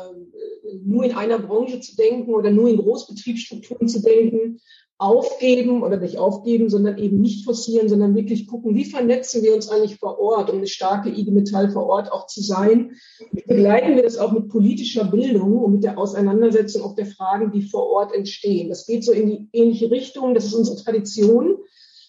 nur 0.84 1.04
in 1.04 1.12
einer 1.12 1.38
Branche 1.38 1.80
zu 1.80 1.94
denken 1.96 2.34
oder 2.34 2.50
nur 2.50 2.68
in 2.68 2.78
Großbetriebsstrukturen 2.78 3.88
zu 3.88 4.02
denken, 4.02 4.60
aufgeben 5.00 5.84
oder 5.84 5.96
nicht 5.96 6.18
aufgeben, 6.18 6.68
sondern 6.68 6.98
eben 6.98 7.20
nicht 7.20 7.44
forcieren, 7.44 7.88
sondern 7.88 8.16
wirklich 8.16 8.48
gucken, 8.48 8.74
wie 8.74 8.84
vernetzen 8.84 9.44
wir 9.44 9.54
uns 9.54 9.68
eigentlich 9.68 9.96
vor 9.96 10.18
Ort, 10.18 10.50
um 10.50 10.56
eine 10.56 10.66
starke 10.66 11.08
IG 11.08 11.30
Metall 11.30 11.70
vor 11.70 11.86
Ort 11.86 12.10
auch 12.10 12.26
zu 12.26 12.42
sein. 12.42 12.96
Begleiten 13.30 13.94
wir 13.94 14.02
das 14.02 14.18
auch 14.18 14.32
mit 14.32 14.48
politischer 14.48 15.04
Bildung 15.04 15.58
und 15.58 15.72
mit 15.72 15.84
der 15.84 15.98
Auseinandersetzung 15.98 16.82
auch 16.82 16.96
der 16.96 17.06
Fragen, 17.06 17.52
die 17.52 17.62
vor 17.62 17.86
Ort 17.86 18.12
entstehen. 18.12 18.68
Das 18.68 18.86
geht 18.86 19.04
so 19.04 19.12
in 19.12 19.28
die 19.28 19.48
ähnliche 19.52 19.88
Richtung, 19.88 20.34
das 20.34 20.46
ist 20.46 20.54
unsere 20.54 20.82
Tradition. 20.82 21.58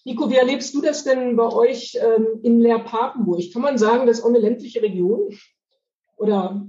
Nico, 0.05 0.29
wie 0.29 0.35
erlebst 0.35 0.73
du 0.73 0.81
das 0.81 1.03
denn 1.03 1.35
bei 1.35 1.51
euch 1.51 1.97
ähm, 2.01 2.39
in 2.41 2.59
Leer-Papenburg? 2.59 3.51
Kann 3.53 3.61
man 3.61 3.77
sagen, 3.77 4.07
das 4.07 4.19
ist 4.19 4.23
auch 4.23 4.29
eine 4.29 4.39
ländliche 4.39 4.81
Region? 4.81 5.37
Oder 6.17 6.65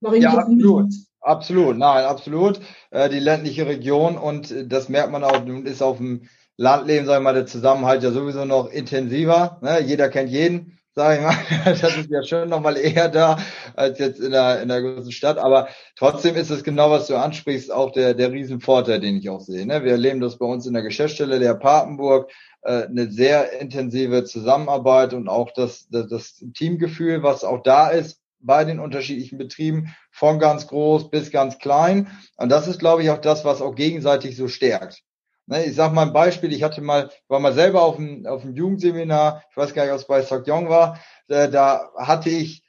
mache 0.00 0.16
ich 0.16 0.22
ja, 0.22 0.34
absolut. 0.34 0.92
Absolut, 1.20 1.76
nein, 1.76 2.04
absolut. 2.04 2.60
Äh, 2.90 3.08
die 3.08 3.18
ländliche 3.18 3.66
Region 3.66 4.16
und 4.16 4.50
äh, 4.50 4.66
das 4.66 4.88
merkt 4.88 5.10
man 5.10 5.24
auch, 5.24 5.44
ist 5.64 5.82
auf 5.82 5.98
dem 5.98 6.28
Landleben, 6.56 7.06
sag 7.06 7.18
ich 7.18 7.24
mal, 7.24 7.34
der 7.34 7.46
Zusammenhalt 7.46 8.02
ja 8.02 8.10
sowieso 8.10 8.44
noch 8.44 8.70
intensiver. 8.70 9.58
Ne? 9.62 9.80
Jeder 9.80 10.08
kennt 10.08 10.30
jeden, 10.30 10.77
sag 10.98 11.16
ich 11.16 11.22
mal. 11.24 11.74
Das 11.80 11.96
ist 11.96 12.10
ja 12.10 12.22
schon 12.24 12.48
nochmal 12.48 12.76
eher 12.76 13.08
da 13.08 13.38
als 13.76 14.00
jetzt 14.00 14.20
in 14.20 14.32
der, 14.32 14.60
in 14.60 14.68
der 14.68 14.82
großen 14.82 15.12
Stadt. 15.12 15.38
Aber 15.38 15.68
trotzdem 15.96 16.34
ist 16.34 16.50
es 16.50 16.64
genau, 16.64 16.90
was 16.90 17.06
du 17.06 17.16
ansprichst, 17.16 17.72
auch 17.72 17.92
der, 17.92 18.14
der 18.14 18.32
Riesenvorteil, 18.32 18.98
den 18.98 19.16
ich 19.16 19.30
auch 19.30 19.40
sehe. 19.40 19.64
Ne? 19.64 19.84
Wir 19.84 19.92
erleben 19.92 20.20
das 20.20 20.38
bei 20.38 20.46
uns 20.46 20.66
in 20.66 20.74
der 20.74 20.82
Geschäftsstelle 20.82 21.38
der 21.38 21.54
Papenburg, 21.54 22.30
äh, 22.62 22.86
eine 22.86 23.12
sehr 23.12 23.60
intensive 23.60 24.24
Zusammenarbeit 24.24 25.14
und 25.14 25.28
auch 25.28 25.52
das, 25.52 25.86
das, 25.88 26.08
das 26.08 26.44
Teamgefühl, 26.54 27.22
was 27.22 27.44
auch 27.44 27.62
da 27.62 27.90
ist 27.90 28.20
bei 28.40 28.64
den 28.64 28.80
unterschiedlichen 28.80 29.38
Betrieben, 29.38 29.94
von 30.10 30.40
ganz 30.40 30.66
groß 30.66 31.10
bis 31.10 31.30
ganz 31.30 31.58
klein. 31.58 32.08
Und 32.36 32.50
das 32.50 32.66
ist, 32.66 32.80
glaube 32.80 33.04
ich, 33.04 33.10
auch 33.10 33.20
das, 33.20 33.44
was 33.44 33.62
auch 33.62 33.76
gegenseitig 33.76 34.36
so 34.36 34.48
stärkt. 34.48 35.04
Ne, 35.48 35.64
ich 35.64 35.74
sage 35.74 35.94
mal 35.94 36.02
ein 36.02 36.12
Beispiel, 36.12 36.52
ich 36.52 36.62
hatte 36.62 36.82
mal, 36.82 37.10
war 37.26 37.40
mal 37.40 37.54
selber 37.54 37.82
auf 37.82 37.96
dem, 37.96 38.26
auf 38.26 38.42
dem 38.42 38.54
Jugendseminar, 38.54 39.42
ich 39.50 39.56
weiß 39.56 39.72
gar 39.72 39.84
nicht, 39.84 39.94
was 39.94 40.06
bei 40.06 40.20
Sakyong 40.20 40.68
war, 40.68 41.00
äh, 41.28 41.48
da 41.48 41.90
hatte 41.96 42.28
ich, 42.28 42.62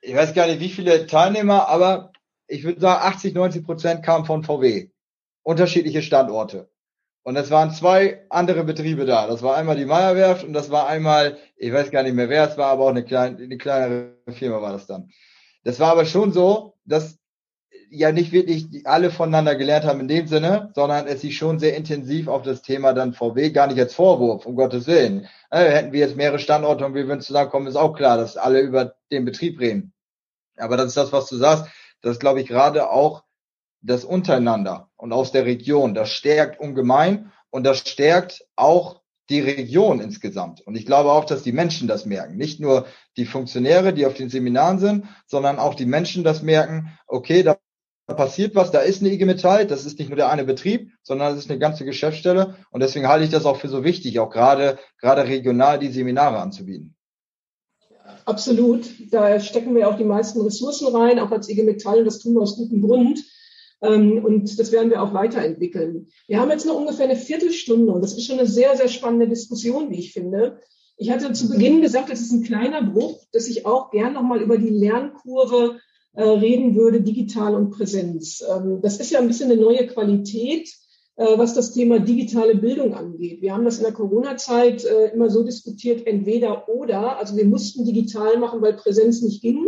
ich 0.00 0.14
weiß 0.14 0.32
gar 0.32 0.46
nicht, 0.46 0.58
wie 0.60 0.70
viele 0.70 1.06
Teilnehmer, 1.06 1.68
aber 1.68 2.12
ich 2.46 2.64
würde 2.64 2.80
sagen, 2.80 3.02
80, 3.04 3.34
90 3.34 3.64
Prozent 3.64 4.02
kamen 4.02 4.24
von 4.24 4.42
VW. 4.42 4.88
Unterschiedliche 5.42 6.00
Standorte. 6.00 6.70
Und 7.24 7.36
es 7.36 7.50
waren 7.50 7.72
zwei 7.72 8.24
andere 8.30 8.64
Betriebe 8.64 9.04
da. 9.04 9.26
Das 9.26 9.42
war 9.42 9.56
einmal 9.56 9.76
die 9.76 9.84
Meierwerft 9.84 10.44
und 10.44 10.54
das 10.54 10.70
war 10.70 10.88
einmal, 10.88 11.36
ich 11.56 11.74
weiß 11.74 11.90
gar 11.90 12.02
nicht 12.04 12.14
mehr 12.14 12.30
wer 12.30 12.48
es 12.48 12.56
war, 12.56 12.68
aber 12.68 12.84
auch 12.84 12.90
eine 12.90 13.04
kleine, 13.04 13.36
eine 13.42 13.58
kleinere 13.58 14.16
Firma 14.30 14.62
war 14.62 14.72
das 14.72 14.86
dann. 14.86 15.10
Das 15.62 15.78
war 15.78 15.92
aber 15.92 16.06
schon 16.06 16.32
so, 16.32 16.74
dass 16.86 17.18
ja 17.94 18.12
nicht 18.12 18.32
wirklich 18.32 18.86
alle 18.86 19.10
voneinander 19.10 19.54
gelernt 19.54 19.84
haben 19.84 20.00
in 20.00 20.08
dem 20.08 20.26
Sinne, 20.26 20.70
sondern 20.74 21.06
es 21.06 21.20
sich 21.20 21.36
schon 21.36 21.58
sehr 21.58 21.76
intensiv 21.76 22.28
auf 22.28 22.42
das 22.42 22.62
Thema 22.62 22.92
dann 22.92 23.14
VW, 23.14 23.50
gar 23.50 23.66
nicht 23.66 23.78
als 23.78 23.94
Vorwurf, 23.94 24.46
um 24.46 24.56
Gottes 24.56 24.86
Willen. 24.86 25.26
Äh, 25.50 25.70
hätten 25.70 25.92
wir 25.92 26.00
jetzt 26.00 26.16
mehrere 26.16 26.38
Standorte 26.38 26.84
und 26.84 26.94
wir 26.94 27.06
würden 27.06 27.20
zusammenkommen, 27.20 27.66
ist 27.66 27.76
auch 27.76 27.94
klar, 27.94 28.16
dass 28.16 28.36
alle 28.36 28.60
über 28.60 28.94
den 29.10 29.24
Betrieb 29.24 29.60
reden. 29.60 29.92
Aber 30.56 30.76
das 30.76 30.88
ist 30.88 30.96
das, 30.96 31.12
was 31.12 31.28
du 31.28 31.36
sagst. 31.36 31.66
Das 32.00 32.18
glaube 32.18 32.40
ich, 32.40 32.48
gerade 32.48 32.90
auch 32.90 33.24
das 33.80 34.04
untereinander 34.04 34.88
und 34.96 35.12
aus 35.12 35.32
der 35.32 35.44
Region. 35.44 35.94
Das 35.94 36.10
stärkt 36.10 36.58
ungemein 36.60 37.32
und 37.50 37.64
das 37.64 37.78
stärkt 37.78 38.44
auch 38.56 39.00
die 39.30 39.40
Region 39.40 40.00
insgesamt. 40.00 40.60
Und 40.60 40.76
ich 40.76 40.86
glaube 40.86 41.12
auch, 41.12 41.24
dass 41.24 41.42
die 41.42 41.52
Menschen 41.52 41.88
das 41.88 42.04
merken. 42.04 42.36
Nicht 42.36 42.60
nur 42.60 42.86
die 43.16 43.24
Funktionäre, 43.24 43.94
die 43.94 44.06
auf 44.06 44.14
den 44.14 44.28
Seminaren 44.28 44.78
sind, 44.78 45.06
sondern 45.26 45.58
auch 45.58 45.74
die 45.74 45.86
Menschen 45.86 46.24
das 46.24 46.42
merken, 46.42 46.98
okay, 47.06 47.42
da 47.42 47.56
passiert 48.12 48.54
was, 48.54 48.70
da 48.70 48.80
ist 48.80 49.00
eine 49.00 49.12
IG 49.12 49.24
Metall, 49.24 49.66
das 49.66 49.86
ist 49.86 49.98
nicht 49.98 50.08
nur 50.08 50.16
der 50.16 50.30
eine 50.30 50.44
Betrieb, 50.44 50.90
sondern 51.02 51.34
das 51.34 51.44
ist 51.44 51.50
eine 51.50 51.58
ganze 51.58 51.86
Geschäftsstelle. 51.86 52.56
Und 52.70 52.82
deswegen 52.82 53.08
halte 53.08 53.24
ich 53.24 53.30
das 53.30 53.46
auch 53.46 53.56
für 53.56 53.68
so 53.68 53.82
wichtig, 53.82 54.20
auch 54.20 54.30
gerade, 54.30 54.78
gerade 55.00 55.24
regional 55.24 55.78
die 55.78 55.88
Seminare 55.88 56.38
anzubieten. 56.38 56.94
Absolut. 58.26 58.86
Da 59.10 59.40
stecken 59.40 59.74
wir 59.74 59.88
auch 59.88 59.96
die 59.96 60.04
meisten 60.04 60.40
Ressourcen 60.42 60.94
rein, 60.94 61.18
auch 61.18 61.30
als 61.30 61.48
IG 61.48 61.62
Metall. 61.62 62.04
Das 62.04 62.18
tun 62.18 62.34
wir 62.34 62.42
aus 62.42 62.56
gutem 62.56 62.82
Grund. 62.82 63.24
Ähm, 63.82 64.24
und 64.24 64.58
das 64.58 64.72
werden 64.72 64.90
wir 64.90 65.02
auch 65.02 65.14
weiterentwickeln. 65.14 66.08
Wir 66.26 66.40
haben 66.40 66.50
jetzt 66.50 66.66
noch 66.66 66.76
ungefähr 66.76 67.06
eine 67.06 67.16
Viertelstunde 67.16 67.92
und 67.92 68.02
das 68.02 68.14
ist 68.16 68.26
schon 68.26 68.38
eine 68.38 68.48
sehr, 68.48 68.76
sehr 68.76 68.88
spannende 68.88 69.28
Diskussion, 69.28 69.90
wie 69.90 69.98
ich 69.98 70.12
finde. 70.12 70.60
Ich 70.96 71.10
hatte 71.10 71.32
zu 71.32 71.48
Beginn 71.48 71.82
gesagt, 71.82 72.08
es 72.10 72.20
ist 72.20 72.32
ein 72.32 72.44
kleiner 72.44 72.82
Bruch, 72.82 73.20
dass 73.32 73.48
ich 73.48 73.66
auch 73.66 73.90
gern 73.90 74.12
nochmal 74.12 74.40
über 74.40 74.58
die 74.58 74.70
Lernkurve 74.70 75.80
reden 76.22 76.74
würde, 76.74 77.00
digital 77.00 77.54
und 77.54 77.70
Präsenz. 77.70 78.42
Ähm, 78.48 78.80
das 78.82 79.00
ist 79.00 79.10
ja 79.10 79.18
ein 79.18 79.28
bisschen 79.28 79.50
eine 79.50 79.60
neue 79.60 79.86
Qualität, 79.86 80.72
äh, 81.16 81.38
was 81.38 81.54
das 81.54 81.72
Thema 81.72 82.00
digitale 82.00 82.56
Bildung 82.56 82.94
angeht. 82.94 83.40
Wir 83.40 83.54
haben 83.54 83.64
das 83.64 83.78
in 83.78 83.84
der 83.84 83.92
Corona-Zeit 83.92 84.84
äh, 84.84 85.12
immer 85.12 85.30
so 85.30 85.44
diskutiert, 85.44 86.06
entweder 86.06 86.68
oder. 86.68 87.18
Also 87.18 87.36
wir 87.36 87.44
mussten 87.44 87.84
digital 87.84 88.38
machen, 88.38 88.60
weil 88.62 88.74
Präsenz 88.74 89.22
nicht 89.22 89.40
ging. 89.40 89.66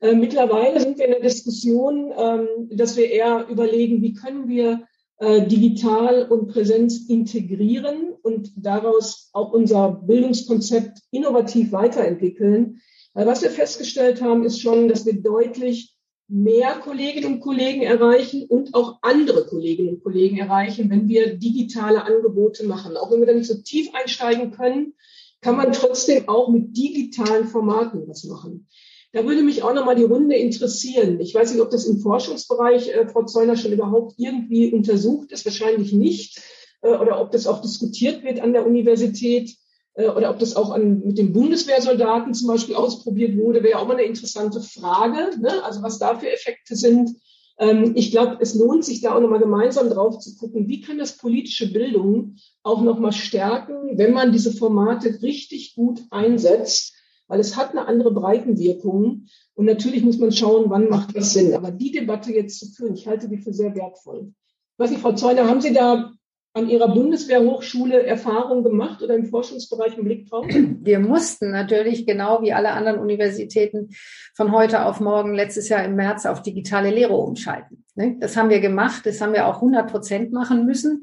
Äh, 0.00 0.14
mittlerweile 0.14 0.80
sind 0.80 0.98
wir 0.98 1.06
in 1.06 1.12
der 1.12 1.20
Diskussion, 1.20 2.12
ähm, 2.16 2.48
dass 2.72 2.96
wir 2.96 3.08
eher 3.08 3.46
überlegen, 3.48 4.02
wie 4.02 4.14
können 4.14 4.48
wir 4.48 4.82
äh, 5.18 5.46
digital 5.46 6.26
und 6.28 6.48
Präsenz 6.48 7.08
integrieren 7.08 8.12
und 8.22 8.50
daraus 8.56 9.30
auch 9.32 9.52
unser 9.52 9.92
Bildungskonzept 9.92 10.98
innovativ 11.12 11.70
weiterentwickeln. 11.70 12.80
Weil 13.14 13.26
was 13.26 13.42
wir 13.42 13.50
festgestellt 13.50 14.20
haben, 14.20 14.44
ist 14.44 14.60
schon, 14.60 14.88
dass 14.88 15.06
wir 15.06 15.14
deutlich 15.14 15.94
mehr 16.28 16.74
Kolleginnen 16.76 17.34
und 17.34 17.40
Kollegen 17.40 17.82
erreichen 17.82 18.46
und 18.48 18.74
auch 18.74 18.98
andere 19.02 19.46
Kolleginnen 19.46 19.96
und 19.96 20.02
Kollegen 20.02 20.38
erreichen, 20.38 20.90
wenn 20.90 21.08
wir 21.08 21.36
digitale 21.36 22.02
Angebote 22.02 22.66
machen. 22.66 22.96
Auch 22.96 23.10
wenn 23.10 23.20
wir 23.20 23.26
da 23.26 23.34
nicht 23.34 23.46
so 23.46 23.62
tief 23.62 23.90
einsteigen 23.94 24.50
können, 24.50 24.94
kann 25.40 25.56
man 25.56 25.72
trotzdem 25.72 26.28
auch 26.28 26.48
mit 26.48 26.76
digitalen 26.76 27.46
Formaten 27.46 28.08
was 28.08 28.24
machen. 28.24 28.66
Da 29.12 29.24
würde 29.24 29.42
mich 29.42 29.62
auch 29.62 29.74
nochmal 29.74 29.94
die 29.94 30.02
Runde 30.02 30.34
interessieren. 30.34 31.20
Ich 31.20 31.34
weiß 31.34 31.52
nicht, 31.52 31.62
ob 31.62 31.70
das 31.70 31.86
im 31.86 32.00
Forschungsbereich, 32.00 32.88
äh, 32.88 33.06
Frau 33.06 33.24
Zeuner, 33.24 33.56
schon 33.56 33.72
überhaupt 33.72 34.14
irgendwie 34.16 34.72
untersucht 34.72 35.30
ist, 35.30 35.44
wahrscheinlich 35.44 35.92
nicht, 35.92 36.40
äh, 36.82 36.88
oder 36.88 37.20
ob 37.20 37.30
das 37.30 37.46
auch 37.46 37.60
diskutiert 37.60 38.24
wird 38.24 38.40
an 38.40 38.52
der 38.52 38.66
Universität 38.66 39.54
oder 39.94 40.30
ob 40.30 40.38
das 40.38 40.56
auch 40.56 40.70
an, 40.70 41.02
mit 41.04 41.18
den 41.18 41.32
Bundeswehrsoldaten 41.32 42.34
zum 42.34 42.48
Beispiel 42.48 42.74
ausprobiert 42.74 43.36
wurde, 43.36 43.62
wäre 43.62 43.78
auch 43.78 43.86
mal 43.86 43.94
eine 43.94 44.02
interessante 44.02 44.60
Frage, 44.60 45.38
ne? 45.40 45.62
also 45.64 45.82
was 45.82 45.98
da 45.98 46.16
für 46.16 46.30
Effekte 46.30 46.74
sind. 46.74 47.10
Ähm, 47.58 47.92
ich 47.94 48.10
glaube, 48.10 48.38
es 48.40 48.54
lohnt 48.54 48.84
sich 48.84 49.00
da 49.00 49.14
auch 49.14 49.20
nochmal 49.20 49.38
gemeinsam 49.38 49.88
drauf 49.90 50.18
zu 50.18 50.36
gucken, 50.36 50.68
wie 50.68 50.80
kann 50.80 50.98
das 50.98 51.16
politische 51.16 51.72
Bildung 51.72 52.36
auch 52.62 52.82
nochmal 52.82 53.12
stärken, 53.12 53.96
wenn 53.96 54.12
man 54.12 54.32
diese 54.32 54.52
Formate 54.52 55.22
richtig 55.22 55.74
gut 55.76 56.00
einsetzt 56.10 56.94
weil 57.26 57.40
es 57.40 57.56
hat 57.56 57.70
eine 57.70 57.86
andere 57.86 58.12
Breitenwirkung. 58.12 59.26
Und 59.54 59.64
natürlich 59.64 60.02
muss 60.02 60.18
man 60.18 60.32
schauen, 60.32 60.66
wann 60.68 60.88
macht 60.88 61.16
das 61.16 61.32
Sinn. 61.32 61.54
Aber 61.54 61.70
die 61.70 61.90
Debatte 61.90 62.32
jetzt 62.32 62.58
zu 62.58 62.66
führen, 62.66 62.94
ich 62.94 63.06
halte 63.06 63.28
die 63.28 63.38
für 63.38 63.52
sehr 63.52 63.74
wertvoll. 63.74 64.32
Ich, 64.78 64.98
Frau 64.98 65.12
Zeuner, 65.12 65.48
haben 65.48 65.60
Sie 65.60 65.72
da 65.72 66.12
an 66.56 66.68
Ihrer 66.68 66.88
Bundeswehrhochschule 66.88 68.06
Erfahrung 68.06 68.62
gemacht 68.62 69.02
oder 69.02 69.16
im 69.16 69.26
Forschungsbereich 69.26 69.94
einen 69.94 70.04
Blick 70.04 70.30
drauf? 70.30 70.46
Wir 70.48 71.00
mussten 71.00 71.50
natürlich 71.50 72.06
genau 72.06 72.42
wie 72.42 72.52
alle 72.52 72.70
anderen 72.70 73.00
Universitäten 73.00 73.90
von 74.34 74.52
heute 74.52 74.86
auf 74.86 75.00
morgen 75.00 75.34
letztes 75.34 75.68
Jahr 75.68 75.84
im 75.84 75.96
März 75.96 76.26
auf 76.26 76.42
digitale 76.42 76.90
Lehre 76.90 77.16
umschalten. 77.16 77.84
Ne? 77.96 78.16
Das 78.20 78.36
haben 78.36 78.50
wir 78.50 78.60
gemacht, 78.60 79.04
das 79.04 79.20
haben 79.20 79.32
wir 79.32 79.48
auch 79.48 79.56
100 79.56 79.90
Prozent 79.90 80.32
machen 80.32 80.64
müssen. 80.64 81.02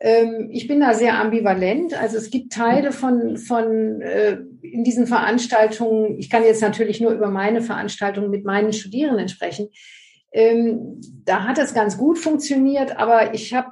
Ähm, 0.00 0.50
ich 0.52 0.68
bin 0.68 0.78
da 0.78 0.94
sehr 0.94 1.18
ambivalent. 1.18 2.00
Also 2.00 2.16
es 2.16 2.30
gibt 2.30 2.52
Teile 2.52 2.92
von, 2.92 3.36
von 3.36 4.00
äh, 4.00 4.38
in 4.62 4.84
diesen 4.84 5.08
Veranstaltungen, 5.08 6.20
ich 6.20 6.30
kann 6.30 6.44
jetzt 6.44 6.62
natürlich 6.62 7.00
nur 7.00 7.10
über 7.10 7.30
meine 7.30 7.62
Veranstaltungen 7.62 8.30
mit 8.30 8.44
meinen 8.44 8.72
Studierenden 8.72 9.28
sprechen. 9.28 9.70
Ähm, 10.36 11.00
da 11.24 11.44
hat 11.44 11.58
es 11.58 11.74
ganz 11.74 11.96
gut 11.96 12.18
funktioniert, 12.18 12.98
aber 12.98 13.34
ich 13.34 13.54
habe, 13.54 13.68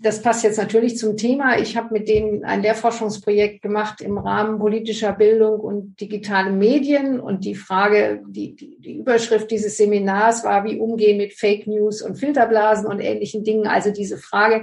das 0.00 0.22
passt 0.22 0.42
jetzt 0.42 0.56
natürlich 0.56 0.96
zum 0.96 1.18
Thema, 1.18 1.58
ich 1.58 1.76
habe 1.76 1.92
mit 1.92 2.08
denen 2.08 2.42
ein 2.42 2.62
Lehrforschungsprojekt 2.62 3.60
gemacht 3.60 4.00
im 4.00 4.16
Rahmen 4.16 4.58
politischer 4.58 5.12
Bildung 5.12 5.60
und 5.60 6.00
digitale 6.00 6.52
Medien 6.52 7.20
und 7.20 7.44
die 7.44 7.54
Frage, 7.54 8.22
die, 8.26 8.56
die, 8.56 8.96
Überschrift 8.96 9.50
dieses 9.50 9.76
Seminars 9.76 10.42
war, 10.42 10.64
wie 10.64 10.78
umgehen 10.78 11.18
mit 11.18 11.34
Fake 11.34 11.66
News 11.66 12.00
und 12.00 12.16
Filterblasen 12.16 12.86
und 12.86 13.00
ähnlichen 13.00 13.44
Dingen. 13.44 13.66
Also 13.66 13.90
diese 13.90 14.16
Frage, 14.16 14.62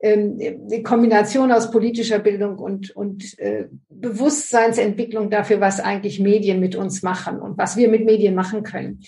ähm, 0.00 0.38
die 0.38 0.82
Kombination 0.82 1.52
aus 1.52 1.70
politischer 1.70 2.20
Bildung 2.20 2.56
und, 2.56 2.96
und 2.96 3.38
äh, 3.38 3.66
Bewusstseinsentwicklung 3.90 5.28
dafür, 5.28 5.60
was 5.60 5.78
eigentlich 5.78 6.20
Medien 6.20 6.58
mit 6.58 6.74
uns 6.74 7.02
machen 7.02 7.38
und 7.38 7.58
was 7.58 7.76
wir 7.76 7.88
mit 7.88 8.06
Medien 8.06 8.34
machen 8.34 8.62
können. 8.62 9.02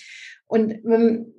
Und 0.52 0.84
ähm, 0.84 1.32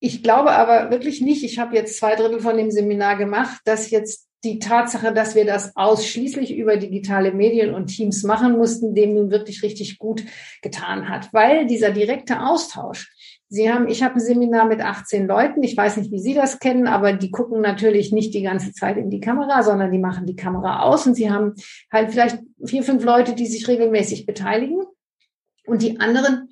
ich 0.00 0.22
glaube 0.22 0.50
aber 0.52 0.90
wirklich 0.90 1.20
nicht, 1.20 1.44
ich 1.44 1.58
habe 1.58 1.76
jetzt 1.76 1.98
zwei 1.98 2.16
Drittel 2.16 2.40
von 2.40 2.56
dem 2.56 2.70
Seminar 2.70 3.16
gemacht, 3.16 3.60
dass 3.64 3.90
jetzt 3.90 4.26
die 4.42 4.58
Tatsache, 4.58 5.12
dass 5.12 5.34
wir 5.34 5.44
das 5.44 5.76
ausschließlich 5.76 6.56
über 6.56 6.78
digitale 6.78 7.32
Medien 7.32 7.74
und 7.74 7.88
Teams 7.88 8.22
machen 8.22 8.56
mussten, 8.56 8.94
dem 8.94 9.14
nun 9.14 9.30
wirklich 9.30 9.62
richtig 9.62 9.98
gut 9.98 10.24
getan 10.62 11.10
hat, 11.10 11.32
weil 11.34 11.66
dieser 11.66 11.90
direkte 11.90 12.40
Austausch, 12.40 13.12
Sie 13.52 13.70
haben, 13.70 13.88
ich 13.88 14.04
habe 14.04 14.14
ein 14.14 14.20
Seminar 14.20 14.66
mit 14.66 14.80
18 14.80 15.26
Leuten. 15.26 15.64
Ich 15.64 15.76
weiß 15.76 15.96
nicht, 15.96 16.12
wie 16.12 16.20
Sie 16.20 16.34
das 16.34 16.60
kennen, 16.60 16.86
aber 16.86 17.12
die 17.12 17.32
gucken 17.32 17.60
natürlich 17.60 18.12
nicht 18.12 18.32
die 18.32 18.42
ganze 18.42 18.72
Zeit 18.72 18.96
in 18.96 19.10
die 19.10 19.18
Kamera, 19.18 19.64
sondern 19.64 19.90
die 19.90 19.98
machen 19.98 20.24
die 20.24 20.36
Kamera 20.36 20.84
aus 20.84 21.04
und 21.08 21.16
sie 21.16 21.32
haben 21.32 21.54
halt 21.92 22.12
vielleicht 22.12 22.38
vier, 22.64 22.84
fünf 22.84 23.02
Leute, 23.02 23.34
die 23.34 23.46
sich 23.46 23.66
regelmäßig 23.66 24.24
beteiligen. 24.24 24.84
Und 25.66 25.82
die 25.82 25.98
anderen 25.98 26.49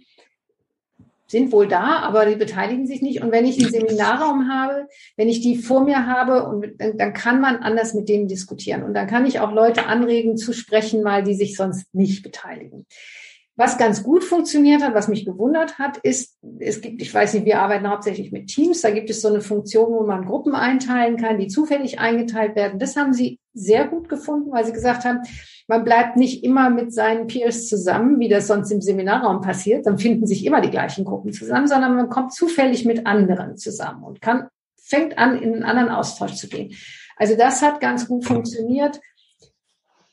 sind 1.31 1.53
wohl 1.53 1.69
da, 1.69 2.01
aber 2.01 2.27
die 2.27 2.37
beteiligen 2.37 2.87
sich 2.87 3.03
nicht. 3.03 3.23
Und 3.23 3.33
wenn 3.33 3.45
ich 3.45 3.59
einen 3.61 3.71
Seminarraum 3.71 4.49
habe, 4.51 4.89
wenn 5.17 5.29
ich 5.29 5.41
die 5.41 5.57
vor 5.57 5.85
mir 5.85 6.07
habe, 6.07 6.45
und 6.45 6.67
dann 6.79 7.13
kann 7.13 7.41
man 7.41 7.57
anders 7.57 7.95
mit 7.95 8.09
denen 8.09 8.29
diskutieren. 8.29 8.83
Und 8.83 8.95
dann 8.95 9.07
kann 9.07 9.27
ich 9.27 9.41
auch 9.41 9.53
Leute 9.53 9.87
anregen 9.87 10.37
zu 10.37 10.53
sprechen, 10.53 11.05
weil 11.05 11.23
die 11.23 11.35
sich 11.35 11.57
sonst 11.57 11.95
nicht 11.95 12.23
beteiligen. 12.23 12.87
Was 13.57 13.77
ganz 13.77 14.05
gut 14.05 14.23
funktioniert 14.23 14.85
hat, 14.85 14.95
was 14.95 15.09
mich 15.09 15.27
gewundert 15.27 15.81
hat, 15.81 15.97
ist, 15.99 16.39
es 16.61 16.81
gibt, 16.81 17.03
ich 17.03 17.13
weiß 17.13 17.35
nicht, 17.35 17.45
wir 17.45 17.61
arbeiten 17.61 17.91
hauptsächlich 17.91 18.31
mit 18.31 18.47
Teams, 18.47 18.83
da 18.83 18.91
gibt 18.91 19.11
es 19.11 19.21
so 19.21 19.27
eine 19.27 19.41
Funktion, 19.41 19.91
wo 19.91 20.07
man 20.07 20.27
Gruppen 20.27 20.55
einteilen 20.55 21.17
kann, 21.17 21.39
die 21.39 21.49
zufällig 21.49 21.99
eingeteilt 21.99 22.55
werden. 22.55 22.79
Das 22.79 22.95
haben 22.95 23.13
sie 23.13 23.41
sehr 23.59 23.87
gut 23.87 24.09
gefunden, 24.09 24.51
weil 24.53 24.65
sie 24.65 24.73
gesagt 24.73 25.05
haben, 25.05 25.21
man 25.67 25.85
bleibt 25.85 26.17
nicht 26.17 26.45
immer 26.45 26.71
mit 26.71 26.93
seinen 26.93 27.27
Peers 27.27 27.69
zusammen, 27.69 28.19
wie 28.21 28.29
das 28.29 28.47
sonst 28.47 28.71
im 28.71 28.81
Seminarraum 28.81 29.41
passiert, 29.43 29.87
dann 29.87 29.99
finden 29.99 30.27
sich 30.27 30.45
immer 30.47 30.61
die 30.61 30.71
gleichen 30.71 31.05
Gruppen 31.05 31.33
zusammen, 31.33 31.67
sondern 31.67 31.97
man 31.97 32.09
kommt 32.09 32.33
zufällig 32.33 32.85
mit 32.85 33.07
anderen 33.07 33.57
zusammen 33.57 34.03
und 34.03 34.23
kann, 34.23 34.49
fängt 34.77 35.19
an, 35.19 35.37
in 35.37 35.53
einen 35.53 35.65
anderen 35.65 35.91
Austausch 35.91 36.35
zu 36.35 36.49
gehen. 36.49 36.75
Also 37.17 37.37
das 37.37 37.63
hat 37.63 37.81
ganz 37.81 38.09
gut 38.09 38.25
funktioniert. 38.25 39.01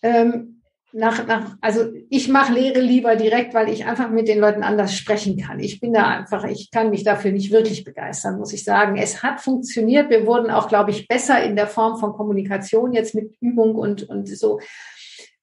Ähm, 0.01 0.54
nach, 0.97 1.27
nach, 1.27 1.57
also 1.59 1.91
ich 2.09 2.29
mache 2.29 2.53
Lehre 2.53 2.79
lieber 2.79 3.17
direkt, 3.17 3.53
weil 3.53 3.67
ich 3.67 3.85
einfach 3.85 4.09
mit 4.09 4.29
den 4.29 4.39
Leuten 4.39 4.63
anders 4.63 4.95
sprechen 4.95 5.37
kann. 5.37 5.59
Ich 5.59 5.81
bin 5.81 5.91
da 5.91 6.07
einfach, 6.07 6.45
ich 6.45 6.71
kann 6.71 6.89
mich 6.89 7.03
dafür 7.03 7.33
nicht 7.33 7.51
wirklich 7.51 7.83
begeistern, 7.83 8.37
muss 8.37 8.53
ich 8.53 8.63
sagen. 8.63 8.95
Es 8.95 9.21
hat 9.21 9.41
funktioniert. 9.41 10.09
Wir 10.09 10.25
wurden 10.25 10.49
auch, 10.49 10.69
glaube 10.69 10.91
ich, 10.91 11.09
besser 11.09 11.43
in 11.43 11.57
der 11.57 11.67
Form 11.67 11.99
von 11.99 12.13
Kommunikation 12.13 12.93
jetzt 12.93 13.13
mit 13.13 13.35
Übung 13.41 13.75
und, 13.75 14.03
und 14.03 14.29
so. 14.29 14.61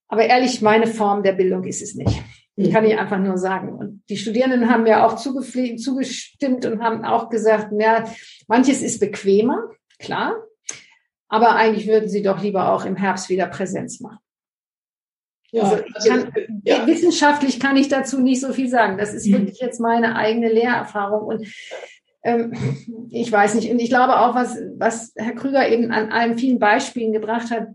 Aber 0.09 0.25
ehrlich, 0.25 0.63
meine 0.63 0.87
Form 0.87 1.23
der 1.23 1.33
Bildung 1.33 1.65
ist 1.65 1.83
es 1.83 1.95
nicht. 1.95 2.23
Ich 2.57 2.73
kann 2.73 2.87
ich 2.87 2.99
einfach 2.99 3.19
nur 3.19 3.37
sagen. 3.37 3.75
Und 3.75 4.03
die 4.09 4.17
Studierenden 4.17 4.71
haben 4.71 4.85
mir 4.85 5.05
auch 5.05 5.17
zugestimmt 5.17 6.65
und 6.65 6.83
haben 6.83 7.05
auch 7.05 7.29
gesagt, 7.29 7.73
ja, 7.79 8.05
manches 8.49 8.81
ist 8.81 9.01
bequemer, 9.01 9.69
klar. 9.99 10.35
aber 11.29 11.57
eigentlich 11.57 11.87
würden 11.87 12.09
sie 12.09 12.23
doch 12.23 12.43
lieber 12.43 12.73
auch 12.73 12.87
im 12.87 12.97
Herbst 12.97 13.29
wieder 13.29 13.49
Präsenz 13.49 14.01
machen. 14.01 14.22
Ja, 15.53 15.65
also 15.65 16.09
kann, 16.09 16.33
ja. 16.65 16.87
Wissenschaftlich 16.87 17.61
kann 17.61 17.77
ich 17.77 17.89
dazu 17.89 18.21
nicht 18.21 18.41
so 18.41 18.53
viel 18.53 18.69
sagen. 18.69 18.97
Das 18.97 19.13
ist 19.13 19.27
mhm. 19.27 19.33
wirklich 19.33 19.61
jetzt 19.61 19.81
meine 19.81 20.17
eigene 20.17 20.51
Lehrerfahrung. 20.51 21.27
Und 21.27 21.47
ähm, 22.25 22.53
ich 23.11 23.31
weiß 23.31 23.55
nicht. 23.55 23.71
Und 23.71 23.79
ich 23.79 23.91
glaube 23.91 24.19
auch, 24.19 24.35
was, 24.35 24.57
was 24.77 25.13
Herr 25.15 25.35
Krüger 25.35 25.69
eben 25.69 25.93
an 25.93 26.11
allen 26.11 26.39
vielen 26.39 26.59
Beispielen 26.59 27.13
gebracht 27.13 27.51
hat, 27.51 27.69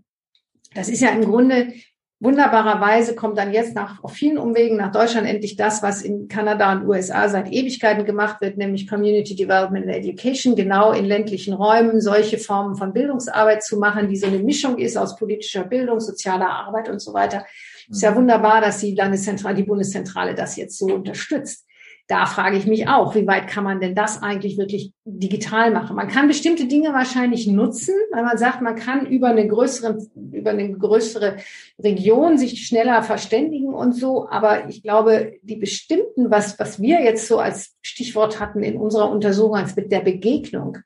das 0.73 0.89
ist 0.89 1.01
ja 1.01 1.09
im 1.09 1.25
Grunde 1.25 1.73
wunderbarerweise 2.19 3.15
kommt 3.15 3.37
dann 3.37 3.53
jetzt 3.53 3.75
nach 3.75 4.03
auf 4.03 4.13
vielen 4.13 4.37
Umwegen 4.37 4.77
nach 4.77 4.91
Deutschland 4.91 5.27
endlich 5.27 5.55
das, 5.55 5.83
was 5.83 6.01
in 6.01 6.27
Kanada 6.27 6.71
und 6.71 6.87
USA 6.87 7.29
seit 7.29 7.51
Ewigkeiten 7.51 8.05
gemacht 8.05 8.41
wird, 8.41 8.57
nämlich 8.57 8.87
Community 8.87 9.35
Development 9.35 9.85
and 9.85 9.95
Education, 9.95 10.55
genau 10.55 10.91
in 10.93 11.05
ländlichen 11.05 11.53
Räumen 11.53 12.01
solche 12.01 12.39
Formen 12.39 12.75
von 12.75 12.93
Bildungsarbeit 12.93 13.63
zu 13.63 13.77
machen, 13.77 14.09
die 14.09 14.17
so 14.17 14.27
eine 14.27 14.39
Mischung 14.39 14.79
ist 14.79 14.97
aus 14.97 15.15
politischer 15.15 15.63
Bildung, 15.63 15.99
sozialer 15.99 16.49
Arbeit 16.49 16.89
und 16.89 16.99
so 16.99 17.13
weiter. 17.13 17.45
Ist 17.89 18.01
ja 18.01 18.11
mhm. 18.11 18.17
wunderbar, 18.17 18.61
dass 18.61 18.79
die 18.79 18.95
Landeszentrale, 18.95 19.55
die 19.55 19.63
Bundeszentrale 19.63 20.35
das 20.35 20.55
jetzt 20.55 20.77
so 20.77 20.87
unterstützt 20.87 21.67
da 22.07 22.25
frage 22.25 22.57
ich 22.57 22.65
mich 22.65 22.87
auch, 22.87 23.15
wie 23.15 23.27
weit 23.27 23.47
kann 23.47 23.65
man 23.65 23.81
denn 23.81 23.93
das 23.93 24.23
eigentlich 24.23 24.57
wirklich 24.57 24.93
digital 25.03 25.71
machen? 25.71 25.97
Man 25.97 26.07
kann 26.07 26.29
bestimmte 26.29 26.65
Dinge 26.65 26.93
wahrscheinlich 26.93 27.47
nutzen, 27.47 27.95
weil 28.13 28.23
man 28.23 28.37
sagt, 28.37 28.61
man 28.61 28.77
kann 28.77 29.05
über 29.05 29.27
eine 29.27 29.45
größere, 29.45 29.97
über 30.31 30.51
eine 30.51 30.71
größere 30.71 31.35
Region 31.79 32.37
sich 32.37 32.65
schneller 32.65 33.03
verständigen 33.03 33.73
und 33.73 33.91
so. 33.91 34.29
Aber 34.29 34.69
ich 34.69 34.83
glaube, 34.83 35.33
die 35.41 35.57
bestimmten, 35.57 36.31
was, 36.31 36.57
was 36.59 36.81
wir 36.81 37.01
jetzt 37.03 37.27
so 37.27 37.39
als 37.39 37.75
Stichwort 37.81 38.39
hatten 38.39 38.63
in 38.63 38.77
unserer 38.77 39.11
Untersuchung, 39.11 39.57
als 39.57 39.75
mit 39.75 39.91
der 39.91 39.99
Begegnung, 39.99 40.77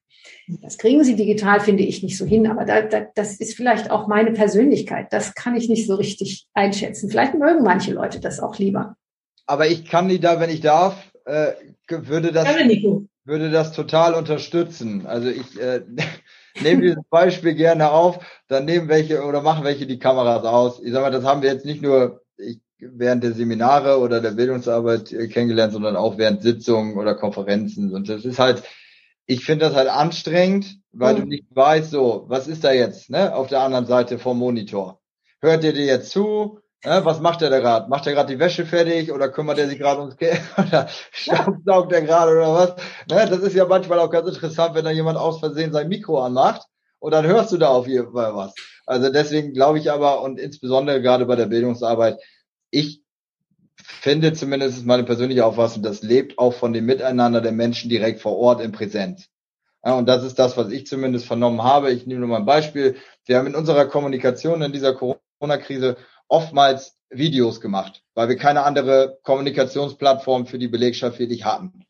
das 0.62 0.78
kriegen 0.78 1.04
sie 1.04 1.16
digital, 1.16 1.60
finde 1.60 1.84
ich, 1.84 2.04
nicht 2.04 2.18
so 2.18 2.26
hin. 2.26 2.48
Aber 2.48 2.66
da, 2.66 2.82
da, 2.82 3.08
das 3.16 3.40
ist 3.40 3.56
vielleicht 3.56 3.92
auch 3.92 4.08
meine 4.08 4.32
Persönlichkeit. 4.32 5.08
Das 5.12 5.34
kann 5.34 5.56
ich 5.56 5.70
nicht 5.70 5.88
so 5.88 5.96
richtig 5.96 6.48
einschätzen. 6.54 7.10
Vielleicht 7.10 7.34
mögen 7.36 7.64
manche 7.64 7.94
Leute 7.94 8.20
das 8.20 8.40
auch 8.40 8.58
lieber. 8.58 8.96
Aber 9.46 9.68
ich 9.68 9.86
kann 9.86 10.10
die 10.10 10.20
da, 10.20 10.40
wenn 10.40 10.50
ich 10.50 10.62
darf, 10.62 11.12
äh, 11.26 11.54
würde 11.88 12.32
das 12.32 12.48
würde 13.24 13.52
das 13.52 13.72
total 13.74 14.14
unterstützen. 14.14 15.06
Also 15.06 15.30
ich 15.30 15.60
äh, 15.60 15.82
nehme 16.62 16.82
dieses 16.82 17.04
Beispiel 17.10 17.54
gerne 17.54 17.92
auf, 17.92 18.20
dann 18.48 18.66
nehmen 18.66 18.88
welche 18.88 19.24
oder 19.24 19.42
machen 19.42 19.64
welche 19.64 19.86
die 19.86 20.00
Kameras 20.00 20.44
aus. 20.44 20.82
Ich 20.84 20.92
sag 20.92 21.02
mal, 21.02 21.12
das 21.12 21.24
haben 21.24 21.42
wir 21.42 21.52
jetzt 21.52 21.66
nicht 21.66 21.82
nur 21.82 22.22
ich, 22.38 22.60
während 22.80 23.24
der 23.24 23.34
Seminare 23.34 24.00
oder 24.00 24.22
der 24.22 24.32
Bildungsarbeit 24.32 25.12
äh, 25.14 25.28
kennengelernt, 25.28 25.74
sondern 25.74 25.96
auch 25.96 26.18
während 26.18 26.42
Sitzungen 26.42 26.98
oder 26.98 27.16
Konferenzen. 27.16 27.94
Und 27.94 28.10
das 28.10 28.26
ist 28.26 28.40
halt, 28.40 28.64
ich 29.32 29.46
finde 29.46 29.68
das 29.68 29.76
halt 29.76 29.88
anstrengend, 29.88 30.78
weil 30.92 31.14
mhm. 31.16 31.20
du 31.20 31.26
nicht 31.28 31.46
weißt, 31.52 31.90
so, 31.90 32.26
was 32.28 32.50
ist 32.50 32.66
da 32.66 32.74
jetzt, 32.74 33.10
ne, 33.10 33.34
auf 33.34 33.48
der 33.48 33.62
anderen 33.62 33.86
Seite 33.86 34.20
vom 34.20 34.38
Monitor? 34.38 35.00
Hört 35.40 35.64
ihr 35.64 35.72
dir 35.72 35.86
jetzt 35.86 36.12
zu? 36.12 36.60
Ja, 36.84 37.06
was 37.06 37.22
macht 37.22 37.42
er 37.42 37.50
da 37.50 37.60
gerade? 37.60 37.88
Macht 37.88 38.08
er 38.08 38.14
gerade 38.14 38.34
die 38.34 38.40
Wäsche 38.40 38.66
fertig 38.66 39.10
oder 39.10 39.30
kümmert 39.30 39.58
er 39.58 39.70
sich 39.70 39.80
gerade 39.80 40.02
ums 40.02 40.18
Geld 40.18 40.42
oder 40.58 40.90
staubsaugt 41.12 41.94
er 41.94 42.02
gerade 42.02 42.32
oder 42.32 42.54
was? 42.54 42.76
Ja, 43.10 43.26
das 43.26 43.40
ist 43.40 43.56
ja 43.56 43.66
manchmal 43.66 44.00
auch 44.00 44.10
ganz 44.10 44.28
interessant, 44.28 44.76
wenn 44.76 44.84
da 44.84 44.92
jemand 44.92 45.18
aus 45.18 45.40
Versehen 45.40 45.72
sein 45.72 45.88
Mikro 45.88 46.22
anmacht 46.22 46.64
und 47.00 47.12
dann 47.12 47.26
hörst 47.26 47.54
du 47.54 47.58
da 47.58 47.70
auf 47.70 47.88
jeden 47.88 48.12
Fall 48.12 48.36
was. 48.36 48.54
Also 48.86 49.12
deswegen 49.12 49.54
glaube 49.54 49.80
ich 49.80 49.90
aber 49.90 50.24
und 50.24 50.42
insbesondere 50.42 51.02
gerade 51.02 51.26
bei 51.26 51.38
der 51.38 51.46
Bildungsarbeit, 51.46 52.20
ich 52.70 53.02
finde 53.92 54.34
zumindest 54.34 54.86
meine 54.86 55.04
persönliche 55.04 55.46
Auffassung, 55.46 55.84
das 55.84 56.02
lebt 56.02 56.38
auch 56.38 56.54
von 56.54 56.74
dem 56.74 56.86
Miteinander 56.86 57.42
der 57.42 57.52
Menschen 57.52 57.90
direkt 57.90 58.22
vor 58.22 58.38
Ort 58.38 58.62
im 58.62 58.72
Präsent. 58.72 59.28
Ja, 59.84 59.96
und 59.96 60.08
das 60.08 60.24
ist 60.24 60.38
das, 60.38 60.58
was 60.58 60.72
ich 60.72 60.86
zumindest 60.86 61.26
vernommen 61.26 61.64
habe. 61.64 61.92
Ich 61.92 62.06
nehme 62.06 62.20
nur 62.20 62.30
mal 62.30 62.38
ein 62.38 62.46
Beispiel. 62.46 62.96
Wir 63.26 63.38
haben 63.38 63.48
in 63.48 63.56
unserer 63.56 63.86
Kommunikation 63.86 64.62
in 64.62 64.72
dieser 64.72 64.94
Corona-Krise 64.94 65.98
oftmals 66.28 66.98
Videos 67.10 67.60
gemacht, 67.60 68.04
weil 68.14 68.30
wir 68.30 68.38
keine 68.38 68.64
andere 68.64 69.20
Kommunikationsplattform 69.24 70.46
für 70.46 70.60
die 70.60 70.68
Belegschaft 70.68 71.20
wirklich 71.20 71.46
hatten. 71.46 71.86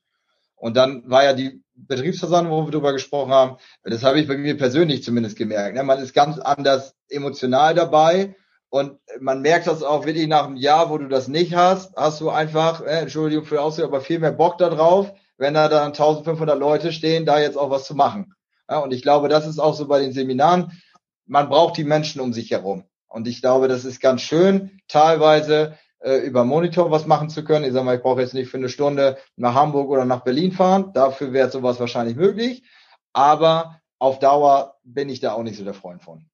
Und 0.55 0.77
dann 0.77 1.09
war 1.09 1.23
ja 1.23 1.33
die 1.33 1.63
Betriebsversammlung, 1.73 2.53
wo 2.53 2.67
wir 2.67 2.71
drüber 2.71 2.93
gesprochen 2.93 3.31
haben. 3.31 3.57
Das 3.83 4.03
habe 4.03 4.19
ich 4.19 4.27
bei 4.27 4.37
mir 4.37 4.57
persönlich 4.57 5.03
zumindest 5.03 5.37
gemerkt. 5.37 5.81
Man 5.83 5.99
ist 5.99 6.13
ganz 6.13 6.39
anders 6.39 6.95
emotional 7.09 7.75
dabei 7.75 8.35
und 8.71 8.99
man 9.19 9.41
merkt 9.41 9.67
das 9.67 9.83
auch 9.83 10.05
wirklich 10.05 10.27
nach 10.27 10.45
einem 10.45 10.55
Jahr, 10.55 10.89
wo 10.89 10.97
du 10.97 11.09
das 11.09 11.27
nicht 11.27 11.53
hast, 11.53 11.93
hast 11.97 12.21
du 12.21 12.29
einfach, 12.29 12.81
äh, 12.81 13.01
Entschuldigung 13.01 13.43
für 13.43 13.61
Aussehen, 13.61 13.83
aber 13.83 13.99
viel 13.99 14.19
mehr 14.19 14.31
Bock 14.31 14.57
darauf, 14.57 15.11
wenn 15.37 15.55
da 15.55 15.67
dann 15.67 15.87
1500 15.87 16.57
Leute 16.57 16.93
stehen, 16.93 17.25
da 17.25 17.37
jetzt 17.37 17.57
auch 17.57 17.69
was 17.69 17.83
zu 17.83 17.95
machen. 17.95 18.33
Ja, 18.69 18.79
und 18.79 18.93
ich 18.93 19.01
glaube, 19.01 19.27
das 19.27 19.45
ist 19.45 19.59
auch 19.59 19.73
so 19.73 19.89
bei 19.89 19.99
den 19.99 20.13
Seminaren. 20.13 20.81
Man 21.25 21.49
braucht 21.49 21.75
die 21.75 21.83
Menschen 21.83 22.21
um 22.21 22.31
sich 22.31 22.51
herum. 22.51 22.85
Und 23.09 23.27
ich 23.27 23.41
glaube, 23.41 23.67
das 23.67 23.83
ist 23.83 23.99
ganz 23.99 24.21
schön, 24.21 24.79
teilweise 24.87 25.77
äh, 25.99 26.19
über 26.19 26.45
Monitor 26.45 26.91
was 26.91 27.05
machen 27.05 27.29
zu 27.29 27.43
können. 27.43 27.65
Ich 27.65 27.73
sage 27.73 27.83
mal, 27.83 27.97
ich 27.97 28.01
brauche 28.01 28.21
jetzt 28.21 28.33
nicht 28.33 28.49
für 28.49 28.57
eine 28.57 28.69
Stunde 28.69 29.17
nach 29.35 29.53
Hamburg 29.53 29.89
oder 29.89 30.05
nach 30.05 30.23
Berlin 30.23 30.53
fahren. 30.53 30.93
Dafür 30.93 31.33
wäre 31.33 31.51
sowas 31.51 31.81
wahrscheinlich 31.81 32.15
möglich. 32.15 32.63
Aber 33.11 33.81
auf 33.99 34.19
Dauer 34.19 34.77
bin 34.85 35.09
ich 35.09 35.19
da 35.19 35.33
auch 35.33 35.43
nicht 35.43 35.57
so 35.57 35.65
der 35.65 35.73
Freund 35.73 36.01
von. 36.01 36.30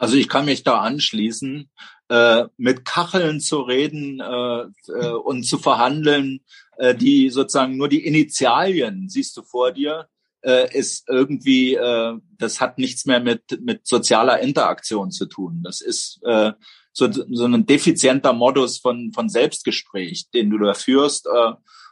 Also 0.00 0.16
ich 0.16 0.28
kann 0.30 0.46
mich 0.46 0.62
da 0.62 0.80
anschließen, 0.80 1.68
äh, 2.08 2.44
mit 2.56 2.86
Kacheln 2.86 3.38
zu 3.38 3.60
reden 3.60 4.18
äh, 4.18 4.62
äh, 4.92 5.12
und 5.12 5.42
zu 5.42 5.58
verhandeln, 5.58 6.40
äh, 6.78 6.94
die 6.94 7.28
sozusagen 7.28 7.76
nur 7.76 7.90
die 7.90 8.06
Initialien 8.06 9.10
siehst 9.10 9.36
du 9.36 9.42
vor 9.42 9.72
dir, 9.72 10.08
äh, 10.40 10.74
ist 10.74 11.06
irgendwie, 11.06 11.74
äh, 11.74 12.14
das 12.38 12.62
hat 12.62 12.78
nichts 12.78 13.04
mehr 13.04 13.20
mit, 13.20 13.60
mit 13.60 13.86
sozialer 13.86 14.40
Interaktion 14.40 15.10
zu 15.10 15.26
tun. 15.26 15.60
Das 15.62 15.82
ist 15.82 16.20
so, 16.92 17.08
so 17.12 17.44
ein 17.44 17.66
defizienter 17.66 18.32
Modus 18.32 18.78
von, 18.78 19.12
von 19.12 19.28
Selbstgespräch, 19.28 20.30
den 20.32 20.48
du 20.50 20.58
da 20.58 20.74
führst. 20.74 21.28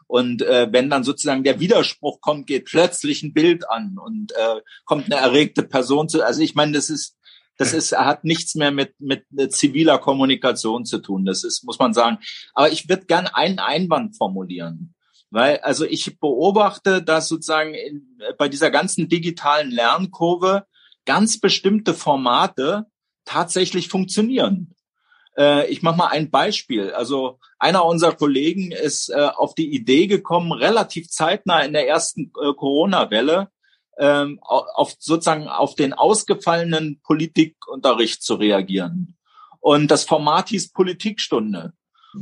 Und 0.07 0.41
äh, 0.43 0.67
wenn 0.73 0.89
dann 0.89 1.05
sozusagen 1.05 1.45
der 1.45 1.61
Widerspruch 1.61 2.21
kommt, 2.23 2.47
geht 2.47 2.65
plötzlich 2.65 3.23
ein 3.23 3.35
Bild 3.35 3.69
an 3.71 3.99
und 3.99 4.33
äh, 4.33 4.63
kommt 4.87 5.05
eine 5.05 5.21
erregte 5.21 5.63
Person 5.63 6.09
zu. 6.09 6.25
Also 6.25 6.41
ich 6.41 6.55
meine, 6.55 6.73
das 6.73 6.89
ist 6.89 7.18
das 7.59 7.73
ist, 7.73 7.93
hat 7.93 8.25
nichts 8.25 8.55
mehr 8.55 8.71
mit, 8.71 8.95
mit 9.01 9.27
ziviler 9.53 9.99
Kommunikation 9.99 10.85
zu 10.85 10.99
tun. 10.99 11.25
Das 11.25 11.45
ist, 11.45 11.65
muss 11.65 11.79
man 11.79 11.93
sagen. 11.93 12.19
Aber 12.55 12.71
ich 12.71 12.89
würde 12.89 13.07
gern 13.07 13.27
einen 13.27 13.59
Einwand 13.59 14.17
formulieren. 14.17 14.95
Weil, 15.31 15.59
also 15.59 15.85
ich 15.85 16.19
beobachte, 16.21 17.03
dass 17.03 17.29
sozusagen 17.29 17.75
in, 17.75 18.17
bei 18.39 18.49
dieser 18.49 18.71
ganzen 18.71 19.09
digitalen 19.09 19.71
Lernkurve 19.71 20.65
ganz 21.05 21.41
bestimmte 21.41 21.95
Formate 21.95 22.87
tatsächlich 23.25 23.89
funktionieren. 23.89 24.75
Äh, 25.37 25.69
ich 25.69 25.83
mache 25.83 25.97
mal 25.97 26.09
ein 26.09 26.31
Beispiel. 26.31 26.93
Also 26.93 27.39
einer 27.59 27.85
unserer 27.85 28.15
Kollegen 28.15 28.71
ist 28.71 29.11
äh, 29.11 29.29
auf 29.37 29.55
die 29.55 29.75
Idee 29.75 30.07
gekommen, 30.07 30.53
relativ 30.53 31.09
zeitnah 31.09 31.61
in 31.61 31.73
der 31.73 31.89
ersten 31.89 32.33
äh, 32.41 32.55
Corona-Welle 32.55 33.51
ähm, 33.99 34.39
auf 34.43 34.95
sozusagen 34.99 35.49
auf 35.49 35.75
den 35.75 35.93
ausgefallenen 35.93 37.01
Politikunterricht 37.03 38.23
zu 38.23 38.35
reagieren. 38.35 39.17
Und 39.61 39.91
das 39.91 40.05
Format 40.05 40.49
hieß 40.51 40.73
Politikstunde. 40.73 41.73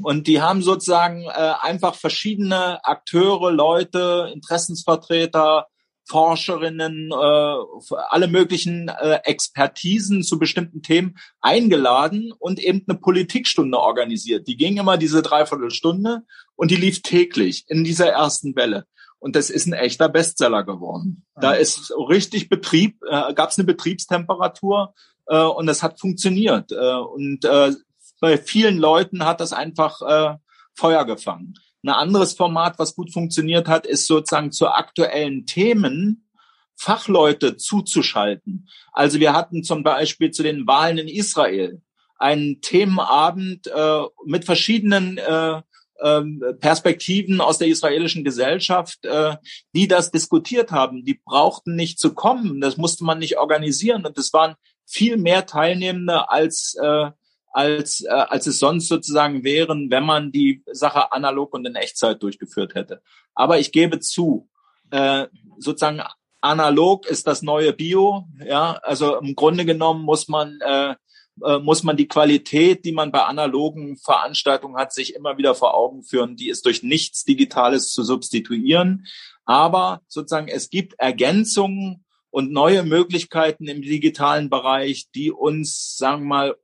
Und 0.03 0.27
die 0.27 0.41
haben 0.41 0.63
sozusagen 0.63 1.25
äh, 1.25 1.53
einfach 1.61 1.95
verschiedene 1.95 2.85
Akteure, 2.85 3.53
Leute, 3.53 4.31
Interessensvertreter, 4.33 5.67
Forscherinnen, 6.09 7.11
äh, 7.11 7.95
alle 8.09 8.29
möglichen 8.29 8.89
äh, 8.89 9.21
Expertisen 9.25 10.23
zu 10.23 10.39
bestimmten 10.39 10.83
Themen 10.83 11.17
eingeladen 11.41 12.33
und 12.39 12.61
eben 12.61 12.85
eine 12.89 12.99
Politikstunde 12.99 13.79
organisiert. 13.79 14.47
Die 14.47 14.57
ging 14.57 14.77
immer 14.77 14.99
diese 14.99 15.23
Dreiviertelstunde 15.23 16.23
und 16.55 16.71
die 16.71 16.77
lief 16.77 17.03
täglich 17.03 17.65
in 17.69 17.85
dieser 17.85 18.09
ersten 18.09 18.55
Welle. 18.55 18.87
Und 19.27 19.35
das 19.35 19.51
ist 19.51 19.67
ein 19.67 19.73
echter 19.73 20.09
Bestseller 20.09 20.63
geworden. 20.63 21.27
Da 21.35 21.51
ist 21.51 21.93
richtig 22.09 22.49
Betrieb, 22.49 23.03
äh, 23.11 23.35
gab 23.35 23.51
es 23.51 23.59
eine 23.59 23.67
Betriebstemperatur 23.67 24.95
äh, 25.27 25.43
und 25.43 25.67
das 25.67 25.83
hat 25.83 25.99
funktioniert. 25.99 26.71
Äh, 26.71 26.95
und 26.95 27.45
äh, 27.45 27.73
bei 28.21 28.39
vielen 28.39 28.79
Leuten 28.79 29.25
hat 29.25 29.41
das 29.41 29.53
einfach 29.53 30.01
äh, 30.03 30.37
Feuer 30.77 31.05
gefangen. 31.07 31.55
Ein 31.83 31.89
anderes 31.89 32.35
Format, 32.35 32.79
was 32.79 32.95
gut 32.95 33.13
funktioniert 33.13 33.67
hat, 33.67 33.85
ist 33.85 34.07
sozusagen 34.07 34.53
zu 34.53 34.69
aktuellen 34.69 35.45
Themen 35.45 36.29
Fachleute 36.77 37.57
zuzuschalten. 37.57 38.69
Also 38.93 39.19
wir 39.19 39.33
hatten 39.33 39.65
zum 39.65 39.83
Beispiel 39.83 40.31
zu 40.31 40.45
den 40.45 40.69
Wahlen 40.69 40.99
in 40.99 41.09
Israel 41.09 41.83
einen 42.17 42.61
Themenabend 42.61 43.67
äh, 43.67 44.03
mit 44.25 44.45
verschiedenen 44.45 45.19
äh, 45.19 45.63
Perspektiven 46.61 47.41
aus 47.41 47.59
der 47.59 47.69
israelischen 47.69 48.25
Gesellschaft, 48.25 49.05
äh, 49.05 49.37
die 49.75 49.89
das 49.89 50.11
diskutiert 50.11 50.73
haben. 50.73 51.05
Die 51.05 51.21
brauchten 51.25 51.75
nicht 51.75 51.99
zu 51.99 52.15
kommen, 52.15 52.61
das 52.61 52.77
musste 52.77 53.05
man 53.05 53.19
nicht 53.19 53.39
organisieren 53.39 54.05
und 54.07 54.17
es 54.19 54.33
waren 54.33 54.55
viel 54.85 55.17
mehr 55.17 55.47
Teilnehmende 55.47 56.31
als 56.31 56.77
äh, 56.81 57.11
als, 57.53 58.03
äh, 58.03 58.11
als 58.11 58.47
es 58.47 58.59
sonst 58.59 58.87
sozusagen 58.87 59.43
wären, 59.43 59.91
wenn 59.91 60.05
man 60.05 60.31
die 60.31 60.63
Sache 60.71 61.11
analog 61.13 61.55
und 61.55 61.65
in 61.67 61.75
Echtzeit 61.75 62.23
durchgeführt 62.23 62.75
hätte. 62.75 63.01
Aber 63.35 63.59
ich 63.59 63.73
gebe 63.73 63.99
zu, 63.99 64.51
sozusagen 65.59 66.03
analog 66.47 67.07
ist 67.07 67.27
das 67.27 67.43
neue 67.43 67.73
Bio. 67.73 68.29
Ja, 68.45 68.79
also 68.83 69.17
im 69.17 69.35
Grunde 69.35 69.65
genommen 69.65 70.03
muss 70.03 70.29
man 70.29 70.59
äh, 70.61 70.95
äh, 71.45 71.59
muss 71.59 71.83
man 71.83 71.97
die 71.97 72.09
Qualität, 72.09 72.85
die 72.85 72.93
man 72.93 73.13
bei 73.13 73.23
analogen 73.23 73.97
Veranstaltungen 73.97 74.77
hat, 74.77 74.93
sich 74.93 75.15
immer 75.15 75.39
wieder 75.39 75.55
vor 75.55 75.75
Augen 75.75 76.03
führen. 76.03 76.37
Die 76.37 76.49
ist 76.49 76.65
durch 76.65 76.83
nichts 76.83 77.25
Digitales 77.25 77.93
zu 77.93 78.03
substituieren. 78.03 79.07
Aber 79.45 80.03
sozusagen 80.09 80.49
es 80.49 80.71
gibt 80.71 80.95
Ergänzungen 80.99 82.05
und 82.31 82.53
neue 82.53 82.83
Möglichkeiten 82.83 83.69
im 83.69 83.83
digitalen 83.83 84.51
Bereich, 84.51 85.07
die 85.15 85.31
uns, 85.31 85.97
sagen 85.97 86.23
wir 86.23 86.29
mal, 86.29 86.57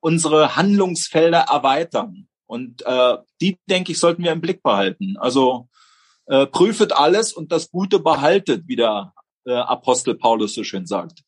unsere 0.00 0.56
Handlungsfelder 0.56 1.40
erweitern. 1.40 2.28
Und 2.46 2.82
äh, 2.86 3.18
die, 3.40 3.58
denke 3.68 3.92
ich, 3.92 3.98
sollten 3.98 4.22
wir 4.22 4.32
im 4.32 4.40
Blick 4.40 4.62
behalten. 4.62 5.16
Also 5.18 5.68
äh, 6.26 6.46
prüfet 6.46 6.92
alles 6.92 7.32
und 7.32 7.52
das 7.52 7.70
Gute 7.70 7.98
behaltet, 7.98 8.68
wie 8.68 8.76
der 8.76 9.12
äh, 9.44 9.52
Apostel 9.52 10.14
Paulus 10.14 10.54
so 10.54 10.64
schön 10.64 10.86
sagt. 10.86 11.24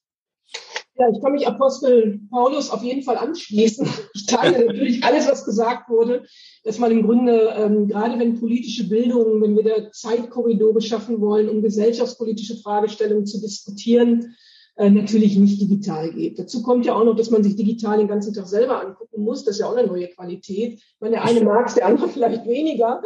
Ja, 1.00 1.08
ich 1.08 1.22
kann 1.22 1.32
mich 1.32 1.46
Apostel 1.46 2.20
Paulus 2.30 2.68
auf 2.68 2.82
jeden 2.82 3.02
Fall 3.02 3.16
anschließen. 3.16 3.88
Ich 4.12 4.26
teile 4.26 4.66
natürlich 4.66 5.02
alles, 5.02 5.26
was 5.26 5.46
gesagt 5.46 5.88
wurde, 5.88 6.24
dass 6.62 6.78
man 6.78 6.90
im 6.90 7.06
Grunde, 7.06 7.54
ähm, 7.56 7.88
gerade 7.88 8.18
wenn 8.18 8.38
politische 8.38 8.86
Bildung, 8.86 9.40
wenn 9.40 9.56
wir 9.56 9.62
da 9.62 9.90
Zeitkorridore 9.92 10.82
schaffen 10.82 11.22
wollen, 11.22 11.48
um 11.48 11.62
gesellschaftspolitische 11.62 12.56
Fragestellungen 12.56 13.24
zu 13.24 13.40
diskutieren, 13.40 14.36
äh, 14.76 14.90
natürlich 14.90 15.38
nicht 15.38 15.58
digital 15.62 16.12
geht. 16.12 16.38
Dazu 16.38 16.62
kommt 16.62 16.84
ja 16.84 16.94
auch 16.94 17.04
noch, 17.04 17.16
dass 17.16 17.30
man 17.30 17.42
sich 17.42 17.56
digital 17.56 17.96
den 17.96 18.08
ganzen 18.08 18.34
Tag 18.34 18.46
selber 18.46 18.82
angucken 18.82 19.22
muss. 19.22 19.44
Das 19.44 19.54
ist 19.54 19.60
ja 19.60 19.70
auch 19.70 19.76
eine 19.76 19.88
neue 19.88 20.08
Qualität. 20.08 20.74
Ich 20.74 21.00
meine, 21.00 21.16
der 21.16 21.24
eine 21.24 21.40
mag 21.40 21.68
es, 21.68 21.74
der 21.76 21.86
andere 21.86 22.08
vielleicht 22.08 22.46
weniger. 22.46 23.00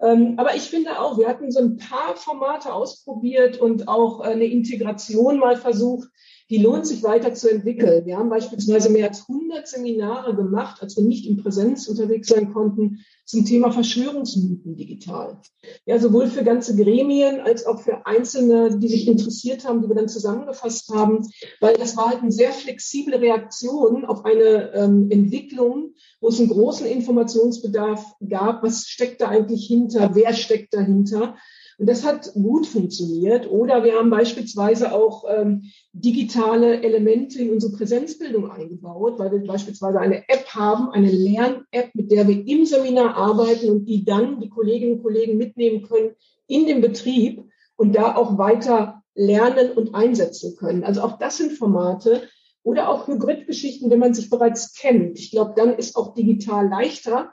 Ähm, 0.00 0.34
aber 0.36 0.54
ich 0.54 0.70
finde 0.70 1.00
auch, 1.00 1.18
wir 1.18 1.26
hatten 1.26 1.50
so 1.50 1.58
ein 1.58 1.78
paar 1.78 2.14
Formate 2.14 2.72
ausprobiert 2.72 3.60
und 3.60 3.88
auch 3.88 4.20
äh, 4.20 4.28
eine 4.28 4.44
Integration 4.44 5.38
mal 5.38 5.56
versucht, 5.56 6.08
die 6.50 6.58
lohnt 6.58 6.84
sich 6.84 7.04
weiterzuentwickeln. 7.04 8.04
Wir 8.04 8.18
haben 8.18 8.28
beispielsweise 8.28 8.90
mehr 8.90 9.08
als 9.08 9.28
100 9.28 9.68
Seminare 9.68 10.34
gemacht, 10.34 10.82
als 10.82 10.96
wir 10.96 11.04
nicht 11.04 11.24
in 11.24 11.36
Präsenz 11.36 11.86
unterwegs 11.86 12.28
sein 12.28 12.52
konnten, 12.52 13.04
zum 13.24 13.44
Thema 13.44 13.70
Verschwörungsmythen 13.70 14.74
digital. 14.74 15.40
Ja, 15.86 16.00
sowohl 16.00 16.26
für 16.26 16.42
ganze 16.42 16.74
Gremien 16.74 17.38
als 17.38 17.64
auch 17.64 17.80
für 17.80 18.04
Einzelne, 18.04 18.76
die 18.78 18.88
sich 18.88 19.06
interessiert 19.06 19.64
haben, 19.64 19.82
die 19.82 19.88
wir 19.88 19.94
dann 19.94 20.08
zusammengefasst 20.08 20.88
haben, 20.92 21.28
weil 21.60 21.74
das 21.76 21.96
war 21.96 22.08
halt 22.08 22.22
eine 22.22 22.32
sehr 22.32 22.50
flexible 22.50 23.14
Reaktion 23.14 24.04
auf 24.04 24.24
eine 24.24 24.72
ähm, 24.74 25.08
Entwicklung, 25.10 25.94
wo 26.20 26.28
es 26.28 26.40
einen 26.40 26.48
großen 26.48 26.86
Informationsbedarf 26.86 28.04
gab. 28.28 28.64
Was 28.64 28.88
steckt 28.88 29.20
da 29.20 29.28
eigentlich 29.28 29.66
hinter? 29.66 30.16
Wer 30.16 30.34
steckt 30.34 30.74
dahinter? 30.74 31.36
Und 31.80 31.88
das 31.88 32.04
hat 32.04 32.34
gut 32.34 32.66
funktioniert. 32.66 33.50
Oder 33.50 33.82
wir 33.82 33.94
haben 33.94 34.10
beispielsweise 34.10 34.92
auch 34.92 35.24
ähm, 35.34 35.62
digitale 35.94 36.82
Elemente 36.82 37.40
in 37.40 37.48
unsere 37.48 37.72
Präsenzbildung 37.72 38.50
eingebaut, 38.50 39.18
weil 39.18 39.32
wir 39.32 39.46
beispielsweise 39.46 39.98
eine 39.98 40.28
App 40.28 40.44
haben, 40.50 40.90
eine 40.90 41.10
Lern-App, 41.10 41.94
mit 41.94 42.10
der 42.10 42.28
wir 42.28 42.46
im 42.46 42.66
Seminar 42.66 43.16
arbeiten 43.16 43.70
und 43.70 43.86
die 43.86 44.04
dann 44.04 44.40
die 44.40 44.50
Kolleginnen 44.50 44.98
und 44.98 45.02
Kollegen 45.02 45.38
mitnehmen 45.38 45.80
können 45.80 46.10
in 46.46 46.66
den 46.66 46.82
Betrieb 46.82 47.44
und 47.76 47.96
da 47.96 48.14
auch 48.14 48.36
weiter 48.36 49.02
lernen 49.14 49.72
und 49.72 49.94
einsetzen 49.94 50.56
können. 50.56 50.84
Also 50.84 51.00
auch 51.00 51.18
das 51.18 51.38
sind 51.38 51.52
Formate 51.52 52.28
oder 52.62 52.90
auch 52.90 53.08
Hybridgeschichten, 53.08 53.90
wenn 53.90 54.00
man 54.00 54.12
sich 54.12 54.28
bereits 54.28 54.74
kennt. 54.74 55.18
Ich 55.18 55.30
glaube, 55.30 55.54
dann 55.56 55.78
ist 55.78 55.96
auch 55.96 56.12
digital 56.12 56.68
leichter, 56.68 57.32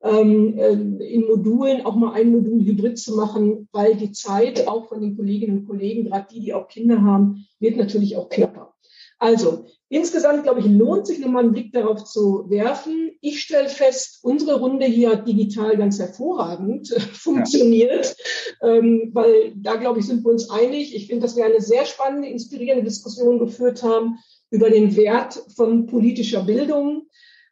in 0.00 1.24
Modulen 1.26 1.84
auch 1.84 1.96
mal 1.96 2.12
ein 2.12 2.30
Modul 2.30 2.64
hybrid 2.64 2.98
zu 2.98 3.16
machen, 3.16 3.68
weil 3.72 3.96
die 3.96 4.12
Zeit 4.12 4.68
auch 4.68 4.88
von 4.88 5.00
den 5.00 5.16
Kolleginnen 5.16 5.58
und 5.58 5.66
Kollegen, 5.66 6.04
gerade 6.04 6.26
die, 6.30 6.40
die 6.40 6.54
auch 6.54 6.68
Kinder 6.68 7.02
haben, 7.02 7.46
wird 7.58 7.76
natürlich 7.76 8.16
auch 8.16 8.28
knapper. 8.28 8.74
Also 9.18 9.64
insgesamt, 9.88 10.42
glaube 10.42 10.60
ich, 10.60 10.66
lohnt 10.66 11.06
sich 11.06 11.18
nochmal 11.18 11.44
einen 11.44 11.52
Blick 11.52 11.72
darauf 11.72 12.04
zu 12.04 12.44
werfen. 12.48 13.12
Ich 13.20 13.40
stelle 13.40 13.68
fest, 13.68 14.20
unsere 14.22 14.60
Runde 14.60 14.84
hier 14.86 15.10
hat 15.10 15.26
digital 15.26 15.76
ganz 15.76 15.98
hervorragend 15.98 16.92
äh, 16.92 17.00
funktioniert, 17.00 18.14
ja. 18.60 18.68
ähm, 18.68 19.10
weil 19.14 19.54
da, 19.56 19.76
glaube 19.76 20.00
ich, 20.00 20.06
sind 20.06 20.24
wir 20.24 20.30
uns 20.30 20.50
einig. 20.50 20.94
Ich 20.94 21.06
finde, 21.06 21.22
dass 21.22 21.36
wir 21.36 21.46
eine 21.46 21.60
sehr 21.60 21.86
spannende, 21.86 22.28
inspirierende 22.28 22.84
Diskussion 22.84 23.38
geführt 23.38 23.82
haben 23.82 24.18
über 24.50 24.70
den 24.70 24.94
Wert 24.96 25.42
von 25.56 25.86
politischer 25.86 26.42
Bildung, 26.42 27.06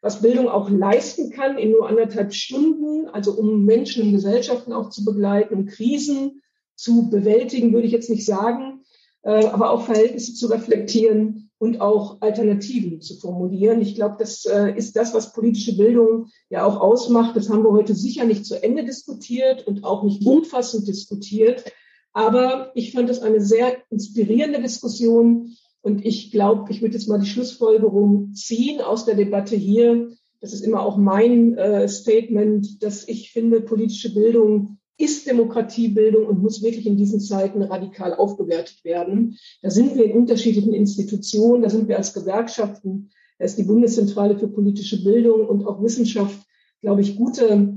was 0.05 0.21
Bildung 0.21 0.49
auch 0.51 0.69
leisten 0.69 1.31
kann 1.31 1.57
in 1.57 1.71
nur 1.71 1.89
anderthalb 1.89 2.35
Stunden, 2.35 3.09
also 3.09 3.33
um 3.33 3.65
Menschen 3.65 4.03
und 4.05 4.13
Gesellschaften 4.13 4.75
auch 4.75 4.91
zu 4.91 5.03
begleiten, 5.03 5.55
um 5.55 5.67
Krisen 5.67 6.43
zu 6.75 7.09
bewältigen, 7.09 7.73
würde 7.73 7.87
ich 7.87 7.93
jetzt 7.95 8.11
nicht 8.11 8.27
sagen, 8.27 8.83
äh, 9.23 9.47
aber 9.47 9.71
auch 9.71 9.87
Verhältnisse 9.87 10.35
zu 10.35 10.49
reflektieren 10.49 11.51
und 11.57 11.81
auch 11.81 12.21
Alternativen 12.21 13.01
zu 13.01 13.17
formulieren. 13.17 13.81
Ich 13.81 13.95
glaube, 13.95 14.17
das 14.19 14.45
äh, 14.45 14.77
ist 14.77 14.95
das, 14.95 15.15
was 15.15 15.33
politische 15.33 15.75
Bildung 15.75 16.27
ja 16.51 16.67
auch 16.67 16.83
ausmacht. 16.83 17.35
Das 17.35 17.49
haben 17.49 17.65
wir 17.65 17.73
heute 17.73 17.95
sicher 17.95 18.27
nicht 18.27 18.45
zu 18.45 18.63
Ende 18.63 18.85
diskutiert 18.85 19.67
und 19.67 19.85
auch 19.85 20.03
nicht 20.03 20.27
umfassend 20.27 20.87
diskutiert. 20.87 21.65
Aber 22.13 22.73
ich 22.75 22.93
fand 22.93 23.09
es 23.09 23.21
eine 23.21 23.41
sehr 23.41 23.79
inspirierende 23.89 24.61
Diskussion, 24.61 25.57
und 25.85 26.03
ich 26.03 26.31
glaube, 26.31 26.73
ich 26.73 26.81
würde 26.81 26.95
jetzt 26.95 27.09
mal 27.09 27.21
die 27.21 27.27
Schlussfolgerung 27.27 28.33
ziehen 28.33 28.81
aus 28.81 29.05
der 29.05 29.17
Debatte 29.17 29.55
hier. 29.55 30.13
Das 30.41 30.55
ist 30.55 30.63
immer 30.63 30.81
auch 30.81 30.97
mein 30.97 31.59
äh, 31.59 31.87
Statement, 31.89 32.83
dass 32.83 33.07
ich 33.07 33.33
finde, 33.33 33.61
politische 33.61 34.15
Bildung 34.15 34.79
ist 34.97 35.27
Demokratiebildung 35.27 36.27
und 36.27 36.43
muss 36.43 36.63
wirklich 36.63 36.87
in 36.87 36.97
diesen 36.97 37.21
Zeiten 37.21 37.61
radikal 37.61 38.15
aufgewertet 38.15 38.83
werden. 38.83 39.37
Da 39.61 39.69
sind 39.69 39.95
wir 39.95 40.07
in 40.07 40.13
unterschiedlichen 40.13 40.73
Institutionen, 40.73 41.63
da 41.63 41.69
sind 41.69 41.87
wir 41.87 41.99
als 41.99 42.15
Gewerkschaften, 42.15 43.11
da 43.39 43.45
ist 43.45 43.59
die 43.59 43.65
Bundeszentrale 43.65 44.39
für 44.39 44.49
politische 44.49 45.05
Bildung 45.05 45.47
und 45.47 45.67
auch 45.67 45.83
Wissenschaft, 45.83 46.47
glaube 46.81 47.03
ich, 47.03 47.17
gute 47.17 47.75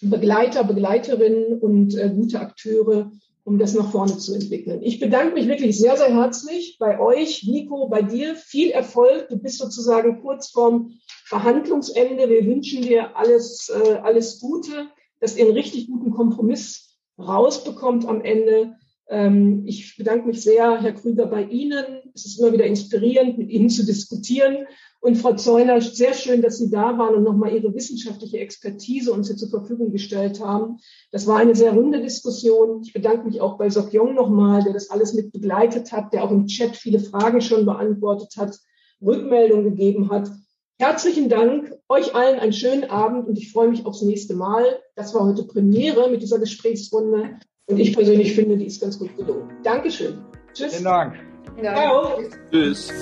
Begleiter, 0.00 0.64
Begleiterinnen 0.64 1.60
und 1.60 1.96
äh, 1.96 2.10
gute 2.12 2.40
Akteure, 2.40 3.12
um 3.44 3.58
das 3.58 3.74
nach 3.74 3.90
vorne 3.90 4.16
zu 4.16 4.34
entwickeln. 4.34 4.82
Ich 4.82 4.98
bedanke 4.98 5.34
mich 5.34 5.46
wirklich 5.46 5.78
sehr, 5.78 5.96
sehr 5.96 6.14
herzlich 6.14 6.78
bei 6.78 6.98
euch, 6.98 7.44
Nico, 7.44 7.88
bei 7.88 8.00
dir. 8.00 8.34
Viel 8.34 8.70
Erfolg. 8.70 9.28
Du 9.28 9.36
bist 9.36 9.58
sozusagen 9.58 10.22
kurz 10.22 10.48
vorm 10.48 10.94
Verhandlungsende. 11.26 12.28
Wir 12.28 12.46
wünschen 12.46 12.82
dir 12.82 13.16
alles, 13.16 13.68
äh, 13.68 13.96
alles 14.02 14.40
Gute, 14.40 14.88
dass 15.20 15.36
ihr 15.36 15.44
einen 15.44 15.54
richtig 15.54 15.88
guten 15.88 16.10
Kompromiss 16.10 16.98
rausbekommt 17.18 18.06
am 18.06 18.22
Ende. 18.22 18.76
Ähm, 19.08 19.64
ich 19.66 19.96
bedanke 19.96 20.26
mich 20.26 20.42
sehr, 20.42 20.80
Herr 20.80 20.92
Krüger, 20.92 21.26
bei 21.26 21.44
Ihnen. 21.44 21.84
Es 22.14 22.24
ist 22.24 22.38
immer 22.38 22.52
wieder 22.52 22.64
inspirierend, 22.64 23.38
mit 23.38 23.50
Ihnen 23.50 23.68
zu 23.68 23.84
diskutieren. 23.84 24.66
Und 25.00 25.16
Frau 25.16 25.34
Zeuner, 25.34 25.80
sehr 25.82 26.14
schön, 26.14 26.40
dass 26.40 26.58
Sie 26.58 26.70
da 26.70 26.96
waren 26.96 27.14
und 27.14 27.24
nochmal 27.24 27.54
Ihre 27.54 27.74
wissenschaftliche 27.74 28.38
Expertise 28.38 29.12
uns 29.12 29.26
hier 29.26 29.36
zur 29.36 29.50
Verfügung 29.50 29.92
gestellt 29.92 30.40
haben. 30.40 30.78
Das 31.10 31.26
war 31.26 31.36
eine 31.36 31.54
sehr 31.54 31.72
runde 31.72 32.00
Diskussion. 32.00 32.82
Ich 32.82 32.94
bedanke 32.94 33.26
mich 33.26 33.40
auch 33.42 33.58
bei 33.58 33.68
Sokyong 33.68 34.14
nochmal, 34.14 34.64
der 34.64 34.72
das 34.72 34.88
alles 34.88 35.12
mit 35.12 35.32
begleitet 35.32 35.92
hat, 35.92 36.14
der 36.14 36.24
auch 36.24 36.30
im 36.30 36.46
Chat 36.46 36.74
viele 36.74 37.00
Fragen 37.00 37.42
schon 37.42 37.66
beantwortet 37.66 38.36
hat, 38.38 38.58
Rückmeldung 39.02 39.64
gegeben 39.64 40.10
hat. 40.10 40.30
Herzlichen 40.78 41.28
Dank, 41.28 41.72
euch 41.88 42.14
allen 42.14 42.40
einen 42.40 42.54
schönen 42.54 42.84
Abend 42.84 43.28
und 43.28 43.38
ich 43.38 43.52
freue 43.52 43.68
mich 43.68 43.84
aufs 43.84 44.02
nächste 44.02 44.34
Mal. 44.34 44.64
Das 44.96 45.14
war 45.14 45.26
heute 45.26 45.44
Premiere 45.44 46.10
mit 46.10 46.22
dieser 46.22 46.38
Gesprächsrunde 46.38 47.38
und 47.66 47.78
ich 47.78 47.94
persönlich 47.94 48.34
finde, 48.34 48.56
die 48.56 48.66
ist 48.66 48.80
ganz 48.80 48.98
gut 48.98 49.16
gelungen. 49.16 49.50
Dankeschön. 49.62 50.18
Tschüss. 50.52 50.74
Vielen 50.74 50.84
Dank. 50.84 51.14
Ciao. 51.60 52.20
Tschüss. 52.50 52.92